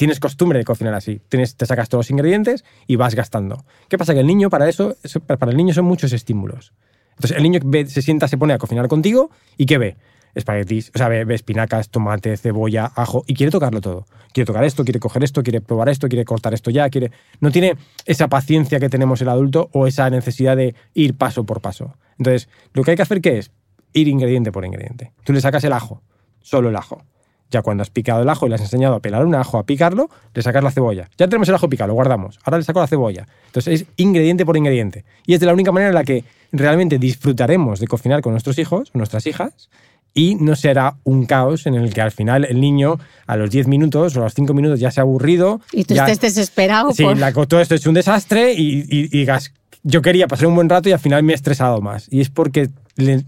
tienes 0.00 0.18
costumbre 0.18 0.58
de 0.58 0.64
cocinar 0.64 0.94
así. 0.94 1.20
Tienes, 1.28 1.56
te 1.56 1.66
sacas 1.66 1.90
todos 1.90 2.06
los 2.06 2.10
ingredientes 2.10 2.64
y 2.86 2.96
vas 2.96 3.14
gastando. 3.14 3.66
¿Qué 3.86 3.98
pasa? 3.98 4.14
Que 4.14 4.20
el 4.20 4.26
niño, 4.26 4.48
para 4.48 4.66
eso, 4.66 4.96
para 5.26 5.50
el 5.50 5.58
niño 5.58 5.74
son 5.74 5.84
muchos 5.84 6.14
estímulos. 6.14 6.72
Entonces 7.16 7.36
el 7.36 7.42
niño 7.42 7.60
se 7.86 8.00
sienta, 8.00 8.26
se 8.26 8.38
pone 8.38 8.54
a 8.54 8.58
cocinar 8.58 8.88
contigo 8.88 9.28
y 9.58 9.66
¿qué 9.66 9.76
ve? 9.76 9.98
Espaguetis, 10.34 10.90
o 10.94 10.96
sea, 10.96 11.08
ve, 11.08 11.26
ve 11.26 11.34
espinacas, 11.34 11.90
tomate, 11.90 12.34
cebolla, 12.38 12.90
ajo 12.96 13.24
y 13.26 13.34
quiere 13.34 13.52
tocarlo 13.52 13.82
todo. 13.82 14.06
Quiere 14.32 14.46
tocar 14.46 14.64
esto, 14.64 14.84
quiere 14.84 15.00
coger 15.00 15.22
esto, 15.22 15.42
quiere 15.42 15.60
probar 15.60 15.90
esto, 15.90 16.08
quiere 16.08 16.24
cortar 16.24 16.54
esto 16.54 16.70
ya, 16.70 16.88
quiere... 16.88 17.10
No 17.40 17.50
tiene 17.50 17.76
esa 18.06 18.28
paciencia 18.28 18.80
que 18.80 18.88
tenemos 18.88 19.20
el 19.20 19.28
adulto 19.28 19.68
o 19.74 19.86
esa 19.86 20.08
necesidad 20.08 20.56
de 20.56 20.74
ir 20.94 21.14
paso 21.14 21.44
por 21.44 21.60
paso. 21.60 21.98
Entonces, 22.16 22.48
lo 22.72 22.84
que 22.84 22.92
hay 22.92 22.96
que 22.96 23.02
hacer, 23.02 23.20
¿qué 23.20 23.36
es? 23.36 23.50
Ir 23.92 24.08
ingrediente 24.08 24.50
por 24.50 24.64
ingrediente. 24.64 25.12
Tú 25.24 25.34
le 25.34 25.42
sacas 25.42 25.62
el 25.64 25.74
ajo, 25.74 26.00
solo 26.40 26.70
el 26.70 26.76
ajo. 26.76 27.04
Ya 27.50 27.62
cuando 27.62 27.82
has 27.82 27.90
picado 27.90 28.22
el 28.22 28.28
ajo 28.28 28.46
y 28.46 28.48
le 28.48 28.54
has 28.54 28.60
enseñado 28.60 28.94
a 28.94 29.00
pelar 29.00 29.24
un 29.26 29.34
ajo, 29.34 29.58
a 29.58 29.64
picarlo, 29.64 30.08
le 30.34 30.42
sacas 30.42 30.62
la 30.62 30.70
cebolla. 30.70 31.08
Ya 31.18 31.26
tenemos 31.26 31.48
el 31.48 31.54
ajo 31.56 31.68
picado, 31.68 31.88
lo 31.88 31.94
guardamos. 31.94 32.38
Ahora 32.44 32.58
le 32.58 32.64
saco 32.64 32.80
la 32.80 32.86
cebolla. 32.86 33.26
Entonces 33.46 33.80
es 33.82 33.86
ingrediente 33.96 34.46
por 34.46 34.56
ingrediente. 34.56 35.04
Y 35.26 35.34
es 35.34 35.40
de 35.40 35.46
la 35.46 35.52
única 35.52 35.72
manera 35.72 35.88
en 35.88 35.94
la 35.94 36.04
que 36.04 36.24
realmente 36.52 36.98
disfrutaremos 36.98 37.80
de 37.80 37.86
cocinar 37.86 38.20
con 38.22 38.32
nuestros 38.32 38.58
hijos 38.58 38.90
o 38.94 38.98
nuestras 38.98 39.26
hijas 39.26 39.68
y 40.14 40.34
no 40.36 40.56
será 40.56 40.96
un 41.04 41.24
caos 41.26 41.66
en 41.66 41.74
el 41.74 41.92
que 41.94 42.00
al 42.00 42.10
final 42.10 42.44
el 42.44 42.60
niño 42.60 42.98
a 43.26 43.36
los 43.36 43.50
10 43.50 43.68
minutos 43.68 44.16
o 44.16 44.20
a 44.20 44.24
los 44.24 44.34
5 44.34 44.54
minutos 44.54 44.80
ya 44.80 44.90
se 44.90 45.00
ha 45.00 45.02
aburrido. 45.02 45.60
Y 45.72 45.84
tú 45.84 45.94
ya- 45.94 46.04
estés 46.08 46.34
desesperado 46.34 46.92
Sí, 46.92 47.02
por... 47.04 47.16
la- 47.18 47.32
todo 47.32 47.60
esto 47.60 47.74
es 47.74 47.86
un 47.86 47.94
desastre 47.94 48.52
y, 48.52 48.80
y- 48.80 48.84
y 48.90 49.08
digas, 49.08 49.52
yo 49.82 50.02
quería 50.02 50.26
pasar 50.26 50.46
un 50.48 50.54
buen 50.56 50.68
rato 50.68 50.88
y 50.88 50.92
al 50.92 50.98
final 50.98 51.22
me 51.22 51.32
he 51.32 51.36
estresado 51.36 51.80
más. 51.80 52.06
Y 52.10 52.20
es 52.20 52.28
porque 52.30 52.70
le- 52.96 53.24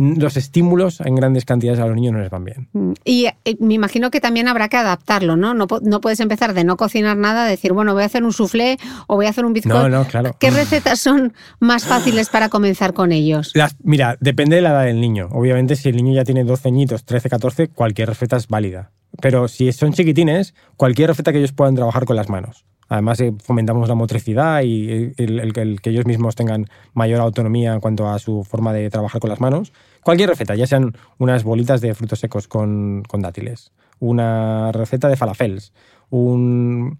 los 0.00 0.36
estímulos 0.36 1.00
en 1.00 1.16
grandes 1.16 1.44
cantidades 1.44 1.80
a 1.80 1.86
los 1.86 1.96
niños 1.96 2.12
no 2.12 2.20
les 2.20 2.30
van 2.30 2.44
bien. 2.44 2.68
Mm, 2.72 2.92
Y 3.04 3.26
eh, 3.26 3.56
me 3.58 3.74
imagino 3.74 4.10
que 4.10 4.20
también 4.20 4.46
habrá 4.46 4.68
que 4.68 4.76
adaptarlo, 4.76 5.36
¿no? 5.36 5.54
No, 5.54 5.66
puedes 5.66 6.20
empezar 6.20 6.54
de 6.54 6.62
no 6.64 6.76
cocinar 6.76 7.16
nada, 7.16 7.46
decir, 7.46 7.72
bueno, 7.72 7.94
voy 7.94 8.04
a 8.04 8.06
hacer 8.06 8.22
un 8.22 8.32
soufflé 8.32 8.78
o 9.08 9.16
voy 9.16 9.26
a 9.26 9.30
hacer 9.30 9.44
un 9.44 9.52
bizcocho. 9.52 9.88
No, 9.88 9.88
no, 9.88 10.04
claro. 10.06 10.36
¿Qué 10.38 10.50
recetas 10.50 11.00
son 11.00 11.32
más 11.60 11.84
fáciles 11.84 12.28
para 12.28 12.48
comenzar 12.48 12.92
con 12.94 13.10
ellos? 13.12 13.50
Las- 13.54 13.76
mira, 13.82 14.16
depende 14.20 14.56
de 14.56 14.62
la 14.62 14.70
edad 14.70 14.84
del 14.84 15.00
niño. 15.00 15.28
Obviamente, 15.32 15.74
si 15.76 15.88
el 15.88 15.96
niño 15.96 16.14
ya 16.14 16.24
tiene 16.24 16.44
12 16.44 16.68
añitos, 16.68 17.04
13, 17.04 17.28
14, 17.28 17.68
cualquier 17.68 18.08
receta 18.08 18.36
es 18.36 18.46
válida. 18.46 18.92
Pero 19.20 19.48
si 19.48 19.72
son 19.72 19.92
chiquitines, 19.92 20.54
cualquier 20.76 21.08
receta 21.08 21.32
que 21.32 21.38
ellos 21.38 21.52
puedan 21.52 21.74
trabajar 21.74 22.04
con 22.04 22.14
las 22.14 22.28
manos. 22.28 22.64
Además, 22.88 23.20
eh, 23.20 23.34
fomentamos 23.42 23.88
la 23.88 23.94
motricidad 23.94 24.62
y 24.62 25.12
el, 25.16 25.80
que 25.82 25.90
ellos 25.90 26.06
mismos 26.06 26.34
tengan 26.34 26.66
mayor 26.94 27.20
autonomía 27.20 27.74
en 27.74 27.80
cuanto 27.80 28.08
a 28.08 28.18
su 28.18 28.44
forma 28.44 28.72
de 28.72 28.88
trabajar 28.90 29.20
con 29.20 29.30
las 29.30 29.40
manos. 29.40 29.72
Cualquier 30.02 30.30
receta, 30.30 30.54
ya 30.54 30.66
sean 30.66 30.96
unas 31.18 31.44
bolitas 31.44 31.80
de 31.80 31.94
frutos 31.94 32.20
secos 32.20 32.48
con, 32.48 33.02
dátiles, 33.18 33.72
una 33.98 34.72
receta 34.72 35.08
de 35.08 35.16
falafels, 35.16 35.72
unas 36.10 36.96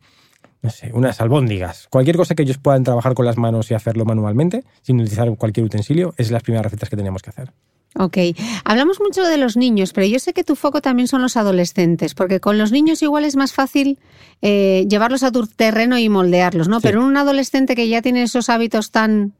albóndigas, 1.20 1.88
cualquier 1.88 2.16
cosa 2.16 2.34
que 2.34 2.42
ellos 2.42 2.58
puedan 2.58 2.84
trabajar 2.84 3.14
con 3.14 3.24
las 3.24 3.38
manos 3.38 3.70
y 3.70 3.74
hacerlo 3.74 4.04
manualmente, 4.04 4.64
sin 4.82 5.00
utilizar 5.00 5.34
cualquier 5.36 5.64
utensilio, 5.64 6.12
es 6.18 6.30
las 6.30 6.42
primeras 6.42 6.64
recetas 6.64 6.90
que 6.90 6.96
tenemos 6.96 7.22
que 7.22 7.30
hacer. 7.30 7.52
Ok, 7.96 8.18
hablamos 8.64 9.00
mucho 9.00 9.24
de 9.24 9.38
los 9.38 9.56
niños, 9.56 9.92
pero 9.92 10.06
yo 10.06 10.18
sé 10.18 10.32
que 10.32 10.44
tu 10.44 10.56
foco 10.56 10.80
también 10.80 11.08
son 11.08 11.22
los 11.22 11.36
adolescentes, 11.36 12.14
porque 12.14 12.38
con 12.38 12.58
los 12.58 12.70
niños 12.70 13.02
igual 13.02 13.24
es 13.24 13.34
más 13.34 13.52
fácil 13.52 13.98
eh, 14.42 14.86
llevarlos 14.88 15.22
a 15.22 15.32
tu 15.32 15.46
terreno 15.46 15.98
y 15.98 16.08
moldearlos, 16.08 16.68
¿no? 16.68 16.80
Sí. 16.80 16.82
Pero 16.86 17.04
un 17.04 17.16
adolescente 17.16 17.74
que 17.74 17.88
ya 17.88 18.02
tiene 18.02 18.22
esos 18.22 18.50
hábitos 18.50 18.90
tan 18.90 19.32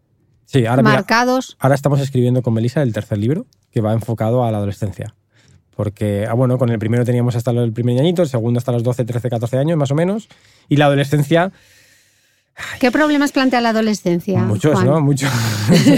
Sí, 0.47 0.65
ahora, 0.65 0.83
mira, 0.83 0.95
marcados, 0.95 1.59
ahora 1.61 1.75
estamos 1.75 2.01
escribiendo 2.01 2.43
con 2.43 2.55
Melissa 2.55 2.83
el 2.83 2.95
tercer 2.95 3.19
libro, 3.19 3.45
que 3.71 3.83
va 3.83 3.93
enfocado 3.93 4.45
a 4.45 4.51
la 4.51 4.57
adolescencia. 4.57 5.15
Porque, 5.77 6.27
ah, 6.29 6.33
bueno, 6.33 6.59
con 6.59 6.71
el 6.71 6.79
primero 6.81 7.05
teníamos 7.05 7.37
hasta 7.37 7.51
el 7.51 7.73
primer 7.73 8.01
añito, 8.01 8.23
el 8.23 8.29
segundo 8.29 8.59
hasta 8.59 8.73
los 8.73 8.83
12, 8.83 9.05
13, 9.05 9.31
14 9.31 9.59
años, 9.59 9.77
más 9.77 9.91
o 9.91 9.95
menos. 9.95 10.29
Y 10.69 10.77
la 10.77 10.87
adolescencia, 10.87 11.53
¿qué 12.81 12.91
problemas 12.91 13.33
plantea 13.33 13.61
la 13.61 13.71
adolescencia? 13.71 14.43
muchos, 14.43 14.73
Juan? 14.73 14.87
¿no? 14.87 15.01
Muchos. 15.01 15.31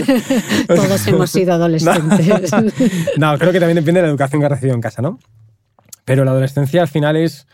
Todos 0.66 1.07
hemos 1.07 1.31
sido 1.31 1.55
adolescentes. 1.55 2.51
No, 3.16 3.38
creo 3.38 3.53
que 3.53 3.61
también 3.61 3.77
depende 3.77 4.01
de 4.01 4.07
la 4.07 4.11
educación 4.11 4.40
que 4.40 4.46
ha 4.46 4.51
recibido 4.51 4.75
en 4.75 4.81
casa, 4.81 5.03
¿no? 5.03 5.18
Pero 6.05 6.25
la 6.25 6.33
adolescencia 6.33 6.83
al 6.83 6.88
final 6.88 7.16
es, 7.16 7.46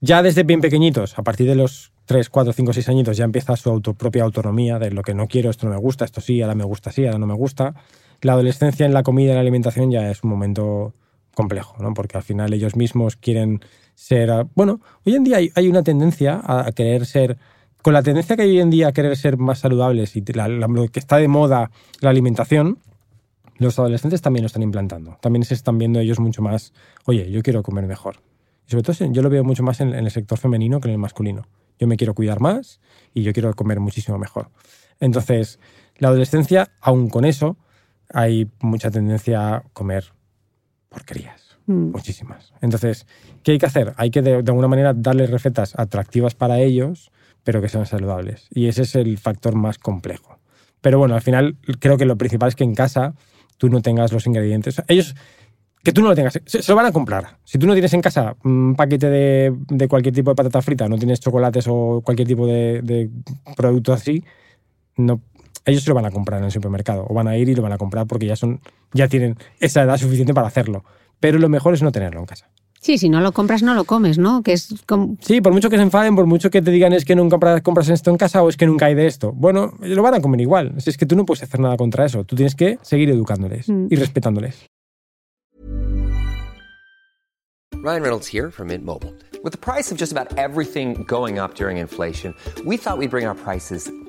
ya 0.00 0.22
desde 0.22 0.42
bien 0.42 0.60
pequeñitos, 0.60 1.18
a 1.18 1.22
partir 1.22 1.46
de 1.48 1.54
los 1.54 1.92
3, 2.06 2.30
4, 2.30 2.52
5, 2.52 2.72
6 2.72 2.88
añitos, 2.88 3.16
ya 3.16 3.24
empieza 3.24 3.56
su 3.56 3.70
auto, 3.70 3.94
propia 3.94 4.22
autonomía 4.22 4.78
de 4.78 4.90
lo 4.90 5.02
que 5.02 5.14
no 5.14 5.26
quiero, 5.26 5.50
esto 5.50 5.66
no 5.66 5.72
me 5.72 5.80
gusta, 5.80 6.04
esto 6.04 6.20
sí, 6.20 6.40
ahora 6.40 6.54
me 6.54 6.64
gusta 6.64 6.92
sí, 6.92 7.04
ahora 7.04 7.18
no 7.18 7.26
me 7.26 7.34
gusta. 7.34 7.74
La 8.20 8.32
adolescencia 8.32 8.86
en 8.86 8.94
la 8.94 9.02
comida 9.02 9.32
y 9.32 9.34
la 9.34 9.40
alimentación 9.40 9.90
ya 9.90 10.10
es 10.10 10.22
un 10.22 10.30
momento 10.30 10.94
complejo, 11.34 11.76
¿no? 11.80 11.94
Porque 11.94 12.16
al 12.16 12.22
final 12.22 12.52
ellos 12.52 12.76
mismos 12.76 13.16
quieren 13.16 13.60
ser... 13.94 14.46
Bueno, 14.54 14.80
hoy 15.04 15.14
en 15.14 15.24
día 15.24 15.36
hay, 15.36 15.50
hay 15.54 15.68
una 15.68 15.82
tendencia 15.82 16.40
a 16.44 16.70
querer 16.72 17.06
ser... 17.06 17.38
Con 17.82 17.94
la 17.94 18.02
tendencia 18.02 18.36
que 18.36 18.42
hay 18.42 18.50
hoy 18.50 18.60
en 18.60 18.70
día 18.70 18.88
a 18.88 18.92
querer 18.92 19.16
ser 19.16 19.36
más 19.38 19.60
saludables 19.60 20.16
y 20.16 20.22
la- 20.32 20.48
la- 20.48 20.66
lo 20.66 20.88
que 20.88 20.98
está 20.98 21.16
de 21.16 21.28
moda 21.28 21.70
la 22.00 22.10
alimentación, 22.10 22.78
los 23.58 23.78
adolescentes 23.78 24.20
también 24.22 24.42
lo 24.42 24.46
están 24.48 24.62
implantando. 24.62 25.16
También 25.20 25.44
se 25.44 25.54
están 25.54 25.78
viendo 25.78 25.98
ellos 26.00 26.18
mucho 26.20 26.42
más, 26.42 26.72
oye, 27.06 27.30
yo 27.30 27.42
quiero 27.42 27.62
comer 27.62 27.86
mejor. 27.86 28.16
Y 28.66 28.70
sobre 28.72 28.82
todo 28.82 29.12
yo 29.12 29.22
lo 29.22 29.30
veo 29.30 29.44
mucho 29.44 29.62
más 29.62 29.80
en, 29.80 29.94
en 29.94 30.04
el 30.04 30.10
sector 30.10 30.38
femenino 30.38 30.80
que 30.80 30.88
en 30.88 30.92
el 30.92 30.98
masculino. 30.98 31.46
Yo 31.78 31.86
me 31.86 31.96
quiero 31.96 32.14
cuidar 32.14 32.40
más 32.40 32.80
y 33.14 33.22
yo 33.22 33.32
quiero 33.32 33.54
comer 33.54 33.80
muchísimo 33.80 34.18
mejor. 34.18 34.50
Entonces, 35.00 35.58
la 35.98 36.08
adolescencia, 36.08 36.70
aún 36.80 37.08
con 37.08 37.24
eso, 37.24 37.56
hay 38.12 38.50
mucha 38.60 38.90
tendencia 38.90 39.54
a 39.56 39.62
comer 39.72 40.12
porquerías. 40.88 41.56
Mm. 41.66 41.90
Muchísimas. 41.92 42.52
Entonces, 42.60 43.06
¿qué 43.42 43.52
hay 43.52 43.58
que 43.58 43.66
hacer? 43.66 43.94
Hay 43.96 44.10
que 44.10 44.22
de, 44.22 44.42
de 44.42 44.50
alguna 44.50 44.68
manera 44.68 44.92
darles 44.94 45.30
recetas 45.30 45.78
atractivas 45.78 46.34
para 46.34 46.58
ellos, 46.60 47.10
pero 47.48 47.62
que 47.62 47.70
sean 47.70 47.86
saludables. 47.86 48.46
Y 48.50 48.66
ese 48.66 48.82
es 48.82 48.94
el 48.94 49.16
factor 49.16 49.54
más 49.54 49.78
complejo. 49.78 50.38
Pero 50.82 50.98
bueno, 50.98 51.14
al 51.14 51.22
final 51.22 51.56
creo 51.80 51.96
que 51.96 52.04
lo 52.04 52.18
principal 52.18 52.50
es 52.50 52.54
que 52.54 52.62
en 52.62 52.74
casa 52.74 53.14
tú 53.56 53.70
no 53.70 53.80
tengas 53.80 54.12
los 54.12 54.26
ingredientes. 54.26 54.82
Ellos, 54.86 55.14
que 55.82 55.90
tú 55.92 56.02
no 56.02 56.08
lo 56.08 56.14
tengas, 56.14 56.38
se, 56.44 56.62
se 56.62 56.70
lo 56.70 56.76
van 56.76 56.84
a 56.84 56.92
comprar. 56.92 57.38
Si 57.44 57.56
tú 57.56 57.66
no 57.66 57.72
tienes 57.72 57.94
en 57.94 58.02
casa 58.02 58.36
un 58.44 58.74
paquete 58.76 59.08
de, 59.08 59.56
de 59.66 59.88
cualquier 59.88 60.14
tipo 60.14 60.30
de 60.30 60.34
patata 60.34 60.60
frita, 60.60 60.90
no 60.90 60.98
tienes 60.98 61.20
chocolates 61.20 61.64
o 61.70 62.02
cualquier 62.04 62.28
tipo 62.28 62.46
de, 62.46 63.08
producto 63.56 63.94
así, 63.94 64.22
no, 64.98 65.22
ellos 65.64 65.82
se 65.82 65.88
lo 65.88 65.94
van 65.94 66.04
a 66.04 66.10
comprar 66.10 66.40
en 66.40 66.44
el 66.44 66.52
supermercado 66.52 67.06
o 67.08 67.14
van 67.14 67.28
a 67.28 67.36
ir 67.38 67.48
y 67.48 67.54
lo 67.54 67.62
van 67.62 67.72
a 67.72 67.78
comprar 67.78 68.06
porque 68.06 68.26
ya 68.26 68.36
son 68.36 68.60
ya 68.92 69.08
tienen 69.08 69.38
esa 69.58 69.84
edad 69.84 69.96
suficiente 69.96 70.34
para 70.34 70.48
hacerlo. 70.48 70.84
Pero 71.18 71.38
lo 71.38 71.48
mejor 71.48 71.72
es 71.72 71.80
no 71.80 71.92
tenerlo 71.92 72.20
en 72.20 72.26
casa. 72.26 72.50
Sí, 72.80 72.96
si 72.98 73.08
no 73.08 73.20
lo 73.20 73.32
compras, 73.32 73.62
no 73.62 73.74
lo 73.74 73.84
comes, 73.84 74.18
¿no? 74.18 74.42
Que 74.42 74.52
es 74.52 74.74
como... 74.86 75.16
Sí, 75.20 75.40
por 75.40 75.52
mucho 75.52 75.68
que 75.68 75.76
se 75.76 75.82
enfaden, 75.82 76.14
por 76.14 76.26
mucho 76.26 76.48
que 76.50 76.62
te 76.62 76.70
digan 76.70 76.92
es 76.92 77.04
que 77.04 77.14
nunca 77.16 77.34
compras, 77.34 77.62
compras 77.62 77.88
esto 77.88 78.10
en 78.10 78.16
casa 78.16 78.42
o 78.42 78.48
es 78.48 78.56
que 78.56 78.66
nunca 78.66 78.86
hay 78.86 78.94
de 78.94 79.06
esto. 79.06 79.32
Bueno, 79.32 79.72
lo 79.80 80.02
van 80.02 80.14
a 80.14 80.20
comer 80.20 80.40
igual. 80.40 80.74
Si 80.78 80.90
es 80.90 80.96
que 80.96 81.06
tú 81.06 81.16
no 81.16 81.24
puedes 81.24 81.42
hacer 81.42 81.60
nada 81.60 81.76
contra 81.76 82.04
eso. 82.04 82.24
Tú 82.24 82.36
tienes 82.36 82.54
que 82.54 82.78
seguir 82.82 83.10
educándoles 83.10 83.68
Mm. 83.68 83.86
y 83.90 83.96
respetándoles. 83.96 84.66
Ryan 87.82 88.02
Reynolds 88.02 88.26
here 88.32 88.50
from 88.50 88.68
Mint 88.68 88.84
Mobile. 88.84 89.14
With 89.44 89.52
the 89.52 89.58
price 89.58 89.92
of 89.92 89.98
just 89.98 90.12
about 90.12 90.36
everything 90.36 91.04
going 91.06 91.38
up 91.38 91.54
during 91.54 91.78
inflation, 91.78 92.34
we 92.66 92.76
thought 92.76 92.98
we'd 92.98 93.10
bring 93.10 93.26
our 93.26 93.36
prices 93.36 93.90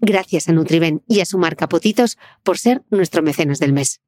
Gracias 0.00 0.48
a 0.48 0.52
Nutriben 0.52 1.02
y 1.08 1.20
a 1.20 1.24
su 1.24 1.38
marca 1.38 1.68
Potitos 1.68 2.18
por 2.42 2.58
ser 2.58 2.82
nuestro 2.90 3.22
mecenas 3.22 3.58
del 3.58 3.72
mes. 3.72 4.00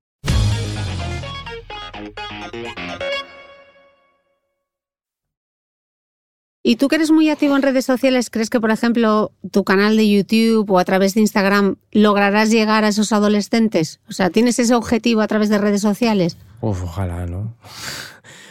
¿Y 6.63 6.77
tú 6.77 6.89
que 6.89 6.97
eres 6.97 7.13
muy 7.13 7.31
activo 7.31 7.55
en 7.55 7.63
redes 7.63 7.85
sociales, 7.85 8.29
crees 8.29 8.51
que, 8.51 8.59
por 8.61 8.73
ejemplo, 8.73 9.31
tu 9.53 9.63
canal 9.63 9.97
de 9.97 10.11
YouTube 10.11 10.69
o 10.69 10.81
a 10.81 10.85
través 10.85 11.15
de 11.15 11.21
Instagram 11.21 11.77
lograrás 11.93 12.51
llegar 12.51 12.83
a 12.85 12.89
esos 12.89 13.13
adolescentes? 13.13 14.01
O 14.09 14.13
sea, 14.13 14.31
¿tienes 14.31 14.59
ese 14.59 14.75
objetivo 14.75 15.21
a 15.21 15.29
través 15.29 15.49
de 15.49 15.59
redes 15.59 15.81
sociales? 15.81 16.37
Uf, 16.61 16.83
ojalá, 16.83 17.25
¿no? 17.27 17.57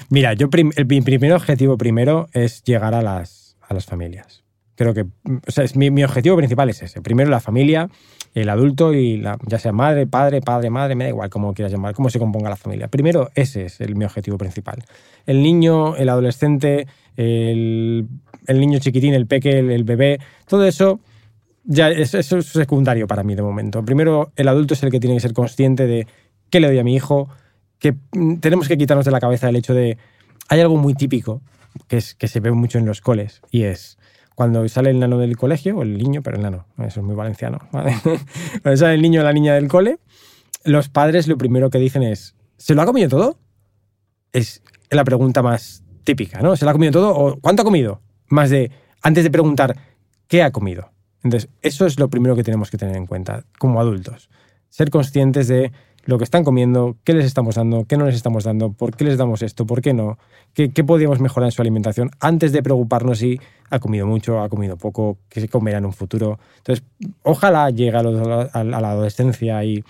Mira, 0.09 0.33
yo 0.33 0.49
prim- 0.49 0.71
el, 0.77 0.85
mi 0.85 1.01
primer 1.01 1.33
objetivo 1.33 1.77
primero 1.77 2.29
es 2.31 2.63
llegar 2.63 2.93
a 2.93 3.01
las, 3.01 3.57
a 3.67 3.73
las 3.73 3.85
familias. 3.85 4.44
Creo 4.75 4.93
que, 4.93 5.01
o 5.01 5.51
sea, 5.51 5.63
es 5.63 5.75
mi, 5.75 5.89
mi 5.89 6.03
objetivo 6.03 6.35
principal 6.35 6.69
es 6.69 6.81
ese. 6.81 7.01
Primero 7.01 7.29
la 7.29 7.39
familia, 7.39 7.89
el 8.33 8.49
adulto 8.49 8.93
y 8.93 9.17
la, 9.17 9.37
ya 9.45 9.57
sea 9.57 9.71
madre, 9.71 10.05
padre, 10.05 10.41
padre, 10.41 10.69
madre, 10.69 10.95
me 10.95 11.05
da 11.05 11.09
igual 11.09 11.29
cómo 11.29 11.53
quieras 11.53 11.71
llamar, 11.71 11.93
cómo 11.95 12.09
se 12.09 12.19
componga 12.19 12.49
la 12.49 12.57
familia. 12.57 12.87
Primero 12.89 13.29
ese 13.35 13.65
es 13.65 13.79
el, 13.79 13.95
mi 13.95 14.05
objetivo 14.05 14.37
principal. 14.37 14.83
El 15.25 15.41
niño, 15.41 15.95
el 15.95 16.09
adolescente, 16.09 16.87
el, 17.15 18.07
el 18.47 18.59
niño 18.59 18.79
chiquitín, 18.79 19.13
el 19.13 19.27
peque, 19.27 19.59
el, 19.59 19.71
el 19.71 19.83
bebé, 19.85 20.19
todo 20.47 20.65
eso 20.65 20.99
ya 21.65 21.89
es, 21.89 22.13
eso 22.13 22.37
es 22.37 22.45
secundario 22.45 23.07
para 23.07 23.23
mí 23.23 23.35
de 23.35 23.41
momento. 23.41 23.83
Primero 23.83 24.31
el 24.35 24.47
adulto 24.47 24.73
es 24.73 24.83
el 24.83 24.91
que 24.91 24.99
tiene 24.99 25.15
que 25.15 25.21
ser 25.21 25.33
consciente 25.33 25.87
de 25.87 26.07
qué 26.49 26.59
le 26.59 26.67
doy 26.67 26.79
a 26.79 26.83
mi 26.83 26.95
hijo, 26.95 27.29
que 27.79 27.95
mm, 28.11 28.35
tenemos 28.37 28.67
que 28.67 28.77
quitarnos 28.77 29.05
de 29.05 29.11
la 29.11 29.19
cabeza 29.19 29.49
el 29.49 29.55
hecho 29.55 29.73
de 29.73 29.97
hay 30.47 30.59
algo 30.61 30.77
muy 30.77 30.93
típico 30.93 31.41
que, 31.87 31.97
es, 31.97 32.13
que 32.15 32.27
se 32.27 32.39
ve 32.39 32.51
mucho 32.51 32.77
en 32.77 32.85
los 32.85 33.01
coles 33.01 33.41
y 33.51 33.63
es 33.63 33.97
cuando 34.35 34.67
sale 34.67 34.89
el 34.89 34.99
nano 34.99 35.17
del 35.17 35.37
colegio, 35.37 35.77
o 35.77 35.81
el 35.81 35.97
niño, 35.97 36.21
pero 36.21 36.37
el 36.37 36.43
nano, 36.43 36.65
eso 36.77 36.99
es 36.99 37.05
muy 37.05 37.15
valenciano, 37.15 37.59
¿vale? 37.71 37.95
cuando 38.61 38.77
sale 38.77 38.95
el 38.95 39.01
niño 39.01 39.21
o 39.21 39.23
la 39.23 39.33
niña 39.33 39.55
del 39.55 39.67
cole, 39.67 39.99
los 40.65 40.89
padres 40.89 41.27
lo 41.27 41.37
primero 41.37 41.69
que 41.69 41.79
dicen 41.79 42.03
es, 42.03 42.35
¿se 42.57 42.75
lo 42.75 42.81
ha 42.81 42.85
comido 42.85 43.09
todo? 43.09 43.37
Es 44.33 44.61
la 44.89 45.03
pregunta 45.03 45.41
más 45.41 45.83
típica, 46.03 46.41
¿no? 46.41 46.55
¿Se 46.55 46.65
lo 46.65 46.71
ha 46.71 46.73
comido 46.73 46.91
todo 46.91 47.15
o 47.15 47.39
cuánto 47.39 47.61
ha 47.61 47.65
comido? 47.65 48.01
Más 48.27 48.49
de, 48.49 48.71
antes 49.01 49.23
de 49.23 49.31
preguntar, 49.31 49.77
¿qué 50.27 50.43
ha 50.43 50.51
comido? 50.51 50.91
Entonces, 51.23 51.49
eso 51.61 51.85
es 51.85 51.97
lo 51.97 52.09
primero 52.09 52.35
que 52.35 52.43
tenemos 52.43 52.69
que 52.69 52.77
tener 52.77 52.95
en 52.95 53.07
cuenta 53.07 53.45
como 53.57 53.79
adultos. 53.79 54.29
Ser 54.69 54.89
conscientes 54.89 55.47
de 55.47 55.71
lo 56.05 56.17
que 56.17 56.23
están 56.23 56.43
comiendo, 56.43 56.95
qué 57.03 57.13
les 57.13 57.25
estamos 57.25 57.55
dando, 57.55 57.85
qué 57.85 57.97
no 57.97 58.05
les 58.05 58.15
estamos 58.15 58.43
dando, 58.43 58.71
por 58.71 58.95
qué 58.95 59.03
les 59.05 59.17
damos 59.17 59.41
esto, 59.41 59.65
por 59.65 59.81
qué 59.81 59.93
no, 59.93 60.17
qué, 60.53 60.71
qué 60.71 60.83
podríamos 60.83 61.19
mejorar 61.19 61.47
en 61.47 61.51
su 61.51 61.61
alimentación 61.61 62.11
antes 62.19 62.51
de 62.51 62.61
preocuparnos 62.63 63.17
si 63.19 63.39
ha 63.71 63.79
comido 63.79 64.05
mucho, 64.05 64.39
ha 64.41 64.47
comido 64.49 64.77
poco, 64.77 65.17
qué 65.29 65.41
se 65.41 65.47
comerá 65.49 65.79
en 65.79 65.85
un 65.85 65.93
futuro. 65.93 66.39
Entonces, 66.57 66.85
ojalá 67.23 67.69
llegue 67.71 67.97
a, 67.97 68.03
los- 68.03 68.49
a 68.53 68.63
la 68.63 68.77
adolescencia 68.91 69.63
y 69.63 69.83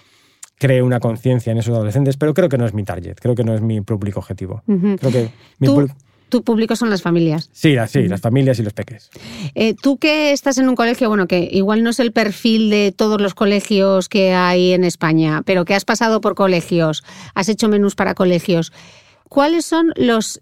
cree 0.58 0.82
una 0.82 1.02
conciencia 1.02 1.52
en 1.52 1.58
esos 1.58 1.76
adolescentes, 1.76 2.16
pero 2.16 2.34
creo 2.34 2.48
que 2.48 2.58
no 2.58 2.66
es 2.66 2.74
mi 2.74 2.84
target, 2.86 3.16
creo 3.20 3.36
que 3.36 3.44
no 3.44 3.54
es 3.54 3.62
mi 3.62 3.82
público 3.82 4.20
objetivo. 4.22 4.64
Creo 4.96 5.12
que 5.12 5.30
mi 5.60 5.68
Tú- 5.68 5.76
Tu 6.36 6.44
público 6.44 6.76
son 6.76 6.90
las 6.90 7.02
familias. 7.02 7.50
Sí, 7.54 7.76
la- 7.76 7.88
sí, 7.88 8.10
las 8.10 8.20
familias 8.20 8.60
y 8.60 8.64
los 8.64 8.74
peques. 8.74 9.10
Eh, 9.54 9.74
tú 9.82 9.96
que 9.98 10.34
estás 10.34 10.58
en 10.58 10.68
un 10.68 10.76
colegio, 10.76 11.08
bueno, 11.08 11.28
que 11.28 11.48
igual 11.50 11.82
no 11.82 11.92
es 11.92 12.00
el 12.02 12.12
perfil 12.12 12.70
de 12.70 12.92
todos 12.92 13.22
los 13.22 13.34
colegios 13.34 14.10
que 14.10 14.34
hay 14.34 14.74
en 14.74 14.84
España, 14.84 15.44
pero 15.46 15.64
que 15.64 15.76
has 15.76 15.86
pasado 15.86 16.20
por 16.20 16.36
colegios, 16.36 17.06
has 17.36 17.48
hecho 17.48 17.70
menús 17.70 17.96
para 17.96 18.16
colegios, 18.16 18.74
¿cuáles 19.30 19.66
son 19.66 19.94
los 19.96 20.42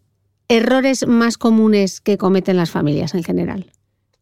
errores 0.49 1.05
más 1.05 1.37
comunes 1.37 2.01
que 2.01 2.17
cometen 2.17 2.57
las 2.57 2.71
familias 2.71 3.13
en 3.13 3.23
general? 3.23 3.67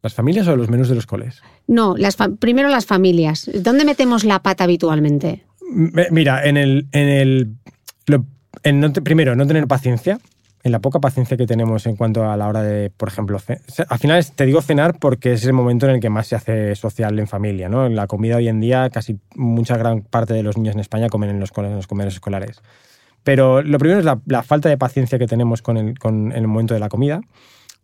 ¿Las 0.02 0.14
familias 0.14 0.50
o 0.50 0.58
los 0.58 0.70
menús 0.70 0.90
de 0.90 0.96
los 0.96 1.06
coles? 1.06 1.42
No, 1.68 1.96
las 1.98 2.18
primero 2.40 2.68
las 2.68 2.86
familias. 2.86 3.50
¿Dónde 3.54 3.86
metemos 3.86 4.26
la 4.26 4.44
pata 4.44 4.66
habitualmente? 4.66 5.46
Mira, 5.72 6.46
en 6.46 6.58
el. 6.58 6.88
En 6.92 7.08
el 7.08 7.48
lo- 8.08 8.26
en 8.64 8.82
no 8.82 8.92
te- 8.92 9.02
primero, 9.02 9.38
no 9.38 9.48
tener 9.48 9.68
paciencia. 9.68 10.20
En 10.64 10.72
la 10.72 10.80
poca 10.80 11.00
paciencia 11.00 11.38
que 11.38 11.48
tenemos 11.48 11.88
en 11.88 11.96
cuanto 11.96 12.30
a 12.30 12.38
la 12.38 12.48
hora 12.48 12.62
de, 12.62 12.92
por 12.92 13.08
ejemplo, 13.08 13.40
al 13.90 14.00
final 14.00 14.26
te 14.36 14.46
digo 14.46 14.62
cenar 14.62 15.00
porque 15.00 15.34
es 15.34 15.46
el 15.46 15.54
momento 15.54 15.88
en 15.88 15.96
el 15.96 16.00
que 16.00 16.10
más 16.10 16.28
se 16.28 16.36
hace 16.36 16.76
social 16.76 17.18
en 17.18 17.28
familia, 17.28 17.68
¿no? 17.68 17.90
La 17.90 18.06
comida 18.06 18.36
hoy 18.36 18.48
en 18.48 18.60
día, 18.60 18.90
casi 18.92 19.20
mucha 19.36 19.76
gran 19.78 20.02
parte 20.02 20.36
de 20.36 20.44
los 20.44 20.58
niños 20.58 20.76
en 20.76 20.82
España 20.82 21.10
comen 21.10 21.32
en 21.32 21.40
los, 21.40 21.52
en 21.58 21.82
comedores 21.82 22.16
escolares. 22.16 22.62
Pero 23.24 23.64
lo 23.64 23.78
primero 23.80 24.00
es 24.00 24.06
la, 24.06 24.44
falta 24.44 24.70
de 24.70 24.78
paciencia 24.78 25.18
que 25.18 25.28
tenemos 25.28 25.62
con 25.62 25.78
el, 25.78 25.98
con 25.98 26.32
el 26.32 26.48
momento 26.48 26.74
de 26.74 26.80
la 26.80 26.90
comida. 26.90 27.22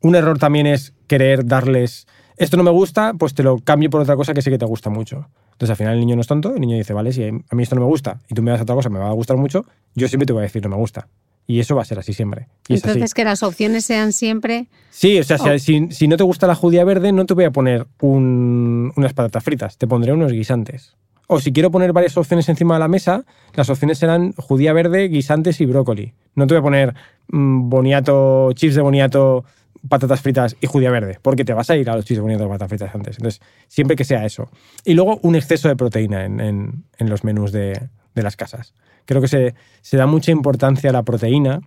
Un 0.01 0.15
error 0.15 0.37
también 0.37 0.67
es 0.67 0.93
querer 1.07 1.45
darles, 1.45 2.07
esto 2.37 2.57
no 2.57 2.63
me 2.63 2.71
gusta, 2.71 3.13
pues 3.17 3.33
te 3.33 3.41
lo 3.41 3.57
cambio 3.57 3.89
por 3.89 4.01
otra 4.01 4.15
cosa 4.15 4.35
que 4.35 4.43
sé 4.43 4.51
que 4.51 4.59
te 4.59 4.65
gusta 4.65 4.91
mucho. 4.91 5.27
Entonces 5.53 5.71
al 5.71 5.75
final 5.77 5.93
el 5.95 5.99
niño 6.01 6.15
no 6.15 6.21
es 6.21 6.27
tonto, 6.27 6.53
el 6.53 6.61
niño 6.61 6.77
dice, 6.77 6.93
vale, 6.93 7.11
si 7.11 7.23
a 7.23 7.31
mí 7.31 7.63
esto 7.63 7.73
no 7.73 7.81
me 7.81 7.87
gusta 7.87 8.19
y 8.27 8.35
tú 8.35 8.43
me 8.43 8.51
das 8.51 8.61
otra 8.61 8.75
cosa, 8.75 8.89
me 8.89 8.99
va 8.99 9.09
a 9.09 9.13
gustar 9.13 9.37
mucho, 9.37 9.65
yo 9.95 10.07
siempre 10.07 10.27
te 10.27 10.33
voy 10.33 10.41
a 10.41 10.43
decir 10.43 10.61
no 10.61 10.69
me 10.69 10.75
gusta. 10.75 11.07
Y 11.49 11.61
eso 11.61 11.75
va 11.77 11.81
a 11.81 11.85
ser 11.85 11.97
así 11.97 12.11
siempre. 12.13 12.47
Y 12.67 12.73
así. 12.73 12.81
Entonces, 12.85 13.13
que 13.13 13.23
las 13.23 13.41
opciones 13.41 13.85
sean 13.85 14.11
siempre... 14.11 14.67
Sí, 14.89 15.17
o 15.17 15.23
sea, 15.23 15.37
si- 15.37 15.47
Oh. 15.49 15.57
si, 15.59 15.87
si 15.91 16.07
no 16.09 16.17
te 16.17 16.23
gusta 16.23 16.45
la 16.45 16.55
judía 16.55 16.83
verde, 16.83 17.13
no 17.13 17.25
te 17.25 17.33
voy 17.33 17.45
a 17.45 17.51
poner 17.51 17.87
un- 18.01 18.91
unas 18.97 19.13
patatas 19.13 19.43
fritas, 19.43 19.77
te 19.77 19.87
pondré 19.87 20.11
unos 20.11 20.31
guisantes. 20.33 20.95
O 21.27 21.39
si 21.39 21.51
quiero 21.53 21.71
poner 21.71 21.93
varias 21.93 22.15
opciones 22.17 22.47
encima 22.49 22.75
de 22.75 22.79
la 22.81 22.87
mesa, 22.87 23.23
las 23.53 23.69
opciones 23.69 23.97
serán 23.97 24.33
judía 24.33 24.73
verde, 24.73 25.07
guisantes 25.07 25.59
y 25.61 25.65
brócoli. 25.65 26.13
No 26.35 26.47
te 26.47 26.53
voy 26.53 26.59
a 26.59 26.63
poner 26.63 26.95
mm, 27.29 27.69
boniato, 27.69 28.51
chips 28.53 28.75
de 28.75 28.81
boniato, 28.81 29.43
patatas 29.87 30.21
fritas 30.21 30.55
y 30.59 30.67
judía 30.67 30.89
verde, 30.91 31.19
porque 31.21 31.45
te 31.45 31.53
vas 31.53 31.69
a 31.69 31.75
ir 31.77 31.89
a 31.89 31.95
los 31.95 32.05
chips 32.05 32.17
de 32.17 32.21
boniato 32.21 32.43
y 32.43 32.47
patatas 32.47 32.69
fritas 32.69 32.93
antes. 32.95 33.17
Entonces, 33.17 33.41
siempre 33.67 33.95
que 33.95 34.03
sea 34.05 34.25
eso. 34.25 34.49
Y 34.83 34.93
luego 34.95 35.19
un 35.21 35.35
exceso 35.35 35.67
de 35.69 35.75
proteína 35.77 36.25
en, 36.25 36.39
en- 36.41 36.83
en 36.97 37.09
los 37.09 37.23
menús 37.23 37.51
de, 37.53 37.87
de 38.15 38.23
las 38.23 38.35
casas. 38.35 38.73
Creo 39.07 39.19
que 39.21 39.27
se, 39.27 39.55
se 39.81 39.97
da 39.97 40.05
mucha 40.05 40.31
importancia 40.31 40.91
a 40.91 40.93
la 40.93 41.01
proteína. 41.01 41.61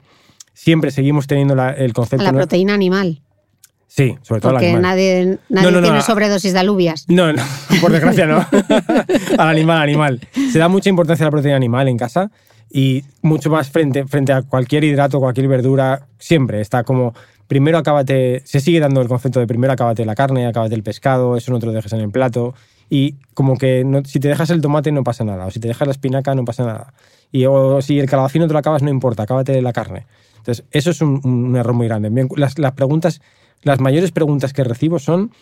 Siempre 0.55 0.93
seguimos 0.93 1.27
teniendo 1.27 1.57
la- 1.57 1.71
el 1.73 1.91
A 1.91 1.95
concepto... 1.95 2.23
la 2.25 2.31
¿no? 2.33 2.39
proteína 2.39 2.75
animal, 2.75 3.23
Sí, 3.89 4.15
sobre 4.23 4.41
todo 4.41 4.51
al 4.51 4.55
porque 4.57 4.67
animal. 4.67 4.83
nadie, 4.83 5.39
nadie 5.49 5.65
No, 5.67 5.71
no, 5.73 5.81
no, 5.81 5.83
tiene 5.83 5.99
a- 5.99 6.03
sobredosis 6.03 6.53
de 6.53 6.59
alubias. 6.61 7.07
No, 7.09 7.33
no, 7.33 7.43
por 7.81 7.91
desgracia 7.91 8.25
no. 8.27 8.47
al 9.39 9.49
animal, 9.49 9.79
al 9.79 9.83
animal. 9.83 10.21
Se 10.53 10.59
da 10.61 10.69
mucha 10.69 10.89
importancia 10.91 11.25
a 11.25 11.29
la 11.29 11.31
proteína 11.33 11.57
animal 11.57 11.89
en 11.89 11.97
casa 11.99 12.31
y 12.71 13.03
mucho 13.23 13.51
más 13.51 13.69
frente, 13.71 14.07
frente 14.07 14.33
a 14.33 14.43
cualquier 14.43 14.85
hidrato, 14.85 15.19
cualquier 15.19 15.49
verdura, 15.49 16.07
siempre 16.21 16.61
está 16.61 16.85
como, 16.85 17.15
primero 17.49 17.79
acábate, 17.79 18.43
se 18.45 18.61
sigue 18.61 18.79
dando 18.79 19.01
el 19.01 19.09
concepto 19.09 19.41
de 19.41 19.49
primero 19.49 19.73
acábate 19.73 20.05
la 20.05 20.15
carne, 20.15 20.47
acábate 20.47 20.77
el 20.77 20.85
pescado, 20.85 21.37
eso 21.37 21.51
no 21.51 21.59
te 21.59 21.67
lo 21.67 21.73
dejes 21.73 21.93
en 21.93 22.01
el 22.01 22.11
plato 22.11 22.55
y 22.89 23.17
como 23.35 23.57
que 23.59 23.83
no- 23.85 24.05
si 24.05 24.21
te 24.21 24.29
dejas 24.29 24.51
el 24.51 24.61
tomate 24.61 24.93
no 24.93 25.03
pasa 25.03 25.25
nada, 25.25 25.47
o 25.47 25.51
si 25.51 25.59
te 25.59 25.67
dejas 25.67 25.89
la 25.89 25.93
espinaca 25.93 26.33
no 26.37 26.45
pasa 26.45 26.65
nada. 26.65 26.95
Y 27.33 27.47
o 27.47 27.81
si 27.83 27.99
el 27.99 28.09
calabacín 28.09 28.43
no 28.43 28.49
te 28.49 28.53
lo 28.53 28.59
acabas 28.59 28.83
no 28.83 28.91
importa, 28.91 29.23
acábate 29.23 29.61
la 29.63 29.73
carne. 29.73 30.07
Entonces, 30.39 30.65
eso 30.71 30.91
es 30.91 31.01
un, 31.01 31.55
error 31.57 31.75
muy 31.75 31.87
grande. 31.87 32.11
Las, 32.37 32.59
las 32.59 32.73
preguntas, 32.73 33.21
las 33.63 33.81
mayores 33.81 34.11
preguntas 34.11 34.53
que 34.53 34.65
recibo 34.65 34.99
son 34.99 35.33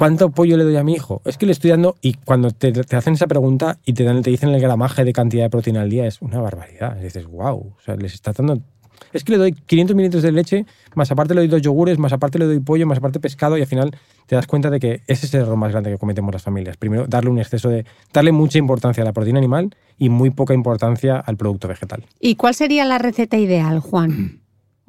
¿cuánto 0.00 0.24
apoyo 0.24 0.56
le 0.56 0.64
doy 0.64 0.76
a 0.76 0.82
mi 0.82 0.94
hijo? 0.94 1.20
Es 1.26 1.36
que 1.36 1.44
le 1.44 1.52
estoy 1.52 1.72
dando, 1.72 1.94
y 2.00 2.14
cuando 2.14 2.52
te, 2.52 2.72
hacen 2.96 3.12
esa 3.12 3.26
pregunta 3.26 3.78
y 3.84 3.92
te, 3.92 4.02
dan, 4.04 4.22
te 4.22 4.30
dicen 4.30 4.48
el 4.48 4.58
gramaje 4.58 5.04
de 5.04 5.12
cantidad 5.12 5.44
de 5.44 5.50
proteína 5.50 5.82
al 5.82 5.90
día, 5.90 6.06
es 6.06 6.22
una 6.22 6.40
barbaridad. 6.40 6.96
Dices, 6.96 7.26
wow, 7.26 7.74
o 7.76 7.80
sea, 7.84 7.96
les 7.96 8.14
está 8.14 8.32
dando... 8.32 8.62
Es 9.12 9.24
que 9.24 9.32
le 9.32 9.38
doy 9.38 9.52
500 9.52 9.96
mililitros 9.96 10.22
de 10.22 10.32
leche, 10.32 10.66
más 10.94 11.10
aparte 11.10 11.34
le 11.34 11.40
doy 11.40 11.48
dos 11.48 11.62
yogures, 11.62 11.98
más 11.98 12.12
aparte 12.12 12.38
le 12.38 12.46
doy 12.46 12.60
pollo, 12.60 12.86
más 12.86 12.98
aparte 12.98 13.20
pescado, 13.20 13.58
y 13.58 13.60
al 13.60 13.66
final 13.66 13.90
te 14.26 14.36
das 14.36 14.46
cuenta 14.46 14.70
de 14.70 14.80
que 14.80 15.02
ese 15.06 15.26
es 15.26 15.34
el 15.34 15.42
error 15.42 15.56
más 15.56 15.72
grande 15.72 15.90
que 15.90 15.98
cometemos 15.98 16.32
las 16.32 16.42
familias. 16.42 16.76
Primero, 16.76 17.06
darle 17.06 17.30
un 17.30 17.38
exceso 17.38 17.68
de... 17.68 17.84
darle 18.12 18.32
mucha 18.32 18.58
importancia 18.58 19.02
a 19.02 19.04
la 19.04 19.12
proteína 19.12 19.38
animal 19.38 19.74
y 19.98 20.08
muy 20.08 20.30
poca 20.30 20.54
importancia 20.54 21.18
al 21.18 21.36
producto 21.36 21.68
vegetal. 21.68 22.04
¿Y 22.20 22.36
cuál 22.36 22.54
sería 22.54 22.84
la 22.84 22.98
receta 22.98 23.36
ideal, 23.36 23.80
Juan? 23.80 24.39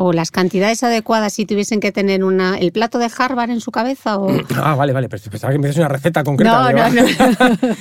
¿O 0.04 0.14
las 0.14 0.32
cantidades 0.32 0.82
adecuadas 0.82 1.34
si 1.34 1.46
tuviesen 1.46 1.80
que 1.80 1.92
tener 1.92 2.24
una, 2.24 2.58
el 2.58 2.72
plato 2.72 2.98
de 2.98 3.08
Harvard 3.16 3.52
en 3.52 3.62
su 3.62 3.72
cabeza? 3.72 4.18
O... 4.18 4.30
Ah, 4.64 4.76
vale, 4.76 4.94
vale, 4.94 5.10
pero 5.10 5.22
pensaba 5.30 5.54
que 5.54 5.60
me 5.60 5.70
una 5.70 5.88
receta 5.88 6.24
concreta. 6.24 6.72
No, 6.72 6.90
no, 6.90 7.02
no. 7.02 7.58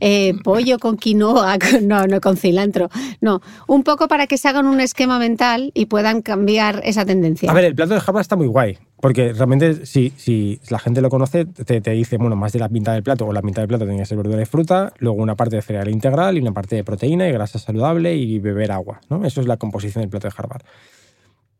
Eh, 0.00 0.34
pollo 0.44 0.78
con 0.78 0.96
quinoa, 0.96 1.56
con- 1.70 1.86
no, 1.86 2.06
no 2.06 2.20
con 2.20 2.36
cilantro. 2.36 2.88
No, 3.20 3.40
un 3.66 3.82
poco 3.84 4.08
para 4.08 4.26
que 4.26 4.38
se 4.38 4.48
hagan 4.48 4.66
un 4.66 4.80
esquema 4.80 5.18
mental 5.18 5.70
y 5.74 5.86
puedan 5.86 6.22
cambiar 6.22 6.80
esa 6.84 7.04
tendencia. 7.04 7.50
A 7.50 7.54
ver, 7.54 7.64
el 7.64 7.74
plato 7.74 7.94
de 7.94 8.00
Harvard 8.04 8.22
está 8.22 8.36
muy 8.36 8.46
guay, 8.46 8.78
porque 9.00 9.32
realmente 9.32 9.86
si, 9.86 10.12
si 10.16 10.60
la 10.70 10.78
gente 10.78 11.00
lo 11.00 11.10
conoce, 11.10 11.44
te, 11.44 11.80
te 11.80 11.90
dice, 11.92 12.16
bueno, 12.16 12.36
más 12.36 12.52
de 12.52 12.58
la 12.58 12.68
mitad 12.68 12.92
del 12.94 13.02
plato, 13.02 13.26
o 13.26 13.32
la 13.32 13.42
mitad 13.42 13.62
del 13.62 13.68
plato 13.68 13.84
tiene 13.84 14.00
que 14.00 14.06
ser 14.06 14.16
verdura 14.16 14.42
y 14.42 14.46
fruta, 14.46 14.92
luego 14.98 15.20
una 15.22 15.34
parte 15.36 15.56
de 15.56 15.62
cereal 15.62 15.88
integral 15.88 16.36
y 16.36 16.40
una 16.40 16.52
parte 16.52 16.76
de 16.76 16.84
proteína 16.84 17.28
y 17.28 17.32
grasa 17.32 17.58
saludable 17.58 18.14
y 18.16 18.38
beber 18.38 18.72
agua, 18.72 19.00
¿no? 19.10 19.24
Eso 19.24 19.40
es 19.40 19.46
la 19.46 19.56
composición 19.56 20.02
del 20.02 20.10
plato 20.10 20.28
de 20.28 20.34
Harvard. 20.36 20.62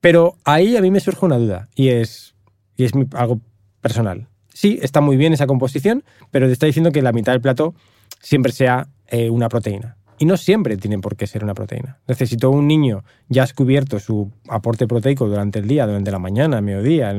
Pero 0.01 0.37
ahí 0.45 0.77
a 0.77 0.81
mí 0.81 0.91
me 0.91 1.01
surge 1.01 1.25
una 1.25 1.39
duda, 1.39 1.69
y 1.75 1.89
es, 1.89 2.35
y 2.77 2.85
es 2.85 2.93
algo 3.15 3.41
personal. 3.81 4.29
Sí, 4.53 4.79
está 4.83 5.01
muy 5.01 5.17
bien 5.17 5.33
esa 5.33 5.47
composición, 5.47 6.05
pero 6.31 6.47
te 6.47 6.53
está 6.53 6.67
diciendo 6.67 6.91
que 6.93 7.03
la 7.03 7.13
mitad 7.13 7.33
del 7.33 7.41
plato 7.41 7.75
siempre 8.21 8.53
sea 8.53 8.89
eh, 9.09 9.31
una 9.31 9.49
proteína. 9.49 9.97
Y 10.19 10.25
no 10.25 10.37
siempre 10.37 10.77
tiene 10.77 10.99
por 10.99 11.17
qué 11.17 11.29
ser 11.29 11.45
una 11.45 11.55
proteína. 11.55 11.99
Necesito 12.09 12.51
un 12.51 12.67
niño 12.67 13.05
ya 13.29 13.45
has 13.45 13.53
cubierto 13.53 14.01
su 14.01 14.33
aporte 14.49 14.89
proteico 14.89 15.29
durante 15.29 15.61
el 15.61 15.69
día, 15.69 15.87
durante 15.87 16.11
la 16.11 16.19
mañana, 16.19 16.61
mediodía, 16.61 17.15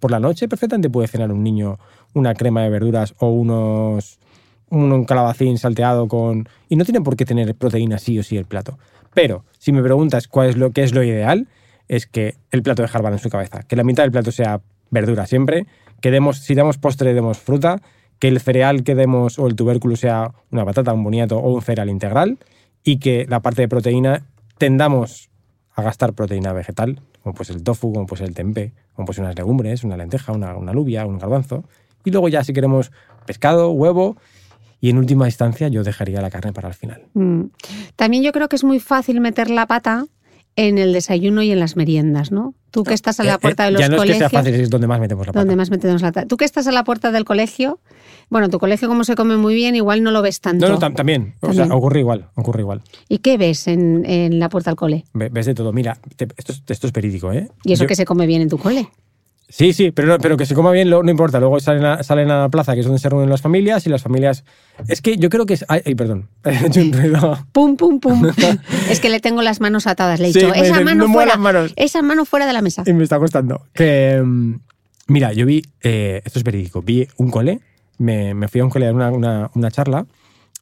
por 0.00 0.10
la 0.10 0.20
noche, 0.20 0.48
perfectamente 0.48 0.90
puede 0.90 1.08
cenar 1.08 1.32
un 1.32 1.42
niño 1.42 1.78
una 2.12 2.34
crema 2.34 2.62
de 2.62 2.68
verduras 2.68 3.14
o 3.18 3.28
unos 3.30 4.18
un, 4.68 4.92
un 4.92 5.04
calabacín 5.04 5.58
salteado 5.58 6.08
con 6.08 6.48
y 6.68 6.76
no 6.76 6.84
tiene 6.84 7.00
por 7.00 7.16
qué 7.16 7.24
tener 7.24 7.54
proteína 7.54 7.98
sí 7.98 8.18
o 8.18 8.22
sí 8.22 8.36
el 8.36 8.44
plato. 8.44 8.78
Pero 9.14 9.44
si 9.58 9.72
me 9.72 9.82
preguntas 9.82 10.28
cuál 10.28 10.50
es 10.50 10.56
lo 10.56 10.72
que 10.72 10.82
es 10.82 10.94
lo 10.94 11.02
ideal, 11.02 11.46
es 11.92 12.06
que 12.06 12.36
el 12.50 12.62
plato 12.62 12.82
de 12.82 12.88
Harvard 12.90 13.12
en 13.12 13.18
su 13.18 13.28
cabeza, 13.28 13.64
que 13.64 13.76
la 13.76 13.84
mitad 13.84 14.02
del 14.02 14.12
plato 14.12 14.32
sea 14.32 14.62
verdura 14.90 15.26
siempre, 15.26 15.66
que 16.00 16.10
demos, 16.10 16.38
si 16.38 16.54
damos 16.54 16.78
postre 16.78 17.12
demos 17.12 17.36
fruta, 17.36 17.82
que 18.18 18.28
el 18.28 18.40
cereal 18.40 18.82
que 18.82 18.94
demos 18.94 19.38
o 19.38 19.46
el 19.46 19.56
tubérculo 19.56 19.94
sea 19.96 20.32
una 20.50 20.64
patata, 20.64 20.94
un 20.94 21.04
boniato 21.04 21.36
o 21.36 21.52
un 21.52 21.60
cereal 21.60 21.90
integral 21.90 22.38
y 22.82 22.98
que 22.98 23.26
la 23.28 23.40
parte 23.40 23.60
de 23.60 23.68
proteína 23.68 24.24
tendamos 24.56 25.28
a 25.74 25.82
gastar 25.82 26.14
proteína 26.14 26.54
vegetal, 26.54 27.02
como 27.22 27.34
pues 27.34 27.50
el 27.50 27.62
tofu, 27.62 27.92
como 27.92 28.06
pues 28.06 28.22
el 28.22 28.32
tempeh, 28.32 28.72
como 28.94 29.04
pues 29.04 29.18
unas 29.18 29.36
legumbres, 29.36 29.84
una 29.84 29.98
lenteja, 29.98 30.32
una, 30.32 30.56
una 30.56 30.70
alubia, 30.70 31.04
un 31.04 31.18
garbanzo. 31.18 31.64
Y 32.06 32.10
luego 32.10 32.30
ya 32.30 32.42
si 32.42 32.54
queremos 32.54 32.90
pescado, 33.26 33.70
huevo 33.70 34.16
y 34.80 34.88
en 34.88 34.96
última 34.96 35.26
instancia 35.26 35.68
yo 35.68 35.84
dejaría 35.84 36.22
la 36.22 36.30
carne 36.30 36.54
para 36.54 36.68
el 36.68 36.74
final. 36.74 37.02
Mm. 37.12 37.42
También 37.96 38.22
yo 38.22 38.32
creo 38.32 38.48
que 38.48 38.56
es 38.56 38.64
muy 38.64 38.80
fácil 38.80 39.20
meter 39.20 39.50
la 39.50 39.66
pata 39.66 40.06
en 40.56 40.78
el 40.78 40.92
desayuno 40.92 41.42
y 41.42 41.50
en 41.50 41.58
las 41.60 41.76
meriendas, 41.76 42.30
¿no? 42.30 42.54
Tú 42.70 42.84
que 42.84 42.94
estás 42.94 43.20
a 43.20 43.24
la 43.24 43.34
Eh, 43.34 43.38
puerta 43.38 43.64
eh, 43.64 43.66
de 43.66 43.72
los 43.72 43.80
ya 43.80 43.88
no 43.88 43.96
colegios. 43.98 44.22
es 44.22 44.28
que 44.28 44.30
sea 44.30 44.40
fácil, 44.40 44.54
es 44.54 44.70
donde 44.70 44.86
más 44.86 45.00
metemos 45.00 45.26
la 45.26 45.32
pata. 45.32 45.40
donde 45.40 45.56
más 45.56 45.70
metemos 45.70 46.00
la 46.02 46.12
ta- 46.12 46.26
Tú 46.26 46.36
que 46.36 46.44
estás 46.44 46.66
a 46.66 46.72
la 46.72 46.84
puerta 46.84 47.10
del 47.10 47.24
colegio, 47.24 47.80
Bueno, 48.30 48.48
tu 48.48 48.58
colegio 48.58 48.88
como 48.88 49.04
se 49.04 49.14
come 49.14 49.36
muy 49.36 49.54
bien, 49.54 49.74
igual 49.76 50.02
no 50.02 50.10
lo 50.10 50.22
ves 50.22 50.40
tanto. 50.40 50.66
No, 50.66 50.74
no, 50.74 50.78
tam- 50.80 50.94
también. 50.94 51.34
O 51.40 51.52
sea, 51.52 51.66
ocurre 51.66 52.00
igual, 52.00 52.30
ocurre 52.34 52.60
igual. 52.60 52.80
¿Y 53.08 53.18
qué 53.18 53.36
ves 53.36 53.68
en, 53.68 54.04
en 54.06 54.38
la 54.38 54.48
puerta 54.48 54.70
al 54.70 54.76
cole? 54.76 55.04
Ve- 55.12 55.28
Ves 55.30 55.44
de 55.46 55.54
todo. 55.54 55.70
Mira, 55.74 55.98
te- 56.16 56.28
esto, 56.38 56.52
es, 56.52 56.62
esto 56.66 56.86
es 56.86 56.92
verídico, 56.94 57.30
¿eh? 57.32 57.48
Y 57.64 57.74
eso 57.74 57.84
Yo- 57.84 57.88
que 57.88 57.94
se 57.96 58.06
come 58.06 58.26
bien 58.26 58.40
en 58.40 58.48
tu 58.48 58.56
cole. 58.56 58.88
Sí, 59.54 59.74
sí, 59.74 59.90
pero, 59.90 60.08
no- 60.08 60.18
pero 60.18 60.36
que 60.38 60.46
se 60.46 60.54
coma 60.54 60.70
bien 60.70 60.88
no 60.88 61.08
importa. 61.10 61.38
Luego 61.38 61.60
salen 61.60 61.84
a, 61.84 62.02
salen 62.02 62.30
a 62.30 62.40
la 62.40 62.48
plaza, 62.48 62.72
que 62.72 62.80
es 62.80 62.86
donde 62.86 62.98
se 62.98 63.08
reúnen 63.10 63.28
las 63.28 63.42
familias, 63.42 63.86
y 63.86 63.90
las 63.90 64.02
familias... 64.02 64.44
Es 64.88 65.02
que 65.02 65.18
yo 65.18 65.28
creo 65.28 65.44
que 65.44 65.54
es... 65.54 65.64
Ay, 65.68 65.82
ay, 65.84 65.94
perdón. 65.94 66.28
He 66.44 66.66
hecho 66.68 66.80
un 66.80 66.92
ruido. 66.92 67.38
Pum, 67.52 67.76
pum, 67.76 68.00
pum. 68.00 68.22
es 68.90 68.98
que 69.00 69.10
le 69.10 69.20
tengo 69.20 69.42
las 69.42 69.60
manos 69.60 69.86
atadas. 69.86 70.20
Le 70.20 70.28
he 70.28 70.32
Sí, 70.32 70.38
dicho, 70.40 70.50
me 70.52 70.56
esa 70.60 70.68
dicen, 70.68 70.84
mano 70.84 71.06
"No 71.06 71.12
fuera. 71.12 71.36
manos". 71.36 71.72
Esa 71.76 72.00
mano 72.00 72.24
fuera 72.24 72.46
de 72.46 72.54
la 72.54 72.62
mesa. 72.62 72.82
Y 72.86 72.92
me 72.94 73.04
está 73.04 73.18
costando. 73.18 73.60
Que, 73.74 74.22
mm, 74.24 74.54
mira, 75.08 75.32
yo 75.34 75.44
vi, 75.44 75.62
eh, 75.82 76.22
esto 76.24 76.38
es 76.38 76.44
verídico, 76.44 76.80
vi 76.80 77.06
un 77.18 77.30
cole, 77.30 77.60
me, 77.98 78.32
me 78.32 78.48
fui 78.48 78.62
a 78.62 78.64
un 78.64 78.70
cole 78.70 78.86
a 78.86 78.92
dar 78.92 78.94
una, 78.96 79.10
una, 79.10 79.50
una 79.54 79.70
charla 79.70 80.06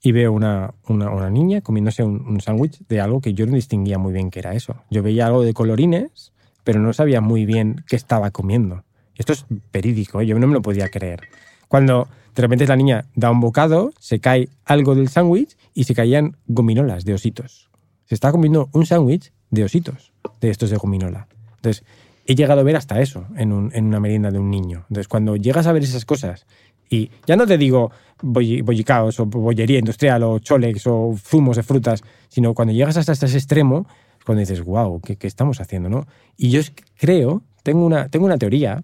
y 0.02 0.10
veo 0.12 0.32
una, 0.32 0.74
una, 0.88 1.10
una 1.10 1.30
niña 1.30 1.60
comiéndose 1.60 2.02
un, 2.02 2.26
un 2.26 2.40
sándwich 2.40 2.78
de 2.88 3.00
algo 3.00 3.20
que 3.20 3.34
yo 3.34 3.46
no 3.46 3.54
distinguía 3.54 3.98
muy 3.98 4.12
bien 4.12 4.30
qué 4.30 4.40
era 4.40 4.54
eso. 4.54 4.74
Yo 4.90 5.02
veía 5.04 5.26
algo 5.26 5.42
de 5.44 5.54
colorines, 5.54 6.32
pero 6.64 6.80
no 6.80 6.92
sabía 6.92 7.20
muy 7.20 7.46
bien 7.46 7.84
qué 7.88 7.96
estaba 7.96 8.30
comiendo. 8.30 8.84
Esto 9.16 9.32
es 9.32 9.44
verídico, 9.72 10.20
¿eh? 10.20 10.26
yo 10.26 10.38
no 10.38 10.46
me 10.46 10.54
lo 10.54 10.62
podía 10.62 10.88
creer. 10.88 11.20
Cuando 11.68 12.08
de 12.34 12.42
repente 12.42 12.66
la 12.66 12.76
niña 12.76 13.04
da 13.14 13.30
un 13.30 13.40
bocado, 13.40 13.92
se 13.98 14.18
cae 14.20 14.48
algo 14.64 14.94
del 14.94 15.08
sándwich 15.08 15.56
y 15.74 15.84
se 15.84 15.94
caían 15.94 16.36
gominolas 16.46 17.04
de 17.04 17.14
ositos. 17.14 17.68
Se 18.06 18.14
estaba 18.14 18.32
comiendo 18.32 18.68
un 18.72 18.86
sándwich 18.86 19.32
de 19.50 19.64
ositos, 19.64 20.12
de 20.40 20.50
estos 20.50 20.70
de 20.70 20.76
gominola. 20.76 21.28
Entonces, 21.56 21.84
he 22.26 22.34
llegado 22.34 22.60
a 22.60 22.64
ver 22.64 22.76
hasta 22.76 23.00
eso 23.00 23.26
en, 23.36 23.52
un- 23.52 23.70
en 23.74 23.84
una 23.86 24.00
merienda 24.00 24.30
de 24.30 24.38
un 24.38 24.50
niño. 24.50 24.84
Entonces, 24.88 25.08
cuando 25.08 25.36
llegas 25.36 25.66
a 25.66 25.72
ver 25.72 25.82
esas 25.82 26.04
cosas, 26.04 26.46
y 26.88 27.10
ya 27.26 27.36
no 27.36 27.46
te 27.46 27.56
digo 27.58 27.90
bolli- 28.22 28.64
bollicaos 28.64 29.20
o 29.20 29.26
bollería 29.26 29.78
industrial 29.78 30.22
o 30.24 30.38
cholex 30.38 30.86
o 30.86 31.14
zumos 31.16 31.56
de 31.56 31.62
frutas, 31.62 32.02
sino 32.28 32.54
cuando 32.54 32.72
llegas 32.74 32.96
hasta 32.96 33.12
ese 33.12 33.36
extremo, 33.36 33.86
cuando 34.24 34.40
dices, 34.40 34.62
wow, 34.62 35.00
¿qué, 35.00 35.16
qué 35.16 35.26
estamos 35.26 35.60
haciendo? 35.60 35.88
¿no? 35.88 36.06
Y 36.36 36.50
yo 36.50 36.60
creo, 36.98 37.42
tengo 37.62 37.84
una, 37.84 38.08
tengo 38.08 38.26
una 38.26 38.38
teoría, 38.38 38.82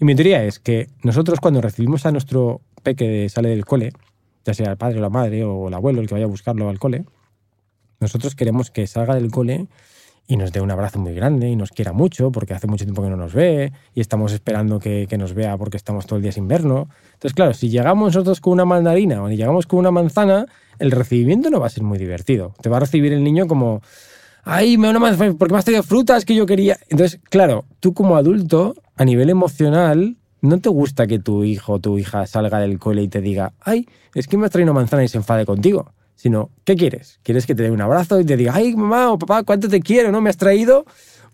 y 0.00 0.04
mi 0.04 0.14
teoría 0.14 0.44
es 0.44 0.58
que 0.58 0.88
nosotros 1.02 1.40
cuando 1.40 1.60
recibimos 1.60 2.06
a 2.06 2.12
nuestro 2.12 2.60
peque 2.82 3.06
que 3.06 3.28
sale 3.28 3.48
del 3.48 3.64
cole, 3.64 3.92
ya 4.44 4.54
sea 4.54 4.70
el 4.70 4.76
padre 4.76 4.98
o 4.98 5.02
la 5.02 5.10
madre 5.10 5.44
o 5.44 5.68
el 5.68 5.74
abuelo 5.74 6.00
el 6.00 6.08
que 6.08 6.14
vaya 6.14 6.26
a 6.26 6.28
buscarlo 6.28 6.68
al 6.68 6.78
cole, 6.78 7.04
nosotros 8.00 8.34
queremos 8.34 8.70
que 8.70 8.86
salga 8.86 9.14
del 9.14 9.30
cole 9.30 9.66
y 10.26 10.36
nos 10.36 10.52
dé 10.52 10.60
un 10.60 10.70
abrazo 10.70 10.98
muy 10.98 11.14
grande 11.14 11.48
y 11.48 11.56
nos 11.56 11.70
quiera 11.70 11.92
mucho 11.92 12.32
porque 12.32 12.54
hace 12.54 12.66
mucho 12.66 12.84
tiempo 12.84 13.02
que 13.02 13.10
no 13.10 13.16
nos 13.16 13.34
ve 13.34 13.72
y 13.94 14.00
estamos 14.00 14.32
esperando 14.32 14.80
que, 14.80 15.06
que 15.08 15.18
nos 15.18 15.34
vea 15.34 15.56
porque 15.56 15.76
estamos 15.76 16.06
todo 16.06 16.16
el 16.16 16.22
día 16.22 16.32
sin 16.32 16.48
vernos. 16.48 16.88
Entonces, 17.14 17.34
claro, 17.34 17.52
si 17.54 17.68
llegamos 17.68 18.14
nosotros 18.14 18.40
con 18.40 18.54
una 18.54 18.64
mandarina 18.64 19.22
o 19.22 19.28
si 19.28 19.36
llegamos 19.36 19.66
con 19.66 19.78
una 19.78 19.90
manzana, 19.90 20.46
el 20.78 20.90
recibimiento 20.90 21.50
no 21.50 21.60
va 21.60 21.66
a 21.66 21.70
ser 21.70 21.82
muy 21.82 21.98
divertido. 21.98 22.54
Te 22.60 22.68
va 22.68 22.78
a 22.78 22.80
recibir 22.80 23.12
el 23.12 23.22
niño 23.22 23.46
como, 23.46 23.82
ay, 24.44 24.78
me 24.78 24.88
una 24.88 24.98
manzana, 24.98 25.34
porque 25.38 25.52
me 25.52 25.58
has 25.58 25.64
traído 25.64 25.82
frutas 25.82 26.24
que 26.24 26.34
yo 26.34 26.46
quería. 26.46 26.78
Entonces, 26.88 27.20
claro, 27.30 27.64
tú 27.80 27.94
como 27.94 28.16
adulto, 28.16 28.74
a 28.96 29.04
nivel 29.04 29.30
emocional, 29.30 30.16
no 30.40 30.60
te 30.60 30.68
gusta 30.68 31.06
que 31.06 31.18
tu 31.18 31.44
hijo 31.44 31.74
o 31.74 31.78
tu 31.78 31.98
hija 31.98 32.26
salga 32.26 32.58
del 32.58 32.78
cole 32.78 33.02
y 33.02 33.08
te 33.08 33.20
diga, 33.20 33.52
ay, 33.60 33.88
es 34.14 34.28
que 34.28 34.36
me 34.36 34.46
has 34.46 34.52
traído 34.52 34.70
una 34.72 34.80
manzana 34.80 35.04
y 35.04 35.08
se 35.08 35.16
enfade 35.16 35.46
contigo. 35.46 35.92
Sino, 36.16 36.50
¿qué 36.64 36.76
quieres? 36.76 37.18
¿Quieres 37.22 37.44
que 37.44 37.54
te 37.54 37.64
dé 37.64 37.70
un 37.70 37.80
abrazo 37.80 38.20
y 38.20 38.24
te 38.24 38.36
diga, 38.36 38.54
ay, 38.54 38.74
mamá 38.76 39.10
o 39.10 39.18
papá, 39.18 39.42
cuánto 39.42 39.68
te 39.68 39.80
quiero, 39.80 40.12
¿no? 40.12 40.20
Me 40.20 40.30
has 40.30 40.36
traído 40.36 40.86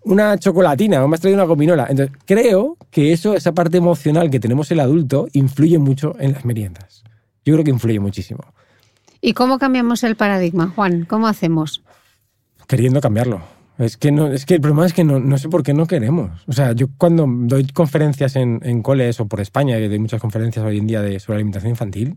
una 0.04 0.38
chocolatina 0.38 1.04
o 1.04 1.08
me 1.08 1.14
has 1.14 1.20
traído 1.20 1.38
una 1.38 1.46
gominola. 1.46 1.86
Entonces, 1.88 2.16
creo 2.24 2.76
que 2.90 3.12
eso, 3.12 3.34
esa 3.34 3.52
parte 3.52 3.76
emocional 3.76 4.30
que 4.30 4.40
tenemos 4.40 4.70
el 4.70 4.80
adulto, 4.80 5.28
influye 5.32 5.78
mucho 5.78 6.16
en 6.18 6.32
las 6.32 6.44
meriendas. 6.44 7.04
Yo 7.44 7.54
creo 7.54 7.64
que 7.64 7.70
influye 7.70 8.00
muchísimo. 8.00 8.40
¿Y 9.20 9.34
cómo 9.34 9.58
cambiamos 9.58 10.02
el 10.02 10.16
paradigma, 10.16 10.72
Juan? 10.74 11.04
¿Cómo 11.04 11.26
hacemos? 11.26 11.82
Queriendo 12.70 13.00
cambiarlo. 13.00 13.40
Es 13.78 13.96
que, 13.96 14.12
no, 14.12 14.30
es 14.30 14.46
que 14.46 14.54
el 14.54 14.60
problema 14.60 14.86
es 14.86 14.92
que 14.92 15.02
no, 15.02 15.18
no 15.18 15.38
sé 15.38 15.48
por 15.48 15.64
qué 15.64 15.74
no 15.74 15.86
queremos. 15.86 16.30
O 16.46 16.52
sea, 16.52 16.72
yo 16.72 16.86
cuando 16.98 17.26
doy 17.26 17.66
conferencias 17.66 18.36
en, 18.36 18.60
en 18.62 18.80
coles 18.80 19.18
o 19.18 19.26
por 19.26 19.40
España, 19.40 19.76
que 19.78 19.88
doy 19.88 19.98
muchas 19.98 20.20
conferencias 20.20 20.64
hoy 20.64 20.78
en 20.78 20.86
día 20.86 21.02
de, 21.02 21.18
sobre 21.18 21.36
alimentación 21.36 21.70
infantil, 21.70 22.16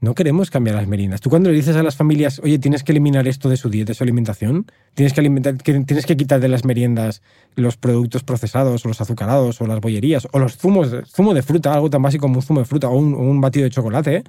no 0.00 0.14
queremos 0.14 0.50
cambiar 0.50 0.74
las 0.74 0.88
meriendas. 0.88 1.20
Tú 1.20 1.30
cuando 1.30 1.50
le 1.50 1.54
dices 1.54 1.76
a 1.76 1.84
las 1.84 1.94
familias, 1.94 2.40
oye, 2.42 2.58
tienes 2.58 2.82
que 2.82 2.90
eliminar 2.90 3.28
esto 3.28 3.48
de 3.48 3.56
su 3.56 3.70
dieta, 3.70 3.90
de 3.90 3.94
su 3.94 4.02
alimentación, 4.02 4.66
tienes 4.94 5.12
que, 5.12 5.20
alimentar, 5.20 5.56
tienes 5.58 6.06
que 6.06 6.16
quitar 6.16 6.40
de 6.40 6.48
las 6.48 6.64
meriendas 6.64 7.22
los 7.54 7.76
productos 7.76 8.24
procesados 8.24 8.84
o 8.84 8.88
los 8.88 9.00
azucarados 9.00 9.60
o 9.60 9.66
las 9.66 9.80
bollerías 9.80 10.26
o 10.32 10.40
los 10.40 10.56
zumos, 10.56 10.90
zumo 11.06 11.34
de 11.34 11.42
fruta, 11.42 11.72
algo 11.72 11.88
tan 11.88 12.02
básico 12.02 12.22
como 12.22 12.36
un 12.36 12.42
zumo 12.42 12.60
de 12.60 12.66
fruta 12.66 12.88
o 12.88 12.96
un 12.96 13.40
batido 13.40 13.64
de 13.64 13.70
chocolate, 13.70 14.24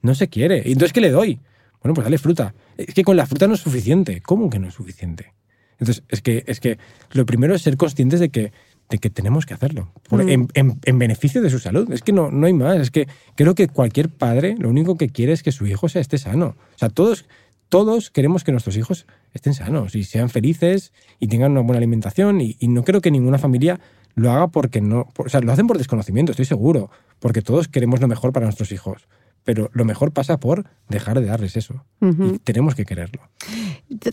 no 0.00 0.14
se 0.14 0.28
quiere. 0.28 0.62
¿Y 0.64 0.72
entonces 0.72 0.94
qué 0.94 1.02
le 1.02 1.10
doy? 1.10 1.40
Bueno, 1.84 1.94
pues 1.94 2.04
dale 2.06 2.16
fruta. 2.18 2.54
Es 2.78 2.94
que 2.94 3.04
con 3.04 3.16
la 3.16 3.26
fruta 3.26 3.46
no 3.46 3.54
es 3.54 3.60
suficiente. 3.60 4.20
¿Cómo 4.22 4.48
que 4.50 4.58
no 4.58 4.66
es 4.68 4.74
suficiente? 4.74 5.34
Entonces, 5.78 6.02
es 6.08 6.22
que, 6.22 6.42
es 6.46 6.58
que 6.58 6.78
lo 7.12 7.26
primero 7.26 7.54
es 7.54 7.60
ser 7.62 7.76
conscientes 7.76 8.20
de 8.20 8.30
que, 8.30 8.52
de 8.88 8.98
que 8.98 9.10
tenemos 9.10 9.44
que 9.44 9.52
hacerlo, 9.54 9.92
por- 10.08 10.22
en, 10.22 10.48
en- 10.54 10.80
en 10.82 10.98
beneficio 10.98 11.42
de 11.42 11.50
su 11.50 11.58
salud. 11.58 11.92
Es 11.92 12.00
que 12.02 12.12
no, 12.12 12.30
no 12.30 12.46
hay 12.46 12.54
más. 12.54 12.78
Es 12.80 12.90
que 12.90 13.06
creo 13.36 13.54
que 13.54 13.68
cualquier 13.68 14.08
padre 14.08 14.56
lo 14.58 14.70
único 14.70 14.96
que 14.96 15.10
quiere 15.10 15.32
es 15.34 15.42
que 15.42 15.52
su 15.52 15.66
hijo 15.66 15.88
sea, 15.90 16.00
esté 16.00 16.16
sano. 16.16 16.56
O 16.74 16.78
sea, 16.78 16.88
todos, 16.88 17.26
todos 17.68 18.10
queremos 18.10 18.44
que 18.44 18.52
nuestros 18.52 18.76
hijos 18.78 19.06
estén 19.34 19.52
sanos 19.52 19.94
y 19.94 20.04
sean 20.04 20.30
felices 20.30 20.92
y 21.20 21.26
tengan 21.26 21.52
una 21.52 21.60
buena 21.60 21.78
alimentación. 21.78 22.40
Y, 22.40 22.56
y 22.60 22.68
no 22.68 22.82
creo 22.82 23.02
que 23.02 23.10
ninguna 23.10 23.36
familia 23.38 23.78
lo 24.14 24.30
haga 24.30 24.48
porque 24.48 24.80
no. 24.80 25.08
o 25.16 25.28
sea, 25.28 25.40
lo 25.40 25.52
hacen 25.52 25.66
por 25.66 25.78
desconocimiento, 25.78 26.32
estoy 26.32 26.46
seguro. 26.46 26.90
Porque 27.18 27.42
todos 27.42 27.68
queremos 27.68 28.00
lo 28.00 28.08
mejor 28.08 28.32
para 28.32 28.46
nuestros 28.46 28.72
hijos. 28.72 29.06
Pero 29.44 29.70
lo 29.74 29.84
mejor 29.84 30.12
pasa 30.12 30.38
por 30.38 30.64
dejar 30.88 31.20
de 31.20 31.26
darles 31.26 31.56
eso. 31.56 31.84
Y 32.00 32.38
tenemos 32.38 32.74
que 32.74 32.86
quererlo. 32.86 33.20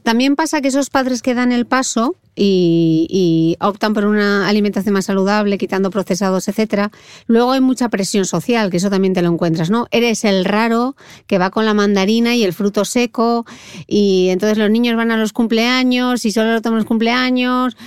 También 0.03 0.35
pasa 0.35 0.61
que 0.61 0.67
esos 0.67 0.89
padres 0.89 1.21
que 1.21 1.33
dan 1.33 1.53
el 1.53 1.65
paso 1.65 2.15
y, 2.35 3.07
y 3.09 3.57
optan 3.65 3.93
por 3.93 4.05
una 4.05 4.47
alimentación 4.47 4.93
más 4.93 5.05
saludable, 5.05 5.57
quitando 5.57 5.89
procesados, 5.89 6.47
etcétera, 6.49 6.91
luego 7.27 7.51
hay 7.53 7.61
mucha 7.61 7.87
presión 7.87 8.25
social, 8.25 8.69
que 8.69 8.77
eso 8.77 8.89
también 8.89 9.13
te 9.13 9.21
lo 9.21 9.29
encuentras, 9.29 9.69
¿no? 9.69 9.87
Eres 9.91 10.25
el 10.25 10.43
raro 10.43 10.95
que 11.27 11.37
va 11.37 11.49
con 11.49 11.65
la 11.65 11.73
mandarina 11.73 12.35
y 12.35 12.43
el 12.43 12.53
fruto 12.53 12.83
seco, 12.83 13.45
y 13.87 14.29
entonces 14.29 14.57
los 14.57 14.69
niños 14.69 14.95
van 14.95 15.11
a 15.11 15.17
los 15.17 15.33
cumpleaños 15.33 16.25
y 16.25 16.31
solo 16.31 16.53
lo 16.53 16.61
toman 16.61 16.79
los 16.79 16.87
cumpleaños. 16.87 17.77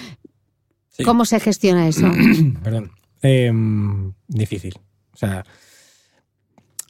Sí. 0.97 1.03
¿Cómo 1.03 1.25
se 1.25 1.41
gestiona 1.41 1.89
eso? 1.89 2.07
Perdón. 2.63 2.93
Em, 3.21 4.13
difícil. 4.29 4.75
O 5.13 5.17
sea. 5.17 5.45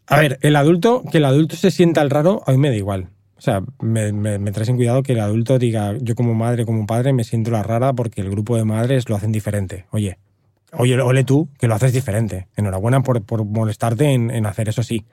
A 0.07 0.21
ver, 0.21 0.39
el 0.43 0.57
adulto, 0.57 1.03
que 1.11 1.19
el 1.19 1.25
adulto 1.25 1.57
se 1.57 1.71
sienta 1.71 2.03
el 2.03 2.11
raro, 2.11 2.43
a 2.47 2.53
mí 2.53 2.59
me 2.59 2.69
da 2.69 2.77
igual. 2.77 3.09
O 3.37 3.41
sea, 3.41 3.63
me, 3.81 4.13
me, 4.13 4.39
me 4.39 4.53
traes 4.53 4.69
en 4.69 4.77
cuidado 4.77 5.03
que 5.03 5.13
el 5.13 5.21
adulto 5.21 5.59
diga, 5.59 5.95
yo 6.01 6.15
como 6.15 6.35
madre, 6.35 6.67
como 6.67 6.87
padre, 6.87 7.13
me 7.13 7.25
siento 7.25 7.51
la 7.51 7.63
rara 7.63 7.95
porque 7.95 8.21
el 8.21 8.31
grupo 8.31 8.57
de 8.57 8.65
madres 8.65 9.09
lo 9.09 9.17
hacen 9.17 9.33
diferente. 9.33 9.87
Oye, 9.91 10.19
oye, 10.73 11.01
ole 11.01 11.25
tú, 11.25 11.49
que 11.59 11.67
lo 11.67 11.75
haces 11.75 11.93
diferente. 11.93 12.49
Enhorabuena 12.57 13.03
por, 13.03 13.23
por 13.23 13.45
molestarte 13.45 14.13
en, 14.13 14.31
en 14.31 14.45
hacer 14.45 14.69
eso 14.69 14.83
así. 14.83 15.07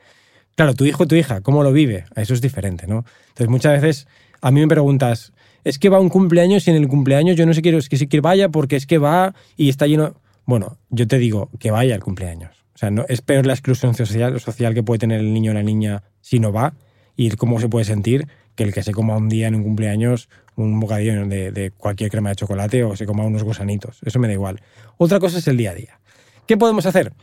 Claro, 0.55 0.73
tu 0.73 0.85
hijo 0.85 1.03
o 1.03 1.07
tu 1.07 1.15
hija, 1.15 1.41
¿cómo 1.41 1.63
lo 1.63 1.71
vive? 1.71 2.05
Eso 2.15 2.33
es 2.33 2.41
diferente, 2.41 2.87
¿no? 2.87 3.05
Entonces, 3.29 3.47
muchas 3.47 3.81
veces 3.81 4.07
a 4.41 4.51
mí 4.51 4.59
me 4.59 4.67
preguntas, 4.67 5.33
es 5.63 5.79
que 5.79 5.89
va 5.89 5.99
un 5.99 6.09
cumpleaños 6.09 6.67
y 6.67 6.71
en 6.71 6.77
el 6.77 6.87
cumpleaños 6.87 7.35
yo 7.35 7.45
no 7.45 7.53
sé 7.53 7.61
quiero, 7.61 7.77
es 7.77 7.89
que 7.89 7.97
sí 7.97 8.07
que 8.07 8.21
vaya 8.21 8.49
porque 8.49 8.75
es 8.75 8.85
que 8.85 8.97
va 8.97 9.33
y 9.57 9.69
está 9.69 9.87
lleno. 9.87 10.15
Bueno, 10.45 10.77
yo 10.89 11.07
te 11.07 11.17
digo 11.17 11.49
que 11.59 11.71
vaya 11.71 11.95
al 11.95 12.03
cumpleaños. 12.03 12.51
O 12.73 12.77
sea, 12.77 12.89
no, 12.89 13.05
es 13.07 13.21
peor 13.21 13.45
la 13.45 13.53
exclusión 13.53 13.93
social, 13.93 14.39
social 14.39 14.73
que 14.73 14.83
puede 14.83 14.99
tener 14.99 15.19
el 15.19 15.33
niño 15.33 15.51
o 15.51 15.53
la 15.53 15.63
niña 15.63 16.03
si 16.21 16.39
no 16.39 16.51
va 16.51 16.73
y 17.15 17.29
cómo 17.31 17.59
se 17.59 17.69
puede 17.69 17.85
sentir 17.85 18.27
que 18.55 18.63
el 18.63 18.73
que 18.73 18.83
se 18.83 18.91
coma 18.91 19.17
un 19.17 19.29
día 19.29 19.47
en 19.47 19.55
un 19.55 19.63
cumpleaños 19.63 20.29
un 20.55 20.79
bocadillo 20.79 21.25
de, 21.25 21.71
cualquier 21.77 22.11
crema 22.11 22.29
de 22.29 22.35
chocolate 22.35 22.83
o 22.83 22.95
se 22.95 23.05
coma 23.05 23.25
unos 23.25 23.43
gusanitos. 23.43 23.99
Eso 24.03 24.19
me 24.19 24.27
da 24.27 24.33
igual. 24.33 24.61
Otra 24.97 25.19
cosa 25.19 25.37
es 25.37 25.47
el 25.47 25.57
día 25.57 25.71
a 25.71 25.75
día. 25.75 25.99
¿Qué 26.45 26.57
podemos 26.57 26.85
hacer? 26.85 27.13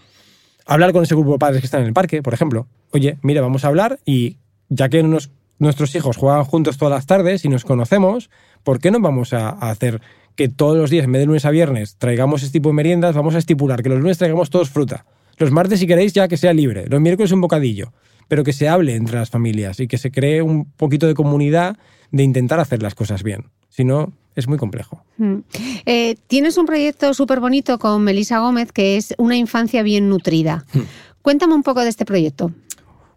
hablar 0.68 0.92
con 0.92 1.02
ese 1.02 1.14
grupo 1.14 1.32
de 1.32 1.38
padres 1.38 1.60
que 1.60 1.66
están 1.66 1.80
en 1.80 1.88
el 1.88 1.94
parque, 1.94 2.22
por 2.22 2.34
ejemplo. 2.34 2.68
Oye, 2.92 3.16
mira, 3.22 3.40
vamos 3.40 3.64
a 3.64 3.68
hablar 3.68 3.98
y 4.04 4.36
ya 4.68 4.88
que 4.90 5.02
nos- 5.02 5.30
nuestros 5.58 5.94
hijos 5.94 6.16
juegan 6.16 6.44
juntos 6.44 6.78
todas 6.78 6.94
las 6.94 7.06
tardes 7.06 7.44
y 7.44 7.48
nos 7.48 7.64
conocemos, 7.64 8.30
¿por 8.62 8.80
qué 8.80 8.90
no 8.90 9.00
vamos 9.00 9.32
a, 9.32 9.48
a 9.48 9.70
hacer 9.70 10.00
que 10.36 10.48
todos 10.48 10.76
los 10.76 10.90
días, 10.90 11.04
en 11.04 11.12
vez 11.12 11.20
de 11.20 11.26
lunes 11.26 11.44
a 11.44 11.50
viernes, 11.50 11.96
traigamos 11.96 12.42
este 12.42 12.58
tipo 12.58 12.68
de 12.68 12.74
meriendas? 12.74 13.14
Vamos 13.14 13.34
a 13.34 13.38
estipular 13.38 13.82
que 13.82 13.88
los 13.88 14.00
lunes 14.00 14.18
traigamos 14.18 14.50
todos 14.50 14.70
fruta. 14.70 15.04
Los 15.38 15.52
martes, 15.52 15.78
si 15.78 15.86
queréis, 15.86 16.12
ya 16.12 16.28
que 16.28 16.36
sea 16.36 16.52
libre. 16.52 16.86
Los 16.88 17.00
miércoles 17.00 17.30
un 17.32 17.40
bocadillo. 17.40 17.92
Pero 18.26 18.44
que 18.44 18.52
se 18.52 18.68
hable 18.68 18.94
entre 18.94 19.16
las 19.16 19.30
familias 19.30 19.80
y 19.80 19.86
que 19.86 19.96
se 19.96 20.10
cree 20.10 20.42
un 20.42 20.66
poquito 20.66 21.06
de 21.06 21.14
comunidad 21.14 21.78
de 22.10 22.22
intentar 22.24 22.60
hacer 22.60 22.82
las 22.82 22.94
cosas 22.94 23.22
bien. 23.22 23.46
Si 23.68 23.84
no, 23.84 24.12
es 24.34 24.48
muy 24.48 24.58
complejo. 24.58 25.04
Mm. 25.16 25.38
Eh, 25.86 26.16
tienes 26.26 26.58
un 26.58 26.66
proyecto 26.66 27.14
súper 27.14 27.40
bonito 27.40 27.78
con 27.78 28.02
Melisa 28.02 28.38
Gómez 28.40 28.72
que 28.72 28.96
es 28.96 29.14
Una 29.16 29.36
infancia 29.36 29.82
bien 29.82 30.08
nutrida. 30.08 30.64
Cuéntame 31.22 31.54
un 31.54 31.62
poco 31.62 31.80
de 31.80 31.88
este 31.88 32.04
proyecto. 32.04 32.52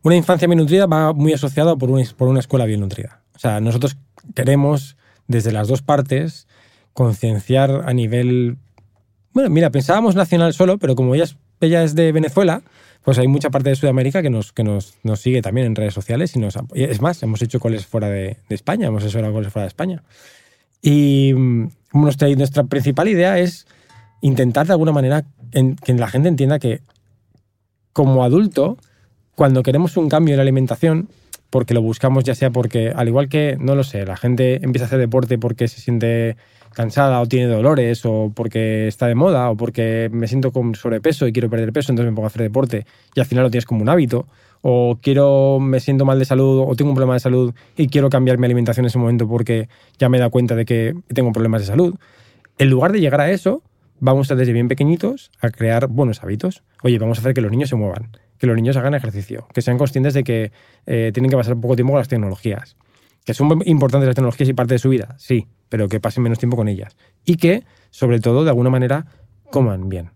Una 0.03 0.15
infancia 0.15 0.47
bien 0.47 0.59
nutrida 0.59 0.85
va 0.87 1.13
muy 1.13 1.33
asociada 1.33 1.75
por 1.75 1.91
una, 1.91 2.03
por 2.17 2.27
una 2.27 2.39
escuela 2.39 2.65
bien 2.65 2.79
nutrida. 2.79 3.21
O 3.35 3.39
sea, 3.39 3.59
nosotros 3.59 3.97
queremos, 4.35 4.97
desde 5.27 5.51
las 5.51 5.67
dos 5.67 5.81
partes, 5.81 6.47
concienciar 6.93 7.83
a 7.85 7.93
nivel... 7.93 8.57
Bueno, 9.33 9.49
mira, 9.49 9.69
pensábamos 9.69 10.15
nacional 10.15 10.53
solo, 10.53 10.77
pero 10.77 10.95
como 10.95 11.15
ya 11.15 11.23
es 11.23 11.37
ella 11.61 11.83
es 11.83 11.95
de 11.95 12.11
Venezuela, 12.11 12.63
pues 13.03 13.17
hay 13.17 13.27
mucha 13.27 13.49
parte 13.49 13.69
de 13.69 13.75
Sudamérica 13.75 14.21
que 14.21 14.29
nos, 14.29 14.51
que 14.51 14.63
nos, 14.63 14.95
nos 15.03 15.21
sigue 15.21 15.41
también 15.41 15.67
en 15.67 15.75
redes 15.75 15.93
sociales 15.93 16.35
y 16.35 16.39
nos 16.39 16.55
es 16.73 17.01
más, 17.01 17.21
hemos 17.23 17.41
hecho 17.41 17.59
coles 17.59 17.85
fuera 17.85 18.09
de, 18.09 18.37
España, 18.49 18.87
hemos 18.87 19.03
hecho 19.05 19.19
coles 19.31 19.53
fuera 19.53 19.63
de 19.63 19.67
España. 19.67 20.03
Y 20.81 21.33
mm, 21.33 21.71
nuestra, 21.93 22.27
nuestra 22.29 22.63
principal 22.63 23.07
idea 23.07 23.39
es 23.39 23.67
intentar 24.21 24.67
de 24.67 24.73
alguna 24.73 24.91
manera 24.91 25.23
que 25.51 25.93
la 25.93 26.07
gente 26.07 26.29
entienda 26.29 26.59
que 26.59 26.81
como 27.93 28.23
adulto, 28.23 28.77
cuando 29.35 29.63
queremos 29.63 29.97
un 29.97 30.09
cambio 30.09 30.33
en 30.33 30.37
la 30.37 30.43
alimentación, 30.43 31.09
porque 31.49 31.73
lo 31.73 31.81
buscamos 31.81 32.23
ya 32.23 32.33
sea 32.33 32.49
porque, 32.49 32.91
al 32.95 33.07
igual 33.07 33.27
que, 33.27 33.57
no 33.59 33.75
lo 33.75 33.83
sé, 33.83 34.05
la 34.05 34.17
gente 34.17 34.63
empieza 34.63 34.85
a 34.85 34.87
hacer 34.87 34.99
deporte 34.99 35.37
porque 35.37 35.67
se 35.67 35.81
siente 35.81 36.37
cansada 36.73 37.19
o 37.19 37.25
tiene 37.25 37.47
dolores 37.47 38.05
o 38.05 38.31
porque 38.33 38.87
está 38.87 39.07
de 39.07 39.15
moda 39.15 39.49
o 39.49 39.57
porque 39.57 40.09
me 40.11 40.27
siento 40.27 40.51
con 40.51 40.73
sobrepeso 40.75 41.27
y 41.27 41.33
quiero 41.33 41.49
perder 41.49 41.73
peso, 41.73 41.91
entonces 41.91 42.09
me 42.11 42.15
pongo 42.15 42.25
a 42.25 42.29
hacer 42.29 42.41
deporte 42.41 42.85
y 43.13 43.19
al 43.19 43.25
final 43.25 43.43
lo 43.43 43.51
tienes 43.51 43.65
como 43.65 43.81
un 43.81 43.89
hábito. 43.89 44.25
O 44.63 44.99
quiero, 45.01 45.59
me 45.59 45.79
siento 45.79 46.05
mal 46.05 46.19
de 46.19 46.25
salud 46.25 46.63
o 46.67 46.75
tengo 46.75 46.91
un 46.91 46.95
problema 46.95 47.15
de 47.15 47.19
salud 47.19 47.53
y 47.75 47.87
quiero 47.87 48.09
cambiar 48.09 48.37
mi 48.37 48.45
alimentación 48.45 48.85
en 48.85 48.87
ese 48.87 48.99
momento 48.99 49.27
porque 49.27 49.67
ya 49.97 50.07
me 50.07 50.17
he 50.17 50.19
dado 50.19 50.31
cuenta 50.31 50.55
de 50.55 50.65
que 50.65 50.95
tengo 51.13 51.31
problemas 51.31 51.61
de 51.61 51.67
salud. 51.67 51.95
En 52.59 52.69
lugar 52.69 52.91
de 52.91 52.99
llegar 52.99 53.21
a 53.21 53.31
eso, 53.31 53.63
vamos 53.99 54.29
a 54.29 54.35
desde 54.35 54.53
bien 54.53 54.67
pequeñitos 54.67 55.31
a 55.41 55.49
crear 55.49 55.87
buenos 55.87 56.23
hábitos. 56.23 56.63
Oye, 56.83 56.99
vamos 56.99 57.17
a 57.17 57.21
hacer 57.21 57.33
que 57.33 57.41
los 57.41 57.49
niños 57.49 57.69
se 57.69 57.75
muevan, 57.75 58.09
que 58.41 58.47
los 58.47 58.55
niños 58.55 58.75
hagan 58.75 58.95
ejercicio, 58.95 59.47
que 59.53 59.61
sean 59.61 59.77
conscientes 59.77 60.15
de 60.15 60.23
que 60.23 60.51
eh, 60.87 61.11
tienen 61.13 61.29
que 61.29 61.37
pasar 61.37 61.55
poco 61.57 61.75
tiempo 61.75 61.93
con 61.93 61.99
las 61.99 62.07
tecnologías, 62.07 62.75
que 63.23 63.35
son 63.35 63.61
importantes 63.65 64.07
las 64.07 64.15
tecnologías 64.15 64.49
y 64.49 64.53
parte 64.53 64.73
de 64.73 64.79
su 64.79 64.89
vida, 64.89 65.13
sí, 65.19 65.45
pero 65.69 65.87
que 65.87 65.99
pasen 65.99 66.23
menos 66.23 66.39
tiempo 66.39 66.57
con 66.57 66.67
ellas. 66.67 66.97
Y 67.23 67.35
que, 67.35 67.63
sobre 67.91 68.19
todo, 68.19 68.43
de 68.43 68.49
alguna 68.49 68.71
manera, 68.71 69.05
coman 69.51 69.89
bien. 69.89 70.09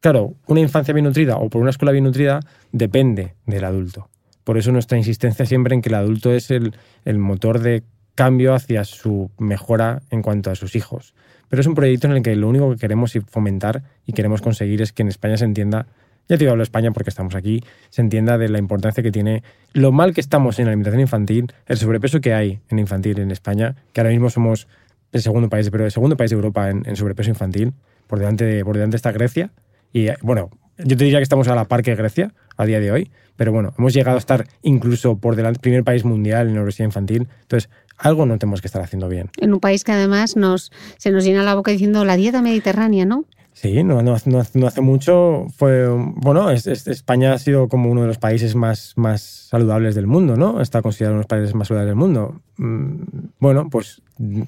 Claro, 0.00 0.34
una 0.48 0.58
infancia 0.58 0.92
bien 0.92 1.04
nutrida 1.04 1.36
o 1.36 1.48
por 1.50 1.62
una 1.62 1.70
escuela 1.70 1.92
bien 1.92 2.02
nutrida 2.02 2.40
depende 2.72 3.36
del 3.46 3.62
adulto. 3.62 4.10
Por 4.42 4.58
eso 4.58 4.72
nuestra 4.72 4.98
insistencia 4.98 5.46
siempre 5.46 5.76
en 5.76 5.82
que 5.82 5.88
el 5.88 5.94
adulto 5.94 6.32
es 6.32 6.50
el, 6.50 6.74
el 7.04 7.18
motor 7.18 7.60
de 7.60 7.84
cambio 8.16 8.54
hacia 8.54 8.82
su 8.82 9.30
mejora 9.38 10.02
en 10.10 10.22
cuanto 10.22 10.50
a 10.50 10.56
sus 10.56 10.74
hijos. 10.74 11.14
Pero 11.48 11.60
es 11.60 11.68
un 11.68 11.76
proyecto 11.76 12.08
en 12.08 12.14
el 12.14 12.22
que 12.24 12.34
lo 12.34 12.48
único 12.48 12.72
que 12.72 12.78
queremos 12.78 13.16
fomentar 13.28 13.84
y 14.04 14.14
queremos 14.14 14.42
conseguir 14.42 14.82
es 14.82 14.92
que 14.92 15.02
en 15.02 15.08
España 15.08 15.36
se 15.36 15.44
entienda, 15.44 15.86
ya 16.28 16.38
te 16.38 16.48
hablo 16.48 16.62
España 16.62 16.90
porque 16.92 17.10
estamos 17.10 17.34
aquí, 17.34 17.62
se 17.90 18.02
entienda 18.02 18.38
de 18.38 18.48
la 18.48 18.58
importancia 18.58 19.02
que 19.02 19.10
tiene 19.10 19.42
lo 19.72 19.92
mal 19.92 20.14
que 20.14 20.20
estamos 20.20 20.58
en 20.58 20.66
la 20.66 20.70
alimentación 20.70 21.00
infantil, 21.00 21.52
el 21.66 21.76
sobrepeso 21.76 22.20
que 22.20 22.34
hay 22.34 22.60
en 22.68 22.78
infantil 22.78 23.18
en 23.18 23.30
España, 23.30 23.76
que 23.92 24.00
ahora 24.00 24.10
mismo 24.10 24.30
somos 24.30 24.68
el 25.12 25.22
segundo 25.22 25.48
país, 25.48 25.68
pero 25.70 25.84
el 25.84 25.90
segundo 25.90 26.16
país 26.16 26.30
de 26.30 26.36
Europa 26.36 26.70
en, 26.70 26.82
en 26.86 26.96
sobrepeso 26.96 27.30
infantil, 27.30 27.74
por 28.06 28.18
delante, 28.18 28.44
de, 28.44 28.64
por 28.64 28.74
delante 28.74 28.96
está 28.96 29.12
Grecia. 29.12 29.50
Y 29.92 30.08
eh, 30.08 30.16
bueno, 30.22 30.50
yo 30.78 30.96
te 30.96 31.04
diría 31.04 31.18
que 31.18 31.24
estamos 31.24 31.48
a 31.48 31.54
la 31.54 31.66
par 31.66 31.82
que 31.82 31.94
Grecia 31.94 32.32
a 32.56 32.64
día 32.64 32.80
de 32.80 32.90
hoy, 32.90 33.10
pero 33.36 33.52
bueno, 33.52 33.74
hemos 33.78 33.92
llegado 33.92 34.16
a 34.16 34.18
estar 34.18 34.46
incluso 34.62 35.16
por 35.16 35.36
delante, 35.36 35.60
primer 35.60 35.84
país 35.84 36.04
mundial 36.04 36.48
en 36.48 36.58
obesidad 36.58 36.86
infantil. 36.86 37.28
Entonces, 37.42 37.70
algo 37.98 38.26
no 38.26 38.38
tenemos 38.38 38.60
que 38.60 38.66
estar 38.66 38.82
haciendo 38.82 39.08
bien. 39.08 39.30
En 39.38 39.52
un 39.52 39.60
país 39.60 39.84
que 39.84 39.92
además 39.92 40.36
nos, 40.36 40.72
se 40.98 41.10
nos 41.10 41.24
llena 41.24 41.42
la 41.42 41.54
boca 41.54 41.70
diciendo 41.70 42.04
la 42.04 42.16
dieta 42.16 42.42
mediterránea, 42.42 43.04
¿no? 43.04 43.24
Sí, 43.54 43.84
no, 43.84 44.02
no, 44.02 44.14
hace 44.14 44.80
mucho 44.80 45.46
fue. 45.56 45.86
Bueno, 45.88 46.50
es- 46.50 46.66
es- 46.66 46.86
España 46.88 47.34
ha 47.34 47.38
sido 47.38 47.68
como 47.68 47.90
uno 47.90 48.00
de 48.00 48.06
los 48.06 48.18
países 48.18 48.54
más, 48.54 48.94
más 48.96 49.20
saludables 49.22 49.94
del 49.94 50.06
mundo, 50.06 50.36
¿no? 50.36 50.60
Está 50.62 50.80
considerado 50.82 51.12
uno 51.14 51.18
de 51.18 51.24
los 51.24 51.26
países 51.28 51.54
más 51.54 51.68
saludables 51.68 51.90
del 51.90 51.96
mundo. 51.96 52.40
Mm, 52.56 52.94
Bueno, 53.38 53.68
pues 53.70 54.00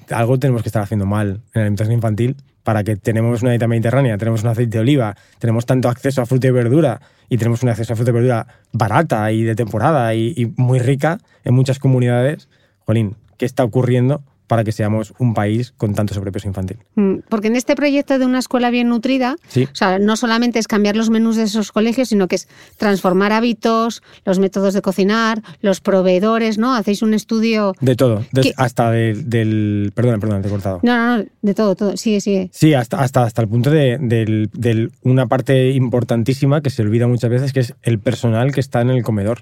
algo 0.09 0.39
tenemos 0.39 0.63
que 0.63 0.69
estar 0.69 0.81
haciendo 0.81 1.05
mal 1.05 1.27
en 1.27 1.41
la 1.53 1.61
alimentación 1.61 1.93
infantil 1.93 2.35
para 2.63 2.83
que 2.83 2.95
tenemos 2.95 3.41
una 3.43 3.51
dieta 3.51 3.67
mediterránea, 3.67 4.17
tenemos 4.17 4.41
un 4.43 4.49
aceite 4.49 4.77
de 4.77 4.81
oliva, 4.81 5.15
tenemos 5.37 5.65
tanto 5.65 5.87
acceso 5.89 6.21
a 6.21 6.25
fruta 6.25 6.47
y 6.47 6.51
verdura 6.51 6.99
y 7.29 7.37
tenemos 7.37 7.61
un 7.61 7.69
acceso 7.69 7.93
a 7.93 7.95
fruta 7.95 8.09
y 8.11 8.13
verdura 8.13 8.47
barata 8.73 9.31
y 9.31 9.43
de 9.43 9.53
temporada 9.55 10.15
y, 10.15 10.33
y 10.35 10.51
muy 10.57 10.79
rica 10.79 11.19
en 11.43 11.53
muchas 11.53 11.77
comunidades. 11.77 12.49
Jolín, 12.85 13.15
¿qué 13.37 13.45
está 13.45 13.63
ocurriendo 13.63 14.23
para 14.47 14.63
que 14.63 14.71
seamos 14.71 15.13
un 15.19 15.33
país 15.33 15.73
con 15.77 15.93
tanto 15.95 16.13
sobrepeso 16.13 16.47
infantil? 16.47 16.77
Mm, 16.95 17.15
Porque 17.29 17.47
en 17.47 17.55
este 17.55 17.75
proyecto 17.75 18.19
de 18.19 18.25
una 18.25 18.39
escuela 18.39 18.69
bien 18.69 18.89
nutrida, 18.89 19.35
Sí. 19.47 19.63
o 19.65 19.75
sea, 19.75 19.99
no 19.99 20.15
solamente 20.15 20.59
es 20.59 20.67
cambiar 20.67 20.95
los 20.95 21.09
menús 21.09 21.35
de 21.35 21.43
esos 21.43 21.71
colegios, 21.71 22.09
sino 22.09 22.27
que 22.27 22.35
es 22.35 22.47
transformar 22.77 23.31
hábitos, 23.31 24.03
los 24.25 24.39
métodos 24.39 24.73
de 24.73 24.81
cocinar, 24.81 25.41
los 25.61 25.81
proveedores, 25.81 26.57
¿no? 26.57 26.75
Hacéis 26.75 27.01
un 27.01 27.13
estudio. 27.13 27.73
De 27.81 27.95
todo, 27.95 28.23
hasta 28.57 28.91
del, 28.91 29.29
del... 29.29 29.91
Perdona, 29.95 30.19
perdona, 30.19 30.41
te 30.41 30.47
he 30.47 30.51
cortado. 30.51 30.79
No, 30.83 30.95
no, 30.95 31.17
no, 31.17 31.25
de 31.41 31.53
todo, 31.53 31.75
todo. 31.75 31.97
Sigue, 31.97 32.21
sigue. 32.21 32.49
Sí, 32.51 32.73
hasta, 32.73 32.97
hasta, 32.99 33.23
hasta 33.23 33.41
el 33.41 33.47
punto 33.47 33.71
de, 33.71 33.97
del- 33.99 34.49
del- 34.53 34.91
una 35.03 35.27
parte 35.27 35.71
importantísima 35.71 36.61
que 36.61 36.69
se 36.69 36.81
olvida 36.81 37.07
muchas 37.07 37.29
veces, 37.29 37.53
que 37.53 37.61
es 37.61 37.73
el 37.81 37.99
personal 37.99 38.51
que 38.51 38.59
está 38.59 38.81
en 38.81 38.89
el 38.89 39.03
comedor. 39.03 39.39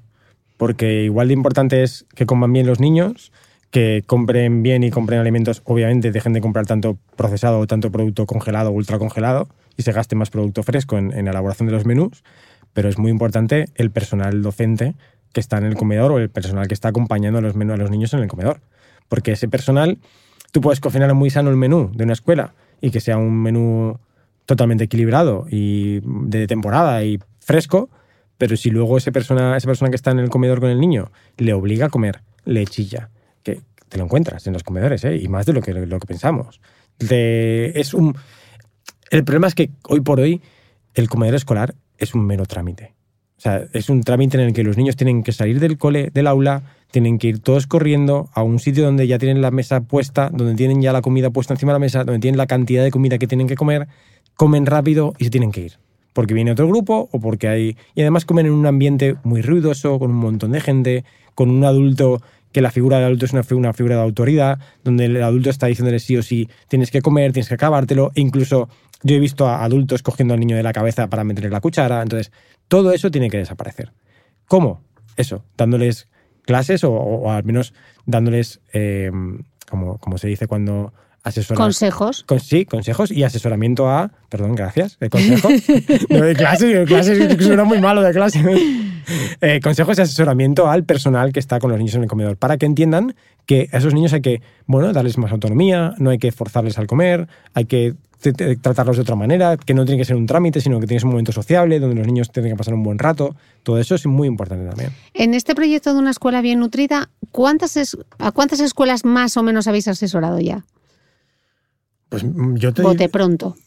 Porque 0.58 1.04
igual 1.04 1.28
de 1.28 1.34
importante 1.34 1.84
es 1.84 2.06
que 2.16 2.26
coman 2.26 2.54
bien 2.54 2.68
los 2.68 2.80
niños, 2.80 3.32
que 3.74 4.04
compren 4.06 4.62
bien 4.62 4.84
y 4.84 4.92
compren 4.92 5.20
alimentos, 5.20 5.64
obviamente 5.66 6.12
dejen 6.12 6.32
de 6.34 6.42
comprar 6.42 6.68
tanto 6.68 7.00
procesado 7.16 7.60
o 7.60 7.66
tanto 7.66 7.92
producto 7.92 8.28
congelado 8.28 8.70
o 8.70 8.74
ultracongelado 8.74 9.48
y 9.76 9.82
se 9.82 9.92
gaste 9.92 10.16
más 10.16 10.30
producto 10.30 10.62
fresco 10.62 11.00
en, 11.00 11.10
la 11.26 11.32
elaboración 11.32 11.66
de 11.66 11.74
los 11.74 11.84
menús, 11.84 12.24
pero 12.74 12.88
es 12.88 13.00
muy 13.00 13.10
importante 13.10 13.66
el 13.74 13.90
personal 13.90 14.44
docente 14.44 14.94
que 15.34 15.40
está 15.40 15.58
en 15.58 15.64
el 15.64 15.74
comedor 15.74 16.12
o 16.12 16.20
el 16.20 16.30
personal 16.30 16.68
que 16.68 16.76
está 16.76 16.90
acompañando 16.90 17.40
a 17.40 17.42
los, 17.42 17.56
niños 17.56 18.14
en 18.14 18.20
el 18.20 18.28
comedor. 18.28 18.62
Porque 19.10 19.32
ese 19.32 19.48
personal, 19.48 19.98
tú 20.52 20.62
puedes 20.62 20.80
cocinar 20.80 21.12
muy 21.16 21.32
sano 21.32 21.50
el 21.50 21.58
menú 21.58 21.90
de 21.96 22.04
una 22.04 22.14
escuela 22.14 22.54
y 22.80 22.92
que 22.92 23.00
sea 23.00 23.18
un 23.18 23.42
menú 23.42 23.98
totalmente 24.46 24.84
equilibrado 24.84 25.48
y 25.50 26.00
de 26.04 26.46
temporada 26.46 27.04
y 27.04 27.20
fresco, 27.40 27.90
pero 28.38 28.56
si 28.56 28.70
luego 28.70 29.00
ese 29.00 29.12
persona, 29.12 29.58
esa 29.58 29.66
persona 29.66 29.90
que 29.90 29.96
está 29.96 30.12
en 30.12 30.20
el 30.20 30.30
comedor 30.30 30.60
con 30.60 30.70
el 30.70 30.80
niño 30.80 31.12
le 31.38 31.54
obliga 31.54 31.88
a 31.88 31.90
comer, 31.90 32.22
le 32.46 32.68
chilla, 32.68 33.10
te 33.94 34.00
lo 34.00 34.06
encuentras 34.06 34.48
en 34.48 34.54
los 34.54 34.64
comedores, 34.64 35.06
¿eh? 35.06 35.18
y 35.18 35.28
más 35.28 35.46
de 35.46 35.54
lo 35.54 35.62
que, 35.62 35.72
lo 35.72 36.00
que 36.00 36.08
pensamos. 36.08 36.60
Es 37.00 37.94
un, 37.94 38.18
el 39.12 39.24
problema 39.24 39.46
es 39.46 39.54
que 39.54 39.70
hoy 39.88 40.02
por 40.02 40.20
hoy 40.20 40.42
el 40.96 41.08
comedor 41.08 41.36
escolar 41.36 41.76
es 42.00 42.16
un 42.16 42.26
mero 42.26 42.48
trámite. 42.48 42.96
O 43.38 43.42
sea, 43.42 43.66
es 43.72 43.90
un 43.90 44.02
trámite 44.02 44.38
en 44.38 44.46
el 44.46 44.54
que 44.54 44.64
los 44.64 44.78
niños 44.78 44.96
tienen 44.96 45.22
que 45.22 45.32
salir 45.32 45.60
del 45.60 45.78
cole, 45.78 46.10
del 46.12 46.26
aula, 46.26 46.64
tienen 46.90 47.20
que 47.20 47.28
ir 47.28 47.40
todos 47.40 47.68
corriendo 47.68 48.32
a 48.34 48.42
un 48.42 48.58
sitio 48.58 48.84
donde 48.84 49.06
ya 49.06 49.20
tienen 49.20 49.44
la 49.44 49.52
mesa 49.52 49.82
puesta, 49.82 50.32
donde 50.34 50.56
tienen 50.56 50.82
ya 50.82 50.92
la 50.92 51.04
comida 51.04 51.30
puesta 51.30 51.54
encima 51.54 51.72
de 51.72 51.76
la 51.76 51.80
mesa, 51.80 52.04
donde 52.04 52.20
tienen 52.20 52.40
la 52.40 52.48
cantidad 52.48 52.84
de 52.84 52.90
comida 52.90 53.20
que 53.20 53.28
tienen 53.28 53.48
que 53.48 53.56
comer, 53.56 53.88
comen 54.36 54.66
rápido 54.66 55.14
y 55.20 55.26
se 55.26 55.30
tienen 55.30 55.52
que 55.52 55.62
ir. 55.62 55.74
Porque 56.14 56.34
viene 56.34 56.52
otro 56.52 56.68
grupo 56.68 57.10
o 57.12 57.20
porque 57.20 57.48
hay... 57.48 57.78
Y 57.94 58.02
además 58.02 58.26
comen 58.26 58.48
en 58.48 58.54
un 58.54 58.66
ambiente 58.66 59.18
muy 59.24 59.44
ruidoso, 59.44 60.00
con 60.00 60.10
un 60.10 60.18
montón 60.18 60.52
de 60.52 60.62
gente, 60.62 61.06
con 61.36 61.52
un 61.52 61.64
adulto 61.64 62.24
que 62.54 62.62
la 62.62 62.72
figura 62.72 62.98
del 62.98 63.08
adulto 63.08 63.26
es 63.26 63.34
una, 63.34 63.44
fi- 63.44 63.56
una 63.56 63.74
figura 63.74 63.96
de 63.98 64.02
autoridad, 64.04 64.60
donde 64.84 65.06
el 65.06 65.22
adulto 65.22 65.50
está 65.50 65.68
diciéndole 65.68 66.00
sí 66.00 66.16
o 66.16 66.24
sí, 66.24 66.48
tienes 66.70 66.90
que 66.92 67.02
comer, 67.02 67.34
tienes 67.34 67.50
que 67.50 67.56
acabártelo, 67.56 68.12
e 68.16 68.22
incluso 68.22 68.70
yo 69.02 69.16
he 69.16 69.20
visto 69.20 69.48
a 69.48 69.64
adultos 69.66 70.02
cogiendo 70.04 70.34
al 70.34 70.40
niño 70.40 70.56
de 70.56 70.64
la 70.64 70.72
cabeza 70.72 71.08
para 71.10 71.24
meterle 71.26 71.50
la 71.50 71.60
cuchara, 71.60 72.02
entonces 72.02 72.32
todo 72.70 72.94
eso 72.94 73.12
tiene 73.12 73.30
que 73.30 73.38
desaparecer. 73.38 73.92
¿Cómo? 74.48 74.82
Eso, 75.18 75.44
dándoles 75.58 76.08
clases 76.46 76.84
o, 76.84 76.92
o 76.92 77.32
al 77.32 77.44
menos 77.44 77.74
dándoles, 78.06 78.62
eh, 78.72 79.12
como, 79.70 79.98
como 79.98 80.18
se 80.18 80.28
dice 80.28 80.48
cuando 80.48 80.94
asesoras... 81.24 81.58
Consejos. 81.64 82.24
Con- 82.26 82.40
sí, 82.40 82.66
consejos 82.66 83.10
y 83.12 83.24
asesoramiento 83.24 83.90
a. 83.90 84.12
Perdón, 84.30 84.56
gracias. 84.56 85.00
De 85.00 85.10
consejos. 85.10 85.52
no 86.10 86.22
de 86.22 86.34
clases, 86.36 86.88
de 86.90 87.44
suena 87.44 87.64
muy 87.64 87.80
malo 87.80 88.02
de 88.02 88.12
clase. 88.12 88.44
Eh, 89.42 89.60
consejos 89.62 89.98
y 89.98 90.02
asesoramiento 90.02 90.70
al 90.70 90.84
personal 90.86 91.34
que 91.34 91.40
está 91.40 91.60
con 91.60 91.70
los 91.70 91.78
niños 91.80 91.96
en 91.96 92.04
el 92.04 92.10
comedor 92.10 92.38
para 92.38 92.58
que 92.58 92.66
entiendan 92.66 93.16
que 93.46 93.68
a 93.74 93.78
esos 93.78 93.94
niños 93.94 94.14
hay 94.14 94.22
que, 94.22 94.42
bueno, 94.68 94.94
darles 94.94 95.18
más 95.18 95.32
autonomía, 95.32 95.94
no 95.98 96.10
hay 96.12 96.18
que 96.18 96.32
forzarles 96.32 96.78
al 96.78 96.88
comer, 96.88 97.28
hay 97.54 97.66
que 97.66 97.96
tratarlos 98.62 98.96
de 98.96 99.02
otra 99.02 99.16
manera, 99.16 99.58
que 99.58 99.74
no 99.74 99.84
tiene 99.84 100.00
que 100.00 100.06
ser 100.06 100.16
un 100.16 100.26
trámite, 100.28 100.62
sino 100.62 100.80
que 100.80 100.88
tienes 100.88 101.04
un 101.04 101.10
momento 101.10 101.34
sociable 101.34 101.80
donde 101.82 101.98
los 101.98 102.08
niños 102.08 102.32
tienen 102.32 102.54
que 102.54 102.58
pasar 102.58 102.74
un 102.74 102.82
buen 102.84 102.98
rato. 102.98 103.36
Todo 103.64 103.80
eso 103.80 103.96
es 103.96 104.06
muy 104.06 104.30
importante 104.30 104.66
también. 104.66 104.92
En 105.14 105.34
este 105.34 105.56
proyecto 105.56 105.94
de 105.94 106.00
una 106.00 106.12
escuela 106.12 106.40
bien 106.42 106.60
nutrida, 106.62 107.10
¿cuántas 107.32 107.76
es- 107.76 107.98
¿a 108.20 108.32
cuántas 108.32 108.62
escuelas 108.62 109.04
más 109.04 109.36
o 109.36 109.44
menos 109.44 109.68
habéis 109.68 109.90
asesorado 109.90 110.40
ya? 110.40 110.64
Pues 112.08 112.24
mm, 112.24 112.56
yo 112.56 112.74
te 112.74 112.82
Bote 112.82 113.10
pronto. 113.10 113.58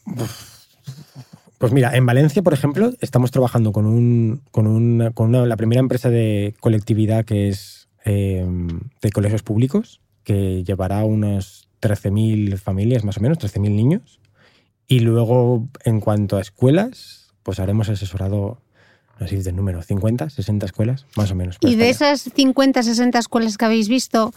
Pues 1.57 1.71
mira, 1.73 1.95
en 1.95 2.05
Valencia, 2.05 2.43
por 2.43 2.53
ejemplo, 2.53 2.91
estamos 3.01 3.31
trabajando 3.31 3.71
con, 3.71 3.85
un, 3.85 4.41
con, 4.51 4.67
una, 4.67 5.11
con 5.11 5.29
una- 5.29 5.45
la 5.45 5.57
primera 5.57 5.79
empresa 5.79 6.09
de 6.09 6.53
colectividad 6.59 7.25
que 7.25 7.49
es 7.49 7.87
eh, 8.05 8.45
de 9.01 9.11
colegios 9.11 9.43
públicos, 9.43 9.99
que 10.23 10.63
llevará 10.63 11.03
unos 11.03 11.67
13.000 11.81 12.57
familias, 12.57 13.03
más 13.03 13.17
o 13.17 13.21
menos, 13.21 13.39
13.000 13.39 13.75
niños. 13.75 14.19
Y 14.87 14.99
luego, 14.99 15.67
en 15.83 15.99
cuanto 15.99 16.37
a 16.37 16.41
escuelas, 16.41 17.33
pues 17.43 17.59
habremos 17.59 17.89
asesorado, 17.89 18.61
no 19.19 19.27
sé 19.27 19.41
si 19.41 19.51
número, 19.51 19.81
50, 19.81 20.29
60 20.29 20.65
escuelas, 20.65 21.05
más 21.15 21.31
o 21.31 21.35
menos. 21.35 21.57
Y 21.61 21.75
de 21.75 21.89
esas 21.89 22.21
50, 22.21 22.83
60 22.83 23.19
escuelas 23.19 23.57
que 23.57 23.65
habéis 23.65 23.89
visto, 23.89 24.33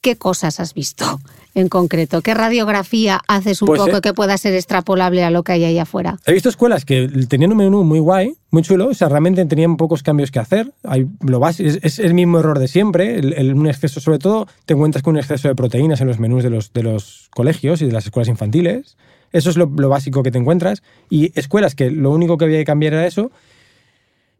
¿qué 0.00 0.16
cosas 0.16 0.60
has 0.60 0.74
visto 0.74 1.18
en 1.54 1.68
concreto? 1.68 2.22
¿Qué 2.22 2.34
radiografía 2.34 3.20
haces 3.28 3.62
un 3.62 3.66
Pues, 3.66 3.80
poco 3.80 3.96
eh, 3.96 4.00
que 4.00 4.14
pueda 4.14 4.36
ser 4.38 4.54
extrapolable 4.54 5.24
a 5.24 5.30
lo 5.30 5.42
que 5.42 5.52
hay 5.52 5.64
ahí 5.64 5.78
afuera? 5.78 6.18
He 6.26 6.32
visto 6.32 6.48
escuelas 6.48 6.84
que 6.84 7.08
tenían 7.28 7.50
un 7.52 7.58
menú 7.58 7.84
muy 7.84 7.98
guay, 7.98 8.34
muy 8.50 8.62
chulo, 8.62 8.88
o 8.88 8.94
sea, 8.94 9.08
realmente 9.08 9.44
tenían 9.46 9.76
pocos 9.76 10.02
cambios 10.02 10.30
que 10.30 10.38
hacer. 10.38 10.72
Hay, 10.84 11.06
lo 11.20 11.46
es, 11.48 11.58
es 11.60 11.98
el 11.98 12.14
mismo 12.14 12.38
error 12.38 12.58
de 12.58 12.68
siempre, 12.68 13.18
el, 13.18 13.32
el- 13.34 13.54
un 13.54 13.66
exceso, 13.66 14.00
sobre 14.00 14.18
todo 14.18 14.46
te 14.66 14.74
encuentras 14.74 15.02
con 15.02 15.14
un 15.14 15.18
exceso 15.18 15.48
de 15.48 15.54
proteínas 15.54 16.00
en 16.00 16.06
los 16.06 16.18
menús 16.18 16.42
de 16.42 16.50
los, 16.50 16.72
de 16.72 16.82
los 16.82 17.28
colegios 17.34 17.82
y 17.82 17.86
de 17.86 17.92
las 17.92 18.04
escuelas 18.04 18.28
infantiles. 18.28 18.96
Eso 19.30 19.50
es 19.50 19.58
lo, 19.58 19.66
lo 19.66 19.90
básico 19.90 20.22
que 20.22 20.30
te 20.30 20.38
encuentras. 20.38 20.82
Y 21.10 21.38
escuelas 21.38 21.74
que 21.74 21.90
lo 21.90 22.10
único 22.12 22.38
que 22.38 22.46
había 22.46 22.58
que 22.58 22.64
cambiar 22.64 22.94
era 22.94 23.06
eso. 23.06 23.30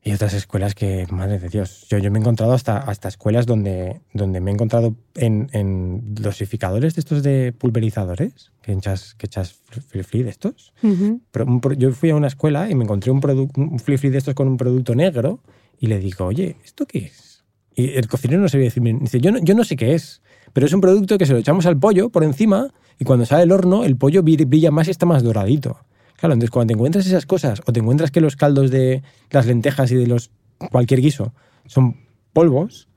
Y 0.09 0.13
otras 0.15 0.33
escuelas 0.33 0.75
que, 0.75 1.07
madre 1.11 1.39
de 1.39 1.49
Dios, 1.51 1.87
yo, 1.91 1.99
yo 1.99 2.11
me 2.11 2.19
he 2.19 2.21
encontrado 2.23 2.53
hasta, 2.55 2.79
hasta 2.79 3.09
escuelas 3.09 3.45
donde, 3.45 4.01
donde 4.15 4.41
me 4.41 4.51
he 4.51 4.55
encontrado 4.55 4.95
en, 5.15 5.51
en 5.53 6.15
dosificadores 6.15 6.95
de 6.95 7.01
estos 7.01 7.23
de 7.23 7.53
pulverizadores, 7.53 8.53
que 8.63 8.73
echas, 8.73 9.15
que 9.15 9.27
echas 9.27 9.53
free 9.89 10.23
de 10.23 10.31
estos. 10.31 10.73
Ujú. 10.83 11.21
Pero 11.31 11.45
un 11.47 11.61
yo 11.77 11.93
fui 11.93 12.11
a 12.11 12.17
una 12.17 12.29
escuela 12.29 12.71
y 12.71 12.75
me 12.75 12.85
encontré 12.85 13.11
un, 13.13 13.21
un 13.57 13.79
flip 13.79 14.01
de 14.01 14.19
estos 14.19 14.35
con 14.35 14.49
un 14.49 14.57
producto 14.57 14.95
negro 14.95 15.41
y 15.79 15.89
le 15.89 15.99
digo, 15.99 16.25
oye, 16.25 16.57
¿esto 16.65 16.87
qué 16.87 16.99
es? 17.01 17.45
Y 17.75 17.91
el 17.91 18.09
cocinero 18.09 18.41
no 18.41 18.49
sabía 18.49 18.65
decirme, 18.65 18.97
dice, 19.01 19.21
yo 19.21 19.31
no, 19.31 19.39
yo 19.41 19.55
no 19.55 19.63
sé 19.63 19.77
qué 19.77 19.95
es, 19.95 20.23
pero 20.53 20.67
es 20.67 20.73
un 20.73 20.81
producto 20.81 21.19
que 21.19 21.27
se 21.27 21.33
lo 21.33 21.39
echamos 21.39 21.67
al 21.67 21.79
pollo 21.79 22.09
por 22.09 22.25
encima 22.25 22.73
y 22.99 23.05
cuando 23.05 23.27
sale 23.27 23.41
del 23.41 23.53
horno 23.53 23.85
el 23.85 23.97
pollo 23.97 24.23
bri- 24.25 24.49
brilla 24.49 24.71
más 24.71 24.89
y 24.89 24.91
está 24.91 25.07
más 25.07 25.23
doradito. 25.23 25.79
Claro, 26.19 26.33
entonces 26.35 26.51
cuando 26.51 26.69
te 26.69 26.75
encuentras 26.75 27.07
esas 27.07 27.27
cosas 27.27 27.63
o 27.65 27.73
te 27.73 27.79
encuentras 27.79 28.11
que 28.11 28.21
los 28.21 28.35
caldos 28.35 28.71
de 28.73 29.03
las 29.31 29.47
lentejas 29.47 29.93
y 29.93 29.95
de 29.95 30.09
los 30.09 30.31
cualquier 30.73 31.01
guiso 31.01 31.33
son 31.67 31.97
polvos, 32.33 32.89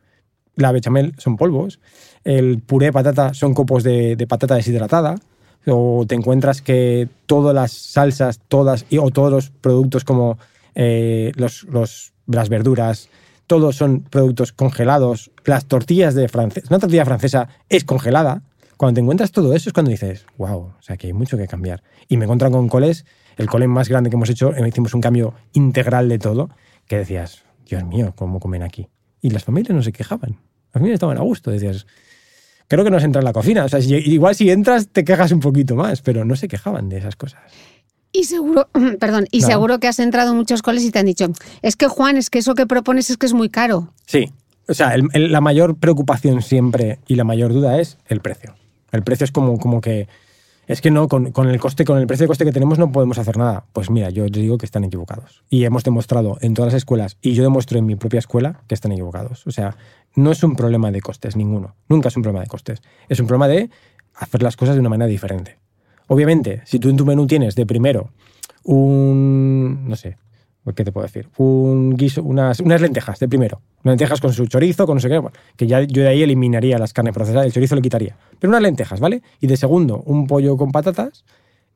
la 0.56 0.72
bechamel 0.72 1.14
son 1.20 1.38
polvos, 1.38 1.80
el 2.24 2.60
puré 2.62 2.88
de 2.88 2.94
patata 2.94 3.34
son 3.36 3.54
copos 3.54 3.84
de, 3.84 4.26
patata 4.28 4.56
deshidratada, 4.56 5.16
o 5.68 6.06
te 6.08 6.16
encuentras 6.16 6.64
que 6.64 7.08
todas 7.28 7.54
las 7.54 7.72
salsas, 7.72 8.40
todas, 8.48 8.86
y- 8.90 8.98
o 8.98 9.12
todos 9.12 9.32
los 9.32 9.50
productos 9.52 10.04
como 10.04 10.40
eh, 10.74 11.32
los, 11.36 11.68
las 12.26 12.50
verduras, 12.50 13.10
todos 13.46 13.76
son 13.76 14.02
productos 14.02 14.52
congelados, 14.52 15.30
las 15.46 15.66
tortillas 15.66 16.16
de 16.16 16.28
francesa, 16.28 16.68
una 16.72 16.80
tortilla 16.80 17.06
francesa 17.06 17.50
es 17.70 17.84
congelada. 17.84 18.42
Cuando 18.82 18.96
te 18.96 19.02
encuentras 19.02 19.32
todo 19.32 19.54
eso 19.54 19.70
es 19.70 19.74
cuando 19.74 19.92
dices, 19.92 20.26
wow, 20.40 20.58
o 20.58 20.82
sea 20.82 20.98
que 20.98 21.06
hay 21.06 21.14
mucho 21.14 21.38
que 21.38 21.46
cambiar. 21.48 21.84
Y 22.08 22.18
me 22.18 22.24
encuentro 22.26 22.50
con 22.50 22.68
coles, 22.68 23.06
el 23.38 23.48
cole 23.48 23.68
más 23.68 23.88
grande 23.90 24.10
que 24.10 24.16
hemos 24.16 24.28
hecho, 24.32 24.56
eh, 24.56 24.68
hicimos 24.68 24.96
un 24.96 25.02
cambio 25.02 25.36
integral 25.54 26.10
de 26.10 26.18
todo, 26.18 26.50
que 26.88 26.98
decías, 26.98 27.44
Dios 27.70 27.84
mío, 27.84 28.14
¿cómo 28.16 28.40
comen 28.40 28.64
aquí? 28.64 28.88
Y 29.22 29.30
las 29.30 29.44
familias 29.44 29.76
no 29.76 29.84
se 29.84 29.92
quejaban. 29.92 30.32
Las 30.32 30.74
familias 30.74 30.96
estaban 30.96 31.20
a 31.20 31.22
gusto, 31.22 31.52
decías, 31.52 31.86
creo 32.68 32.84
que 32.84 32.90
no 32.90 33.00
se 33.00 33.06
entra 33.06 33.20
en 33.20 33.26
la 33.26 33.34
cocina. 33.34 33.66
O 33.66 33.70
sea, 33.70 33.80
si- 33.84 33.94
igual 33.98 34.34
si 34.34 34.50
entras 34.50 34.88
te 34.88 35.04
quejas 35.06 35.32
un 35.32 35.42
poquito 35.42 35.76
más, 35.76 36.02
pero 36.02 36.26
no 36.26 36.36
se 36.36 36.48
quejaban 36.48 36.90
de 36.90 36.98
esas 36.98 37.16
cosas. 37.16 37.40
Y 38.12 38.24
seguro, 38.24 38.68
perdón, 39.00 39.28
y 39.30 39.42
seguro 39.42 39.80
que 39.80 39.90
has 39.90 40.00
entrado 40.00 40.32
en 40.32 40.38
muchos 40.38 40.64
coles 40.64 40.84
y 40.84 40.90
te 40.90 40.98
han 40.98 41.06
dicho, 41.06 41.28
es 41.62 41.76
que 41.76 41.86
Juan, 41.88 42.18
es 42.18 42.32
que 42.32 42.40
eso 42.40 42.56
que 42.56 42.66
propones 42.66 43.12
es 43.12 43.18
que 43.18 43.28
es 43.28 43.34
muy 43.34 43.50
caro. 43.50 43.94
Sí. 44.08 44.32
O 44.68 44.74
sea, 44.74 44.96
el- 44.96 45.08
el- 45.14 45.32
la 45.32 45.40
mayor 45.40 45.76
preocupación 45.78 46.42
siempre 46.42 46.98
y 47.08 47.14
la 47.14 47.26
mayor 47.26 47.54
duda 47.54 47.80
es 47.80 48.00
el 48.08 48.22
precio. 48.22 48.56
El 48.92 49.04
precio 49.04 49.26
es 49.26 49.32
como, 49.32 49.58
como 49.58 49.82
que. 49.82 50.08
Es 50.68 50.80
que 50.80 50.92
no, 50.92 51.08
con, 51.08 51.32
con 51.32 51.50
el 51.50 51.60
coste, 51.60 51.84
con 51.84 51.98
el 51.98 52.08
precio 52.08 52.26
de 52.26 52.28
coste 52.28 52.46
que 52.46 52.52
tenemos 52.52 52.80
no 52.80 52.92
podemos 52.92 53.18
hacer 53.18 53.36
nada. 53.38 53.66
Pues 53.74 53.90
mira, 53.90 54.10
yo 54.10 54.26
digo 54.28 54.58
que 54.58 54.66
están 54.66 54.84
equivocados. 54.84 55.44
Y 55.50 55.66
hemos 55.66 55.84
demostrado 55.84 56.38
en 56.42 56.54
todas 56.54 56.74
las 56.74 56.78
escuelas, 56.78 57.18
y 57.22 57.34
yo 57.34 57.44
demuestro 57.44 57.78
en 57.78 57.86
mi 57.86 57.96
propia 57.96 58.20
escuela, 58.20 58.62
que 58.68 58.76
están 58.76 58.92
equivocados. 58.92 59.46
O 59.48 59.52
sea, 59.52 59.76
no 60.16 60.32
es 60.32 60.44
un 60.44 60.56
problema 60.56 60.92
de 60.92 61.02
costes, 61.02 61.36
ninguno. 61.36 61.76
Nunca 61.90 62.10
es 62.10 62.16
un 62.16 62.24
problema 62.24 62.44
de 62.44 62.48
costes. 62.48 62.82
Es 63.10 63.20
un 63.20 63.28
problema 63.28 63.48
de 63.48 63.70
hacer 64.16 64.44
las 64.44 64.56
cosas 64.56 64.76
de 64.76 64.82
una 64.82 64.90
manera 64.90 65.08
diferente. 65.08 65.58
Obviamente, 66.08 66.62
si 66.66 66.80
tú 66.80 66.90
en 66.90 66.98
tu 66.98 67.06
menú 67.06 67.28
tienes 67.28 67.56
de 67.56 67.66
primero 67.66 68.12
un, 68.64 69.88
no 69.88 69.96
sé, 69.96 70.18
¿qué 70.76 70.84
te 70.84 70.92
puedo 70.92 71.06
decir? 71.06 71.28
Un 71.38 71.96
guiso, 71.96 72.24
unas, 72.24 72.60
unas 72.60 72.82
lentejas 72.82 73.20
de 73.20 73.28
primero. 73.28 73.62
Unas 73.84 73.94
lentejas 73.94 74.22
con 74.22 74.32
su 74.34 74.46
chorizo, 74.46 74.86
con 74.86 74.96
no 74.96 75.02
sé 75.02 75.10
qué, 75.10 75.22
que 75.58 75.68
ya 75.68 75.82
yo 75.82 76.04
de 76.04 76.10
ahí 76.10 76.24
eliminaría 76.24 76.78
las 76.78 76.94
carnes 76.94 77.14
procesadas, 77.14 77.46
el 77.46 77.52
chorizo 77.52 77.76
lo 77.76 77.82
quitaría. 77.82 78.16
Pero 78.40 78.50
unas 78.50 78.62
lentejas, 78.62 79.00
¿vale? 79.00 79.24
Y 79.40 79.48
de 79.48 79.58
segundo, 79.58 80.04
un 80.06 80.28
pollo 80.28 80.58
con 80.58 80.72
patatas. 80.72 81.26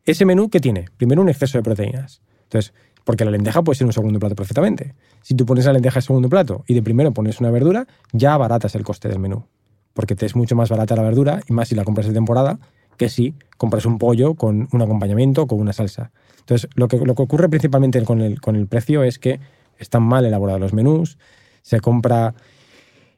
Ese 0.06 0.26
menú, 0.26 0.50
¿qué 0.50 0.60
tiene? 0.60 0.86
Primero, 0.98 1.22
un 1.22 1.30
exceso 1.30 1.58
de 1.58 1.64
proteínas. 1.64 2.22
Entonces, 2.44 2.74
porque 3.04 3.26
la 3.26 3.32
lenteja 3.32 3.64
puede 3.64 3.78
ser 3.78 3.88
un 3.88 3.94
segundo 3.94 4.20
plato 4.20 4.36
perfectamente. 4.36 4.94
Si 5.22 5.36
tú 5.36 5.46
pones 5.46 5.66
la 5.66 5.74
lenteja 5.74 6.00
en 6.00 6.04
segundo 6.04 6.30
plato 6.30 6.64
y 6.68 6.74
de 6.74 6.84
primero 6.84 7.12
pones 7.12 7.40
una 7.40 7.50
verdura, 7.52 7.88
ya 8.12 8.34
abaratas 8.34 8.76
el 8.76 8.84
coste 8.84 9.10
del 9.10 9.20
menú. 9.20 9.46
Porque 9.94 10.16
te 10.16 10.26
es 10.26 10.36
mucho 10.36 10.56
más 10.56 10.70
barata 10.70 10.96
la 10.96 11.04
verdura, 11.04 11.42
y 11.48 11.54
más 11.54 11.70
si 11.70 11.76
la 11.76 11.84
compras 11.84 12.08
de 12.08 12.14
temporada, 12.14 12.60
que 12.98 13.10
si 13.10 13.36
compras 13.58 13.86
un 13.86 13.98
pollo 13.98 14.34
con 14.34 14.68
un 14.72 14.82
acompañamiento, 14.82 15.48
con 15.48 15.60
una 15.60 15.74
salsa. 15.74 16.12
Entonces, 16.46 16.70
lo 16.76 16.88
que, 16.88 16.98
lo 16.98 17.16
que 17.16 17.24
ocurre 17.24 17.50
principalmente 17.50 18.00
con 18.04 18.22
el, 18.22 18.40
con 18.40 18.56
el 18.56 18.68
precio 18.68 19.04
es 19.04 19.18
que 19.18 19.40
están 19.80 20.04
mal 20.04 20.26
elaborados 20.26 20.62
los 20.62 20.74
menús, 20.74 21.18
se 21.64 21.80
compra 21.80 22.36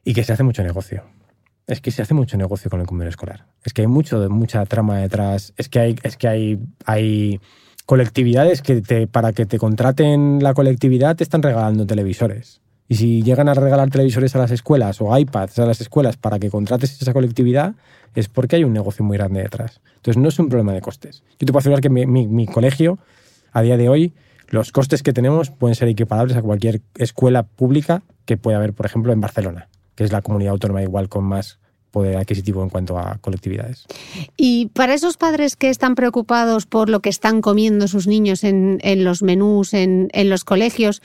y 0.02 0.14
que 0.14 0.24
se 0.24 0.32
hace 0.32 0.42
mucho 0.42 0.62
negocio. 0.62 1.02
Es 1.66 1.82
que 1.82 1.90
se 1.90 2.00
hace 2.00 2.14
mucho 2.14 2.38
negocio 2.38 2.70
con 2.70 2.80
el 2.80 2.86
comedor 2.86 3.10
escolar. 3.10 3.44
Es 3.62 3.74
que 3.74 3.82
hay 3.82 3.86
mucho, 3.86 4.30
mucha 4.30 4.64
trama 4.64 4.96
detrás. 4.98 5.52
Es 5.58 5.68
que 5.68 5.78
hay, 5.78 5.96
es 6.02 6.16
que 6.16 6.26
hay, 6.26 6.58
hay 6.86 7.38
colectividades 7.84 8.62
que 8.62 9.06
para 9.10 9.32
que 9.34 9.44
te 9.44 9.58
contraten 9.58 10.38
la 10.42 10.54
colectividad 10.54 11.14
te 11.14 11.24
están 11.24 11.42
regalando 11.42 11.86
televisores. 11.86 12.62
Y 12.88 12.94
si 12.94 13.22
llegan 13.22 13.50
a 13.50 13.54
regalar 13.54 13.90
televisores 13.90 14.34
a 14.34 14.38
las 14.38 14.50
escuelas 14.50 15.02
o 15.02 15.14
iPads 15.18 15.58
a 15.58 15.66
las 15.66 15.82
escuelas 15.82 16.16
para 16.16 16.38
que 16.38 16.48
contrates 16.48 17.02
esa 17.02 17.12
colectividad, 17.12 17.74
es 18.14 18.30
porque 18.30 18.56
hay 18.56 18.64
un 18.64 18.72
negocio 18.72 19.04
muy 19.04 19.18
grande 19.18 19.42
detrás. 19.42 19.82
Entonces 19.96 20.16
no 20.22 20.30
es 20.30 20.38
un 20.38 20.48
problema 20.48 20.72
de 20.72 20.80
costes. 20.80 21.22
Yo 21.38 21.46
te 21.46 21.46
puedo 21.52 21.58
asegurar 21.58 21.82
que 21.82 21.90
mi- 21.90 22.06
mi 22.26 22.46
colegio, 22.46 22.98
a 23.52 23.62
día 23.62 23.76
de 23.76 23.88
hoy, 23.88 24.14
los 24.48 24.72
costes 24.72 25.02
que 25.02 25.12
tenemos 25.12 25.50
pueden 25.50 25.74
ser 25.74 25.88
equiparables 25.88 26.36
a 26.36 26.42
cualquier 26.42 26.80
escuela 26.96 27.42
pública 27.42 28.02
que 28.24 28.36
pueda 28.36 28.58
haber, 28.58 28.72
por 28.72 28.86
ejemplo, 28.86 29.12
en 29.12 29.20
Barcelona, 29.20 29.68
que 29.94 30.04
es 30.04 30.12
la 30.12 30.22
comunidad 30.22 30.52
autónoma 30.52 30.82
igual 30.82 31.08
con 31.08 31.24
más 31.24 31.58
poder 31.90 32.16
adquisitivo 32.16 32.62
en 32.62 32.68
cuanto 32.68 32.98
a 32.98 33.18
colectividades. 33.18 33.86
Y 34.36 34.66
para 34.66 34.94
esos 34.94 35.16
padres 35.16 35.56
que 35.56 35.70
están 35.70 35.94
preocupados 35.94 36.66
por 36.66 36.88
lo 36.90 37.00
que 37.00 37.08
están 37.08 37.40
comiendo 37.40 37.88
sus 37.88 38.06
niños 38.06 38.44
en, 38.44 38.78
en 38.82 39.04
los 39.04 39.22
menús, 39.22 39.74
en, 39.74 40.08
en 40.12 40.28
los 40.28 40.44
colegios, 40.44 41.02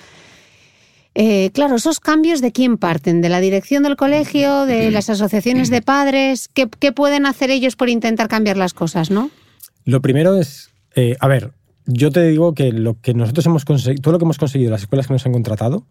eh, 1.16 1.52
claro, 1.54 1.76
esos 1.76 2.00
cambios 2.00 2.42
de 2.42 2.52
quién 2.52 2.78
parten, 2.78 3.22
de 3.22 3.30
la 3.30 3.40
dirección 3.40 3.84
del 3.84 3.96
colegio, 3.96 4.66
de 4.66 4.90
las 4.92 5.10
asociaciones 5.10 5.70
de 5.70 5.82
padres, 5.82 6.50
¿qué, 6.54 6.68
qué 6.80 6.92
pueden 6.92 7.26
hacer 7.26 7.52
ellos 7.52 7.76
por 7.76 7.90
intentar 7.90 8.28
cambiar 8.28 8.58
las 8.58 8.74
cosas, 8.74 9.12
no? 9.12 9.30
Lo 9.86 10.02
primero 10.02 10.38
es, 10.38 10.72
eh, 10.96 11.16
a 11.20 11.28
ver, 11.28 11.52
yo 11.86 12.12
te 12.12 12.24
digo 12.24 12.54
que 12.54 12.72
lo 12.72 13.00
que 13.00 13.14
nosotros 13.14 13.46
hemos 13.46 13.66
conseguido, 13.66 14.02
todo 14.02 14.14
lo 14.14 14.20
que 14.20 14.26
hemos 14.26 14.38
conseguido, 14.38 14.72
las 14.72 14.82
escuelas 14.82 15.08
que 15.08 15.14
nos 15.14 15.26
han 15.26 15.34
contratado, 15.34 15.86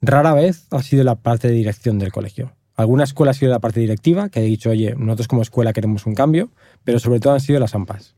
rara 0.00 0.34
vez 0.34 0.66
ha 0.70 0.82
sido 0.82 1.04
la 1.04 1.16
parte 1.16 1.48
de 1.48 1.54
dirección 1.54 1.98
del 1.98 2.12
colegio. 2.12 2.52
Alguna 2.76 3.04
escuela 3.04 3.32
ha 3.32 3.34
sido 3.34 3.50
la 3.50 3.58
parte 3.58 3.80
directiva, 3.80 4.30
que 4.30 4.40
ha 4.40 4.42
dicho, 4.42 4.70
oye, 4.70 4.94
nosotros 4.96 5.28
como 5.28 5.42
escuela 5.42 5.72
queremos 5.72 6.06
un 6.06 6.14
cambio, 6.14 6.50
pero 6.84 6.98
sobre 6.98 7.20
todo 7.20 7.34
han 7.34 7.40
sido 7.40 7.60
las 7.60 7.74
AMPAs. 7.74 8.14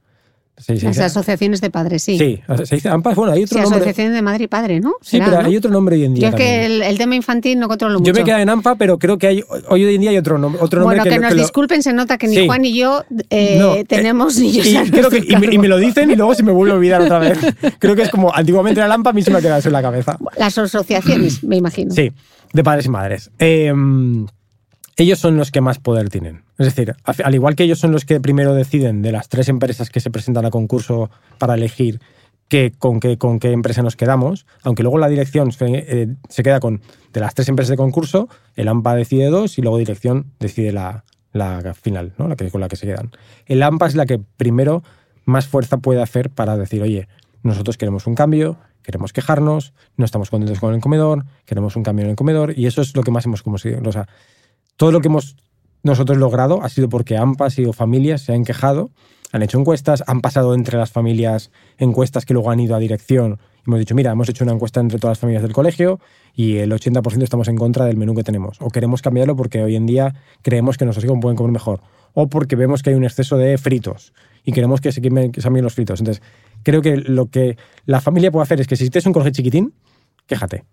Se- 0.58 0.74
Las 0.80 0.98
asociaciones 0.98 1.60
de 1.62 1.70
padres, 1.70 2.02
sí. 2.04 2.18
Sí, 2.18 2.40
se 2.64 2.74
dice 2.76 2.88
AMPAs, 2.90 3.16
bueno, 3.16 3.32
hay 3.32 3.42
otro 3.44 3.56
Sí, 3.56 3.62
nombre. 3.62 3.78
asociación 3.80 4.12
de 4.12 4.22
madre 4.22 4.44
y 4.44 4.48
padre, 4.48 4.80
¿no? 4.80 4.92
Sí, 5.00 5.18
pero 5.18 5.40
¿no? 5.40 5.46
hay 5.48 5.56
otro 5.56 5.70
nombre 5.70 5.96
hoy 5.96 6.04
en 6.04 6.14
día 6.14 6.22
Yo 6.22 6.28
es 6.28 6.34
que 6.34 6.66
el, 6.66 6.82
el 6.82 6.98
tema 6.98 7.16
infantil 7.16 7.58
no 7.58 7.68
controlo 7.68 7.98
mucho. 7.98 8.12
Yo 8.12 8.14
me 8.14 8.22
quedé 8.22 8.42
en 8.42 8.48
AMPA, 8.50 8.74
pero 8.76 8.98
creo 8.98 9.16
que 9.18 9.26
hay, 9.26 9.44
hoy 9.70 9.94
en 9.94 10.00
día 10.02 10.10
hay 10.10 10.18
otro, 10.18 10.38
nom- 10.38 10.56
otro 10.60 10.80
nombre 10.80 10.98
bueno, 10.98 11.02
que, 11.04 11.16
lo- 11.16 11.22
nos 11.22 11.34
lo- 11.34 11.42
disculpen, 11.42 11.82
se 11.82 11.92
nota 11.94 12.18
que 12.18 12.28
ni 12.28 12.36
Sí. 12.36 12.46
Juan 12.46 12.62
ni 12.62 12.76
yo 12.76 13.02
eh, 13.30 13.56
No, 13.58 13.74
eh, 13.76 13.84
tenemos 13.84 14.38
niños 14.38 14.66
y, 14.66 14.76
a 14.76 14.84
creo 14.84 15.08
que- 15.10 15.24
y 15.26 15.36
me, 15.36 15.54
y 15.54 15.58
me 15.58 15.68
lo 15.68 15.78
dicen 15.78 16.10
y 16.10 16.16
luego 16.16 16.34
se 16.34 16.42
me 16.42 16.52
vuelve 16.52 16.72
a 16.72 16.76
olvidar 16.76 17.00
otra 17.02 17.18
vez. 17.18 17.38
Creo 17.78 17.96
que 17.96 18.02
es 18.02 18.10
como 18.10 18.32
antiguamente 18.34 18.78
era 18.80 18.88
Lampa, 18.88 19.10
a 19.10 19.12
mí 19.14 19.22
se 19.22 19.30
me 19.30 19.38
ha 19.38 19.40
quedado 19.40 19.58
eso 19.58 19.68
en 19.68 19.72
la 19.72 19.82
cabeza. 19.82 20.18
Las 20.36 20.56
asociaciones, 20.58 21.42
me 21.42 21.56
imagino. 21.56 21.92
Sí, 21.94 22.12
de 22.52 22.62
padres 22.62 22.86
y 22.86 22.88
madres. 22.90 23.30
Eh, 23.38 23.72
ellos 24.96 25.18
son 25.18 25.36
los 25.36 25.50
que 25.50 25.60
más 25.60 25.78
poder 25.78 26.08
tienen. 26.08 26.42
Es 26.58 26.66
decir, 26.66 26.94
al 27.04 27.14
al 27.24 27.34
igual 27.34 27.56
que 27.56 27.64
ellos 27.64 27.78
son 27.78 27.92
los 27.92 28.04
que 28.04 28.20
primero 28.20 28.54
deciden 28.54 29.02
de 29.02 29.12
las 29.12 29.28
tres 29.28 29.48
empresas 29.48 29.90
que 29.90 30.00
se 30.00 30.10
presentan 30.10 30.44
a 30.44 30.50
concurso 30.50 31.10
para 31.38 31.54
elegir 31.54 32.00
qué, 32.48 32.72
con, 32.78 33.00
qué, 33.00 33.16
con 33.16 33.38
qué 33.38 33.52
empresa 33.52 33.82
nos 33.82 33.96
quedamos, 33.96 34.46
aunque 34.62 34.82
luego 34.82 34.98
la 34.98 35.08
dirección 35.08 35.52
se, 35.52 35.64
eh, 35.70 36.08
se 36.28 36.42
queda 36.42 36.60
con 36.60 36.82
de 37.12 37.20
las 37.20 37.34
tres 37.34 37.48
empresas 37.48 37.70
de 37.70 37.76
concurso, 37.76 38.28
el 38.56 38.68
AMPA 38.68 38.94
decide 38.94 39.26
dos 39.26 39.58
y 39.58 39.62
luego 39.62 39.78
dirección 39.78 40.26
decide 40.38 40.72
la, 40.72 41.04
la 41.32 41.74
final, 41.74 42.12
¿no? 42.18 42.28
la 42.28 42.36
que, 42.36 42.50
con 42.50 42.60
la 42.60 42.68
que 42.68 42.76
se 42.76 42.86
quedan. 42.86 43.10
El 43.46 43.62
AMPA 43.62 43.86
es 43.86 43.94
la 43.94 44.06
que 44.06 44.18
primero 44.18 44.82
más 45.24 45.46
fuerza 45.46 45.78
puede 45.78 46.02
hacer 46.02 46.30
para 46.30 46.56
decir, 46.56 46.82
oye, 46.82 47.08
nosotros 47.42 47.78
queremos 47.78 48.06
un 48.06 48.14
cambio, 48.14 48.58
queremos 48.82 49.12
quejarnos, 49.12 49.72
no 49.96 50.04
estamos 50.04 50.30
contentos 50.30 50.60
con 50.60 50.74
el 50.74 50.80
comedor, 50.80 51.24
queremos 51.46 51.76
un 51.76 51.82
cambio 51.82 52.04
en 52.04 52.10
el 52.10 52.16
comedor 52.16 52.52
y 52.58 52.66
eso 52.66 52.82
es 52.82 52.94
lo 52.94 53.02
que 53.02 53.10
más 53.10 53.24
hemos 53.24 53.42
conseguido. 53.42 53.80
O 53.88 53.92
sea, 53.92 54.08
todo 54.82 54.90
lo 54.90 55.00
que 55.00 55.06
hemos 55.06 55.36
nosotros 55.84 56.18
logrado 56.18 56.60
ha 56.64 56.68
sido 56.68 56.88
porque 56.88 57.16
AMPAs 57.16 57.56
y 57.60 57.66
o 57.66 57.72
familias 57.72 58.22
se 58.22 58.32
han 58.32 58.42
quejado, 58.42 58.90
han 59.30 59.40
hecho 59.42 59.60
encuestas, 59.60 60.02
han 60.08 60.20
pasado 60.20 60.54
entre 60.54 60.76
las 60.76 60.90
familias 60.90 61.52
encuestas 61.78 62.24
que 62.24 62.34
luego 62.34 62.50
han 62.50 62.58
ido 62.58 62.74
a 62.74 62.80
dirección 62.80 63.38
Hemos 63.64 63.78
dicho, 63.78 63.94
mira, 63.94 64.10
hemos 64.10 64.28
hecho 64.28 64.42
una 64.42 64.54
encuesta 64.54 64.80
entre 64.80 64.98
todas 64.98 65.12
las 65.12 65.18
familias 65.20 65.44
del 65.44 65.52
colegio 65.52 66.00
y 66.34 66.56
el 66.56 66.72
80% 66.72 67.22
estamos 67.22 67.46
en 67.46 67.54
contra 67.54 67.84
del 67.84 67.96
menú 67.96 68.12
que 68.16 68.24
tenemos. 68.24 68.60
O 68.60 68.70
queremos 68.70 69.02
cambiarlo 69.02 69.36
porque 69.36 69.62
hoy 69.62 69.76
en 69.76 69.86
día 69.86 70.16
creemos 70.42 70.76
que 70.76 70.84
nuestros 70.84 71.04
hijos 71.04 71.16
pueden 71.22 71.36
comer 71.36 71.52
mejor. 71.52 71.80
O 72.12 72.28
porque 72.28 72.56
vemos 72.56 72.82
que 72.82 72.90
hay 72.90 72.96
un 72.96 73.04
exceso 73.04 73.36
de 73.36 73.56
fritos 73.58 74.12
y 74.42 74.50
queremos 74.50 74.80
que 74.80 74.90
se 74.90 75.00
cambien 75.00 75.62
los 75.62 75.74
fritos. 75.74 76.00
Entonces, 76.00 76.24
creo 76.64 76.82
que 76.82 76.96
lo 76.96 77.26
que 77.26 77.56
la 77.86 78.00
familia 78.00 78.32
puede 78.32 78.42
hacer 78.42 78.60
es 78.60 78.66
que 78.66 78.74
si 78.74 78.90
tienes 78.90 79.06
un 79.06 79.12
colegio 79.12 79.30
chiquitín, 79.30 79.74
quéjate. 80.26 80.64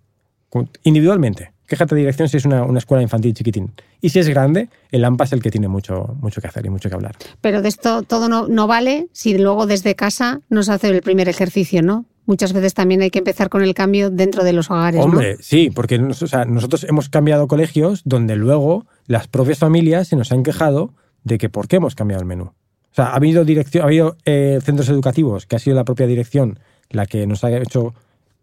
Individualmente. 0.84 1.52
Quéjate 1.68 1.94
de 1.94 2.02
dirección 2.02 2.28
si 2.30 2.38
es 2.38 2.46
una, 2.46 2.66
escuela 2.78 3.04
infantil 3.04 3.34
chiquitín. 3.34 3.72
Y 4.02 4.10
si 4.10 4.20
es 4.20 4.28
grande, 4.28 4.70
el 4.92 5.06
AMPA 5.06 5.26
es 5.26 5.34
el 5.34 5.42
que 5.42 5.52
tiene 5.52 5.68
mucho, 5.68 6.16
mucho 6.20 6.42
que 6.42 6.48
hacer 6.48 6.66
y 6.66 6.70
mucho 6.70 6.90
que 6.90 6.96
hablar. 6.96 7.16
Pero 7.42 7.62
de 7.62 7.70
esto 7.70 8.02
todo 8.02 8.28
no, 8.28 8.48
no 8.48 8.66
vale 8.66 9.08
si 9.12 9.38
luego 9.38 9.68
desde 9.68 9.96
casa 9.96 10.42
no 10.50 10.64
se 10.64 10.72
hace 10.72 10.90
el 10.90 11.02
primer 11.02 11.30
ejercicio, 11.30 11.84
¿no? 11.84 12.06
muchas 12.30 12.54
veces 12.54 12.76
también 12.76 13.02
hay 13.02 13.10
que 13.10 13.18
empezar 13.18 13.50
con 13.50 13.64
el 13.64 13.74
cambio 13.74 14.12
dentro 14.12 14.44
de 14.44 14.54
los 14.54 14.70
hogares. 14.70 15.04
Hombre, 15.04 15.38
sí, 15.42 15.72
porque 15.74 15.98
nosotros 15.98 16.84
hemos 16.84 17.10
cambiado 17.10 17.48
colegios 17.48 18.04
donde 18.06 18.36
luego 18.36 18.86
las 19.08 19.28
propias 19.28 19.58
familias 19.58 20.10
se 20.10 20.16
nos 20.16 20.32
han 20.32 20.44
quejado 20.44 20.94
de 21.24 21.40
que 21.40 21.50
por 21.50 21.68
qué 21.68 21.78
hemos 21.78 21.96
cambiado 21.96 22.22
el 22.22 22.28
menú. 22.28 22.44
O 22.44 22.94
sea, 22.94 23.06
ha 23.06 23.16
habido, 23.16 23.44
dirección, 23.46 23.84
ha 23.84 23.88
habido 23.88 24.16
eh, 24.26 24.60
centros 24.62 24.90
educativos 24.90 25.48
que 25.48 25.56
ha 25.56 25.60
sido 25.60 25.76
la 25.76 25.84
propia 25.84 26.06
dirección 26.06 26.60
la 26.92 27.08
que 27.08 27.26
nos 27.26 27.44
ha 27.44 27.52
hecho, 27.52 27.96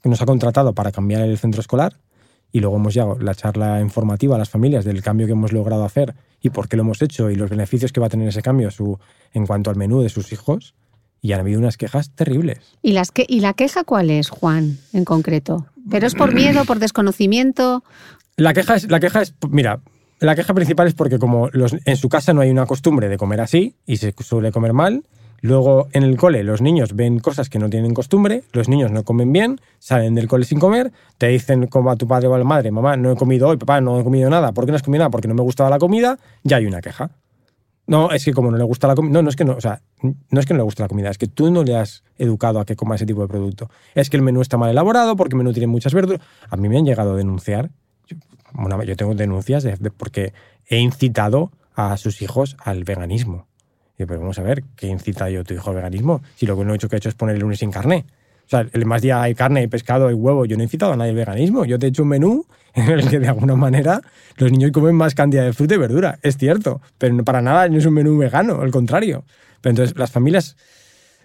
que 0.06 0.10
nos 0.10 0.22
ha 0.22 0.26
contratado 0.26 0.72
para 0.72 0.92
cambiar 0.92 1.22
el 1.22 1.36
centro 1.36 1.60
escolar 1.60 1.94
y 2.52 2.60
luego 2.60 2.76
hemos 2.76 2.94
llegado 2.94 3.18
la 3.18 3.34
charla 3.34 3.80
informativa 3.80 4.36
a 4.36 4.38
las 4.38 4.48
familias 4.48 4.84
del 4.84 5.02
cambio 5.02 5.26
que 5.26 5.32
hemos 5.32 5.52
logrado 5.52 5.84
hacer 5.84 6.14
y 6.40 6.50
por 6.50 6.68
qué 6.68 6.76
lo 6.76 6.84
hemos 6.84 7.02
hecho 7.02 7.28
y 7.28 7.34
los 7.34 7.50
beneficios 7.50 7.90
que 7.90 7.98
va 7.98 8.06
a 8.06 8.08
tener 8.08 8.28
ese 8.28 8.40
cambio 8.40 8.70
su, 8.70 9.00
en 9.32 9.46
cuanto 9.48 9.68
al 9.68 9.74
menú 9.74 10.02
de 10.02 10.08
sus 10.08 10.32
hijos 10.32 10.76
y 11.20 11.32
han 11.32 11.40
habido 11.40 11.58
unas 11.58 11.76
quejas 11.76 12.10
terribles. 12.10 12.60
¿Y, 12.82 12.92
las 12.92 13.10
que, 13.10 13.26
¿Y 13.28 13.40
la 13.40 13.54
queja 13.54 13.82
cuál 13.82 14.10
es, 14.10 14.30
Juan, 14.30 14.78
en 14.92 15.04
concreto? 15.04 15.66
¿Pero 15.90 16.06
es 16.06 16.14
por 16.14 16.32
miedo, 16.32 16.64
por 16.66 16.78
desconocimiento? 16.78 17.82
La 18.36 18.54
queja 18.54 18.76
es, 18.76 18.88
la 18.88 19.00
queja 19.00 19.22
es 19.22 19.34
mira, 19.50 19.80
la 20.20 20.36
queja 20.36 20.54
principal 20.54 20.86
es 20.86 20.94
porque 20.94 21.18
como 21.18 21.48
los, 21.48 21.74
en 21.84 21.96
su 21.96 22.08
casa 22.08 22.32
no 22.32 22.42
hay 22.42 22.50
una 22.50 22.66
costumbre 22.66 23.08
de 23.08 23.18
comer 23.18 23.40
así 23.40 23.74
y 23.86 23.96
se 23.96 24.14
suele 24.20 24.52
comer 24.52 24.72
mal, 24.72 25.02
luego 25.40 25.88
en 25.92 26.02
el 26.02 26.16
cole 26.16 26.42
los 26.44 26.60
niños 26.60 26.94
ven 26.94 27.18
cosas 27.18 27.48
que 27.48 27.58
no 27.58 27.70
tienen 27.70 27.94
costumbre, 27.94 28.44
los 28.52 28.68
niños 28.68 28.90
no 28.90 29.04
comen 29.04 29.32
bien, 29.32 29.60
salen 29.78 30.14
del 30.14 30.28
cole 30.28 30.44
sin 30.44 30.58
comer, 30.58 30.92
te 31.18 31.28
dicen 31.28 31.66
como 31.66 31.90
a 31.90 31.96
tu 31.96 32.06
padre 32.06 32.28
o 32.28 32.34
a 32.34 32.38
la 32.38 32.44
madre, 32.44 32.70
mamá, 32.70 32.96
no 32.96 33.12
he 33.12 33.16
comido 33.16 33.48
hoy, 33.48 33.56
papá, 33.56 33.80
no 33.80 34.00
he 34.00 34.04
comido 34.04 34.30
nada, 34.30 34.52
¿por 34.52 34.64
qué 34.66 34.72
no 34.72 34.76
has 34.76 34.82
comido 34.82 35.00
nada? 35.00 35.10
Porque 35.10 35.28
no 35.28 35.34
me 35.34 35.42
gustaba 35.42 35.70
la 35.70 35.78
comida, 35.78 36.18
ya 36.42 36.56
hay 36.56 36.66
una 36.66 36.80
queja. 36.80 37.10
No, 37.86 38.10
es 38.10 38.24
que 38.24 38.32
como 38.32 38.50
no 38.50 38.56
le 38.56 38.64
gusta 38.64 38.88
la 38.88 38.96
comida. 38.96 39.12
No, 39.12 39.22
no 39.22 39.28
es 39.28 39.36
que 39.36 39.44
no, 39.44 39.52
o 39.54 39.60
sea, 39.60 39.80
no 40.02 40.40
es 40.40 40.46
que 40.46 40.54
no 40.54 40.58
le 40.58 40.64
guste 40.64 40.82
la 40.82 40.88
comida, 40.88 41.10
es 41.10 41.18
que 41.18 41.28
tú 41.28 41.50
no 41.50 41.62
le 41.62 41.76
has 41.76 42.02
educado 42.18 42.58
a 42.58 42.64
que 42.64 42.74
coma 42.74 42.96
ese 42.96 43.06
tipo 43.06 43.22
de 43.22 43.28
producto. 43.28 43.70
Es 43.94 44.10
que 44.10 44.16
el 44.16 44.22
menú 44.22 44.40
está 44.40 44.56
mal 44.56 44.70
elaborado 44.70 45.14
porque 45.16 45.34
el 45.34 45.38
menú 45.38 45.52
tiene 45.52 45.68
muchas 45.68 45.94
verduras. 45.94 46.20
A 46.50 46.56
mí 46.56 46.68
me 46.68 46.78
han 46.78 46.84
llegado 46.84 47.12
a 47.12 47.16
denunciar. 47.16 47.70
Yo, 48.84 48.96
tengo 48.96 49.14
denuncias 49.14 49.62
de, 49.62 49.76
porque 49.90 50.32
he 50.68 50.78
incitado 50.78 51.52
a 51.74 51.96
sus 51.96 52.22
hijos 52.22 52.56
al 52.58 52.84
veganismo. 52.84 53.46
Y 53.98 54.04
pero 54.04 54.20
vamos 54.20 54.38
a 54.38 54.42
ver, 54.42 54.62
¿qué 54.76 54.88
incita 54.88 55.30
yo 55.30 55.40
a 55.40 55.44
tu 55.44 55.54
hijo 55.54 55.70
al 55.70 55.76
veganismo? 55.76 56.22
Si 56.34 56.46
lo 56.46 56.56
que 56.56 56.64
no 56.64 56.72
he 56.72 56.76
hecho 56.76 56.88
que 56.88 56.96
he 56.96 56.98
hecho 56.98 57.08
es 57.08 57.14
poner 57.14 57.36
el 57.36 57.42
lunes 57.42 57.58
sin 57.58 57.70
carne. 57.70 58.04
O 58.46 58.48
sea, 58.48 58.64
el 58.72 58.86
más 58.86 59.02
día 59.02 59.22
hay 59.22 59.34
carne, 59.34 59.60
hay 59.60 59.66
pescado, 59.66 60.06
hay 60.06 60.14
huevo. 60.14 60.44
Yo 60.44 60.56
no 60.56 60.62
he 60.62 60.64
incitado 60.64 60.92
a 60.92 60.96
nadie 60.96 61.10
al 61.10 61.16
veganismo. 61.16 61.64
Yo 61.64 61.78
te 61.78 61.86
he 61.86 61.88
hecho 61.88 62.02
un 62.02 62.10
menú 62.10 62.46
en 62.74 62.88
el 62.88 63.08
que 63.08 63.18
de 63.18 63.28
alguna 63.28 63.56
manera 63.56 64.00
los 64.36 64.52
niños 64.52 64.70
comen 64.70 64.94
más 64.94 65.14
cantidad 65.14 65.44
de 65.44 65.52
fruta 65.52 65.74
y 65.74 65.78
verdura. 65.78 66.18
Es 66.22 66.36
cierto, 66.36 66.80
pero 66.98 67.16
para 67.24 67.40
nada 67.40 67.68
no 67.68 67.78
es 67.78 67.86
un 67.86 67.94
menú 67.94 68.16
vegano, 68.18 68.60
al 68.60 68.70
contrario. 68.70 69.24
Pero 69.60 69.70
entonces 69.70 69.98
las 69.98 70.12
familias, 70.12 70.56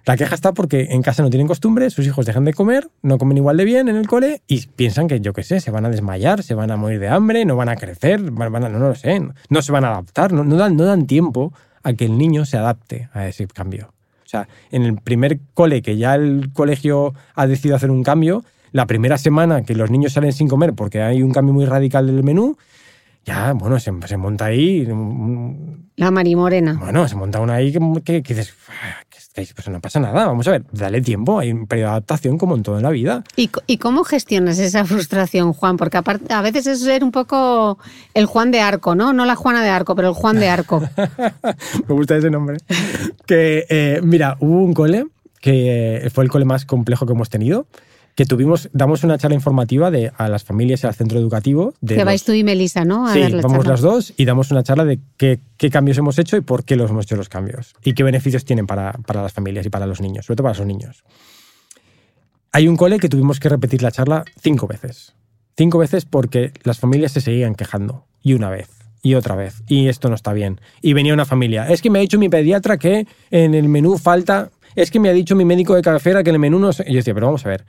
la 0.06 0.18
queja 0.18 0.34
está 0.34 0.54
porque 0.54 0.88
en 0.92 1.04
casa 1.04 1.22
no 1.22 1.30
tienen 1.30 1.48
costumbre, 1.48 1.90
sus 1.92 2.08
hijos 2.08 2.26
dejan 2.26 2.44
de 2.44 2.54
comer, 2.54 2.90
no 3.04 3.20
comen 3.20 3.38
igual 3.38 3.58
de 3.58 3.66
bien 3.66 3.88
en 3.88 3.98
el 3.98 4.08
cole 4.08 4.42
y 4.48 4.66
piensan 4.66 5.08
que, 5.08 5.20
yo 5.22 5.34
qué 5.34 5.44
sé, 5.44 5.60
se 5.60 5.70
van 5.70 5.86
a 5.86 5.90
desmayar, 5.90 6.42
se 6.42 6.56
van 6.56 6.72
a 6.72 6.78
morir 6.78 7.00
de 7.00 7.10
hambre, 7.10 7.46
no 7.46 7.56
van 7.56 7.70
a 7.70 7.76
crecer, 7.76 8.20
van 8.32 8.56
a, 8.64 8.70
no, 8.70 8.80
lo 8.80 8.96
sé, 8.96 9.22
no, 9.50 9.62
se 9.62 9.72
van 9.72 9.86
a 9.86 9.90
adaptar, 9.90 10.32
no, 10.32 10.44
dan, 10.56 10.76
no 10.76 10.86
dan 10.86 11.06
tiempo 11.06 11.54
a 11.84 11.94
que 11.94 12.06
el 12.06 12.18
niño 12.18 12.46
se 12.46 12.58
adapte 12.58 13.10
a 13.14 13.28
ese 13.28 13.48
cambio. 13.48 13.94
O 14.26 14.30
sea, 14.32 14.48
en 14.72 14.84
el 14.84 14.96
primer 14.96 15.40
cole 15.54 15.82
que 15.82 15.98
ya 15.98 16.16
el 16.16 16.52
colegio 16.54 17.14
ha 17.36 17.48
decidido 17.48 17.76
hacer 17.76 17.92
un 17.92 18.04
cambio, 18.04 18.46
la 18.72 18.86
primera 18.86 19.18
semana 19.18 19.64
que 19.64 19.76
los 19.76 19.92
niños 19.92 20.14
salen 20.14 20.32
sin 20.32 20.48
comer 20.48 20.74
porque 20.74 21.02
hay 21.02 21.22
un 21.22 21.32
cambio 21.32 21.54
muy 21.54 21.66
radical 21.66 22.08
del 22.08 22.24
menú, 22.24 22.58
ya, 23.26 23.54
bueno, 23.54 23.80
se, 23.80 23.92
monta 23.92 24.46
ahí. 24.46 24.88
La 25.96 26.10
marimorena. 26.10 26.74
Bueno, 26.74 27.08
se 27.08 27.16
monta 27.16 27.40
una 27.40 27.56
ahí 27.56 27.72
que, 28.04 28.24
que 28.24 28.34
dices, 28.34 28.56
pues 29.34 29.70
no 29.70 29.80
pasa 29.80 30.00
nada, 30.00 30.26
vamos 30.26 30.48
a 30.48 30.52
ver, 30.52 30.64
dale 30.72 31.02
tiempo, 31.02 31.40
hay 31.40 31.52
un 31.52 31.66
periodo 31.66 31.90
de 31.90 31.92
adaptación 31.92 32.38
como 32.38 32.56
en 32.56 32.64
todo 32.64 32.78
en 32.78 32.84
la 32.84 32.90
vida. 32.90 33.24
¿Y, 33.36 33.78
cómo 33.78 34.04
gestionas 34.04 34.60
esa 34.60 34.84
frustración, 34.86 35.54
Juan? 35.54 35.78
Porque 35.78 35.98
aparte, 35.98 36.34
a 36.34 36.42
veces 36.42 36.68
es 36.68 36.82
ser 36.82 37.04
un 37.04 37.12
poco 37.12 37.78
el 38.14 38.26
Juan 38.26 38.52
de 38.52 38.60
Arco, 38.60 38.96
¿no? 38.96 39.14
No 39.14 39.26
la 39.26 39.36
Juana 39.36 39.64
de 39.64 39.70
Arco, 39.70 39.96
pero 39.96 40.10
el 40.10 40.14
Juan 40.14 40.40
de 40.40 40.50
Arco. 40.50 40.82
Me 41.88 41.96
gusta 41.96 42.18
ese 42.18 42.30
nombre. 42.30 42.58
que, 43.26 43.66
eh, 43.70 44.02
mira, 44.04 44.38
hubo 44.40 44.64
un 44.64 44.74
cole 44.74 45.06
que 45.40 46.10
fue 46.14 46.24
el 46.24 46.30
cole 46.30 46.46
más 46.46 46.66
complejo 46.66 47.06
que 47.06 47.14
hemos 47.14 47.30
tenido 47.30 47.66
que 48.16 48.26
tuvimos, 48.26 48.70
damos 48.74 49.04
una 49.04 49.18
charla 49.18 49.36
informativa 49.36 49.90
de, 49.92 50.12
a 50.18 50.28
las 50.28 50.44
familias 50.44 50.84
y 50.84 50.88
al 50.88 50.94
centro 50.94 51.20
educativo. 51.20 51.74
De 51.82 51.96
que 51.96 52.04
vais 52.04 52.24
tú 52.24 52.34
y 52.34 52.44
Melissa, 52.44 52.84
¿no? 52.86 53.12
sí, 53.14 53.22
vamos 53.42 53.66
las 53.66 53.82
dos 53.82 54.14
y 54.18 54.26
damos 54.26 54.52
una 54.52 54.64
charla 54.64 54.86
de 54.86 55.00
qué, 55.18 55.40
qué, 55.58 55.70
cambios 55.70 55.98
hemos 55.98 56.20
hecho 56.20 56.38
y 56.38 56.42
por 56.42 56.64
qué 56.64 56.76
los 56.76 56.90
hemos 56.90 57.06
hecho 57.06 57.16
los 57.16 57.30
cambios. 57.30 57.74
Y 57.84 57.94
qué 57.94 58.04
beneficios 58.04 58.46
tienen 58.46 58.68
para, 58.68 58.94
para 58.94 59.22
las 59.22 59.34
familias 59.34 59.66
y 59.66 59.70
para 59.70 59.86
los 59.86 60.02
niños, 60.02 60.26
sobre 60.26 60.38
todo 60.38 60.46
para 60.46 60.58
los 60.58 60.68
niños. 60.68 61.04
Hay 62.52 62.68
un 62.68 62.76
cole 62.76 63.00
que 63.00 63.08
tuvimos 63.08 63.40
que 63.40 63.48
repetir 63.48 63.82
la 63.82 63.92
charla 63.92 64.26
cinco 64.42 64.68
veces. 64.68 65.14
Cinco 65.56 65.78
veces 65.78 66.06
porque 66.06 66.52
las 66.64 66.80
familias 66.80 67.14
se 67.14 67.22
seguían 67.22 67.56
quejando. 67.56 68.06
Y 68.22 68.34
una 68.34 68.50
vez. 68.50 68.70
Y 69.02 69.16
otra 69.16 69.36
vez. 69.36 69.64
Y 69.68 69.88
esto 69.88 70.10
no 70.10 70.16
está 70.16 70.34
bien. 70.34 70.60
Y 70.82 70.94
venía 70.94 71.14
una 71.14 71.26
familia. 71.26 71.70
Es 71.70 71.82
que 71.82 71.90
me 71.90 72.00
ha 72.00 72.02
dicho 72.02 72.20
mi 72.20 72.30
pediatra 72.30 72.78
que 72.78 73.08
en 73.32 73.56
el 73.56 73.70
menú 73.70 73.98
falta. 73.98 74.52
Es 74.76 74.92
que 74.92 75.00
me 75.00 75.10
ha 75.10 75.14
dicho 75.14 75.36
mi 75.36 75.46
médico 75.46 75.76
de 75.76 75.82
cabecera 75.82 76.24
que 76.24 76.30
en 76.30 76.36
el 76.36 76.40
menú 76.40 76.60
no. 76.60 76.72
Y 76.72 76.92
yo 76.92 76.98
decía, 76.98 77.14
pero 77.14 77.28
vamos 77.28 77.46
a 77.46 77.50
ver 77.50 77.66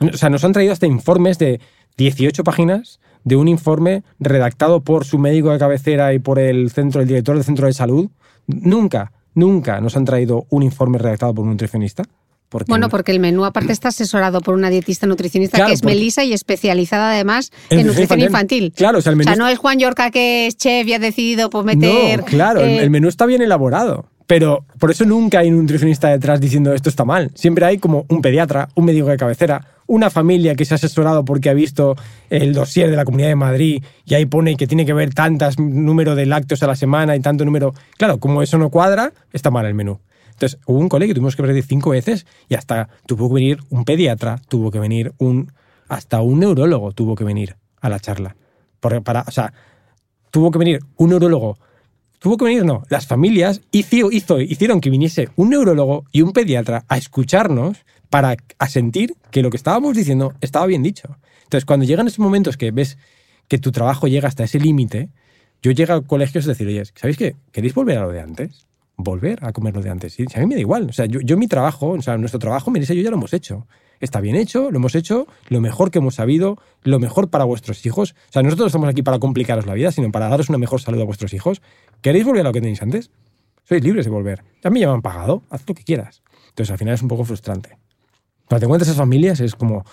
o 0.00 0.16
sea, 0.16 0.30
nos 0.30 0.44
han 0.44 0.52
traído 0.52 0.72
hasta 0.72 0.86
informes 0.86 1.38
de 1.38 1.60
18 1.96 2.44
páginas 2.44 3.00
de 3.24 3.36
un 3.36 3.48
informe 3.48 4.04
redactado 4.20 4.82
por 4.82 5.04
su 5.04 5.18
médico 5.18 5.50
de 5.50 5.58
cabecera 5.58 6.14
y 6.14 6.18
por 6.18 6.38
el 6.38 6.70
centro, 6.70 7.00
el 7.00 7.08
director 7.08 7.34
del 7.34 7.44
centro 7.44 7.66
de 7.66 7.72
salud. 7.72 8.08
Nunca, 8.46 9.12
nunca 9.34 9.80
nos 9.80 9.96
han 9.96 10.04
traído 10.04 10.46
un 10.50 10.62
informe 10.62 10.98
redactado 10.98 11.34
por 11.34 11.44
un 11.44 11.50
nutricionista. 11.50 12.04
bueno, 12.68 12.88
porque 12.88 13.10
el 13.10 13.18
menú 13.18 13.44
aparte 13.44 13.72
está 13.72 13.88
asesorado 13.88 14.40
por 14.40 14.54
una 14.54 14.70
dietista 14.70 15.06
nutricionista 15.06 15.66
que 15.66 15.72
es 15.72 15.82
Melisa 15.82 16.22
y 16.22 16.32
especializada 16.32 17.10
además 17.10 17.50
en, 17.68 17.86
nutrición 17.86 18.20
infantil. 18.20 18.72
Claro, 18.76 18.98
o 18.98 19.02
sea, 19.02 19.10
el 19.10 19.16
menú 19.16 19.32
no 19.36 19.48
es 19.48 19.58
Juan 19.58 19.78
Yorca 19.78 20.10
que 20.10 20.46
es 20.46 20.56
chef 20.56 20.86
y 20.86 20.94
ha 20.94 20.98
decidido 21.00 21.50
pues, 21.50 21.64
meter... 21.64 22.20
No, 22.20 22.24
claro, 22.26 22.60
el 22.60 22.84
eh, 22.84 22.90
menú 22.90 23.08
está 23.08 23.26
bien 23.26 23.42
elaborado. 23.42 24.06
Pero 24.26 24.64
por 24.78 24.90
eso 24.90 25.04
nunca 25.04 25.38
hay 25.38 25.50
un 25.50 25.58
nutricionista 25.58 26.08
detrás 26.08 26.40
diciendo 26.40 26.72
esto 26.72 26.88
está 26.88 27.04
mal. 27.04 27.30
Siempre 27.34 27.64
hay 27.64 27.78
como 27.78 28.06
un 28.08 28.22
pediatra, 28.22 28.68
un 28.74 28.84
médico 28.84 29.08
de 29.08 29.16
cabecera, 29.16 29.64
una 29.86 30.10
familia 30.10 30.56
que 30.56 30.64
se 30.64 30.74
ha 30.74 30.76
asesorado 30.76 31.24
porque 31.24 31.48
ha 31.48 31.54
visto 31.54 31.96
el 32.28 32.52
dossier 32.52 32.90
de 32.90 32.96
la 32.96 33.04
Comunidad 33.04 33.28
de 33.28 33.36
Madrid 33.36 33.84
y 34.04 34.14
ahí 34.14 34.26
pone 34.26 34.56
que 34.56 34.66
tiene 34.66 34.84
que 34.84 34.92
ver 34.92 35.14
tantos 35.14 35.58
número 35.58 36.16
de 36.16 36.26
lácteos 36.26 36.62
a 36.64 36.66
la 36.66 36.74
semana 36.74 37.14
y 37.14 37.20
tanto 37.20 37.44
número. 37.44 37.72
Claro, 37.96 38.18
como 38.18 38.42
eso 38.42 38.58
no 38.58 38.70
cuadra, 38.70 39.12
está 39.32 39.50
mal 39.50 39.66
el 39.66 39.74
menú. 39.74 40.00
Entonces, 40.30 40.58
hubo 40.66 40.78
un 40.78 40.88
colegio 40.88 41.14
que 41.14 41.20
tuvimos 41.20 41.36
que 41.36 41.42
repetir 41.42 41.64
cinco 41.64 41.90
veces 41.90 42.26
y 42.48 42.56
hasta 42.56 42.88
tuvo 43.06 43.28
que 43.28 43.34
venir 43.34 43.58
un 43.70 43.84
pediatra, 43.84 44.40
tuvo 44.48 44.70
que 44.70 44.78
venir 44.78 45.12
un. 45.18 45.52
hasta 45.88 46.20
un 46.20 46.40
neurólogo 46.40 46.92
tuvo 46.92 47.14
que 47.14 47.24
venir 47.24 47.56
a 47.80 47.88
la 47.88 48.00
charla. 48.00 48.36
para, 48.80 49.24
o 49.26 49.30
sea, 49.30 49.52
tuvo 50.30 50.50
que 50.50 50.58
venir 50.58 50.80
un 50.96 51.10
neurólogo 51.10 51.58
tuvo 52.18 52.36
que 52.36 52.44
venir, 52.44 52.64
no, 52.64 52.82
las 52.88 53.06
familias 53.06 53.60
hizo, 53.72 54.10
hizo, 54.10 54.40
hicieron 54.40 54.80
que 54.80 54.90
viniese 54.90 55.28
un 55.36 55.50
neurólogo 55.50 56.04
y 56.12 56.22
un 56.22 56.32
pediatra 56.32 56.84
a 56.88 56.96
escucharnos 56.96 57.78
para 58.10 58.36
sentir 58.68 59.14
que 59.30 59.42
lo 59.42 59.50
que 59.50 59.56
estábamos 59.56 59.96
diciendo 59.96 60.34
estaba 60.40 60.66
bien 60.66 60.82
dicho. 60.82 61.16
Entonces, 61.44 61.64
cuando 61.64 61.86
llegan 61.86 62.06
esos 62.06 62.18
momentos 62.18 62.56
que 62.56 62.70
ves 62.70 62.98
que 63.48 63.58
tu 63.58 63.72
trabajo 63.72 64.08
llega 64.08 64.28
hasta 64.28 64.44
ese 64.44 64.58
límite, 64.58 65.10
yo 65.62 65.70
llego 65.72 65.92
al 65.92 66.06
colegio 66.06 66.40
y 66.40 66.44
decir, 66.44 66.66
oye, 66.66 66.84
¿sabéis 66.94 67.16
qué? 67.16 67.36
¿Queréis 67.52 67.74
volver 67.74 67.98
a 67.98 68.02
lo 68.02 68.12
de 68.12 68.20
antes? 68.20 68.66
Volver 68.96 69.44
a 69.44 69.52
comer 69.52 69.74
lo 69.74 69.82
de 69.82 69.90
antes. 69.90 70.16
a 70.34 70.40
mí 70.40 70.46
me 70.46 70.54
da 70.54 70.60
igual. 70.60 70.88
O 70.88 70.92
sea, 70.92 71.06
yo, 71.06 71.20
yo 71.20 71.36
mi 71.36 71.48
trabajo, 71.48 71.90
o 71.90 72.02
sea, 72.02 72.16
nuestro 72.16 72.38
trabajo, 72.38 72.70
me 72.70 72.80
dice, 72.80 72.96
yo 72.96 73.02
ya 73.02 73.10
lo 73.10 73.16
hemos 73.16 73.32
hecho 73.32 73.66
está 74.00 74.20
bien 74.20 74.36
hecho, 74.36 74.70
lo 74.70 74.78
hemos 74.78 74.94
hecho 74.94 75.26
lo 75.48 75.60
mejor 75.60 75.90
que 75.90 75.98
hemos 75.98 76.16
sabido, 76.16 76.58
lo 76.82 76.98
mejor 76.98 77.30
para 77.30 77.44
vuestros 77.44 77.84
hijos. 77.86 78.14
O 78.28 78.32
sea, 78.32 78.42
nosotros 78.42 78.64
no 78.64 78.68
estamos 78.68 78.88
aquí 78.88 79.02
para 79.02 79.18
complicaros 79.18 79.66
la 79.66 79.74
vida, 79.74 79.92
sino 79.92 80.10
para 80.12 80.28
daros 80.28 80.48
una 80.48 80.58
mejor 80.58 80.80
salud 80.80 81.00
a 81.00 81.04
vuestros 81.04 81.32
hijos. 81.34 81.62
¿Queréis 82.02 82.24
volver 82.24 82.42
a 82.42 82.44
lo 82.44 82.52
que 82.52 82.60
tenéis 82.60 82.82
antes? 82.82 83.10
Sois 83.64 83.82
libres 83.82 84.04
de 84.04 84.10
volver. 84.10 84.44
Ya 84.62 84.70
me 84.70 84.84
han 84.84 85.02
pagado, 85.02 85.42
haz 85.50 85.62
lo 85.66 85.74
que 85.74 85.84
quieras. 85.84 86.22
Entonces, 86.50 86.70
al 86.70 86.78
final 86.78 86.94
es 86.94 87.02
un 87.02 87.08
poco 87.08 87.24
frustrante. 87.24 87.78
Cuando 88.48 88.60
te 88.60 88.66
encuentras 88.66 88.88
esas 88.88 88.98
familias 88.98 89.40
es 89.40 89.54
como... 89.54 89.84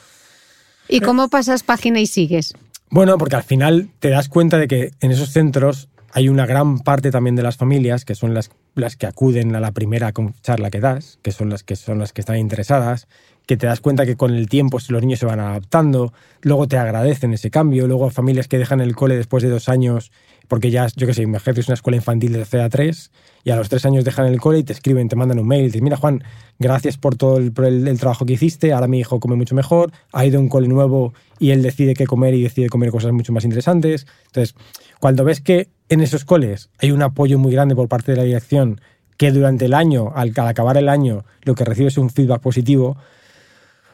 ¿Y 0.88 1.00
cómo 1.00 1.30
pasas 1.30 1.64
página 1.64 2.00
y 2.00 2.08
sigues? 2.08 2.54
Bueno, 2.90 3.18
porque 3.18 3.36
al 3.36 3.44
final 3.44 3.90
te 4.00 4.10
das 4.10 4.30
cuenta 4.30 4.58
de 4.58 4.68
que 4.68 4.92
en 5.00 5.12
esos 5.12 5.30
centros 5.32 5.90
hay 6.12 6.30
una 6.30 6.46
gran 6.46 6.80
parte 6.80 7.10
también 7.10 7.36
de 7.36 7.42
las 7.42 7.58
familias 7.58 8.06
que 8.06 8.14
son 8.14 8.34
las 8.34 8.52
las 8.76 8.96
que 8.96 9.06
acuden 9.06 9.56
a 9.56 9.60
la 9.60 9.72
primera 9.72 10.12
charla 10.42 10.70
que 10.72 10.80
das, 10.80 11.20
que 11.22 11.32
son 11.32 11.50
las 11.50 11.64
que 11.64 11.76
son 11.76 12.00
las 12.00 12.14
que 12.14 12.22
están 12.22 12.38
interesadas, 12.38 13.08
que 13.46 13.58
te 13.58 13.68
das 13.68 13.82
cuenta 13.82 14.06
que 14.06 14.16
con 14.16 14.34
el 14.34 14.48
tiempo 14.48 14.80
los 14.88 15.02
niños 15.02 15.20
se 15.20 15.26
van 15.26 15.40
adaptando, 15.40 16.14
luego 16.42 16.68
te 16.68 16.78
agradecen 16.78 17.34
ese 17.34 17.52
cambio, 17.52 17.88
luego 17.88 18.10
familias 18.10 18.48
que 18.48 18.58
dejan 18.58 18.80
el 18.80 18.96
cole 18.96 19.18
después 19.18 19.44
de 19.44 19.50
dos 19.50 19.68
años, 19.68 20.12
porque 20.48 20.72
ya, 20.72 20.88
yo 20.96 21.08
qué 21.08 21.14
sé, 21.14 21.24
imagínate, 21.24 21.62
es 21.62 21.68
una 21.68 21.76
escuela 21.76 21.98
infantil 21.98 22.34
de 22.34 22.46
0 22.46 22.64
a 22.64 22.70
3, 22.70 23.12
y 23.44 23.52
a 23.52 23.58
los 23.58 23.68
tres 23.68 23.86
años 23.86 24.06
dejan 24.06 24.28
el 24.28 24.40
cole 24.40 24.60
y 24.60 24.64
te 24.64 24.72
escriben, 24.72 25.10
te 25.10 25.18
mandan 25.18 25.40
un 25.40 25.48
mail, 25.48 25.76
y 25.76 25.82
mira 25.82 25.98
Juan, 25.98 26.24
gracias 26.58 26.98
por 26.98 27.16
todo 27.16 27.38
el- 27.38 27.54
el 27.88 28.00
trabajo 28.00 28.26
que 28.26 28.34
hiciste, 28.34 28.72
ahora 28.72 28.88
mi 28.88 29.00
hijo 29.00 29.20
come 29.20 29.36
mucho 29.36 29.56
mejor, 29.56 29.92
ha 30.14 30.26
ido 30.26 30.38
a 30.38 30.42
un 30.42 30.48
cole 30.48 30.70
nuevo 30.70 31.14
y 31.40 31.52
él 31.52 31.62
decide 31.62 31.94
qué 31.96 32.06
comer 32.06 32.34
y 32.36 32.44
decide 32.44 32.70
comer 32.70 32.92
cosas 32.92 33.12
mucho 33.12 33.34
más 33.34 33.44
interesantes. 33.44 34.08
Entonces, 34.28 34.56
cuando 35.00 35.26
ves 35.26 35.42
que 35.42 35.68
en 35.90 36.02
esos 36.02 36.26
coles 36.26 36.70
hay 36.80 36.92
un 36.92 37.02
apoyo 37.02 37.38
muy 37.40 37.52
grande 37.52 37.76
por 37.76 37.88
parte 37.88 38.12
de 38.12 38.18
la 38.18 38.24
dirección, 38.24 38.82
que 39.18 39.32
durante 39.32 39.66
el 39.66 39.74
año, 39.74 40.12
al, 40.16 40.34
al 40.36 40.48
acabar 40.48 40.78
el 40.78 40.90
año, 40.90 41.24
lo 41.44 41.56
que 41.56 41.64
recibes 41.66 41.94
es 41.94 41.98
un 41.98 42.10
feedback 42.10 42.42
positivo, 42.42 42.98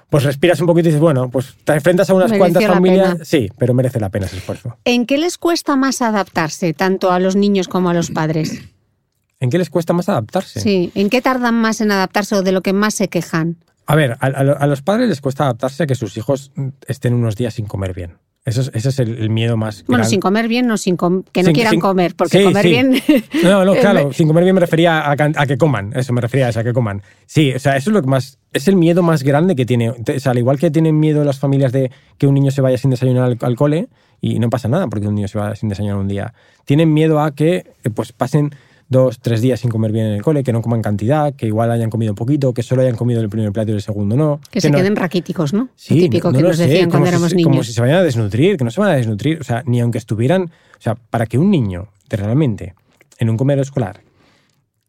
pues 0.10 0.24
respiras 0.24 0.60
un 0.60 0.68
poquito 0.68 0.88
y 0.88 0.92
dices, 0.92 1.02
bueno, 1.02 1.30
pues 1.30 1.56
te 1.64 1.74
enfrentas 1.74 2.10
a 2.10 2.14
unas 2.16 2.32
Mereció 2.32 2.54
cuantas 2.54 2.74
familias. 2.74 3.12
pena. 3.14 3.26
Sí, 3.26 3.50
pero 3.58 3.74
merece 3.74 4.00
la 4.00 4.10
pena 4.10 4.26
ese 4.26 4.38
esfuerzo. 4.38 4.78
¿En 4.86 5.06
qué 5.06 5.18
les 5.18 5.38
cuesta 5.38 5.76
más 5.76 6.02
adaptarse, 6.02 6.74
tanto 6.74 7.12
a 7.12 7.20
los 7.20 7.36
niños 7.36 7.68
como 7.68 7.90
a 7.90 7.94
los 7.94 8.10
padres? 8.10 8.60
¿En 9.40 9.50
qué 9.50 9.58
les 9.58 9.70
cuesta 9.70 9.94
más 9.94 10.10
adaptarse? 10.10 10.60
Sí. 10.62 10.92
¿En 10.96 11.10
qué 11.10 11.22
tardan 11.22 11.56
más 11.56 11.80
en 11.82 11.92
adaptarse 11.92 12.36
o 12.36 12.42
de 12.42 12.52
lo 12.52 12.62
que 12.62 12.74
más 12.74 12.96
se 12.96 13.08
quejan? 13.08 13.58
A 13.86 13.96
ver, 13.96 14.18
a, 14.20 14.26
a 14.28 14.68
los 14.68 14.82
padres 14.82 15.10
les 15.10 15.22
cuesta 15.22 15.44
adaptarse 15.44 15.84
a 15.84 15.88
que 15.88 15.96
sus 15.96 16.18
hijos 16.18 16.52
mm, 16.56 16.68
estén 16.88 17.14
unos 17.14 17.36
días 17.36 17.54
sin 17.54 17.66
comer 17.66 17.94
bien. 17.94 18.18
Eso 18.46 18.62
es, 18.62 18.72
ese 18.74 18.90
es 18.90 19.00
el, 19.00 19.18
el 19.20 19.30
miedo 19.30 19.58
más 19.58 19.84
Bueno, 19.86 20.06
sin 20.06 20.20
comer 20.22 20.48
bien, 20.48 20.66
no 20.66 20.78
sin 20.78 20.96
com- 20.96 21.24
que 21.32 21.42
no 21.44 21.48
Sin- 21.48 21.54
quieran 21.56 21.72
sin- 21.72 21.82
comer, 21.82 22.16
porque 22.16 22.40
sí, 22.40 22.44
comer 22.46 22.64
sí. 22.64 22.70
bien. 22.70 23.02
No, 23.44 23.66
no, 23.66 23.76
claro, 23.82 24.12
sin 24.14 24.28
comer 24.28 24.44
bien 24.46 24.56
me 24.56 24.62
refería 24.62 25.12
a, 25.12 25.16
que 25.46 25.58
coman, 25.58 25.92
eso 25.96 26.14
me 26.14 26.22
refería 26.22 26.48
a 26.48 26.50
eso, 26.50 26.62
a 26.62 26.64
que 26.64 26.74
coman. 26.74 27.04
Sí, 27.26 27.52
o 27.54 27.60
sea, 27.60 27.76
eso 27.76 27.90
es 27.90 27.94
lo 27.94 28.02
que 28.02 28.08
más, 28.08 28.40
es 28.54 28.68
el 28.68 28.76
miedo 28.78 29.04
más 29.04 29.24
grande 29.24 29.56
que 29.56 29.66
tiene. 29.66 29.90
O 29.92 29.96
sea, 30.20 30.32
al 30.32 30.38
igual 30.38 30.58
que 30.58 30.72
tienen 30.72 31.00
miedo 31.00 31.24
las 31.26 31.38
familias 31.38 31.72
de 31.74 31.92
que 32.18 32.28
un 32.28 32.34
niño 32.34 32.50
se 32.52 32.62
vaya 32.62 32.78
sin 32.78 32.90
desayunar 32.92 33.24
al, 33.26 33.38
al 33.42 33.56
cole, 33.56 33.90
y 34.22 34.40
no 34.40 34.50
pasa 34.50 34.68
nada 34.68 34.88
porque 34.88 35.08
un 35.08 35.16
niño 35.16 35.28
se 35.28 35.38
vaya 35.38 35.56
sin 35.56 35.70
desayunar 35.70 35.98
un 35.98 36.08
día, 36.08 36.34
tienen 36.66 36.94
miedo 36.94 37.20
a 37.20 37.36
que 37.36 37.66
eh, 37.84 37.90
pues 37.94 38.14
pasen 38.14 38.52
dos, 38.90 39.20
tres 39.20 39.42
días 39.42 39.60
sin 39.60 39.70
comer 39.70 39.92
bien 39.92 40.08
en 40.08 40.14
el 40.14 40.22
cole, 40.24 40.44
que 40.44 40.52
no 40.52 40.62
coman 40.62 40.82
cantidad, 40.82 41.34
que 41.36 41.46
igual 41.48 41.72
hayan 41.72 41.90
comido 41.90 42.16
poquito, 42.16 42.54
que 42.54 42.64
solo 42.64 42.82
hayan 42.82 42.96
comido 42.96 43.22
el 43.22 43.30
primer 43.30 43.52
plato 43.52 43.72
y 43.72 43.76
el 43.76 43.82
segundo 43.82 44.16
no. 44.18 44.42
que 44.52 44.60
se 44.62 44.70
no- 44.72 44.78
queden 44.78 44.96
raquíticos, 44.96 45.54
¿no? 45.54 45.60
Lo 45.66 45.70
Sí, 45.76 46.00
típico 46.00 46.32
no- 46.32 46.38
que 46.38 46.42
no 46.44 46.48
nos 46.50 46.58
decían 46.58 46.90
como 46.90 47.04
cuando 47.04 47.06
si- 47.06 47.10
éramos 47.12 47.34
Como 47.34 47.50
niños. 47.54 47.68
si 47.68 47.74
se 47.74 47.82
vayan 47.82 47.98
a 47.98 48.04
desnutrir, 48.04 48.58
que 48.58 48.64
no 48.64 48.72
se 48.72 48.82
van 48.82 48.90
a 48.92 48.96
desnutrir. 48.96 49.40
O 49.40 49.44
sea, 49.44 49.64
ni 49.66 49.80
aunque 49.80 49.98
estuvieran. 50.00 50.44
O 50.44 50.82
sea, 50.82 50.96
para 50.96 51.26
que 51.28 51.38
un 51.38 51.52
niño 51.52 51.90
realmente 52.10 52.74
en 53.20 53.30
un 53.30 53.38
comedor 53.38 53.62
escolar 53.62 54.02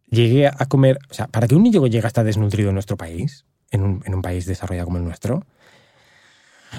llegue 0.08 0.46
a 0.46 0.66
comer. 0.66 0.98
O 1.10 1.14
sea, 1.14 1.26
para 1.26 1.46
que 1.46 1.54
un 1.54 1.62
niño 1.62 1.86
llegue 1.86 2.04
a 2.04 2.08
estar 2.08 2.24
desnutrido 2.24 2.70
en 2.70 2.74
nuestro 2.74 2.96
país, 2.96 3.44
en 3.70 3.82
un, 3.82 4.02
en 4.06 4.14
un 4.14 4.22
país 4.22 4.46
desarrollado 4.46 4.86
como 4.86 4.98
el 4.98 5.04
nuestro. 5.04 5.44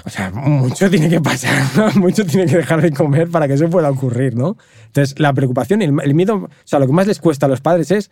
O 0.04 0.10
sea, 0.10 0.30
mucho 0.30 0.88
tiene 0.90 1.08
que 1.08 1.20
pasar, 1.20 1.94
mucho 1.96 2.24
tiene 2.24 2.46
que 2.46 2.56
dejar 2.56 2.80
de 2.80 2.92
comer 2.92 3.28
para 3.28 3.46
que 3.46 3.54
eso 3.54 3.68
pueda 3.68 3.90
ocurrir, 3.90 4.34
¿no? 4.34 4.56
Entonces, 4.86 5.18
la 5.18 5.32
preocupación, 5.32 5.82
el, 5.82 5.94
el 6.02 6.14
miedo, 6.14 6.36
o 6.36 6.50
sea, 6.64 6.78
lo 6.78 6.86
que 6.86 6.92
más 6.92 7.06
les 7.06 7.18
cuesta 7.18 7.46
a 7.46 7.48
los 7.48 7.60
padres 7.60 7.90
es 7.90 8.10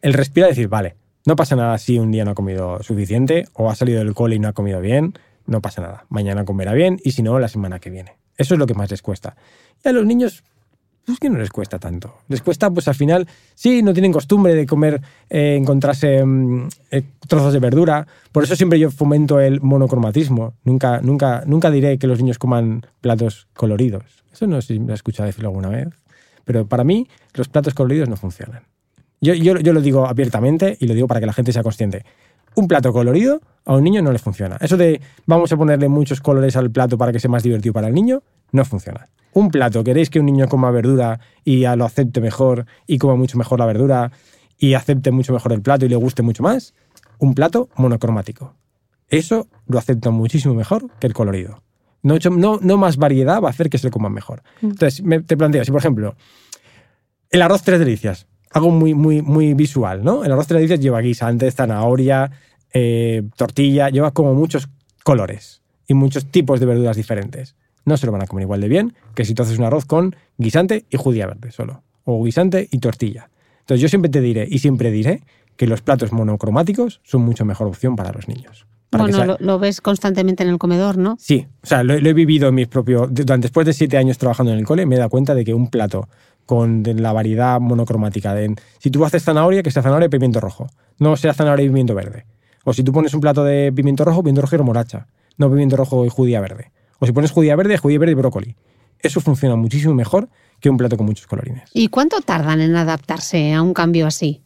el 0.00 0.14
respirar 0.14 0.48
y 0.48 0.52
decir, 0.52 0.68
vale, 0.68 0.96
no 1.26 1.36
pasa 1.36 1.56
nada 1.56 1.76
si 1.78 1.98
un 1.98 2.10
día 2.10 2.24
no 2.24 2.30
ha 2.30 2.34
comido 2.34 2.82
suficiente 2.82 3.46
o 3.52 3.70
ha 3.70 3.74
salido 3.74 3.98
del 3.98 4.14
cole 4.14 4.36
y 4.36 4.38
no 4.38 4.48
ha 4.48 4.52
comido 4.52 4.80
bien, 4.80 5.14
no 5.46 5.60
pasa 5.60 5.82
nada. 5.82 6.06
Mañana 6.08 6.44
comerá 6.44 6.72
bien 6.72 6.98
y 7.04 7.12
si 7.12 7.22
no, 7.22 7.38
la 7.38 7.48
semana 7.48 7.80
que 7.80 7.90
viene. 7.90 8.16
Eso 8.36 8.54
es 8.54 8.58
lo 8.58 8.66
que 8.66 8.74
más 8.74 8.90
les 8.90 9.02
cuesta. 9.02 9.36
Y 9.84 9.88
a 9.88 9.92
los 9.92 10.06
niños, 10.06 10.44
pues 11.08 11.20
que 11.20 11.30
no 11.30 11.38
les 11.38 11.48
cuesta 11.48 11.78
tanto. 11.78 12.18
Les 12.28 12.42
cuesta, 12.42 12.70
pues 12.70 12.86
al 12.86 12.94
final, 12.94 13.26
sí, 13.54 13.82
no 13.82 13.94
tienen 13.94 14.12
costumbre 14.12 14.54
de 14.54 14.66
comer, 14.66 15.00
eh, 15.30 15.56
encontrarse 15.58 16.22
mm, 16.22 16.68
eh, 16.90 17.02
trozos 17.26 17.54
de 17.54 17.58
verdura. 17.58 18.06
Por 18.30 18.44
eso 18.44 18.54
siempre 18.54 18.78
yo 18.78 18.90
fomento 18.90 19.40
el 19.40 19.62
monocromatismo. 19.62 20.52
Nunca, 20.64 21.00
nunca, 21.00 21.44
nunca 21.46 21.70
diré 21.70 21.98
que 21.98 22.06
los 22.06 22.20
niños 22.20 22.38
coman 22.38 22.84
platos 23.00 23.48
coloridos. 23.54 24.04
Eso 24.30 24.46
no 24.46 24.60
sé 24.60 24.74
si 24.74 24.80
me 24.80 24.92
has 24.92 24.98
escuchado 24.98 25.26
decirlo 25.26 25.48
alguna 25.48 25.70
vez. 25.70 25.88
Pero 26.44 26.66
para 26.66 26.84
mí, 26.84 27.08
los 27.32 27.48
platos 27.48 27.72
coloridos 27.72 28.10
no 28.10 28.16
funcionan. 28.16 28.64
Yo, 29.22 29.32
yo, 29.32 29.58
yo 29.58 29.72
lo 29.72 29.80
digo 29.80 30.06
abiertamente 30.06 30.76
y 30.78 30.88
lo 30.88 30.94
digo 30.94 31.08
para 31.08 31.20
que 31.20 31.26
la 31.26 31.32
gente 31.32 31.52
sea 31.52 31.62
consciente. 31.62 32.04
Un 32.58 32.66
plato 32.66 32.92
colorido 32.92 33.40
a 33.64 33.74
un 33.76 33.84
niño 33.84 34.02
no 34.02 34.10
le 34.10 34.18
funciona. 34.18 34.56
Eso 34.60 34.76
de 34.76 35.00
vamos 35.26 35.52
a 35.52 35.56
ponerle 35.56 35.88
muchos 35.88 36.20
colores 36.20 36.56
al 36.56 36.72
plato 36.72 36.98
para 36.98 37.12
que 37.12 37.20
sea 37.20 37.30
más 37.30 37.44
divertido 37.44 37.72
para 37.72 37.86
el 37.86 37.94
niño, 37.94 38.22
no 38.50 38.64
funciona. 38.64 39.08
Un 39.32 39.50
plato, 39.52 39.84
queréis 39.84 40.10
que 40.10 40.18
un 40.18 40.26
niño 40.26 40.48
coma 40.48 40.72
verdura 40.72 41.20
y 41.44 41.60
lo 41.76 41.84
acepte 41.84 42.20
mejor 42.20 42.66
y 42.88 42.98
coma 42.98 43.14
mucho 43.14 43.38
mejor 43.38 43.60
la 43.60 43.66
verdura 43.66 44.10
y 44.58 44.74
acepte 44.74 45.12
mucho 45.12 45.32
mejor 45.32 45.52
el 45.52 45.62
plato 45.62 45.86
y 45.86 45.88
le 45.88 45.94
guste 45.94 46.22
mucho 46.22 46.42
más, 46.42 46.74
un 47.18 47.34
plato 47.34 47.68
monocromático. 47.76 48.54
Eso 49.08 49.46
lo 49.68 49.78
acepta 49.78 50.10
muchísimo 50.10 50.54
mejor 50.54 50.88
que 50.98 51.06
el 51.06 51.14
colorido. 51.14 51.62
No, 52.02 52.16
no, 52.36 52.58
no 52.60 52.76
más 52.76 52.96
variedad 52.96 53.40
va 53.40 53.46
a 53.48 53.50
hacer 53.50 53.70
que 53.70 53.78
se 53.78 53.86
lo 53.86 53.92
coman 53.92 54.12
mejor. 54.12 54.42
Entonces, 54.62 55.02
me- 55.04 55.20
te 55.20 55.36
planteo, 55.36 55.64
si 55.64 55.70
por 55.70 55.78
ejemplo, 55.80 56.16
el 57.30 57.42
arroz 57.42 57.62
tres 57.62 57.78
delicias, 57.78 58.26
algo 58.50 58.70
muy, 58.70 58.94
muy, 58.94 59.22
muy 59.22 59.54
visual, 59.54 60.02
¿no? 60.02 60.24
El 60.24 60.32
arroz 60.32 60.46
tres 60.48 60.58
delicias 60.58 60.80
lleva 60.80 61.00
guisante, 61.00 61.50
zanahoria, 61.50 62.30
eh, 62.72 63.22
tortilla, 63.36 63.88
lleva 63.88 64.10
como 64.12 64.34
muchos 64.34 64.68
colores 65.04 65.62
y 65.86 65.94
muchos 65.94 66.26
tipos 66.26 66.60
de 66.60 66.66
verduras 66.66 66.96
diferentes. 66.96 67.56
No 67.84 67.96
se 67.96 68.06
lo 68.06 68.12
van 68.12 68.22
a 68.22 68.26
comer 68.26 68.42
igual 68.42 68.60
de 68.60 68.68
bien 68.68 68.94
que 69.14 69.24
si 69.24 69.34
tú 69.34 69.42
haces 69.42 69.58
un 69.58 69.64
arroz 69.64 69.86
con 69.86 70.14
guisante 70.36 70.84
y 70.90 70.96
judía 70.96 71.26
verde 71.26 71.50
solo, 71.50 71.82
o 72.04 72.22
guisante 72.22 72.68
y 72.70 72.78
tortilla. 72.78 73.30
Entonces 73.60 73.80
yo 73.80 73.88
siempre 73.88 74.10
te 74.10 74.20
diré 74.20 74.46
y 74.48 74.58
siempre 74.58 74.90
diré 74.90 75.22
que 75.56 75.66
los 75.66 75.82
platos 75.82 76.12
monocromáticos 76.12 77.00
son 77.04 77.22
mucho 77.22 77.44
mejor 77.44 77.66
opción 77.66 77.96
para 77.96 78.12
los 78.12 78.28
niños. 78.28 78.66
Para 78.90 79.04
Bueno, 79.04 79.24
lo, 79.24 79.36
lo 79.40 79.58
ves 79.58 79.80
constantemente 79.80 80.42
en 80.42 80.50
el 80.50 80.58
comedor, 80.58 80.96
¿no? 80.96 81.16
Sí, 81.18 81.46
o 81.62 81.66
sea, 81.66 81.82
lo, 81.82 81.98
lo 81.98 82.08
he 82.08 82.14
vivido 82.14 82.48
en 82.48 82.54
mis 82.54 82.68
propios. 82.68 83.08
Después 83.10 83.66
de 83.66 83.72
siete 83.72 83.98
años 83.98 84.16
trabajando 84.16 84.52
en 84.52 84.58
el 84.58 84.64
cole, 84.64 84.86
me 84.86 84.94
he 84.94 84.98
dado 84.98 85.10
cuenta 85.10 85.34
de 85.34 85.44
que 85.44 85.52
un 85.52 85.68
plato 85.68 86.08
con 86.46 86.82
la 86.82 87.12
variedad 87.12 87.60
monocromática, 87.60 88.32
de, 88.32 88.54
si 88.78 88.90
tú 88.90 89.04
haces 89.04 89.22
zanahoria, 89.22 89.62
que 89.62 89.70
sea 89.70 89.82
zanahoria 89.82 90.06
y 90.06 90.08
pimiento 90.08 90.40
rojo, 90.40 90.68
no 90.98 91.14
sea 91.18 91.34
zanahoria 91.34 91.66
y 91.66 91.68
pimiento 91.68 91.94
verde. 91.94 92.24
O 92.68 92.74
si 92.74 92.82
tú 92.84 92.92
pones 92.92 93.14
un 93.14 93.22
plato 93.22 93.44
de 93.44 93.72
pimiento 93.72 94.04
rojo, 94.04 94.22
pimiento 94.22 94.42
rojo 94.42 94.56
y 94.56 94.58
remolacha, 94.58 95.06
no 95.38 95.48
pimiento 95.48 95.74
rojo 95.74 96.04
y 96.04 96.10
judía 96.10 96.38
verde. 96.42 96.70
O 96.98 97.06
si 97.06 97.12
pones 97.12 97.30
judía 97.30 97.56
verde, 97.56 97.78
judía 97.78 97.98
verde 97.98 98.12
y 98.12 98.14
brócoli. 98.14 98.56
Eso 98.98 99.22
funciona 99.22 99.56
muchísimo 99.56 99.94
mejor 99.94 100.28
que 100.60 100.68
un 100.68 100.76
plato 100.76 100.98
con 100.98 101.06
muchos 101.06 101.26
colorines. 101.26 101.70
¿Y 101.72 101.88
cuánto 101.88 102.20
tardan 102.20 102.60
en 102.60 102.76
adaptarse 102.76 103.54
a 103.54 103.62
un 103.62 103.72
cambio 103.72 104.06
así? 104.06 104.42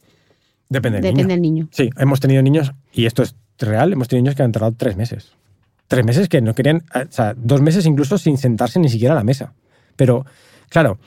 Depende 0.69 1.01
del 1.01 1.03
Depende 1.03 1.23
niño. 1.25 1.29
del 1.35 1.43
niño. 1.43 1.69
Sí, 1.73 1.91
hemos 1.97 2.21
tenido 2.21 2.43
niños, 2.43 2.73
y 2.93 3.07
esto 3.07 3.25
es 3.25 3.35
real, 3.59 3.93
hemos 3.93 4.07
tenido 4.07 4.23
niños 4.23 4.37
que 4.37 4.45
han 4.45 4.53
tardado 4.53 4.73
tres 4.77 4.97
meses. 4.97 5.33
Tres 5.89 6.05
meses 6.05 6.29
que 6.29 6.41
no 6.41 6.55
querían, 6.55 6.85
o 6.95 7.11
sea, 7.11 7.35
dos 7.37 7.61
meses 7.61 7.87
incluso 7.87 8.19
sin 8.19 8.39
sentarse 8.39 8.79
ni 8.79 8.89
siquiera 8.89 9.15
a 9.15 9.17
la 9.17 9.25
mesa. 9.25 9.53
Pero, 9.97 10.25
claro, 10.69 11.01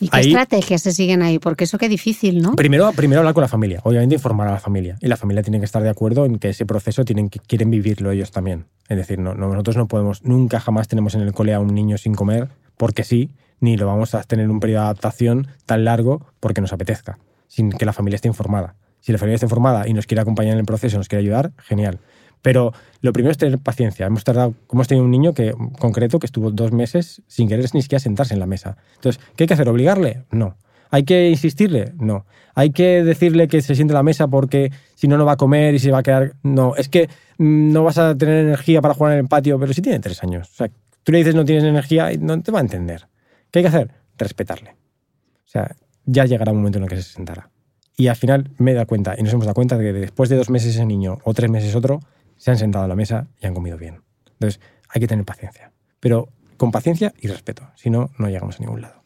¿Y 0.00 0.08
qué 0.08 0.16
Ahí- 0.16 0.26
estrategias 0.28 0.82
se 0.82 0.92
siguen 0.92 1.22
ahí? 1.22 1.38
Porque 1.38 1.64
eso 1.64 1.78
qué 1.78 1.88
difícil, 1.88 2.42
¿no? 2.42 2.56
primero, 2.56 2.92
primero 2.92 3.20
hablar 3.20 3.32
con 3.34 3.42
la 3.42 3.48
familia, 3.48 3.80
obviamente 3.84 4.16
informar 4.16 4.48
a 4.48 4.52
la 4.52 4.60
familia. 4.60 4.96
Y 5.00 5.06
la 5.06 5.16
familia 5.16 5.42
tiene 5.42 5.60
que 5.60 5.64
estar 5.64 5.82
de 5.82 5.88
acuerdo 5.88 6.24
en 6.26 6.38
que 6.38 6.48
ese 6.50 6.66
proceso 6.66 7.04
tienen 7.04 7.28
que, 7.30 7.38
quieren 7.38 7.70
vivirlo 7.70 8.10
ellos 8.10 8.30
también. 8.32 8.66
Es 8.88 8.96
decir, 8.96 9.18
no, 9.18 9.34
no- 9.34 9.48
nosotros 9.48 9.76
no 9.76 9.86
podemos, 9.86 10.24
nunca 10.24 10.58
jamás 10.60 10.88
tenemos 10.88 11.14
en 11.14 11.20
el 11.20 11.32
cole 11.32 11.54
a 11.54 11.60
un 11.60 11.74
niño 11.74 11.96
sin 11.96 12.14
comer 12.14 12.48
porque 12.76 13.04
sí, 13.04 13.30
ni 13.60 13.76
lo 13.76 13.86
vamos 13.86 14.14
a 14.14 14.22
tener 14.24 14.50
un 14.50 14.58
periodo 14.60 14.80
de 14.82 14.86
adaptación 14.86 15.46
tan 15.64 15.84
largo 15.84 16.26
porque 16.40 16.60
nos 16.60 16.72
apetezca, 16.72 17.18
sin 17.46 17.70
que 17.70 17.84
la 17.86 17.92
familia 17.92 18.16
esté 18.16 18.28
informada. 18.28 18.74
Si 19.00 19.12
la 19.12 19.18
familia 19.18 19.36
está 19.36 19.46
informada 19.46 19.86
y 19.86 19.92
nos 19.94 20.06
quiere 20.06 20.22
acompañar 20.22 20.54
en 20.54 20.58
el 20.60 20.64
proceso, 20.66 20.96
nos 20.98 21.08
quiere 21.08 21.22
ayudar, 21.22 21.52
genial. 21.58 21.98
Pero 22.44 22.74
lo 23.00 23.14
primero 23.14 23.32
es 23.32 23.38
tener 23.38 23.58
paciencia. 23.58 24.04
Hemos, 24.04 24.22
tardado, 24.22 24.52
hemos 24.70 24.86
tenido 24.86 25.06
un 25.06 25.10
niño 25.10 25.32
que, 25.32 25.54
concreto 25.78 26.18
que 26.18 26.26
estuvo 26.26 26.50
dos 26.50 26.72
meses 26.72 27.22
sin 27.26 27.48
querer 27.48 27.64
ni 27.72 27.80
siquiera 27.80 28.00
sentarse 28.00 28.34
en 28.34 28.40
la 28.40 28.44
mesa. 28.44 28.76
Entonces, 28.96 29.18
¿qué 29.34 29.44
hay 29.44 29.48
que 29.48 29.54
hacer? 29.54 29.66
¿Obligarle? 29.66 30.24
No. 30.30 30.58
¿Hay 30.90 31.04
que 31.04 31.30
insistirle? 31.30 31.94
No. 31.98 32.26
¿Hay 32.54 32.68
que 32.68 33.02
decirle 33.02 33.48
que 33.48 33.62
se 33.62 33.74
siente 33.74 33.92
en 33.92 33.94
la 33.94 34.02
mesa 34.02 34.28
porque 34.28 34.70
si 34.94 35.08
no, 35.08 35.16
no 35.16 35.24
va 35.24 35.32
a 35.32 35.36
comer 35.38 35.74
y 35.74 35.78
se 35.78 35.90
va 35.90 36.00
a 36.00 36.02
quedar...? 36.02 36.34
No. 36.42 36.76
Es 36.76 36.90
que 36.90 37.08
mm, 37.38 37.72
no 37.72 37.82
vas 37.82 37.96
a 37.96 38.14
tener 38.14 38.44
energía 38.44 38.82
para 38.82 38.92
jugar 38.92 39.14
en 39.14 39.20
el 39.20 39.26
patio, 39.26 39.58
pero 39.58 39.72
si 39.72 39.80
tiene 39.80 39.98
tres 40.00 40.22
años. 40.22 40.50
O 40.50 40.54
sea, 40.54 40.68
tú 41.02 41.12
le 41.12 41.18
dices 41.18 41.34
no 41.34 41.46
tienes 41.46 41.64
energía 41.64 42.12
y 42.12 42.18
no 42.18 42.42
te 42.42 42.52
va 42.52 42.58
a 42.58 42.62
entender. 42.62 43.08
¿Qué 43.50 43.60
hay 43.60 43.62
que 43.62 43.68
hacer? 43.68 43.90
Respetarle. 44.18 44.72
O 44.72 45.48
sea, 45.48 45.74
ya 46.04 46.26
llegará 46.26 46.52
un 46.52 46.58
momento 46.58 46.76
en 46.76 46.84
el 46.84 46.90
que 46.90 46.96
se 46.96 47.04
sentará. 47.04 47.48
Y 47.96 48.08
al 48.08 48.16
final 48.16 48.50
me 48.58 48.74
dado 48.74 48.86
cuenta, 48.86 49.14
y 49.16 49.22
nos 49.22 49.32
hemos 49.32 49.46
dado 49.46 49.54
cuenta 49.54 49.78
de 49.78 49.84
que 49.84 49.92
después 49.98 50.28
de 50.28 50.36
dos 50.36 50.50
meses 50.50 50.74
ese 50.74 50.84
niño 50.84 51.20
o 51.24 51.32
tres 51.32 51.48
meses 51.48 51.74
otro, 51.74 52.00
se 52.44 52.50
han 52.50 52.58
sentado 52.58 52.84
a 52.84 52.88
la 52.88 52.94
mesa 52.94 53.26
y 53.40 53.46
han 53.46 53.54
comido 53.54 53.78
bien. 53.78 54.02
Entonces, 54.34 54.60
hay 54.90 55.00
que 55.00 55.06
tener 55.06 55.24
paciencia. 55.24 55.72
Pero 55.98 56.28
con 56.58 56.70
paciencia 56.70 57.14
y 57.18 57.28
respeto. 57.28 57.66
Si 57.74 57.88
no, 57.88 58.10
no 58.18 58.28
llegamos 58.28 58.56
a 58.56 58.58
ningún 58.58 58.82
lado. 58.82 59.02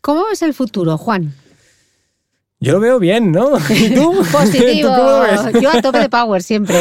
¿Cómo 0.00 0.24
ves 0.26 0.42
el 0.42 0.54
futuro, 0.54 0.96
Juan? 0.96 1.34
Yo 2.60 2.74
lo 2.74 2.78
veo 2.78 3.00
bien, 3.00 3.32
¿no? 3.32 3.58
¿Y 3.70 3.92
tú? 3.92 4.22
Positivo. 4.32 4.88
Yo 5.60 5.70
a 5.72 5.82
tope 5.82 5.98
de 5.98 6.08
power 6.08 6.44
siempre. 6.44 6.76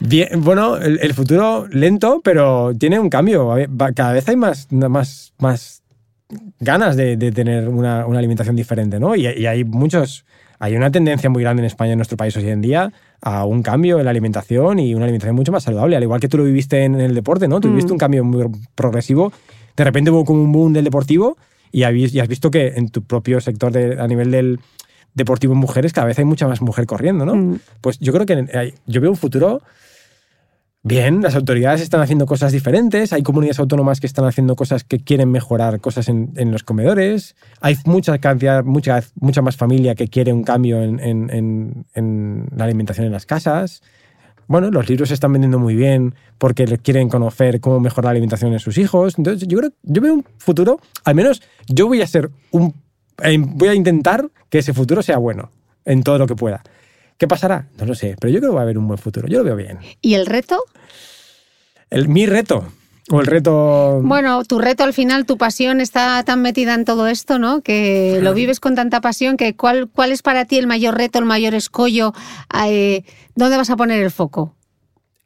Bien, 0.00 0.42
bueno, 0.42 0.76
el, 0.76 0.98
el 1.00 1.14
futuro 1.14 1.68
lento, 1.70 2.20
pero 2.24 2.72
tiene 2.76 2.98
un 2.98 3.08
cambio. 3.08 3.54
Cada 3.94 4.12
vez 4.12 4.28
hay 4.28 4.34
más, 4.34 4.72
más, 4.72 5.34
más 5.38 5.84
ganas 6.58 6.96
de, 6.96 7.16
de 7.16 7.30
tener 7.30 7.68
una, 7.68 8.06
una 8.06 8.18
alimentación 8.18 8.56
diferente, 8.56 8.98
¿no? 8.98 9.14
Y, 9.14 9.28
y 9.28 9.46
hay 9.46 9.62
muchos, 9.62 10.24
hay 10.58 10.74
una 10.74 10.90
tendencia 10.90 11.30
muy 11.30 11.44
grande 11.44 11.62
en 11.62 11.66
España, 11.66 11.92
en 11.92 11.98
nuestro 11.98 12.16
país 12.16 12.36
hoy 12.36 12.48
en 12.48 12.60
día, 12.60 12.92
a 13.26 13.46
un 13.46 13.62
cambio 13.62 13.98
en 13.98 14.04
la 14.04 14.10
alimentación 14.10 14.78
y 14.78 14.94
una 14.94 15.04
alimentación 15.06 15.34
mucho 15.34 15.50
más 15.50 15.62
saludable, 15.62 15.96
al 15.96 16.02
igual 16.02 16.20
que 16.20 16.28
tú 16.28 16.36
lo 16.36 16.44
viviste 16.44 16.84
en 16.84 17.00
el 17.00 17.14
deporte, 17.14 17.48
¿no? 17.48 17.58
Tú 17.58 17.68
viviste 17.70 17.90
un 17.92 17.98
cambio 17.98 18.22
muy 18.22 18.44
progresivo, 18.74 19.32
de 19.76 19.82
repente 19.82 20.10
hubo 20.10 20.26
como 20.26 20.42
un 20.42 20.52
boom 20.52 20.72
del 20.74 20.84
deportivo 20.84 21.38
y 21.72 21.84
has 21.84 22.28
visto 22.28 22.50
que 22.50 22.68
en 22.76 22.90
tu 22.90 23.02
propio 23.02 23.40
sector 23.40 23.72
de- 23.72 23.98
a 23.98 24.06
nivel 24.06 24.30
del 24.30 24.60
deportivo 25.14 25.54
en 25.54 25.58
mujeres 25.60 25.92
cada 25.94 26.06
vez 26.06 26.18
hay 26.18 26.24
mucha 26.26 26.46
más 26.46 26.60
mujer 26.60 26.84
corriendo, 26.86 27.24
¿no? 27.24 27.34
Mm. 27.34 27.58
Pues 27.80 27.98
yo 27.98 28.12
creo 28.12 28.26
que 28.26 28.46
hay- 28.56 28.74
yo 28.86 29.00
veo 29.00 29.10
un 29.10 29.16
futuro 29.16 29.62
bien, 30.84 31.22
las 31.22 31.34
autoridades 31.34 31.80
están 31.80 32.02
haciendo 32.02 32.26
cosas 32.26 32.52
diferentes, 32.52 33.12
hay 33.14 33.22
comunidades 33.22 33.58
autónomas 33.58 34.00
que 34.00 34.06
están 34.06 34.26
haciendo 34.26 34.54
cosas 34.54 34.84
que 34.84 35.00
quieren 35.00 35.32
mejorar 35.32 35.80
cosas 35.80 36.08
en, 36.08 36.52
los 36.52 36.62
comedores, 36.62 37.34
hay 37.60 37.76
mucha 37.86 38.18
cantidad, 38.18 38.62
mucha, 38.62 39.02
más 39.42 39.56
familia 39.56 39.94
que 39.94 40.08
quiere 40.08 40.32
un 40.32 40.44
cambio 40.44 40.82
en, 40.82 41.86
la 42.54 42.64
alimentación 42.64 43.06
en 43.06 43.12
las 43.12 43.24
casas. 43.26 43.82
Bueno, 44.46 44.70
los 44.70 44.86
libros 44.90 45.08
se 45.08 45.14
están 45.14 45.32
vendiendo 45.32 45.58
muy 45.58 45.74
bien 45.74 46.14
porque 46.36 46.66
quieren 46.78 47.08
conocer 47.08 47.60
cómo 47.60 47.80
mejorar 47.80 48.04
la 48.04 48.10
alimentación 48.10 48.52
en 48.52 48.58
sus 48.58 48.76
hijos. 48.76 49.14
Entonces, 49.16 49.48
yo 49.48 49.56
creo, 49.58 49.72
yo 49.82 50.02
veo 50.02 50.12
un 50.12 50.24
futuro, 50.36 50.80
al 51.04 51.14
menos 51.14 51.40
yo 51.66 51.86
voy 51.86 52.02
a 52.02 52.06
ser 52.06 52.30
un, 52.50 52.74
eh, 53.22 53.38
voy 53.38 53.68
a 53.68 53.74
intentar 53.74 54.28
que 54.50 54.58
ese 54.58 54.74
futuro 54.74 55.02
sea 55.02 55.16
bueno 55.16 55.50
en 55.86 56.02
todo 56.02 56.18
lo 56.18 56.26
que 56.26 56.36
pueda. 56.36 56.62
¿Qué 57.18 57.28
pasará? 57.28 57.68
No 57.78 57.86
lo 57.86 57.94
sé, 57.94 58.16
pero 58.20 58.32
yo 58.32 58.40
creo 58.40 58.50
que 58.50 58.56
va 58.56 58.62
a 58.62 58.64
haber 58.64 58.78
un 58.78 58.86
buen 58.86 58.98
futuro. 58.98 59.28
Yo 59.28 59.38
lo 59.38 59.44
veo 59.44 59.56
bien. 59.56 59.78
¿Y 60.00 60.14
el 60.14 60.26
reto? 60.26 60.62
El, 61.90 62.08
mi 62.08 62.26
reto, 62.26 62.66
o 63.10 63.20
el 63.20 63.26
reto... 63.26 64.00
Bueno, 64.02 64.44
tu 64.44 64.58
reto 64.58 64.82
al 64.82 64.94
final, 64.94 65.26
tu 65.26 65.36
pasión 65.36 65.80
está 65.80 66.22
tan 66.24 66.40
metida 66.40 66.74
en 66.74 66.84
todo 66.84 67.06
esto, 67.06 67.38
¿no? 67.38 67.60
Que 67.60 68.18
lo 68.22 68.32
vives 68.32 68.60
con 68.60 68.74
tanta 68.74 69.00
pasión 69.00 69.36
que 69.36 69.54
¿cuál, 69.54 69.88
cuál 69.88 70.10
es 70.10 70.22
para 70.22 70.46
ti 70.46 70.56
el 70.56 70.66
mayor 70.66 70.96
reto, 70.96 71.18
el 71.18 71.26
mayor 71.26 71.54
escollo? 71.54 72.14
Eh, 72.66 73.04
¿Dónde 73.34 73.58
vas 73.58 73.68
a 73.68 73.76
poner 73.76 74.02
el 74.02 74.10
foco? 74.10 74.54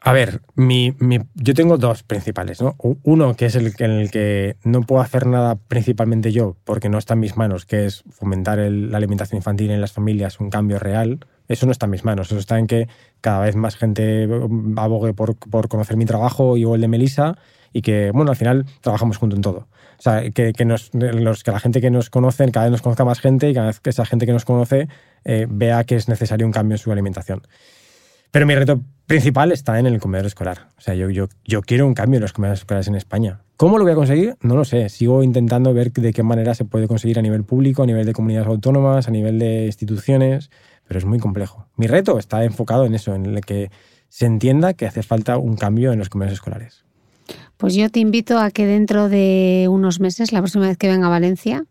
A 0.00 0.12
ver, 0.12 0.42
mi, 0.54 0.94
mi- 1.00 1.18
yo 1.34 1.54
tengo 1.54 1.76
dos 1.76 2.04
principales, 2.04 2.62
¿no? 2.62 2.76
Uno 3.02 3.34
que 3.34 3.46
es 3.46 3.56
el 3.56 3.74
en 3.78 3.90
el 3.90 4.10
que 4.12 4.56
no 4.62 4.82
puedo 4.82 5.02
hacer 5.02 5.26
nada 5.26 5.56
principalmente 5.56 6.30
yo, 6.30 6.56
porque 6.64 6.88
no 6.88 6.98
está 6.98 7.14
en 7.14 7.20
mis 7.20 7.36
manos, 7.36 7.66
que 7.66 7.84
es 7.86 8.04
fomentar 8.10 8.58
la 8.58 8.96
alimentación 8.96 9.38
infantil 9.38 9.70
en 9.72 9.80
las 9.80 9.92
familias, 9.92 10.38
un 10.38 10.50
cambio 10.50 10.78
real. 10.78 11.18
Eso 11.48 11.66
no 11.66 11.72
está 11.72 11.86
en 11.86 11.90
mis 11.90 12.04
manos, 12.04 12.28
eso 12.28 12.38
está 12.38 12.58
en 12.58 12.68
que 12.68 12.88
cada 13.20 13.40
vez 13.40 13.56
más 13.56 13.76
gente 13.76 14.28
abogue 14.76 15.14
por, 15.14 15.36
conocer 15.68 15.96
mi 15.96 16.04
trabajo 16.06 16.56
y 16.56 16.64
o 16.64 16.74
el 16.76 16.80
de 16.80 16.88
Melissa 16.88 17.36
y 17.72 17.82
que, 17.82 18.12
bueno, 18.12 18.30
al 18.30 18.36
final 18.36 18.66
trabajamos 18.80 19.16
junto 19.16 19.34
en 19.34 19.42
todo. 19.42 19.66
O 19.98 20.02
sea, 20.02 20.30
que, 20.30 20.52
que, 20.52 20.64
nos, 20.64 20.90
los, 20.94 21.42
que 21.42 21.50
la 21.50 21.58
gente 21.58 21.80
que 21.80 21.90
nos 21.90 22.08
conoce, 22.08 22.48
cada 22.52 22.66
vez 22.66 22.70
nos 22.72 22.82
conozca 22.82 23.04
más 23.04 23.18
gente 23.20 23.50
y 23.50 23.54
cada 23.54 23.66
vez 23.66 23.80
que 23.80 23.90
esa 23.90 24.06
gente 24.06 24.26
que 24.26 24.32
nos 24.32 24.44
conoce 24.44 24.88
eh, 25.24 25.46
vea 25.50 25.82
que 25.84 25.96
es 25.96 26.08
necesario 26.08 26.46
un 26.46 26.52
cambio 26.52 26.74
en 26.74 26.78
su 26.78 26.92
alimentación. 26.92 27.42
Pero 28.30 28.46
mi 28.46 28.54
reto 28.54 28.80
principal 29.06 29.52
está 29.52 29.78
en 29.78 29.86
el 29.86 30.00
comedor 30.00 30.26
escolar. 30.26 30.68
O 30.76 30.80
sea, 30.80 30.94
yo, 30.94 31.08
yo, 31.10 31.28
yo 31.44 31.62
quiero 31.62 31.86
un 31.86 31.94
cambio 31.94 32.18
en 32.18 32.22
los 32.22 32.32
comedores 32.32 32.60
escolares 32.60 32.88
en 32.88 32.94
España. 32.94 33.40
¿Cómo 33.56 33.78
lo 33.78 33.84
voy 33.84 33.92
a 33.92 33.96
conseguir? 33.96 34.36
No 34.42 34.54
lo 34.54 34.64
sé. 34.64 34.88
Sigo 34.90 35.22
intentando 35.22 35.72
ver 35.72 35.92
de 35.92 36.12
qué 36.12 36.22
manera 36.22 36.54
se 36.54 36.64
puede 36.64 36.86
conseguir 36.86 37.18
a 37.18 37.22
nivel 37.22 37.42
público, 37.42 37.82
a 37.82 37.86
nivel 37.86 38.06
de 38.06 38.12
comunidades 38.12 38.48
autónomas, 38.48 39.08
a 39.08 39.10
nivel 39.10 39.38
de 39.38 39.66
instituciones, 39.66 40.50
pero 40.86 40.98
es 40.98 41.06
muy 41.06 41.18
complejo. 41.18 41.66
Mi 41.76 41.86
reto 41.86 42.18
está 42.18 42.44
enfocado 42.44 42.84
en 42.84 42.94
eso, 42.94 43.14
en 43.14 43.26
el 43.26 43.40
que 43.40 43.70
se 44.10 44.26
entienda 44.26 44.74
que 44.74 44.86
hace 44.86 45.02
falta 45.02 45.38
un 45.38 45.56
cambio 45.56 45.92
en 45.92 45.98
los 45.98 46.08
comedores 46.08 46.34
escolares. 46.34 46.84
Pues 47.56 47.74
yo 47.74 47.90
te 47.90 48.00
invito 48.00 48.38
a 48.38 48.50
que 48.50 48.66
dentro 48.66 49.08
de 49.08 49.66
unos 49.70 50.00
meses, 50.00 50.32
la 50.32 50.40
próxima 50.40 50.68
vez 50.68 50.76
que 50.76 50.88
venga 50.88 51.06
a 51.06 51.10
Valencia, 51.10 51.64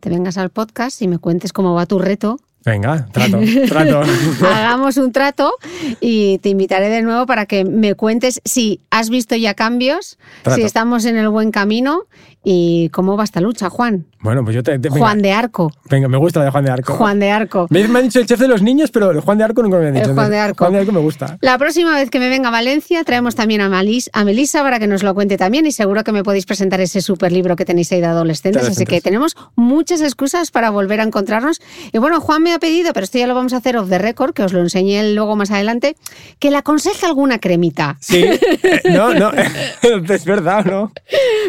te 0.00 0.08
vengas 0.08 0.38
al 0.38 0.50
podcast 0.50 1.02
y 1.02 1.08
me 1.08 1.18
cuentes 1.18 1.52
cómo 1.52 1.74
va 1.74 1.86
tu 1.86 1.98
reto. 1.98 2.38
Venga, 2.66 3.06
trato, 3.12 3.38
trato. 3.68 4.00
Hagamos 4.44 4.96
un 4.96 5.12
trato 5.12 5.52
y 6.00 6.38
te 6.38 6.48
invitaré 6.48 6.88
de 6.88 7.00
nuevo 7.00 7.24
para 7.24 7.46
que 7.46 7.64
me 7.64 7.94
cuentes 7.94 8.40
si 8.44 8.80
has 8.90 9.08
visto 9.08 9.36
ya 9.36 9.54
cambios, 9.54 10.18
Trato. 10.42 10.56
si 10.56 10.62
estamos 10.66 11.04
en 11.04 11.16
el 11.16 11.28
buen 11.28 11.52
camino 11.52 12.02
y 12.42 12.90
cómo 12.90 13.16
va 13.16 13.24
esta 13.24 13.40
lucha, 13.40 13.70
Juan. 13.70 14.06
Bueno, 14.20 14.42
pues 14.44 14.54
yo 14.56 14.62
te... 14.62 14.72
te- 14.72 14.88
venga, 14.88 14.98
Juan 14.98 15.22
de 15.22 15.32
Arco. 15.32 15.70
venga, 15.90 16.08
me 16.08 16.16
gusta 16.16 16.40
la 16.40 16.46
de 16.46 16.50
Juan 16.52 16.64
de 16.64 16.70
Arco. 16.70 16.94
Juan 16.94 17.18
de 17.20 17.30
Arco. 17.30 17.66
Me, 17.70 17.86
me 17.88 17.98
han 18.00 18.04
dicho 18.06 18.18
el 18.20 18.26
chef 18.26 18.38
de 18.40 18.48
los 18.48 18.62
niños, 18.62 18.90
pero 18.90 19.10
el 19.12 19.20
Juan 19.20 19.38
de 19.38 19.44
Arco 19.44 19.62
nunca 19.62 19.78
me 19.78 19.88
han 19.88 19.94
dicho. 19.94 20.08
El 20.10 20.14
Juan 20.14 20.30
de 20.30 20.38
Arco. 20.38 20.64
Juan 20.64 20.72
de 20.72 20.78
Arco 20.80 20.92
me 20.92 21.00
gusta. 21.00 21.38
La 21.40 21.58
próxima 21.58 21.92
vez 21.94 22.10
que 22.10 22.18
me 22.18 22.28
venga 22.28 22.48
a 22.48 22.52
Valencia 22.52 23.02
traemos 23.04 23.34
también 23.36 23.60
a, 23.60 23.68
Malis, 23.68 24.10
a 24.12 24.24
Melissa 24.24 24.62
para 24.62 24.78
que 24.80 24.86
nos 24.88 25.02
lo 25.04 25.14
cuente 25.14 25.36
también 25.36 25.66
y 25.66 25.72
seguro 25.72 26.02
que 26.04 26.12
me 26.12 26.22
podéis 26.24 26.46
presentar 26.46 26.80
ese 26.80 27.00
super 27.00 27.30
libro 27.32 27.54
que 27.56 27.64
tenéis 27.64 27.90
ahí 27.92 28.00
de 28.00 28.06
adolescentes. 28.06 28.66
Así 28.66 28.84
que 28.84 29.00
tenemos 29.00 29.36
muchas 29.54 30.00
excusas 30.00 30.50
para 30.52 30.70
volver 30.70 31.00
a 31.00 31.04
encontrarnos. 31.04 31.60
Y 31.92 31.98
bueno, 31.98 32.20
Juan 32.20 32.42
me 32.42 32.52
ha 32.56 32.58
pedido, 32.58 32.92
pero 32.92 33.04
esto 33.04 33.18
ya 33.18 33.26
lo 33.26 33.34
vamos 33.34 33.52
a 33.52 33.58
hacer 33.58 33.76
off 33.76 33.88
the 33.88 33.98
record, 33.98 34.34
que 34.34 34.42
os 34.42 34.52
lo 34.52 34.60
enseñé 34.60 35.12
luego 35.14 35.36
más 35.36 35.50
adelante, 35.50 35.96
que 36.38 36.50
le 36.50 36.56
aconseje 36.56 37.06
alguna 37.06 37.38
cremita. 37.38 37.96
Sí, 38.00 38.24
eh, 38.24 38.80
no, 38.90 39.14
no, 39.14 39.30
es 39.82 40.24
verdad, 40.24 40.64
¿no? 40.64 40.92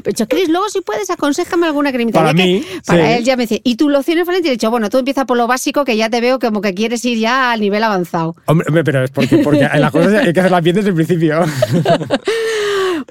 Pero 0.03 0.28
Chris, 0.28 0.49
luego 0.49 0.70
si 0.70 0.82
puedes, 0.82 1.10
aconsejame 1.10 1.68
alguna 1.68 1.91
cremita. 1.91 2.20
Para 2.20 2.32
Ya 2.32 2.38
que 2.38 2.43
mí, 2.43 2.66
para 2.86 3.08
sí. 3.08 3.14
él 3.18 3.24
ya 3.24 3.36
me 3.36 3.43
dice, 3.43 3.62
¿y 3.64 3.76
tu 3.76 3.89
loción 3.89 4.20
es 4.20 4.26
Valencia? 4.26 4.49
Y 4.49 4.51
he 4.53 4.58
dicho, 4.58 4.70
bueno, 4.72 4.89
tú 4.89 4.97
empieza 4.99 5.26
por 5.26 5.38
lo 5.38 5.47
básico, 5.47 5.84
que 5.86 5.97
ya 5.97 6.10
te 6.10 6.22
veo 6.22 6.39
como 6.39 6.62
que 6.62 6.74
quieres 6.74 7.03
ir 7.05 7.18
ya 7.18 7.51
al 7.51 7.60
nivel 7.62 7.84
avanzado. 7.84 8.36
Hombre, 8.45 8.84
pero 8.84 9.03
es 9.03 9.12
porque, 9.12 9.39
porque 9.39 9.68
las 9.76 9.91
cosas 9.91 10.14
hay 10.14 10.34
que 10.34 10.39
hacerlas 10.39 10.64
bien 10.64 10.76
desde 10.76 10.89
el 10.89 10.95
principio. 10.95 11.41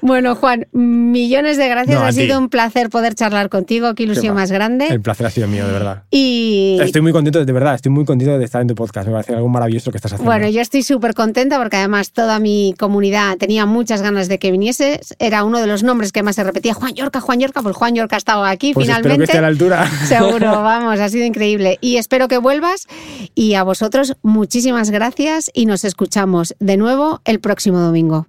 Bueno, 0.01 0.35
Juan, 0.35 0.67
millones 0.71 1.57
de 1.57 1.67
gracias. 1.67 1.99
No, 1.99 2.05
ha 2.05 2.11
sido 2.11 2.37
un 2.37 2.49
placer 2.49 2.89
poder 2.89 3.15
charlar 3.15 3.49
contigo. 3.49 3.93
Qué 3.95 4.03
ilusión 4.03 4.35
más 4.35 4.51
grande. 4.51 4.87
El 4.87 5.01
placer 5.01 5.25
ha 5.25 5.29
sido 5.29 5.47
mío, 5.47 5.65
de 5.65 5.73
verdad. 5.73 6.03
Y 6.11 6.77
Estoy 6.81 7.01
muy 7.01 7.11
contento, 7.11 7.43
de 7.43 7.51
verdad, 7.53 7.75
estoy 7.75 7.91
muy 7.91 8.05
contento 8.05 8.37
de 8.37 8.45
estar 8.45 8.61
en 8.61 8.67
tu 8.67 8.75
podcast. 8.75 9.07
Me 9.07 9.13
parece 9.13 9.35
algo 9.35 9.47
maravilloso 9.49 9.91
que 9.91 9.97
estás 9.97 10.13
haciendo. 10.13 10.31
bueno, 10.31 10.47
yo 10.47 10.61
estoy 10.61 10.83
súper 10.83 11.13
contenta 11.13 11.57
porque 11.57 11.77
además 11.77 12.11
toda 12.11 12.39
mi 12.39 12.73
comunidad 12.77 13.37
tenía 13.37 13.65
muchas 13.65 14.01
ganas 14.01 14.27
de 14.27 14.39
que 14.39 14.51
vinieses. 14.51 15.15
Era 15.19 15.43
uno 15.43 15.59
de 15.59 15.67
los 15.67 15.83
nombres 15.83 16.11
que 16.11 16.23
más 16.23 16.35
se 16.35 16.43
repetía. 16.43 16.73
Juan 16.73 16.93
Yorca, 16.93 17.19
Juan 17.19 17.39
Yorca, 17.39 17.61
pues 17.61 17.75
Juan 17.75 17.95
Yorca 17.95 18.15
ha 18.15 18.19
estado 18.19 18.43
aquí 18.43 18.73
pues 18.73 18.87
espero 18.87 19.03
que 19.03 19.09
finalmente. 19.09 19.23
esté 19.25 19.37
a 19.37 19.41
la 19.41 19.47
altura. 19.47 19.89
Seguro, 20.07 20.51
vamos, 20.63 20.99
ha 20.99 21.09
sido 21.09 21.25
increíble. 21.25 21.77
Y 21.81 21.97
espero 21.97 22.27
que 22.27 22.37
vuelvas. 22.37 22.87
Y 23.35 23.53
a 23.55 23.63
vosotros, 23.63 24.15
muchísimas 24.21 24.89
gracias 24.89 25.51
y 25.53 25.65
nos 25.65 25.83
escuchamos 25.83 26.55
de 26.59 26.77
nuevo 26.77 27.21
el 27.25 27.39
próximo 27.39 27.79
domingo. 27.79 28.27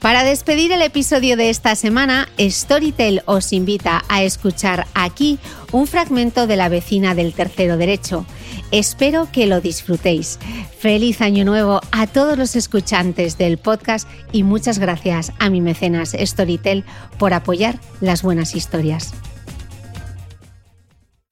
Para 0.00 0.24
despedir 0.24 0.72
el 0.72 0.82
episodio 0.82 1.36
de 1.36 1.50
esta 1.50 1.74
semana, 1.74 2.28
Storytel 2.38 3.22
os 3.24 3.52
invita 3.52 4.04
a 4.08 4.22
escuchar 4.22 4.86
aquí 4.94 5.38
un 5.72 5.86
fragmento 5.86 6.46
de 6.46 6.56
La 6.56 6.68
vecina 6.68 7.14
del 7.14 7.32
tercero 7.32 7.76
derecho. 7.76 8.26
Espero 8.70 9.28
que 9.32 9.46
lo 9.46 9.60
disfrutéis. 9.60 10.38
Feliz 10.78 11.22
año 11.22 11.44
nuevo 11.44 11.80
a 11.92 12.06
todos 12.06 12.36
los 12.36 12.56
escuchantes 12.56 13.38
del 13.38 13.58
podcast 13.58 14.08
y 14.32 14.42
muchas 14.42 14.78
gracias 14.78 15.32
a 15.38 15.48
mi 15.50 15.60
mecenas 15.60 16.14
Storytel 16.18 16.84
por 17.18 17.32
apoyar 17.32 17.80
las 18.00 18.22
buenas 18.22 18.54
historias. 18.54 19.14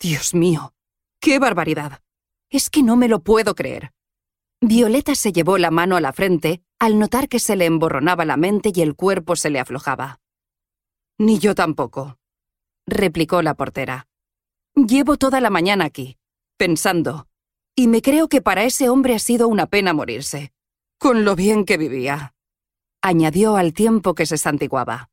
Dios 0.01 0.35
mío, 0.35 0.75
qué 1.21 1.39
barbaridad. 1.39 2.01
Es 2.51 2.71
que 2.71 2.83
no 2.83 2.97
me 2.97 3.09
lo 3.09 3.21
puedo 3.21 3.55
creer. 3.55 3.93
Violeta 4.61 5.15
se 5.15 5.33
llevó 5.33 5.59
la 5.59 5.71
mano 5.71 5.97
a 5.97 6.01
la 6.01 6.13
frente 6.13 6.63
al 6.85 6.99
notar 6.99 7.31
que 7.31 7.39
se 7.39 7.57
le 7.57 7.65
emborronaba 7.65 8.27
la 8.27 8.37
mente 8.37 8.71
y 8.75 8.83
el 8.83 8.95
cuerpo 8.95 9.37
se 9.37 9.49
le 9.49 9.59
aflojaba. 9.59 10.21
Ni 11.19 11.39
yo 11.39 11.55
tampoco, 11.55 12.19
replicó 12.87 13.41
la 13.41 13.55
portera. 13.55 14.07
Llevo 14.75 15.17
toda 15.17 15.41
la 15.41 15.49
mañana 15.49 15.87
aquí, 15.87 16.19
pensando, 16.59 17.27
y 17.75 17.89
me 17.89 18.03
creo 18.03 18.29
que 18.29 18.43
para 18.43 18.65
ese 18.65 18.91
hombre 18.91 19.15
ha 19.15 19.19
sido 19.19 19.49
una 19.49 19.65
pena 19.67 19.95
morirse, 19.95 20.53
con 20.99 21.25
lo 21.25 21.35
bien 21.35 21.65
que 21.65 21.79
vivía. 21.79 22.35
Añadió 23.01 23.57
al 23.57 23.73
tiempo 23.73 24.15
que 24.15 24.27
se 24.27 24.37
santiguaba. 24.37 25.09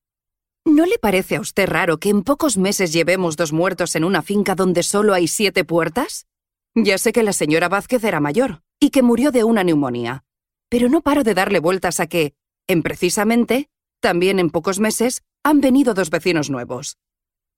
¿No 0.65 0.85
le 0.85 0.99
parece 0.99 1.37
a 1.37 1.39
usted 1.39 1.69
raro 1.69 1.99
que 1.99 2.09
en 2.09 2.23
pocos 2.23 2.57
meses 2.57 2.91
llevemos 2.91 3.37
dos 3.37 3.53
muertos 3.53 3.95
en 3.95 4.03
una 4.03 4.21
finca 4.21 4.55
donde 4.55 4.83
solo 4.83 5.13
hay 5.13 5.29
siete 5.29 5.63
puertas? 5.63 6.27
Ya 6.75 6.97
sé 6.97 7.13
que 7.13 7.23
la 7.23 7.31
señora 7.31 7.69
Vázquez 7.69 8.03
era 8.03 8.19
mayor 8.19 8.61
y 8.77 8.89
que 8.89 9.03
murió 9.03 9.31
de 9.31 9.45
una 9.45 9.63
neumonía, 9.63 10.25
pero 10.71 10.87
no 10.87 11.01
paro 11.01 11.23
de 11.23 11.33
darle 11.33 11.59
vueltas 11.59 11.99
a 11.99 12.07
que, 12.07 12.33
en 12.65 12.81
precisamente, 12.81 13.69
también 13.99 14.39
en 14.39 14.49
pocos 14.49 14.79
meses 14.79 15.21
han 15.43 15.59
venido 15.59 15.93
dos 15.93 16.09
vecinos 16.09 16.49
nuevos. 16.49 16.97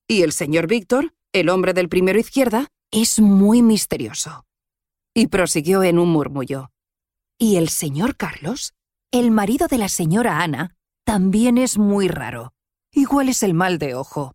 Y 0.08 0.22
el 0.22 0.32
señor 0.32 0.66
Víctor, 0.66 1.14
el 1.32 1.48
hombre 1.48 1.74
del 1.74 1.88
primero 1.88 2.18
izquierda, 2.18 2.72
es 2.90 3.20
muy 3.20 3.62
misterioso. 3.62 4.44
Y 5.14 5.28
prosiguió 5.28 5.84
en 5.84 6.00
un 6.00 6.08
murmullo. 6.08 6.72
Y 7.38 7.54
el 7.54 7.68
señor 7.68 8.16
Carlos, 8.16 8.74
el 9.12 9.30
marido 9.30 9.68
de 9.68 9.78
la 9.78 9.88
señora 9.88 10.40
Ana, 10.40 10.74
también 11.04 11.56
es 11.56 11.78
muy 11.78 12.08
raro. 12.08 12.52
Igual 12.90 13.28
es 13.28 13.44
el 13.44 13.54
mal 13.54 13.78
de 13.78 13.94
ojo. 13.94 14.34